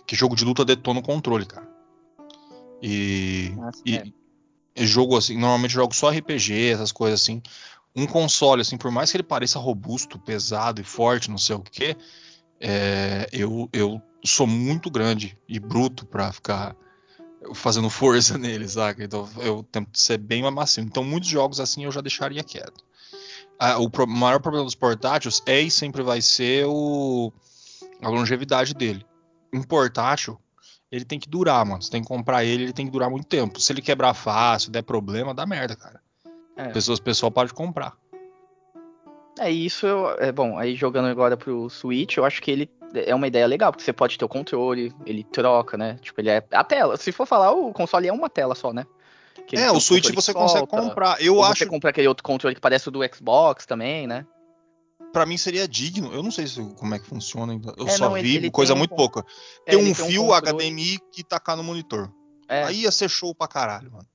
Que 0.07 0.17
jogo 0.17 0.35
de 0.35 0.45
luta 0.45 0.65
detona 0.65 1.01
o 1.01 1.03
controle, 1.03 1.45
cara. 1.45 1.69
E, 2.83 3.53
Nossa, 3.55 3.83
e, 3.85 3.97
é. 3.97 4.05
Jogo 4.77 5.17
assim, 5.17 5.37
normalmente 5.37 5.73
jogo 5.73 5.95
só 5.95 6.11
RPG, 6.11 6.71
essas 6.71 6.93
coisas 6.93 7.21
assim. 7.21 7.43
Um 7.95 8.07
console, 8.07 8.63
assim, 8.63 8.79
por 8.79 8.91
mais 8.91 9.11
que 9.11 9.17
ele 9.19 9.23
pareça 9.23 9.59
robusto, 9.59 10.19
pesado 10.19 10.81
e 10.81 10.85
forte, 10.85 11.31
não 11.31 11.37
sei 11.37 11.57
o 11.57 11.61
que, 11.61 11.95
eu, 13.33 13.69
eu 13.73 14.01
sou 14.25 14.47
muito 14.47 14.91
grande 14.91 15.39
e 15.49 15.59
bruto 15.59 16.07
pra 16.07 16.33
ficar 16.33 16.77
fazendo 17.55 17.91
força 17.91 18.39
nele, 18.39 18.69
saca? 18.69 19.03
Então 19.05 19.29
eu 19.39 19.63
tento 19.65 19.91
ser 19.99 20.19
bem 20.19 20.43
mais 20.43 20.55
macio. 20.55 20.83
Então 20.83 21.05
muitos 21.05 21.29
jogos 21.29 21.61
assim 21.61 21.85
eu 21.85 21.93
já 21.93 22.01
deixaria 22.01 22.43
quieto. 22.43 22.85
Ah, 23.59 23.79
o 23.79 23.91
pro- 23.91 24.07
maior 24.07 24.41
problema 24.41 24.65
dos 24.65 24.75
portáteis 24.75 25.43
é 25.47 25.61
e 25.61 25.71
sempre 25.71 26.03
vai 26.03 26.21
ser 26.21 26.67
o, 26.67 27.33
a 28.01 28.09
longevidade 28.09 28.75
dele. 28.75 29.05
Um 29.53 29.63
portátil, 29.63 30.39
ele 30.93 31.05
tem 31.07 31.19
que 31.19 31.29
durar, 31.29 31.65
mano. 31.65 31.81
Você 31.83 31.91
tem 31.91 32.03
que 32.03 32.07
comprar 32.07 32.45
ele, 32.45 32.65
ele 32.65 32.73
tem 32.73 32.85
que 32.87 32.93
durar 32.93 33.09
muito 33.11 33.27
tempo. 33.27 33.59
Se 33.59 33.73
ele 33.73 33.81
quebrar 33.81 34.13
fácil, 34.13 34.71
der 34.71 34.83
problema, 34.83 35.33
dá 35.35 35.47
merda, 35.47 35.75
cara. 35.75 36.01
É. 36.55 36.69
Pessoas, 36.69 37.01
pessoal 37.01 37.33
para 37.33 37.49
de 37.49 37.55
comprar. 37.55 37.95
É 39.39 39.51
isso, 39.51 39.87
eu- 39.87 40.11
é 40.19 40.31
bom. 40.31 40.59
Aí 40.59 40.75
jogando 40.77 41.07
agora 41.09 41.37
pro 41.37 41.71
Switch, 41.71 42.19
eu 42.19 42.25
acho 42.27 42.43
que 42.43 42.51
ele 42.51 42.71
é 42.95 43.15
uma 43.15 43.27
ideia 43.27 43.47
legal, 43.47 43.73
porque 43.73 43.83
você 43.83 43.93
pode 43.93 44.19
ter 44.19 44.25
o 44.25 44.29
controle, 44.29 44.95
ele 45.07 45.25
troca, 45.25 45.79
né? 45.79 45.97
Tipo, 46.03 46.21
ele 46.21 46.29
é 46.29 46.45
a 46.53 46.63
tela. 46.63 46.99
Se 46.99 47.11
for 47.11 47.27
falar, 47.27 47.51
o 47.53 47.73
console 47.73 48.07
é 48.07 48.13
uma 48.13 48.29
tela 48.29 48.55
só, 48.55 48.73
né? 48.75 48.87
É, 49.55 49.71
o 49.71 49.81
Switch 49.81 50.05
você 50.15 50.33
consegue 50.35 50.59
solta, 50.59 50.77
comprar. 50.77 51.21
Eu 51.23 51.43
acho, 51.43 51.61
você 51.61 51.67
compra 51.67 51.89
aquele 51.91 52.07
outro 52.07 52.23
controle 52.23 52.55
que 52.55 52.61
parece 52.61 52.89
o 52.89 52.91
do 52.91 53.01
Xbox 53.13 53.65
também, 53.65 54.07
né? 54.07 54.27
Pra 55.13 55.27
mim 55.27 55.37
seria 55.37 55.69
digno. 55.69 56.13
Eu 56.13 56.23
não 56.23 56.31
sei 56.31 56.47
se, 56.47 56.63
como 56.77 56.95
é 56.95 56.99
que 56.99 57.07
funciona 57.07 57.53
ainda. 57.53 57.75
Eu 57.77 57.87
É, 57.87 57.91
só 57.91 58.09
não, 58.09 58.17
ele- 58.17 58.29
vi 58.29 58.37
ele 58.37 58.51
coisa 58.51 58.73
tem 58.73 58.77
um 58.77 58.79
muito 58.79 58.95
pouca. 58.95 59.25
É, 59.67 59.71
Tem 59.73 59.81
ele 59.81 59.91
um 59.91 59.95
fio 59.95 60.27
controle- 60.27 60.53
HDMI 60.53 60.99
que 61.13 61.23
tacar 61.23 61.57
no 61.57 61.63
monitor. 61.63 62.11
É, 62.49 62.65
Aí 62.65 62.83
ia 62.83 62.91
ser 62.93 63.09
show 63.09 63.35
pra 63.35 63.47
caralho, 63.49 63.91
mano. 63.93 64.07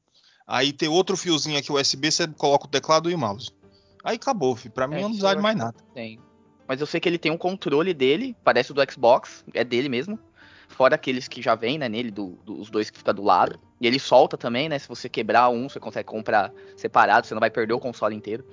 Aí 0.45 0.71
tem 0.71 0.87
outro 0.89 1.17
fiozinho 1.17 1.57
aqui 1.57 1.71
USB, 1.71 2.11
você 2.11 2.27
coloca 2.27 2.65
o 2.65 2.69
teclado 2.69 3.09
e 3.09 3.13
o 3.13 3.17
mouse. 3.17 3.49
Aí 4.03 4.15
acabou, 4.15 4.55
filho. 4.55 4.73
Pra 4.73 4.87
mim 4.87 4.95
É, 4.95 4.97
eu 4.99 5.01
não 5.03 5.09
precisava 5.09 5.35
de 5.35 5.41
mais 5.41 5.55
nada. 5.57 5.77
tem. 5.93 6.19
Mas 6.67 6.81
eu 6.81 6.87
sei 6.87 6.99
que 6.99 7.07
ele 7.07 7.17
tem 7.17 7.31
um 7.31 7.37
controle 7.37 7.93
dele, 7.93 8.35
parece 8.43 8.71
o 8.71 8.73
do 8.73 8.91
Xbox, 8.91 9.43
é 9.53 9.63
dele 9.63 9.87
mesmo. 9.89 10.19
Fora 10.69 10.95
aqueles 10.95 11.27
que 11.29 11.41
já 11.41 11.55
vem, 11.55 11.77
né, 11.77 11.87
nele, 11.87 12.11
do- 12.11 12.37
dos 12.45 12.69
dois 12.69 12.89
que 12.89 12.97
fica 12.97 13.13
do 13.13 13.23
lado. 13.23 13.57
E 13.79 13.87
ele 13.87 13.97
solta 13.99 14.37
também, 14.37 14.67
né? 14.67 14.77
Se 14.77 14.87
você 14.87 15.07
quebrar 15.07 15.47
um, 15.49 15.69
você 15.69 15.79
consegue 15.79 16.05
comprar 16.07 16.51
separado, 16.75 17.25
você 17.25 17.33
não 17.33 17.39
vai 17.39 17.49
perder 17.49 17.73
o 17.73 17.79
console 17.79 18.13
inteiro. 18.15 18.45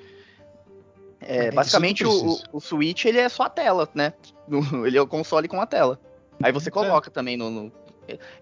É, 1.27 1.47
É, 1.47 1.51
basicamente, 1.51 2.05
o, 2.05 2.11
o 2.53 2.61
No- 2.61 3.09
ele 3.09 3.19
é 3.19 3.29
só 3.29 3.45
a 3.45 3.49
tela, 3.51 3.89
né? 3.95 4.13
Ele 4.87 4.97
é 4.99 5.01
o 5.03 5.07
console 5.07 5.49
com 5.49 5.61
a 5.61 5.67
tela. 5.67 5.99
Aí 6.43 6.53
você 6.53 6.71
coloca 6.71 7.11
também 7.11 7.37
no, 7.37 7.49
no- 7.51 7.73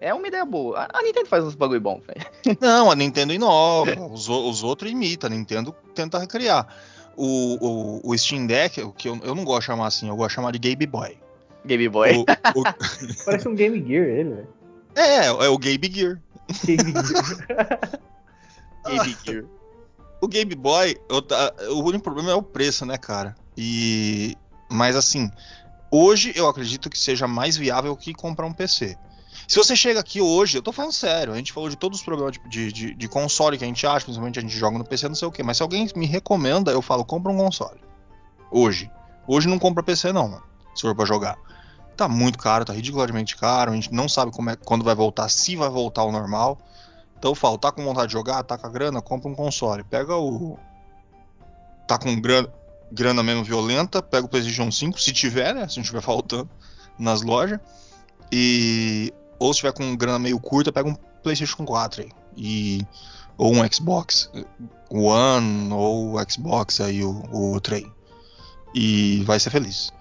É 0.01 0.13
uma 0.13 0.27
ideia 0.27 0.43
boa. 0.43 0.79
A, 0.91 0.99
a 0.99 1.01
Nintendo 1.01 1.27
faz 1.29 1.43
uns 1.45 1.55
bagulho 1.55 1.79
bom, 1.79 2.01
velho. 2.05 2.25
Não, 2.59 2.91
a 2.91 2.95
Nintendo 2.95 3.31
inova, 3.33 3.95
os, 4.11 4.27
os 4.27 4.63
outros 4.63 4.91
imitam, 4.91 5.27
a 5.27 5.33
Nintendo 5.33 5.73
tenta 5.95 6.19
recriar. 6.19 6.67
o, 7.15 8.01
o, 8.05 8.11
o 8.11 8.17
Steam 8.17 8.45
Deck, 8.47 8.81
o 8.81 8.91
que 8.91 9.07
eu, 9.07 9.17
eu 9.23 9.33
não 9.35 9.45
gosto 9.45 9.61
de 9.61 9.65
chamar 9.67 9.87
assim, 9.87 10.09
eu 10.09 10.15
gosto 10.15 10.29
de 10.29 10.35
chamar 10.35 10.51
de 10.51 10.59
Game 10.59 10.85
Boy. 10.87 11.17
Game 11.65 11.87
Boy. 11.87 12.09
O- 12.17 12.59
o- 12.59 12.63
Parece 13.23 13.47
um 13.47 13.55
Game 13.55 13.77
Gear 13.87 14.05
ele, 14.07 14.29
velho. 14.31 14.47
é, 14.95 15.25
é 15.27 15.47
o 15.49 15.57
Game 15.57 15.89
Gear. 15.89 16.19
Game 16.65 16.83
Gear. 16.91 17.79
Game 18.85 19.17
Gear. 19.25 19.45
O 20.23 20.27
Game 20.29 20.55
Boy, 20.55 20.95
eu 21.09 21.75
o 21.75 21.83
único 21.83 22.01
problema 22.01 22.31
é 22.31 22.33
o 22.33 22.41
preço, 22.41 22.85
né, 22.85 22.97
cara? 22.97 23.35
E 23.57 24.37
mas 24.71 24.95
assim, 24.95 25.29
hoje 25.91 26.31
eu 26.33 26.47
acredito 26.47 26.89
que 26.89 26.97
seja 26.97 27.27
mais 27.27 27.57
viável 27.57 27.93
que 27.97 28.13
comprar 28.13 28.45
um 28.45 28.53
PC. 28.53 28.97
Se 29.45 29.57
você 29.57 29.75
chega 29.75 29.99
aqui 29.99 30.21
hoje, 30.21 30.57
eu 30.57 30.61
tô 30.61 30.71
falando 30.71 30.93
sério, 30.93 31.33
a 31.33 31.35
gente 31.35 31.51
falou 31.51 31.67
de 31.67 31.75
todos 31.75 31.99
os 31.99 32.05
problemas 32.05 32.37
de, 32.47 32.71
de, 32.71 32.95
de- 32.95 33.07
console 33.09 33.57
que 33.57 33.65
a 33.65 33.67
gente 33.67 33.85
acha, 33.85 34.05
principalmente 34.05 34.39
a 34.39 34.41
gente 34.41 34.55
joga 34.57 34.77
no 34.77 34.85
PC, 34.85 35.09
não 35.09 35.15
sei 35.15 35.27
o 35.27 35.31
que, 35.31 35.43
mas 35.43 35.57
se 35.57 35.63
alguém 35.63 35.89
me 35.93 36.05
recomenda, 36.05 36.71
eu 36.71 36.81
falo, 36.81 37.03
compra 37.03 37.29
um 37.29 37.37
console. 37.37 37.81
Hoje. 38.49 38.89
Hoje 39.27 39.49
não 39.49 39.59
compra 39.59 39.83
PC 39.83 40.13
não, 40.13 40.29
mano, 40.29 40.43
se 40.73 40.83
for 40.83 40.95
pra 40.95 41.03
jogar. 41.03 41.37
Tá 41.97 42.07
muito 42.07 42.39
caro, 42.39 42.63
tá 42.63 42.71
ridiculamente 42.71 43.35
caro, 43.35 43.71
a 43.71 43.75
gente 43.75 43.91
não 43.91 44.07
sabe 44.07 44.31
como 44.31 44.49
é, 44.51 44.55
quando 44.55 44.85
vai 44.85 44.95
voltar, 44.95 45.27
se 45.27 45.57
vai 45.57 45.67
voltar 45.69 46.03
ao 46.03 46.13
normal. 46.13 46.57
Então 47.23 47.31
eu 47.31 47.35
falo, 47.35 47.57
tá 47.57 47.71
com 47.71 47.81
vontade 47.81 48.07
de 48.07 48.11
jogar, 48.11 48.43
tá 48.43 48.57
com 48.57 48.67
a 48.67 48.69
grana, 48.69 49.01
compra 49.01 49.29
um 49.29 49.33
console. 49.33 49.81
Pega 49.85 50.13
o. 50.17 50.59
Tá 51.87 51.97
com 51.97 52.13
grana, 52.19 52.49
grana 52.91 53.23
menos 53.23 53.47
violenta, 53.47 54.03
pega 54.03 54.25
o 54.25 54.29
PlayStation 54.29 54.69
5, 54.69 54.99
se 54.99 55.13
tiver, 55.13 55.55
né? 55.55 55.65
Se 55.69 55.77
não 55.77 55.85
tiver 55.85 56.01
faltando 56.03 56.49
nas 56.99 57.21
lojas. 57.21 57.61
E. 58.29 59.13
Ou 59.39 59.53
se 59.53 59.61
tiver 59.61 59.71
com 59.71 59.95
grana 59.95 60.19
meio 60.19 60.37
curta, 60.37 60.69
pega 60.69 60.89
um 60.89 60.95
PlayStation 61.23 61.63
4 61.63 62.01
aí. 62.01 62.11
E. 62.35 62.85
Ou 63.37 63.53
um 63.53 63.71
Xbox 63.71 64.29
One, 64.91 65.71
ou 65.71 66.17
o 66.19 66.29
Xbox 66.29 66.81
aí, 66.81 67.05
o, 67.05 67.23
o 67.31 67.53
outro 67.53 67.75
aí. 67.75 67.89
E 68.75 69.23
vai 69.23 69.39
ser 69.39 69.49
feliz. 69.49 69.93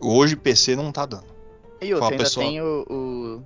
Hoje 0.00 0.34
PC 0.34 0.74
não 0.74 0.90
tá 0.90 1.06
dando. 1.06 1.26
E 1.80 1.94
outra, 1.94 2.08
ainda 2.10 2.24
pessoal. 2.24 2.44
tem 2.44 2.60
o, 2.60 2.84
o- 2.90 3.42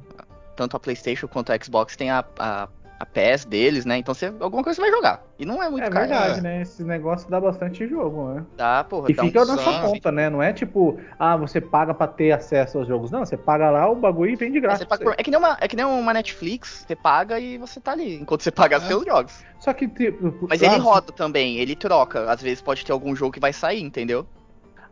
Tanto 0.57 0.75
a 0.75 0.81
PlayStation 0.81 1.29
quanto 1.29 1.53
a 1.53 1.62
Xbox 1.62 1.97
tem 1.97 2.11
a, 2.11 2.25
a, 2.39 2.68
a 3.01 3.07
PS 3.07 3.46
deles, 3.46 3.86
né? 3.86 3.96
Então 3.96 4.12
você, 4.12 4.26
alguma 4.26 4.62
coisa 4.62 4.76
você 4.76 4.82
vai 4.82 4.90
jogar. 4.90 5.22
E 5.38 5.46
não 5.46 5.62
é 5.62 5.70
muito 5.70 5.84
É 5.84 5.88
caro. 5.88 6.07
verdade, 6.07 6.38
é. 6.38 6.42
né? 6.42 6.61
Esse 6.61 6.84
negócio 6.84 7.30
dá 7.30 7.40
bastante 7.40 7.88
jogo, 7.88 8.34
né? 8.34 8.44
Dá, 8.59 8.84
porra. 8.84 9.11
E 9.11 9.14
dá 9.14 9.22
fica 9.24 9.40
uns 9.40 9.48
na 9.48 9.57
sua 9.57 9.80
conta, 9.80 10.12
né? 10.12 10.28
Não 10.28 10.42
é 10.42 10.53
tipo, 10.53 11.01
ah, 11.18 11.34
você 11.34 11.62
paga 11.62 11.94
pra 11.94 12.07
ter 12.07 12.30
acesso 12.32 12.76
aos 12.76 12.86
jogos. 12.86 13.11
Não, 13.11 13.24
você 13.24 13.38
paga 13.38 13.70
lá 13.70 13.88
o 13.90 13.96
bagulho 13.96 14.32
e 14.32 14.36
vem 14.36 14.53
de 14.53 14.59
É, 14.59 14.61
graça. 14.61 14.84
por- 14.84 15.14
é 15.16 15.22
que 15.22 15.30
nem 15.30 15.38
uma, 15.40 15.57
é 15.62 15.66
que 15.66 15.74
nem 15.74 15.86
uma 15.86 16.12
Netflix, 16.12 16.84
você 16.86 16.94
paga 16.94 17.40
e 17.40 17.57
você 17.57 17.80
tá 17.80 17.92
ali, 17.92 18.16
enquanto 18.20 18.42
você 18.42 18.51
paga 18.51 18.76
É. 18.76 18.80
seus 18.80 19.03
jogos. 19.07 19.42
Só 19.59 19.72
que, 19.72 19.88
tipo. 19.88 20.46
Mas 20.46 20.62
ah, 20.62 20.66
ele 20.66 20.76
roda 20.76 21.11
também, 21.11 21.57
ele 21.57 21.74
troca. 21.74 22.30
Às 22.30 22.42
vezes 22.42 22.61
pode 22.61 22.84
ter 22.84 22.92
algum 22.92 23.16
jogo 23.16 23.32
que 23.32 23.40
vai 23.40 23.55
sair, 23.55 23.80
entendeu? 23.80 24.26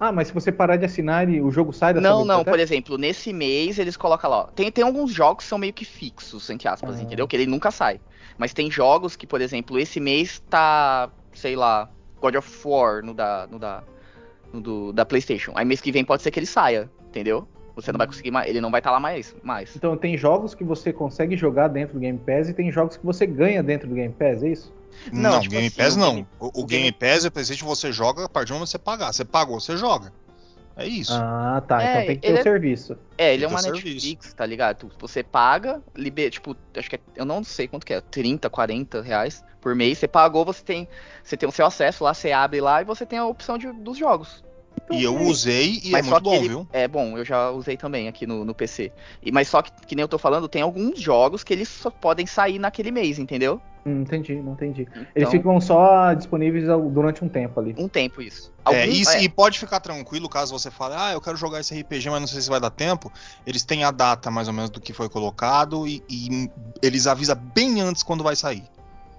Ah, 0.01 0.13
mas 0.13 0.29
se 0.29 0.35
você 0.35 0.53
parar 0.53 0.77
de 0.77 0.85
assinar, 0.85 1.29
ele- 1.29 1.41
o 1.41 1.51
jogo 1.51 1.73
sai 1.73 1.93
da 1.93 2.01
Não, 2.01 2.25
não, 2.25 2.45
por 2.45 2.59
exemplo, 2.61 2.97
nesse 2.97 3.33
mês 3.33 3.79
eles 3.79 3.97
colocam 3.97 4.31
lá, 4.31 4.37
ó. 4.43 4.45
Tem, 4.45 4.71
tem 4.71 4.85
alguns 4.85 5.13
jogos 5.13 5.43
que 5.45 5.49
são 5.49 5.59
meio 5.59 5.73
que 5.73 5.85
fixos, 5.85 6.49
entre 6.51 6.69
aspas, 6.69 6.99
Ah. 6.99 7.03
entendeu? 7.03 7.27
Que 7.27 7.35
ele 7.37 7.47
nunca 7.47 7.71
sai. 7.71 8.01
Mas 8.37 8.53
tem 8.53 8.71
jogos 8.71 9.17
que, 9.17 9.27
por 9.27 9.41
exemplo, 9.41 9.79
esse 9.79 9.99
mês 9.99 10.41
tá, 10.49 11.11
sei 11.33 11.57
lá, 11.57 11.91
God 12.21 12.37
of 12.37 12.61
War 12.65 13.05
no 13.05 13.13
da, 13.13 13.49
no 13.51 13.59
da, 13.59 13.83
no 14.53 14.61
do, 14.61 14.93
da 14.93 15.05
PlayStation. 15.05 15.53
Aí 15.57 15.65
mês 15.65 15.81
que 15.81 15.91
vem 15.91 16.05
pode 16.05 16.23
ser 16.23 16.31
que 16.31 16.39
ele 16.39 16.47
saia, 16.47 16.89
entendeu? 17.09 17.49
Você 17.75 17.93
não 17.93 17.99
vai 17.99 18.07
conseguir 18.09 18.31
mais, 18.33 18.49
ele 18.49 18.61
não 18.61 18.71
vai 18.73 18.81
estar 18.81 18.91
lá 18.91 18.99
mais, 18.99 19.37
mais. 19.43 19.75
Então 19.77 19.97
tem 19.97 20.17
jogos 20.17 20.53
que 20.55 20.65
você 20.65 20.93
consegue 20.93 21.37
jogar 21.37 21.69
dentro 21.69 21.95
do 21.95 22.01
Game 22.01 22.19
Pass 22.19 22.49
e 22.49 22.53
tem 22.55 22.71
jogos 22.73 22.97
que 22.97 23.07
você 23.07 23.25
ganha 23.25 23.63
dentro 23.63 23.89
do 23.89 23.95
Game 23.95 24.13
Pass, 24.13 24.43
é 24.43 24.49
isso? 24.49 24.73
Não, 25.13 25.33
Não, 25.33 25.41
tipo 25.41 25.55
Game 25.55 25.67
assim, 25.67 25.77
Pass 25.77 25.95
o 25.95 25.99
não. 25.99 26.15
Game- 26.15 26.27
o, 26.41 26.47
o 26.47 26.49
o 26.63 26.67
Game 26.67 26.83
Game- 26.91 26.93
Pass 26.93 27.25
é 27.25 27.31
PlayStation 27.31 27.67
você 27.67 27.93
joga 27.93 28.25
a 28.25 28.29
partir 28.29 28.49
do 28.49 28.55
momento 28.55 28.67
que 28.67 28.71
você 28.73 28.79
pagar. 28.79 29.13
Você 29.13 29.25
pagou, 29.25 29.61
você 29.61 29.77
joga. 29.77 30.13
É 30.77 30.87
isso. 30.87 31.13
Ah, 31.13 31.61
tá. 31.67 31.83
É, 31.83 31.91
então 31.91 32.07
tem 32.07 32.15
que 32.17 32.23
ter 32.23 32.29
ele 32.29 32.37
o 32.37 32.41
é- 32.41 32.43
serviço. 32.43 32.97
É, 33.17 33.35
ele 33.35 33.45
é 33.45 33.49
uma 33.49 33.61
Netflix, 33.61 34.33
tá 34.33 34.47
ligado? 34.47 34.89
Você 35.01 35.25
paga, 35.25 35.83
liber... 35.97 36.31
tipo, 36.31 36.57
acho 36.77 36.89
que 36.89 36.95
é, 36.97 37.01
eu 37.17 37.25
não 37.25 37.43
sei 37.43 37.67
quanto 37.67 37.85
que 37.85 37.93
é, 37.93 38.01
30, 38.01 38.49
40 38.49 39.03
reais 39.03 39.43
por 39.61 39.75
mês. 39.75 39.99
Você 39.99 40.07
pagou, 40.07 40.45
você 40.45 40.63
tem, 40.63 40.87
você 41.25 41.37
tem 41.37 41.49
o 41.49 41.53
seu 41.53 41.67
acesso 41.67 42.05
lá, 42.05 42.15
você 42.15 42.31
abre 42.31 42.61
lá 42.61 42.81
e 42.81 42.85
você 42.85 43.05
tem 43.05 43.19
a 43.19 43.27
opção 43.27 43.59
de, 43.59 43.73
dos 43.73 43.99
jogos. 43.99 44.45
e 44.89 45.03
eu 45.03 45.19
usei 45.23 45.81
e 45.83 45.91
Mas 45.91 46.07
é 46.07 46.11
muito 46.11 46.23
bom, 46.23 46.35
ele- 46.37 46.49
viu? 46.49 46.69
É 46.73 46.87
bom, 46.87 47.19
eu 47.19 47.25
já 47.25 47.51
usei 47.51 47.77
também 47.77 48.07
aqui 48.07 48.25
no, 48.25 48.45
no 48.45 48.55
PC. 48.55 48.93
E, 49.21 49.33
mas 49.33 49.49
só 49.49 49.63
que, 49.63 49.73
que 49.85 49.97
nem 49.97 50.03
eu 50.05 50.09
tô 50.09 50.17
falando, 50.17 50.49
tem 50.49 50.63
alguns 50.63 51.01
jogos 51.01 51.43
que 51.43 51.53
eles 51.53 51.69
só 51.69 51.91
podem 51.91 52.25
sair 52.25 52.61
naquele 52.61 52.93
mês, 52.93 53.19
entendeu? 53.19 53.61
Hum, 53.89 54.03
entendi, 54.03 54.35
não 54.37 54.53
entendi. 54.53 54.83
Então, 54.91 55.07
Eles 55.15 55.31
ficam 55.31 55.61
só 55.61 56.13
disponíveis 56.15 56.65
durante 56.93 57.25
um 57.25 57.29
tempo 57.29 57.59
ali. 57.61 57.75
um 57.79 57.89
tempo 57.89 58.21
isso. 58.21 58.53
É, 58.67 58.83
Algum- 58.83 58.93
e, 58.93 59.05
se- 59.05 59.17
é, 59.17 59.23
e 59.23 59.29
pode 59.29 59.59
ficar 59.59 59.81
tranquilo 59.81 60.29
caso 60.29 60.53
você 60.59 60.71
fale, 60.71 60.95
ah, 60.97 61.13
eu 61.13 61.21
quero 61.21 61.37
jogar 61.37 61.61
esse 61.61 61.75
RPG, 61.79 62.11
mas 62.11 62.21
não 62.21 62.27
sei 62.29 62.41
se 62.41 62.51
vai 62.51 62.61
dar 62.61 62.71
tempo. 62.71 63.11
Eles 63.47 63.65
têm 63.65 63.85
a 63.85 63.91
data 63.91 64.31
mais 64.31 64.47
ou 64.49 64.55
menos 64.55 64.71
do 64.71 64.81
que 64.81 64.93
foi 64.93 65.09
colocado 65.09 65.87
e, 65.87 66.03
e 66.09 66.51
eles 66.83 67.07
avisam 67.07 67.37
bem 67.55 67.81
antes 67.81 68.03
quando 68.03 68.23
vai 68.23 68.37
sair. 68.37 68.65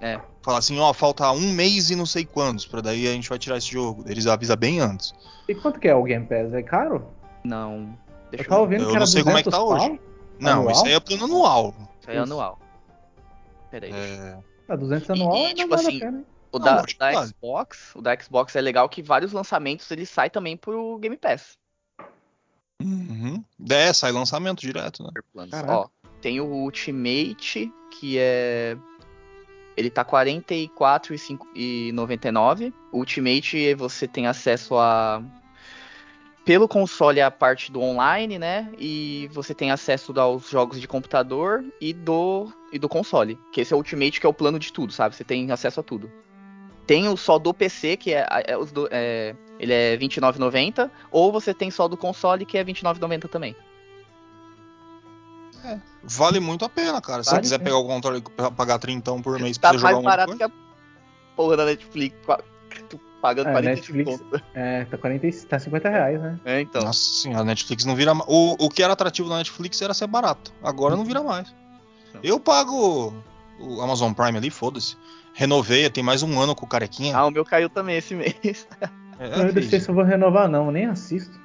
É. 0.01 0.20
Fala 0.41 0.59
assim, 0.59 0.80
ó, 0.80 0.93
falta 0.93 1.30
um 1.32 1.51
mês 1.51 1.89
e 1.89 1.95
não 1.95 2.05
sei 2.05 2.24
quantos, 2.26 2.65
pra 2.65 2.80
daí 2.80 3.07
a 3.07 3.11
gente 3.11 3.28
vai 3.28 3.38
tirar 3.38 3.57
esse 3.57 3.72
jogo. 3.72 4.03
Eles 4.07 4.26
avisam 4.28 4.55
bem 4.55 4.80
antes. 4.80 5.13
E 5.47 5.53
quanto 5.55 5.80
que 5.80 5.88
é 5.88 5.95
o 5.95 6.03
Game 6.03 6.26
Pass? 6.26 6.53
É 6.53 6.61
caro? 6.63 7.05
Não. 7.43 7.97
Deixa 8.32 8.45
Eu 8.53 8.57
eu, 8.59 8.67
vendo 8.67 8.82
Eu 8.84 8.88
que 8.88 8.91
era 8.91 8.99
não 9.01 9.07
sei 9.07 9.24
como 9.24 9.38
é 9.38 9.43
que 9.43 9.49
200 9.49 9.70
tá 9.70 9.76
hoje. 9.86 9.89
pau. 9.97 10.09
Não, 10.39 10.51
Anual? 10.59 10.72
isso 10.72 10.86
aí 10.86 10.93
é 10.93 10.99
plano 11.01 11.26
anual. 11.26 11.74
Isso 11.99 12.09
aí 12.11 12.15
é 12.15 12.20
anual. 12.20 12.59
Pera 13.70 13.86
aí. 13.88 13.91
É, 13.93 14.38
Ah, 14.70 14.76
200 14.76 15.09
E- 15.09 15.13
anual 15.13 15.36
e, 15.36 15.39
ainda 15.47 15.55
tipo 15.55 15.70
vale 15.76 15.88
assim, 15.88 15.97
a 15.97 15.99
pena. 15.99 16.17
hein? 16.20 16.26
O 16.51 16.57
Não, 16.59 16.65
da, 16.65 16.84
que 16.84 16.97
da 16.97 17.11
vale. 17.13 17.28
Xbox, 17.28 17.95
o 17.95 18.01
da 18.01 18.20
Xbox 18.20 18.55
é 18.55 18.61
legal 18.61 18.88
que 18.89 19.01
vários 19.03 19.32
lançamentos 19.34 19.89
ele 19.91 20.05
sai 20.05 20.30
também 20.30 20.55
pro 20.57 20.97
Game 20.99 21.15
Pass. 21.17 21.57
uhum. 22.82 23.43
É, 23.70 23.91
sai 23.93 24.11
lançamento 24.11 24.61
direto, 24.61 25.03
né? 25.03 25.09
Ó, 25.67 25.88
tem 26.22 26.39
o 26.39 26.45
Ultimate, 26.45 27.72
que 27.99 28.17
é 28.17 28.78
ele 29.78 29.89
tá 29.89 30.03
44,99. 30.03 32.74
O 32.91 32.97
Ultimate 32.97 33.74
você 33.76 34.07
tem 34.07 34.28
acesso 34.28 34.76
a 34.78 35.22
pelo 36.49 36.67
console 36.67 37.21
a 37.21 37.29
parte 37.29 37.71
do 37.71 37.79
online, 37.79 38.39
né? 38.39 38.71
E 38.75 39.29
você 39.31 39.53
tem 39.53 39.69
acesso 39.69 40.19
aos 40.19 40.49
jogos 40.49 40.81
de 40.81 40.87
computador 40.87 41.63
e 41.79 41.93
do 41.93 42.51
e 42.73 42.79
do 42.79 42.89
console, 42.89 43.37
que 43.51 43.61
esse 43.61 43.71
é 43.71 43.75
o 43.75 43.77
Ultimate 43.77 44.19
que 44.19 44.25
é 44.25 44.29
o 44.29 44.33
plano 44.33 44.57
de 44.57 44.73
tudo, 44.73 44.91
sabe? 44.91 45.15
Você 45.15 45.23
tem 45.23 45.51
acesso 45.51 45.79
a 45.79 45.83
tudo. 45.83 46.11
Tem 46.87 47.07
o 47.07 47.15
só 47.15 47.37
do 47.37 47.53
PC, 47.53 47.97
que 47.97 48.15
é, 48.15 48.25
é 48.47 48.57
os 48.57 48.71
do- 48.71 48.89
é- 48.89 49.35
ele 49.59 49.71
é 49.71 49.91
R$29,90, 49.91 50.89
ou 51.11 51.31
você 51.31 51.53
tem 51.53 51.69
só 51.69 51.87
do 51.87 51.95
console, 51.95 52.47
que 52.47 52.57
é 52.57 52.63
R$29,90 52.63 53.27
também. 53.29 53.55
Vale 56.01 56.39
muito 56.39 56.65
a 56.65 56.69
pena, 56.69 56.99
cara. 56.99 57.21
Se 57.21 57.29
você 57.29 57.35
Vale, 57.35 57.43
quiser 57.43 57.59
pegar 57.59 57.77
o 57.77 57.85
controle 57.85 58.23
e 58.25 58.51
pagar 58.53 58.80
30 58.80 59.13
por 59.21 59.39
mês 59.39 59.59
pra 59.59 59.69
Tá 59.69 59.77
você 59.77 59.84
mais 59.84 59.95
jogar 59.95 59.99
um 59.99 60.01
de 60.01 60.17
barato 60.17 60.35
que 60.35 60.43
a 60.43 60.51
porra 61.35 61.57
da 61.57 61.65
Netflix. 61.65 62.17
Pagando 63.21 63.49
É, 63.49 63.51
45 63.51 63.97
Netflix. 63.97 64.21
conto. 64.31 64.43
É, 64.53 64.85
tá, 64.85 64.97
40, 64.97 65.27
tá 65.47 65.59
50 65.59 65.89
reais, 65.89 66.21
né? 66.21 66.39
É, 66.45 66.61
então. 66.61 66.81
Nossa 66.83 66.99
senhora, 66.99 67.41
a 67.41 67.45
Netflix 67.45 67.83
não 67.85 67.95
vira 67.95 68.13
mais. 68.13 68.29
O, 68.29 68.55
o 68.65 68.69
que 68.69 68.81
era 68.81 68.93
atrativo 68.93 69.27
na 69.29 69.37
Netflix 69.37 69.81
era 69.81 69.93
ser 69.93 70.07
barato. 70.07 70.53
Agora 70.63 70.95
não 70.95 71.03
vira 71.03 71.21
mais. 71.21 71.53
Não. 72.13 72.21
Eu 72.23 72.39
pago 72.39 73.13
o 73.59 73.81
Amazon 73.81 74.13
Prime 74.13 74.37
ali, 74.37 74.49
foda-se. 74.49 74.95
Renovei, 75.33 75.89
tem 75.89 76.03
mais 76.03 76.23
um 76.23 76.39
ano 76.39 76.55
com 76.55 76.65
o 76.65 76.69
carequinha. 76.69 77.15
Ah, 77.15 77.25
o 77.27 77.31
meu 77.31 77.43
caiu 77.45 77.69
também 77.69 77.97
esse 77.97 78.15
mês. 78.15 78.67
É, 79.19 79.25
eu 79.49 79.53
não 79.53 79.61
sei 79.63 79.79
se 79.79 79.89
eu 79.89 79.95
vou 79.95 80.03
renovar, 80.03 80.47
não. 80.47 80.65
Eu 80.67 80.71
nem 80.71 80.85
assisto. 80.85 81.37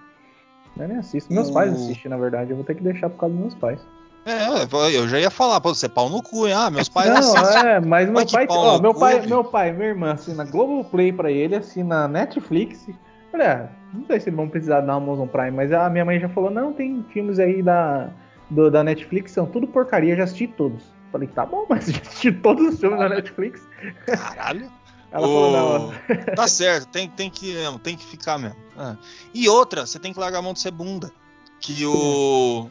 Eu 0.76 0.88
nem 0.88 0.96
assisto. 0.98 1.32
Meus 1.32 1.48
O- 1.50 1.52
pais 1.52 1.72
assistem, 1.72 2.10
na 2.10 2.16
verdade. 2.16 2.50
Eu 2.50 2.56
vou 2.56 2.64
ter 2.64 2.74
que 2.76 2.82
deixar 2.82 3.10
por 3.10 3.18
causa 3.18 3.34
dos 3.34 3.40
meus 3.42 3.54
pais. 3.56 3.80
É, 4.26 4.96
eu 4.96 5.06
já 5.08 5.20
ia 5.20 5.30
falar, 5.30 5.60
pô, 5.60 5.74
você 5.74 5.86
é 5.86 5.88
pau 5.88 6.08
no 6.08 6.22
cu, 6.22 6.46
hein? 6.46 6.54
Ah, 6.54 6.70
meus 6.70 6.88
pais 6.88 7.10
não, 7.10 7.36
assistem. 7.36 7.68
é, 7.68 7.80
mas 7.80 8.08
meu 8.08 8.26
pai, 8.26 8.46
ó, 8.48 8.78
meu 8.80 8.94
cu, 8.94 9.00
pai, 9.00 9.14
velho. 9.16 9.28
meu 9.28 9.44
pai, 9.44 9.72
minha 9.72 9.88
irmã 9.88 10.12
assina 10.12 10.44
Globoplay 10.44 11.12
pra 11.12 11.30
ele, 11.30 11.54
assina 11.56 12.08
Netflix. 12.08 12.86
Olha, 13.32 13.70
não 13.92 14.06
sei 14.06 14.20
se 14.20 14.28
eles 14.28 14.36
vão 14.36 14.48
precisar 14.48 14.80
da 14.80 14.94
Amazon 14.94 15.26
Prime, 15.28 15.50
mas 15.50 15.72
a 15.72 15.90
minha 15.90 16.04
mãe 16.04 16.18
já 16.18 16.28
falou, 16.28 16.50
não, 16.50 16.72
tem 16.72 17.04
filmes 17.12 17.38
aí 17.38 17.62
da, 17.62 18.08
do- 18.48 18.70
da 18.70 18.82
Netflix, 18.82 19.32
são 19.32 19.44
tudo 19.44 19.66
porcaria, 19.66 20.16
já 20.16 20.24
assisti 20.24 20.46
todos. 20.46 20.82
Falei, 21.12 21.28
tá 21.28 21.44
bom, 21.44 21.66
mas 21.70 21.86
já 21.86 22.00
assisti 22.00 22.32
todos 22.32 22.74
os 22.74 22.80
filmes 22.80 22.98
da 22.98 23.08
Netflix. 23.08 23.60
Caralho. 24.06 24.70
Ela 25.12 25.28
Ô, 25.28 25.32
falou, 25.32 25.52
não, 25.52 26.34
Tá 26.34 26.48
certo, 26.48 26.88
tem, 26.88 27.08
tem 27.08 27.30
que 27.30 27.54
tem 27.84 27.96
que 27.96 28.04
ficar 28.04 28.36
mesmo. 28.36 28.56
Ah. 28.76 28.96
E 29.32 29.48
outra, 29.48 29.86
você 29.86 29.96
tem 29.96 30.12
que 30.12 30.18
largar 30.18 30.40
a 30.40 30.42
mão 30.42 30.52
de 30.52 30.58
ser 30.58 30.72
bunda. 30.72 31.12
Que 31.60 31.86
o. 31.86 32.68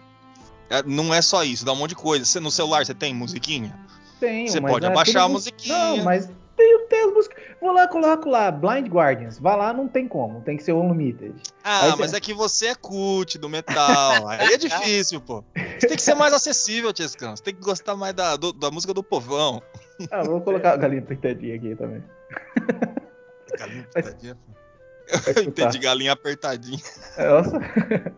é, 0.80 0.84
não 0.84 1.14
é 1.14 1.22
só 1.22 1.44
isso, 1.44 1.64
dá 1.66 1.72
um 1.74 1.76
monte 1.76 1.90
de 1.92 1.96
coisa. 1.96 2.26
Você, 2.26 2.40
no 2.40 2.52
celular 2.52 2.86
você 2.86 2.94
tem 2.94 3.14
musiquinha? 3.14 3.78
tenho, 4.20 4.48
Você 4.50 4.60
mas 4.60 4.72
pode 4.72 4.86
é 4.86 4.90
abaixar 4.90 5.24
a 5.24 5.30
musiquinha. 5.30 5.78
Não, 5.78 6.04
mas 6.04 6.30
tem, 6.56 6.88
tem 6.88 7.06
as 7.08 7.14
músicas. 7.14 7.44
Vou 7.60 7.72
lá, 7.72 7.88
coloco 7.88 8.30
lá, 8.30 8.52
Blind 8.52 8.88
Guardians. 8.88 9.40
Vai 9.40 9.58
lá, 9.58 9.74
não 9.74 9.88
tem 9.88 10.08
como, 10.08 10.42
tem 10.42 10.56
que 10.58 10.64
ser 10.64 10.72
Unlimited. 10.74 11.34
Ah, 11.64 11.86
Aí 11.86 11.92
você- 11.92 11.98
mas 12.02 12.14
é 12.14 12.20
que 12.20 12.34
você 12.34 12.68
é 12.68 12.76
cult 12.76 13.38
do 13.38 13.50
metal. 13.50 13.76
Aí 14.28 14.54
é 14.54 14.58
difícil, 14.58 15.20
pô. 15.22 15.44
Você 15.80 15.88
tem 15.88 15.96
que 15.98 16.02
ser 16.02 16.16
mais 16.16 16.34
acessível, 16.34 16.94
Tiescão. 16.94 17.36
Você 17.36 17.44
tem 17.44 17.54
que 17.56 17.62
gostar 17.62 17.96
mais 17.96 18.14
da, 18.14 18.36
do- 18.36 18.54
da 18.54 18.70
música 18.72 18.94
do 18.94 19.04
povão. 19.04 19.62
Ah, 20.12 20.24
vou 20.24 20.40
colocar 20.42 20.74
a 20.74 20.78
galinha 20.78 21.02
pintadinha 21.02 21.56
aqui 21.56 21.76
também. 21.76 22.04
Galinha 23.58 23.84
pitadinha. 23.94 24.38
Eu 25.36 25.44
entendi 25.44 25.80
galinha 25.80 26.12
apertadinha. 26.14 26.80
Nossa. 27.18 28.14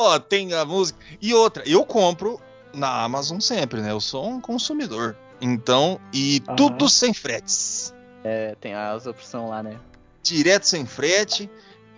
Ó, 0.00 0.18
tem 0.18 0.52
a 0.54 0.64
música. 0.64 0.98
E 1.20 1.34
outra, 1.34 1.62
eu 1.68 1.84
compro 1.84 2.40
na 2.72 3.02
Amazon 3.02 3.38
sempre, 3.40 3.80
né? 3.80 3.90
Eu 3.92 4.00
sou 4.00 4.26
um 4.28 4.40
consumidor. 4.40 5.16
Então, 5.40 6.00
e 6.12 6.42
Aham. 6.46 6.56
tudo 6.56 6.88
sem 6.88 7.12
fretes. 7.14 7.94
É, 8.24 8.54
tem 8.60 8.74
as 8.74 9.06
opções 9.06 9.48
lá, 9.48 9.62
né? 9.62 9.76
Direto 10.22 10.64
sem 10.64 10.84
frete. 10.86 11.50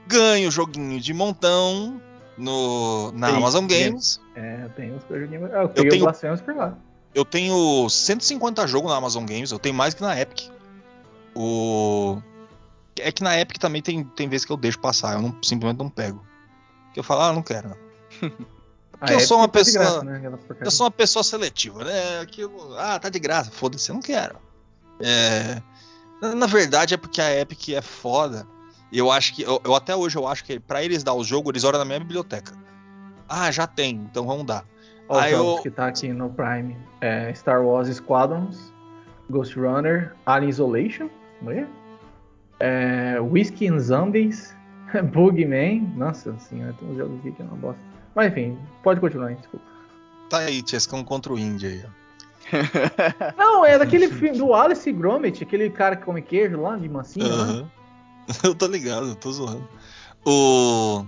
Ganho 0.06 0.50
joguinho 0.50 1.00
de 1.00 1.12
montão 1.12 2.00
no, 2.36 3.12
na 3.12 3.28
Tem, 3.28 3.36
Amazon 3.36 3.66
tem. 3.66 3.84
Games. 3.90 4.20
É, 4.34 4.68
tem 4.76 4.92
uns 4.94 5.04
que 5.04 5.12
eu 5.12 5.20
joguei. 5.20 5.38
Eu 5.38 5.68
peguei 5.68 5.90
tenho- 5.90 6.04
Blasphemous 6.04 6.40
por 6.40 6.56
lá. 6.56 6.76
Eu 7.14 7.24
tenho 7.24 7.88
150 7.90 8.66
jogos 8.66 8.90
na 8.90 8.96
Amazon 8.96 9.24
Games, 9.26 9.50
eu 9.52 9.58
tenho 9.58 9.74
mais 9.74 9.92
que 9.94 10.00
na 10.02 10.18
Epic. 10.18 10.48
O. 11.34 12.20
É 12.98 13.10
que 13.10 13.22
na 13.22 13.38
Epic 13.38 13.58
também 13.58 13.80
tem, 13.82 14.04
tem 14.04 14.28
vezes 14.28 14.44
que 14.46 14.52
eu 14.52 14.56
deixo 14.56 14.78
passar, 14.78 15.14
eu 15.14 15.22
não, 15.22 15.36
simplesmente 15.42 15.78
não 15.78 15.88
pego. 15.88 16.24
Que 16.92 17.00
eu 17.00 17.04
falo, 17.04 17.22
ah, 17.22 17.32
não 17.32 17.42
quero. 17.42 17.70
Não. 17.70 17.76
Porque 18.98 19.14
eu 19.14 19.20
sou 19.20 19.38
uma 19.38 19.48
pessoa- 19.48 19.84
graça, 19.84 20.04
né. 20.04 20.32
Eu 20.60 20.70
sou 20.70 20.84
uma 20.86 20.90
pessoa 20.90 21.22
seletiva, 21.24 21.82
né? 21.84 22.20
Aquilo, 22.20 22.76
ah, 22.78 22.98
tá 22.98 23.08
de 23.08 23.18
graça, 23.18 23.50
foda-se, 23.50 23.90
eu 23.90 23.94
não 23.94 24.02
quero. 24.02 24.36
É, 25.00 25.60
na, 26.34 26.46
verdade 26.46 26.94
é 26.94 26.96
porque 26.96 27.20
a 27.20 27.36
Epic 27.40 27.70
é 27.70 27.82
foda. 27.82 28.46
Eu 28.92 29.10
acho 29.10 29.34
que, 29.34 29.42
eu, 29.42 29.60
eu 29.64 29.74
até 29.74 29.96
hoje 29.96 30.16
eu 30.16 30.28
acho 30.28 30.44
que 30.44 30.60
pra 30.60 30.84
eles 30.84 31.02
dar 31.02 31.14
o 31.14 31.24
jogo, 31.24 31.50
eles 31.50 31.64
olham 31.64 31.78
na 31.80 31.84
minha 31.84 31.98
biblioteca. 31.98 32.52
Ah, 33.28 33.50
já 33.50 33.66
tem, 33.66 33.96
então 33.96 34.24
vamos 34.26 34.44
dar. 34.44 34.64
Ó, 35.08 35.18
Aí 35.18 35.32
eu- 35.32 35.58
que 35.62 35.70
tá 35.70 35.86
aqui 35.86 36.12
no 36.12 36.30
Prime. 36.30 36.76
É 37.00 37.32
Star 37.34 37.60
Wars 37.64 37.88
Squadrons, 37.88 38.72
Ghost 39.28 39.58
Runner, 39.58 40.14
Alien 40.26 40.50
Isolation, 40.50 41.08
não 41.40 41.50
é? 41.50 41.66
É, 42.60 43.18
Whiskey 43.20 43.68
and 43.68 43.80
Zombies, 43.80 44.54
Bugman, 45.12 45.92
nossa 45.96 46.38
senhora, 46.38 46.72
tem 46.78 46.88
uns 46.88 46.96
jogos 46.98 47.18
aqui 47.18 47.32
que 47.32 47.42
é 47.42 47.44
uma 47.44 47.56
bosta. 47.56 47.91
Mas 48.14 48.30
enfim, 48.32 48.58
pode 48.82 49.00
continuar, 49.00 49.30
hein, 49.30 49.36
desculpa. 49.40 49.64
Tá 50.28 50.38
aí, 50.38 50.62
Tiescão 50.62 51.02
contra 51.04 51.32
o 51.32 51.38
Indy 51.38 51.66
aí, 51.66 51.84
ó. 51.86 52.02
Não, 53.36 53.64
é 53.64 53.78
daquele 53.78 54.08
filme 54.08 54.36
do 54.36 54.54
Alice 54.54 54.90
Gromit, 54.92 55.42
aquele 55.42 55.70
cara 55.70 55.96
que 55.96 56.04
come 56.04 56.20
queijo 56.20 56.60
lá, 56.60 56.76
de 56.76 56.88
mansinho, 56.88 57.28
né? 57.62 57.66
Eu 58.44 58.54
tô 58.54 58.66
ligado, 58.66 59.08
eu 59.08 59.14
tô 59.16 59.32
zoando. 59.32 59.68
O. 60.24 61.04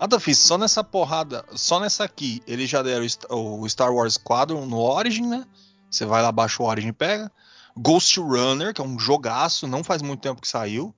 Nada 0.00 0.18
fiz, 0.18 0.38
só 0.38 0.56
nessa 0.56 0.82
porrada, 0.82 1.44
só 1.54 1.78
nessa 1.78 2.04
aqui, 2.04 2.42
eles 2.46 2.70
já 2.70 2.82
deram 2.82 3.02
o 3.02 3.06
Sta- 3.06 3.34
o 3.34 3.68
Star 3.68 3.92
Wars 3.92 4.14
Squadron 4.14 4.64
no 4.64 4.78
Origin, 4.78 5.26
né? 5.26 5.44
Você 5.90 6.06
vai 6.06 6.22
lá, 6.22 6.32
baixa 6.32 6.62
o 6.62 6.66
Origin 6.66 6.88
e 6.88 6.92
pega. 6.92 7.30
Ghost 7.76 8.18
Runner, 8.18 8.72
que 8.72 8.80
é 8.80 8.84
um 8.84 8.98
jogaço, 8.98 9.66
não 9.68 9.84
faz 9.84 10.00
muito 10.00 10.20
tempo 10.22 10.40
que 10.40 10.48
saiu. 10.48 10.94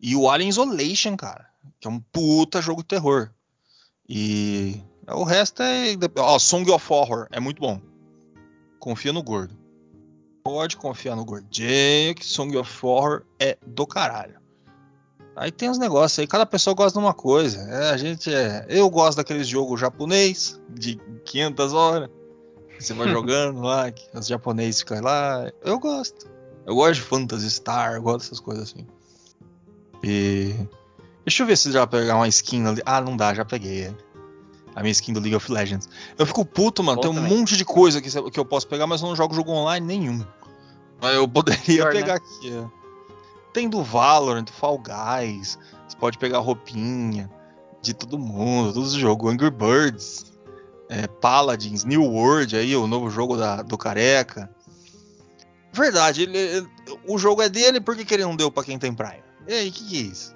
E 0.00 0.16
o 0.16 0.30
Alien 0.30 0.48
Isolation, 0.48 1.14
cara, 1.14 1.46
que 1.78 1.86
é 1.86 1.90
um 1.90 2.00
puta 2.00 2.62
jogo 2.62 2.80
de 2.80 2.88
terror. 2.88 3.30
E 4.08 4.80
o 5.08 5.24
resto 5.24 5.62
é. 5.62 5.96
Ó, 6.18 6.38
Song 6.38 6.70
of 6.70 6.92
Horror, 6.92 7.26
é 7.30 7.40
muito 7.40 7.60
bom. 7.60 7.80
Confia 8.78 9.12
no 9.12 9.22
gordo. 9.22 9.56
Pode 10.44 10.76
confiar 10.76 11.16
no 11.16 11.24
gordinho, 11.24 12.14
que 12.14 12.24
Song 12.24 12.54
of 12.56 12.86
Horror 12.86 13.22
é 13.38 13.56
do 13.66 13.86
caralho. 13.86 14.38
Aí 15.36 15.50
tem 15.50 15.68
uns 15.68 15.78
negócios 15.78 16.18
aí, 16.18 16.26
cada 16.26 16.46
pessoa 16.46 16.74
gosta 16.74 16.98
de 16.98 17.04
uma 17.04 17.14
coisa. 17.14 17.60
É, 17.62 17.90
a 17.90 17.96
gente 17.96 18.32
é. 18.32 18.66
Eu 18.68 18.88
gosto 18.88 19.16
daqueles 19.16 19.48
jogos 19.48 19.80
japonês, 19.80 20.60
de 20.68 20.96
500 21.24 21.72
horas. 21.72 22.10
Você 22.78 22.92
vai 22.92 23.08
jogando 23.10 23.62
lá, 23.62 23.90
que 23.90 24.06
os 24.16 24.26
japoneses 24.26 24.80
ficam 24.80 25.00
lá. 25.00 25.50
Eu 25.62 25.78
gosto. 25.78 26.30
Eu 26.66 26.74
gosto 26.74 26.94
de 26.94 27.02
Phantasy 27.02 27.50
Star, 27.50 27.94
eu 27.94 28.02
gosto 28.02 28.18
dessas 28.20 28.40
coisas 28.40 28.70
assim. 28.70 28.86
E. 30.02 30.54
Deixa 31.24 31.42
eu 31.42 31.46
ver 31.46 31.56
se 31.56 31.72
já 31.72 31.86
pegar 31.86 32.16
uma 32.16 32.28
skin 32.28 32.66
ali. 32.66 32.82
Ah, 32.84 33.00
não 33.00 33.16
dá, 33.16 33.32
já 33.34 33.44
peguei. 33.44 33.94
A 34.74 34.80
minha 34.80 34.90
skin 34.92 35.12
do 35.12 35.20
League 35.20 35.36
of 35.36 35.50
Legends. 35.50 35.88
Eu 36.18 36.26
fico 36.26 36.44
puto, 36.44 36.82
mano. 36.82 36.96
Bom 36.96 37.02
tem 37.02 37.10
um 37.10 37.14
também. 37.14 37.38
monte 37.38 37.56
de 37.56 37.64
coisa 37.64 38.00
que, 38.00 38.10
que 38.30 38.38
eu 38.40 38.44
posso 38.44 38.66
pegar, 38.66 38.86
mas 38.86 39.00
eu 39.02 39.08
não 39.08 39.16
jogo 39.16 39.34
jogo 39.34 39.52
online 39.52 39.86
nenhum. 39.86 40.24
Mas 41.00 41.14
eu 41.14 41.26
poderia 41.28 41.62
Pior, 41.64 41.94
né? 41.94 42.00
pegar 42.00 42.14
aqui. 42.14 42.52
é. 42.52 42.64
Tem 43.52 43.68
do 43.68 43.82
Valorant, 43.84 44.48
Fall 44.50 44.78
Guys. 44.78 45.56
Você 45.88 45.96
pode 45.96 46.18
pegar 46.18 46.38
roupinha 46.40 47.30
de 47.80 47.94
todo 47.94 48.18
mundo, 48.18 48.72
todos 48.72 48.94
os 48.94 48.98
jogos. 48.98 49.32
Angry 49.32 49.50
Birds, 49.50 50.32
é, 50.88 51.06
Paladins, 51.06 51.84
New 51.84 52.02
World 52.02 52.56
aí, 52.56 52.74
o 52.74 52.86
novo 52.88 53.08
jogo 53.10 53.36
da- 53.36 53.62
do 53.62 53.78
Careca. 53.78 54.50
Verdade, 55.72 56.22
ele- 56.22 56.66
o 57.06 57.16
jogo 57.18 57.42
é 57.42 57.48
dele, 57.48 57.80
por 57.80 57.96
que, 57.96 58.04
que 58.04 58.14
ele 58.14 58.24
não 58.24 58.36
deu 58.36 58.50
pra 58.50 58.62
quem 58.64 58.78
tem 58.78 58.92
Prime? 58.94 59.22
E 59.46 59.52
aí, 59.54 59.70
que 59.70 59.84
que 59.84 59.96
é 59.98 60.00
isso? 60.02 60.34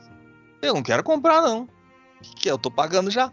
Eu 0.60 0.74
não 0.74 0.82
quero 0.82 1.02
comprar, 1.02 1.40
não. 1.42 1.68
Que 2.22 2.34
que 2.34 2.48
é? 2.48 2.52
Eu 2.52 2.58
tô 2.58 2.70
pagando 2.70 3.10
já. 3.10 3.32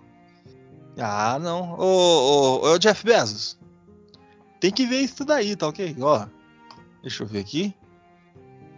Ah, 0.97 1.37
não. 1.39 1.73
Ô, 1.73 2.61
ô, 2.61 2.71
ô, 2.71 2.79
Jeff 2.79 3.03
Bezos. 3.03 3.59
Tem 4.59 4.71
que 4.71 4.85
ver 4.85 5.01
isso 5.01 5.25
daí, 5.25 5.55
tá 5.55 5.67
ok? 5.67 5.95
Ó, 5.99 6.25
deixa 7.01 7.23
eu 7.23 7.27
ver 7.27 7.39
aqui. 7.39 7.75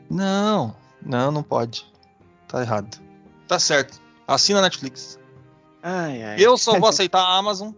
Não, 0.09 0.75
não, 1.01 1.31
não 1.31 1.43
pode. 1.43 1.85
Tá 2.47 2.61
errado. 2.61 2.97
Tá 3.47 3.59
certo. 3.59 4.01
Assina 4.27 4.59
a 4.59 4.61
Netflix. 4.63 5.19
Ai, 5.83 6.23
ai. 6.23 6.35
Eu 6.39 6.57
só 6.57 6.79
vou 6.79 6.89
aceitar 6.89 7.21
a 7.21 7.37
Amazon 7.37 7.71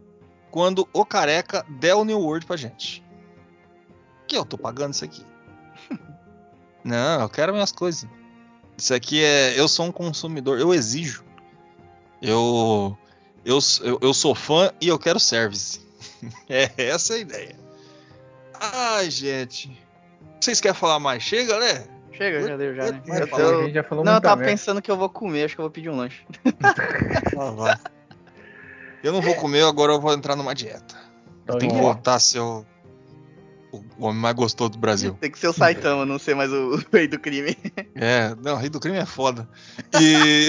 quando 0.51 0.87
o 0.93 1.05
careca 1.05 1.65
der 1.69 1.95
o 1.95 2.03
New 2.03 2.19
World 2.19 2.45
pra 2.45 2.57
gente. 2.57 3.03
Que 4.27 4.37
eu 4.37 4.45
tô 4.45 4.57
pagando 4.57 4.93
isso 4.93 5.05
aqui. 5.05 5.25
Não, 6.83 7.21
eu 7.21 7.29
quero 7.29 7.53
minhas 7.53 7.71
coisas. 7.71 8.09
Isso 8.79 8.93
aqui 8.93 9.21
é. 9.21 9.59
Eu 9.59 9.67
sou 9.67 9.85
um 9.85 9.91
consumidor, 9.91 10.57
eu 10.57 10.73
exijo. 10.73 11.23
Eu. 12.21 12.97
Eu, 13.43 13.59
eu, 13.81 13.99
eu 14.01 14.13
sou 14.13 14.33
fã 14.33 14.71
e 14.81 14.87
eu 14.87 14.97
quero 14.97 15.19
service. 15.19 15.87
É 16.49 16.69
essa 16.77 17.13
a 17.13 17.17
ideia. 17.17 17.55
Ai, 18.53 19.09
gente. 19.09 19.71
Vocês 20.39 20.59
querem 20.59 20.75
falar 20.75 20.99
mais? 20.99 21.23
Chega, 21.23 21.57
né? 21.57 21.85
Chega, 22.11 22.45
já 22.45 22.57
deu 22.57 22.75
já, 22.75 22.91
né? 22.91 23.01
Eu 23.07 23.27
falou, 23.27 23.69
já 23.69 23.83
falou 23.83 24.03
Não, 24.03 24.15
eu 24.15 24.21
tava 24.21 24.35
merda. 24.35 24.51
pensando 24.51 24.81
que 24.81 24.91
eu 24.91 24.97
vou 24.97 25.07
comer, 25.09 25.45
acho 25.45 25.55
que 25.55 25.61
eu 25.61 25.63
vou 25.63 25.71
pedir 25.71 25.89
um 25.89 25.95
lanche. 25.95 26.25
Ah, 27.37 27.51
vai. 27.51 27.77
Eu 29.01 29.13
não 29.13 29.21
vou 29.21 29.33
comer, 29.35 29.63
agora 29.63 29.93
eu 29.93 30.01
vou 30.01 30.13
entrar 30.13 30.35
numa 30.35 30.53
dieta. 30.53 30.97
Eu 31.47 31.57
tenho 31.57 31.71
que 31.73 31.79
voltar 31.79 32.15
a 32.15 32.19
ser 32.19 32.41
o, 33.71 33.77
o 33.97 34.05
homem 34.07 34.19
mais 34.21 34.35
gostoso 34.35 34.71
do 34.71 34.77
Brasil. 34.79 35.17
Tem 35.19 35.29
que 35.31 35.39
ser 35.39 35.47
o 35.47 35.53
Saitama, 35.53 36.05
não 36.05 36.17
ser 36.19 36.35
mais 36.35 36.51
o, 36.51 36.75
o 36.77 36.83
rei 36.91 37.07
do 37.07 37.19
crime. 37.19 37.55
É, 37.95 38.35
não, 38.41 38.55
rei 38.57 38.69
do 38.69 38.79
crime 38.79 38.97
é 38.97 39.05
foda. 39.05 39.47
E 39.99 40.47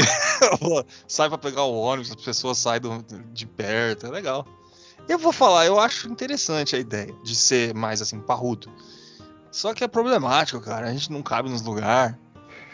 sai 1.08 1.28
pra 1.28 1.38
pegar 1.38 1.64
o 1.64 1.74
ônibus, 1.78 2.10
as 2.10 2.22
pessoas 2.24 2.58
saem 2.58 2.80
do- 2.80 3.04
de 3.32 3.46
perto, 3.46 4.06
é 4.06 4.10
legal. 4.10 4.46
Eu 5.08 5.18
vou 5.18 5.32
falar, 5.32 5.66
eu 5.66 5.78
acho 5.80 6.08
interessante 6.08 6.76
a 6.76 6.78
ideia 6.78 7.12
de 7.24 7.34
ser 7.34 7.74
mais 7.74 8.00
assim, 8.00 8.20
parrudo. 8.20 8.70
Só 9.50 9.74
que 9.74 9.82
é 9.82 9.88
problemático, 9.88 10.60
cara. 10.60 10.88
A 10.88 10.92
gente 10.92 11.10
não 11.10 11.22
cabe 11.22 11.48
nos 11.48 11.62
lugares. 11.62 12.14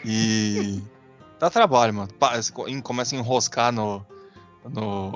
E. 0.05 0.81
Dá 1.39 1.49
trabalho, 1.49 1.93
mano. 1.93 2.09
Começa 2.83 3.15
a 3.15 3.19
enroscar 3.19 3.71
no. 3.71 4.05
No. 4.69 5.13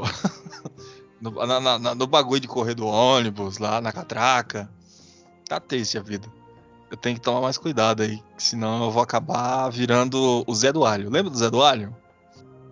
no, 1.21 1.45
na- 1.45 1.79
na- 1.79 1.95
no 1.95 2.07
bagulho 2.07 2.39
de 2.39 2.47
correr 2.47 2.73
do 2.73 2.85
ônibus, 2.87 3.57
lá 3.59 3.79
na 3.81 3.91
catraca. 3.91 4.69
Tá 5.51 5.59
triste 5.59 5.97
a 5.97 6.01
vida. 6.01 6.29
Eu 6.89 6.95
tenho 6.95 7.17
que 7.17 7.21
tomar 7.21 7.41
mais 7.41 7.57
cuidado 7.57 8.03
aí, 8.03 8.23
senão 8.37 8.85
eu 8.85 8.89
vou 8.89 9.03
acabar 9.03 9.67
virando 9.69 10.45
o 10.47 10.55
Zé 10.55 10.71
do 10.71 10.85
Alho. 10.85 11.09
Lembra 11.09 11.29
do 11.29 11.37
Zé 11.37 11.49
do 11.49 11.61
Alho? 11.61 11.93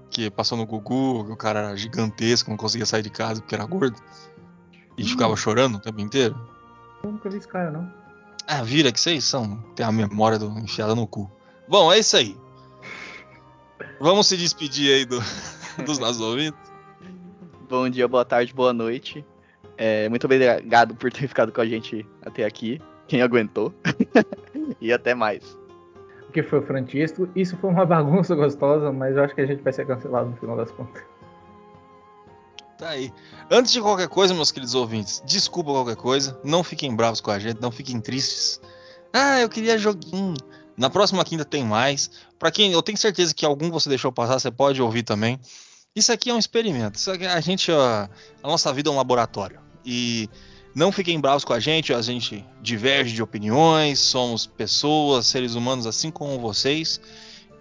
Que 0.09 0.31
passou 0.31 0.57
no 0.57 0.65
Gugu, 0.65 1.25
que 1.25 1.31
o 1.33 1.35
cara 1.35 1.59
era 1.59 1.75
gigantesco, 1.75 2.49
não 2.49 2.55
conseguia 2.55 2.85
sair 2.85 3.01
de 3.01 3.09
casa 3.09 3.41
porque 3.41 3.53
era 3.53 3.65
gordo. 3.65 3.97
E 4.97 5.03
Hum. 5.03 5.07
ficava 5.07 5.35
chorando 5.35 5.75
o 5.75 5.79
tempo 5.81 5.99
inteiro. 5.99 6.39
Eu 7.03 7.11
nunca 7.11 7.29
vi 7.29 7.35
esse 7.39 7.47
cara, 7.49 7.69
não. 7.69 7.91
Ah, 8.47 8.63
vira 8.63 8.93
que 8.93 8.99
vocês 9.01 9.25
são. 9.25 9.57
Tem 9.75 9.85
a 9.85 9.91
memória 9.91 10.39
do 10.39 10.47
enfiada 10.57 10.95
no 10.95 11.05
cu. 11.05 11.29
Bom, 11.67 11.91
é 11.91 11.99
isso 11.99 12.15
aí. 12.15 12.37
Vamos 13.99 14.25
se 14.27 14.37
despedir 14.37 14.93
aí 14.93 15.05
do- 15.05 15.19
dos 15.85 15.99
nossos 15.99 16.21
ouvintes. 16.21 16.57
Bom 17.69 17.89
dia, 17.89 18.07
boa 18.07 18.23
tarde, 18.23 18.53
boa 18.53 18.71
noite. 18.71 19.25
É, 19.81 20.09
muito 20.09 20.25
obrigado 20.25 20.93
por 20.93 21.09
ter 21.09 21.25
ficado 21.25 21.53
com 21.53 21.61
a 21.61 21.65
gente 21.65 22.05
até 22.21 22.43
aqui. 22.43 22.81
Quem 23.07 23.21
aguentou. 23.21 23.73
e 24.81 24.91
até 24.91 25.15
mais. 25.15 25.57
O 26.27 26.33
que 26.33 26.43
foi 26.43 26.59
o 26.59 26.61
Francisco? 26.61 27.29
Isso 27.33 27.55
foi 27.57 27.69
uma 27.69 27.85
bagunça 27.85 28.35
gostosa, 28.35 28.91
mas 28.91 29.15
eu 29.15 29.23
acho 29.23 29.33
que 29.33 29.39
a 29.39 29.45
gente 29.45 29.63
vai 29.63 29.71
ser 29.71 29.87
cancelado 29.87 30.31
no 30.31 30.35
final 30.35 30.57
das 30.57 30.69
contas. 30.69 31.01
Tá 32.77 32.89
aí. 32.89 33.11
Antes 33.49 33.71
de 33.71 33.81
qualquer 33.81 34.09
coisa, 34.09 34.33
meus 34.33 34.51
queridos 34.51 34.75
ouvintes, 34.75 35.23
desculpa 35.25 35.71
qualquer 35.71 35.95
coisa. 35.95 36.37
Não 36.43 36.61
fiquem 36.61 36.93
bravos 36.93 37.21
com 37.21 37.31
a 37.31 37.39
gente, 37.39 37.61
não 37.61 37.71
fiquem 37.71 38.01
tristes. 38.01 38.59
Ah, 39.13 39.39
eu 39.39 39.47
queria 39.47 39.77
joguinho. 39.77 40.35
Na 40.77 40.89
próxima 40.89 41.23
quinta 41.23 41.45
tem 41.45 41.63
mais. 41.63 42.11
Pra 42.37 42.51
quem 42.51 42.73
eu 42.73 42.81
tenho 42.83 42.97
certeza 42.97 43.33
que 43.33 43.45
algum 43.45 43.71
você 43.71 43.87
deixou 43.87 44.11
passar, 44.11 44.39
você 44.39 44.51
pode 44.51 44.81
ouvir 44.81 45.03
também. 45.03 45.39
Isso 45.95 46.11
aqui 46.11 46.29
é 46.29 46.33
um 46.33 46.39
experimento. 46.39 46.99
Isso 46.99 47.09
aqui, 47.11 47.25
a 47.25 47.39
gente, 47.39 47.71
ó, 47.71 48.07
a 48.43 48.47
nossa 48.47 48.71
vida 48.73 48.89
é 48.89 48.93
um 48.93 48.97
laboratório. 48.97 49.68
E 49.85 50.29
não 50.75 50.91
fiquem 50.91 51.19
bravos 51.19 51.43
com 51.43 51.53
a 51.53 51.59
gente. 51.59 51.93
A 51.93 52.01
gente 52.01 52.45
diverge 52.61 53.13
de 53.13 53.23
opiniões. 53.23 53.99
Somos 53.99 54.45
pessoas, 54.45 55.25
seres 55.25 55.55
humanos, 55.55 55.85
assim 55.85 56.11
como 56.11 56.39
vocês. 56.39 56.99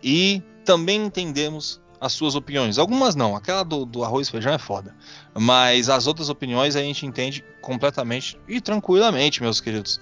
E 0.02 0.42
também 0.64 1.04
entendemos 1.04 1.80
as 2.00 2.12
suas 2.12 2.34
opiniões. 2.34 2.78
Algumas 2.78 3.14
não, 3.14 3.36
aquela 3.36 3.62
do, 3.62 3.84
do, 3.84 4.02
arroz 4.04 4.28
e 4.28 4.30
feijão 4.30 4.52
é 4.52 4.58
foda. 4.58 4.94
Mas 5.34 5.88
as 5.88 6.06
outras 6.06 6.28
opiniões 6.28 6.76
a 6.76 6.80
gente 6.80 7.06
entende 7.06 7.44
completamente 7.60 8.38
e 8.46 8.60
tranquilamente, 8.60 9.42
meus 9.42 9.60
queridos. 9.60 9.98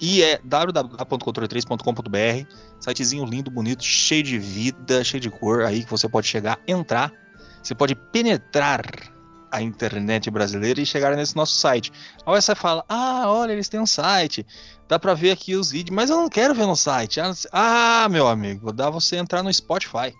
E 0.00 0.22
é 0.22 0.40
www.controle3.com.br, 0.42 2.48
sitezinho 2.80 3.24
lindo, 3.24 3.50
bonito, 3.50 3.84
cheio 3.84 4.22
de 4.22 4.38
vida, 4.38 5.04
cheio 5.04 5.20
de 5.20 5.30
cor, 5.30 5.62
aí 5.62 5.84
que 5.84 5.90
você 5.90 6.08
pode 6.08 6.26
chegar, 6.26 6.58
entrar, 6.66 7.12
você 7.62 7.74
pode 7.74 7.94
penetrar 7.94 8.82
a 9.54 9.62
internet 9.62 10.30
brasileira 10.30 10.80
e 10.80 10.86
chegar 10.86 11.14
nesse 11.16 11.36
nosso 11.36 11.54
site. 11.54 11.92
Aí 12.26 12.40
você 12.40 12.54
fala: 12.54 12.84
"Ah, 12.88 13.24
olha, 13.26 13.52
eles 13.52 13.68
têm 13.68 13.80
um 13.80 13.86
site. 13.86 14.44
Dá 14.88 14.98
para 14.98 15.14
ver 15.14 15.30
aqui 15.30 15.54
os 15.54 15.70
vídeos, 15.70 15.94
mas 15.94 16.10
eu 16.10 16.16
não 16.16 16.28
quero 16.28 16.54
ver 16.54 16.66
no 16.66 16.76
site". 16.76 17.20
Ah, 17.52 18.08
meu 18.10 18.26
amigo, 18.26 18.72
dá 18.72 18.90
você 18.90 19.16
entrar 19.16 19.42
no 19.42 19.52
Spotify. 19.52 20.12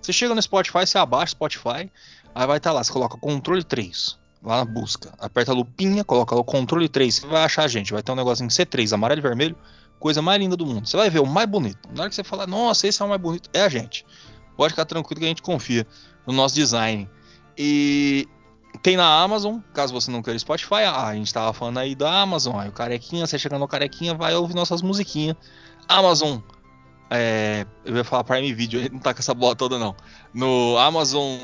Você 0.00 0.12
chega 0.12 0.34
no 0.34 0.42
Spotify, 0.42 0.86
você 0.86 0.98
abaixa 0.98 1.28
o 1.28 1.30
Spotify, 1.30 1.90
aí 2.34 2.46
vai 2.46 2.58
estar 2.58 2.70
tá 2.70 2.74
lá, 2.74 2.84
você 2.84 2.92
coloca 2.92 3.16
controle 3.16 3.64
3, 3.64 4.18
lá 4.42 4.58
na 4.58 4.64
busca, 4.66 5.14
aperta 5.18 5.50
a 5.50 5.54
lupinha, 5.54 6.04
coloca 6.04 6.36
o 6.36 6.44
controle 6.44 6.90
3, 6.90 7.14
você 7.14 7.26
vai 7.26 7.42
achar 7.42 7.64
a 7.64 7.68
gente, 7.68 7.90
vai 7.90 8.02
ter 8.02 8.12
um 8.12 8.14
negocinho 8.14 8.50
C3, 8.50 8.92
amarelo 8.92 9.20
e 9.20 9.22
vermelho, 9.22 9.56
coisa 9.98 10.20
mais 10.20 10.38
linda 10.38 10.58
do 10.58 10.66
mundo. 10.66 10.86
Você 10.86 10.98
vai 10.98 11.08
ver 11.08 11.20
o 11.20 11.26
mais 11.26 11.48
bonito. 11.48 11.88
Na 11.94 12.02
hora 12.02 12.10
que 12.10 12.14
você 12.14 12.22
falar, 12.22 12.46
nossa, 12.46 12.86
esse 12.86 13.00
é 13.00 13.04
o 13.06 13.08
mais 13.08 13.18
bonito, 13.18 13.48
é 13.54 13.62
a 13.62 13.68
gente. 13.70 14.04
Pode 14.58 14.74
ficar 14.74 14.84
tranquilo 14.84 15.20
que 15.20 15.24
a 15.24 15.28
gente 15.28 15.40
confia 15.40 15.86
no 16.26 16.34
nosso 16.34 16.54
design. 16.54 17.08
E 17.56 18.28
tem 18.84 18.98
na 18.98 19.22
Amazon, 19.22 19.60
caso 19.72 19.94
você 19.94 20.10
não 20.10 20.22
queira 20.22 20.38
Spotify, 20.38 20.84
ah, 20.86 21.06
a 21.06 21.14
gente 21.14 21.32
tava 21.32 21.54
falando 21.54 21.78
aí 21.78 21.94
da 21.94 22.20
Amazon, 22.20 22.60
aí 22.60 22.68
o 22.68 22.72
Carequinha, 22.72 23.26
você 23.26 23.38
chegando 23.38 23.60
no 23.60 23.66
Carequinha, 23.66 24.12
vai 24.12 24.34
ouvir 24.34 24.54
nossas 24.54 24.82
musiquinhas. 24.82 25.34
Amazon 25.88 26.38
é, 27.08 27.66
eu 27.82 27.96
ia 27.96 28.04
falar 28.04 28.24
Prime 28.24 28.52
Video, 28.52 28.86
não 28.92 28.98
tá 28.98 29.14
com 29.14 29.20
essa 29.20 29.32
bola 29.32 29.56
toda 29.56 29.78
não. 29.78 29.96
No 30.34 30.76
Amazon 30.76 31.38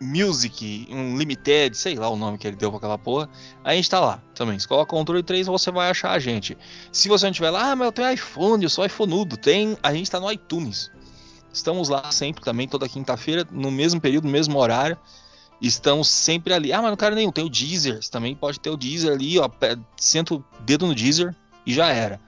Music 0.00 0.88
Unlimited, 0.90 1.76
sei 1.76 1.94
lá 1.94 2.08
o 2.08 2.16
nome 2.16 2.38
que 2.38 2.46
ele 2.48 2.56
deu 2.56 2.70
pra 2.70 2.78
aquela 2.78 2.96
porra. 2.96 3.28
A 3.62 3.74
gente 3.74 3.90
tá 3.90 4.00
lá 4.00 4.22
também. 4.34 4.58
Se 4.58 4.66
coloca 4.66 4.88
controle 4.88 5.22
3, 5.22 5.48
você 5.48 5.70
vai 5.70 5.90
achar 5.90 6.12
a 6.12 6.18
gente. 6.18 6.56
Se 6.90 7.06
você 7.06 7.26
não 7.26 7.32
tiver 7.34 7.50
lá, 7.50 7.72
ah, 7.72 7.76
mas 7.76 7.84
eu 7.84 7.92
tenho 7.92 8.10
iPhone, 8.10 8.64
eu 8.64 8.70
sou 8.70 8.86
iPhoneudo. 8.86 9.36
Tem, 9.36 9.76
a 9.82 9.92
gente 9.92 10.10
tá 10.10 10.18
no 10.18 10.32
iTunes. 10.32 10.90
Estamos 11.52 11.90
lá 11.90 12.10
sempre 12.10 12.42
também, 12.42 12.66
toda 12.66 12.88
quinta-feira, 12.88 13.46
no 13.50 13.70
mesmo 13.70 14.00
período, 14.00 14.24
no 14.24 14.30
mesmo 14.30 14.58
horário. 14.58 14.96
Estamos 15.62 16.08
sempre 16.08 16.52
ali. 16.52 16.72
Ah, 16.72 16.82
mas 16.82 16.90
não 16.90 16.96
quero 16.96 17.14
nenhum. 17.14 17.32
Tem 17.32 17.44
o 17.44 17.48
Deezer. 17.48 18.02
Você 18.02 18.10
também 18.10 18.34
pode 18.34 18.60
ter 18.60 18.68
o 18.68 18.76
Deezer 18.76 19.12
ali, 19.12 19.38
ó. 19.38 19.48
Senta 19.96 20.34
o 20.34 20.44
dedo 20.60 20.86
no 20.86 20.94
Deezer 20.94 21.34
e 21.64 21.72
já 21.72 21.88
era 21.88 22.20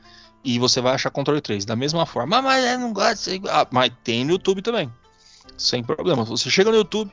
e 0.44 0.58
você 0.58 0.80
vai 0.80 0.94
achar 0.94 1.10
controle 1.10 1.40
3 1.40 1.64
da 1.64 1.74
mesma 1.74 2.04
forma. 2.04 2.36
Ah, 2.36 2.42
mas 2.42 2.64
eu 2.64 2.78
não 2.78 2.92
gosto 2.92 3.30
ah, 3.48 3.66
Mas 3.70 3.90
tem 4.04 4.24
no 4.24 4.32
YouTube 4.32 4.60
também. 4.60 4.92
Sem 5.56 5.82
problema. 5.82 6.24
Você 6.24 6.50
chega 6.50 6.70
no 6.70 6.76
YouTube, 6.76 7.10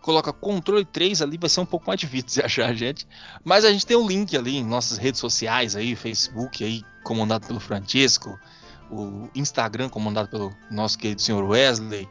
coloca 0.00 0.32
controle 0.32 0.84
3 0.84 1.22
ali, 1.22 1.38
vai 1.38 1.48
ser 1.48 1.60
um 1.60 1.66
pouco 1.66 1.86
mais 1.86 2.00
difícil 2.00 2.26
de 2.28 2.42
achar 2.44 2.68
a 2.68 2.74
gente. 2.74 3.06
Mas 3.44 3.64
a 3.64 3.70
gente 3.70 3.86
tem 3.86 3.96
um 3.96 4.06
link 4.06 4.36
ali 4.36 4.56
em 4.56 4.64
nossas 4.64 4.98
redes 4.98 5.20
sociais 5.20 5.76
aí, 5.76 5.94
Facebook 5.94 6.64
aí, 6.64 6.82
comandado 7.04 7.46
pelo 7.46 7.60
Francisco, 7.60 8.36
o 8.90 9.28
Instagram 9.34 9.88
comandado 9.88 10.28
pelo 10.28 10.52
nosso 10.68 10.98
querido 10.98 11.22
senhor 11.22 11.44
Wesley. 11.44 12.08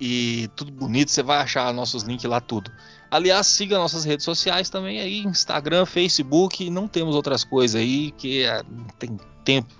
E 0.00 0.48
tudo 0.54 0.70
bonito, 0.70 1.10
você 1.10 1.22
vai 1.22 1.38
achar 1.38 1.72
nossos 1.72 2.04
links 2.04 2.24
lá 2.24 2.40
tudo. 2.40 2.70
Aliás, 3.10 3.46
siga 3.46 3.78
nossas 3.78 4.04
redes 4.04 4.24
sociais 4.24 4.70
também 4.70 5.00
aí, 5.00 5.18
Instagram, 5.20 5.86
Facebook, 5.86 6.70
não 6.70 6.86
temos 6.86 7.14
outras 7.14 7.42
coisas 7.42 7.80
aí 7.80 8.12
que 8.12 8.42
é, 8.42 8.62
não 8.62 8.86
tem 8.98 9.16
tempo 9.44 9.74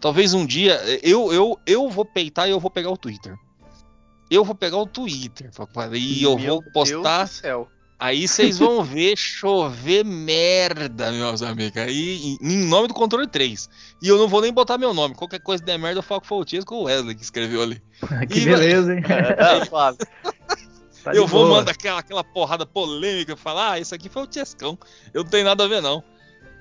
Talvez 0.00 0.32
um 0.32 0.46
dia 0.46 0.80
eu, 1.02 1.30
eu, 1.32 1.60
eu 1.66 1.88
vou 1.90 2.06
peitar 2.06 2.48
e 2.48 2.50
eu 2.50 2.58
vou 2.58 2.70
pegar 2.70 2.90
o 2.90 2.96
Twitter. 2.96 3.36
Eu 4.30 4.44
vou 4.44 4.54
pegar 4.54 4.78
o 4.78 4.86
Twitter 4.86 5.50
e 5.92 6.22
eu 6.22 6.38
Meu 6.38 6.60
vou 6.62 6.72
postar. 6.72 7.28
Aí 8.00 8.26
vocês 8.26 8.58
vão 8.58 8.82
ver 8.82 9.14
chover 9.14 10.06
merda, 10.06 11.12
meus 11.12 11.42
amigos. 11.42 11.76
Aí, 11.76 12.38
em 12.40 12.66
nome 12.66 12.88
do 12.88 12.94
controle 12.94 13.26
3. 13.26 13.68
E 14.00 14.08
eu 14.08 14.16
não 14.16 14.26
vou 14.26 14.40
nem 14.40 14.50
botar 14.50 14.78
meu 14.78 14.94
nome. 14.94 15.14
Qualquer 15.14 15.40
coisa 15.40 15.62
der 15.62 15.78
merda, 15.78 15.98
eu 15.98 16.02
falo 16.02 16.22
que 16.22 16.26
foi 16.26 16.38
o 16.38 16.44
Tisco 16.46 16.74
o 16.74 16.84
Wesley 16.84 17.14
que 17.14 17.22
escreveu 17.22 17.60
ali. 17.62 17.82
que 18.30 18.38
e, 18.38 18.44
beleza, 18.46 18.94
hein? 18.94 19.02
É, 19.06 19.66
tá 21.04 21.14
eu 21.14 21.26
vou 21.26 21.44
boa. 21.44 21.58
mandar 21.58 21.72
aquela, 21.72 22.00
aquela 22.00 22.24
porrada 22.24 22.64
polêmica. 22.64 23.36
Falar, 23.36 23.72
ah, 23.72 23.78
isso 23.78 23.94
aqui 23.94 24.08
foi 24.08 24.22
o 24.22 24.26
Tiescão. 24.26 24.78
Eu 25.12 25.22
não 25.22 25.30
tenho 25.30 25.44
nada 25.44 25.64
a 25.64 25.68
ver, 25.68 25.82
não. 25.82 26.02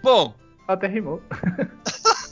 Bom. 0.03 0.35
Até 0.67 0.87
rimou. 0.87 1.23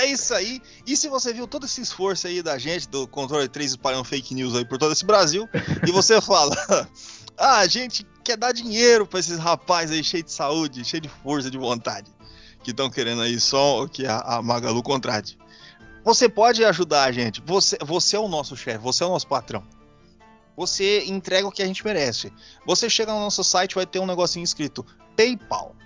É 0.00 0.06
isso 0.06 0.32
aí. 0.32 0.62
E 0.86 0.96
se 0.96 1.10
você 1.10 1.30
viu 1.30 1.46
todo 1.46 1.66
esse 1.66 1.82
esforço 1.82 2.26
aí 2.26 2.42
da 2.42 2.56
gente, 2.56 2.88
do 2.88 3.06
Controle 3.06 3.46
3 3.46 3.72
espalhando 3.72 4.04
fake 4.04 4.34
news 4.34 4.56
aí 4.56 4.64
por 4.64 4.78
todo 4.78 4.92
esse 4.92 5.04
Brasil, 5.04 5.46
e 5.86 5.92
você 5.92 6.18
fala, 6.22 6.56
ah, 7.36 7.58
a 7.58 7.66
gente 7.66 8.06
quer 8.24 8.38
dar 8.38 8.52
dinheiro 8.52 9.06
para 9.06 9.20
esses 9.20 9.38
rapazes 9.38 9.94
aí 9.94 10.02
cheios 10.02 10.24
de 10.24 10.32
saúde, 10.32 10.84
cheios 10.86 11.02
de 11.02 11.08
força, 11.22 11.50
de 11.50 11.58
vontade, 11.58 12.10
que 12.64 12.70
estão 12.70 12.88
querendo 12.88 13.20
aí 13.20 13.38
só 13.38 13.86
que 13.86 14.06
a, 14.06 14.20
a 14.20 14.42
Magalu 14.42 14.82
contrate. 14.82 15.38
Você 16.02 16.30
pode 16.30 16.64
ajudar 16.64 17.04
a 17.04 17.12
gente. 17.12 17.42
Você, 17.44 17.76
você 17.84 18.16
é 18.16 18.18
o 18.18 18.26
nosso 18.26 18.56
chefe, 18.56 18.78
você 18.78 19.04
é 19.04 19.06
o 19.06 19.10
nosso 19.10 19.26
patrão. 19.26 19.62
Você 20.56 21.04
entrega 21.04 21.46
o 21.46 21.52
que 21.52 21.62
a 21.62 21.66
gente 21.66 21.84
merece. 21.84 22.32
Você 22.66 22.88
chega 22.88 23.12
no 23.12 23.20
nosso 23.20 23.44
site, 23.44 23.74
vai 23.74 23.84
ter 23.84 23.98
um 23.98 24.06
negocinho 24.06 24.44
escrito 24.44 24.84
PayPal 25.14 25.76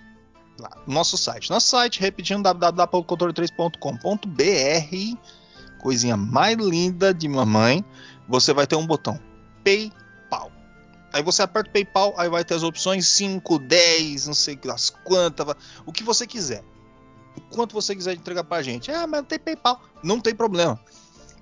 lá, 0.59 0.71
nosso 0.87 1.17
site. 1.17 1.49
Nosso 1.49 1.67
site, 1.67 1.99
repetindo, 1.99 2.43
www.controle3.com.br. 2.43 5.17
Coisinha 5.79 6.17
mais 6.17 6.57
linda 6.57 7.13
de 7.13 7.27
mamãe. 7.27 7.85
Você 8.27 8.53
vai 8.53 8.65
ter 8.65 8.75
um 8.75 8.87
botão 8.87 9.19
PayPal. 9.63 10.51
Aí 11.13 11.21
você 11.23 11.43
aperta 11.43 11.69
o 11.69 11.73
PayPal, 11.73 12.13
aí 12.17 12.27
vai 12.27 12.43
ter 12.43 12.55
as 12.55 12.63
opções 12.63 13.07
5, 13.07 13.59
10, 13.59 14.27
não 14.27 14.33
sei 14.33 14.55
das 14.55 14.89
quantas, 14.89 15.45
o 15.85 15.91
que 15.91 16.03
você 16.03 16.27
quiser. 16.27 16.63
O 17.37 17.41
quanto 17.55 17.73
você 17.73 17.95
quiser 17.95 18.15
entregar 18.15 18.43
pra 18.43 18.61
gente. 18.61 18.91
Ah, 18.91 19.05
mas 19.05 19.21
não 19.21 19.27
tem 19.27 19.39
PayPal. 19.39 19.81
Não 20.01 20.19
tem 20.19 20.33
problema. 20.33 20.79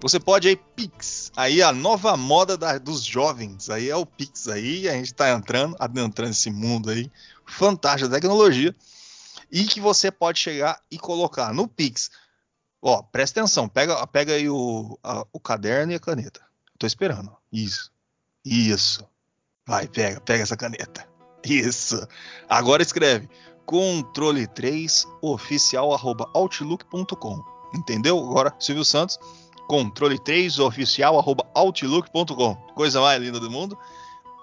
Você 0.02 0.20
pode 0.20 0.50
aí 0.50 0.56
Pix. 0.56 1.32
Aí 1.36 1.62
a 1.62 1.72
nova 1.72 2.18
moda 2.18 2.58
da, 2.58 2.78
dos 2.78 3.06
jovens. 3.06 3.70
Aí 3.70 3.90
é 3.90 3.96
o 3.96 4.06
Pix 4.06 4.50
aí. 4.50 4.90
A 4.90 4.94
gente 4.94 5.14
tá 5.14 5.32
entrando, 5.32 5.78
adentrando 5.80 6.32
esse 6.32 6.52
mundo 6.52 6.90
aí. 6.90 7.10
Fantástico 7.46 8.12
tecnologia 8.12 8.76
e 9.54 9.66
que 9.66 9.80
você 9.80 10.10
pode 10.10 10.40
chegar 10.40 10.82
e 10.90 10.98
colocar 10.98 11.54
no 11.54 11.68
Pix. 11.68 12.10
Ó, 12.82 13.04
presta 13.04 13.40
atenção, 13.40 13.70
pega, 13.70 14.06
pega 14.08 14.34
aí 14.34 14.50
o, 14.50 14.98
a, 15.04 15.24
o 15.32 15.40
caderno 15.40 15.94
e 15.94 15.96
a 15.96 16.00
caneta. 16.00 16.42
Tô 16.80 16.88
esperando. 16.88 17.32
Isso. 17.52 17.92
Isso. 18.44 19.08
Vai, 19.66 19.88
pega, 19.88 20.20
pega 20.20 20.42
essa 20.42 20.58
caneta. 20.58 21.08
Isso. 21.46 22.06
Agora 22.50 22.82
escreve 22.82 23.30
controle 23.64 24.48
3 24.48 25.06
oficial 25.22 25.94
arroba 25.94 26.28
outlook.com. 26.34 27.44
Entendeu? 27.76 28.18
Agora, 28.18 28.54
Silvio 28.60 28.84
Santos, 28.84 29.20
controle 29.68 30.18
3 30.18 30.58
oficial 30.58 31.20
arroba 31.20 31.48
outlook.com. 31.54 32.56
Coisa 32.74 33.00
mais 33.00 33.22
linda 33.22 33.40
do 33.40 33.52
mundo. 33.52 33.78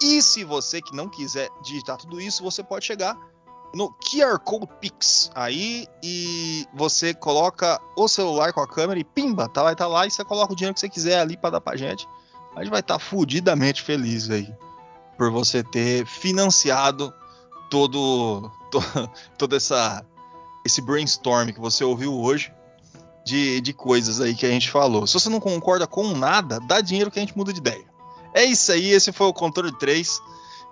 E 0.01 0.23
se 0.23 0.45
você 0.45 0.81
que 0.81 0.95
não 0.95 1.09
quiser 1.09 1.49
digitar 1.62 1.97
tudo 1.99 2.20
isso, 2.20 2.45
você 2.45 2.62
pode 2.62 2.87
chegar 2.87 3.19
no 3.74 3.92
QR 3.92 4.38
Code 4.38 4.68
Pix. 4.80 5.30
Aí 5.34 5.86
e 6.02 6.66
você 6.74 7.14
coloca 7.14 7.80
o 7.97 8.09
celular 8.09 8.52
com 8.52 8.60
a 8.60 8.68
câmera 8.68 8.98
e 8.98 9.05
pimba, 9.05 9.48
tá, 9.48 9.62
vai 9.62 9.72
estar 9.72 9.84
tá 9.84 9.90
lá 9.90 10.06
e 10.06 10.10
você 10.10 10.24
coloca 10.24 10.52
o 10.52 10.56
dinheiro 10.56 10.74
que 10.74 10.80
você 10.80 10.88
quiser 10.88 11.20
ali 11.20 11.36
para 11.36 11.51
dar 11.51 11.60
pra 11.60 11.76
gente. 11.76 12.06
A 12.56 12.62
gente 12.62 12.70
vai 12.70 12.80
estar 12.80 12.94
tá 12.94 13.01
fudidamente 13.01 13.82
feliz 13.82 14.28
aí 14.30 14.52
por 15.16 15.30
você 15.30 15.62
ter 15.62 16.06
financiado 16.06 17.12
todo, 17.68 18.51
todo 18.70 19.10
todo 19.38 19.56
essa 19.56 20.05
esse 20.64 20.82
brainstorm 20.82 21.51
que 21.52 21.60
você 21.60 21.82
ouviu 21.84 22.14
hoje 22.14 22.52
de, 23.24 23.60
de 23.60 23.72
coisas 23.72 24.20
aí 24.20 24.34
que 24.34 24.44
a 24.44 24.51
gente 24.51 24.70
falou. 24.70 25.06
Se 25.06 25.14
você 25.14 25.28
não 25.28 25.40
concorda 25.40 25.86
com 25.86 26.09
nada, 26.09 26.60
dá 26.60 26.80
dinheiro 26.80 27.10
que 27.10 27.18
a 27.18 27.22
gente 27.22 27.36
muda 27.36 27.52
de 27.52 27.60
ideia. 27.60 27.84
É 28.34 28.44
isso 28.44 28.70
aí, 28.72 28.90
esse 28.90 29.12
foi 29.12 29.26
o 29.26 29.32
Controle 29.32 29.76
3. 29.78 30.20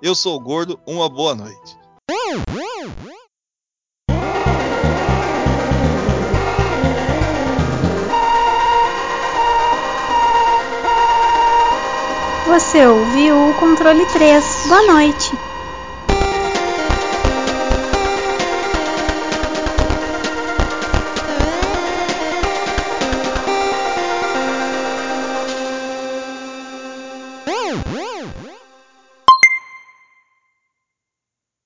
Eu 0.00 0.14
sou 0.14 0.36
o 0.36 0.40
Gordo, 0.40 0.78
uma 0.86 1.08
boa 1.08 1.34
noite. 1.34 1.78
Ouviu 12.76 13.48
o 13.48 13.54
controle 13.54 14.04
3. 14.04 14.66
Boa 14.68 14.82
noite. 14.92 15.47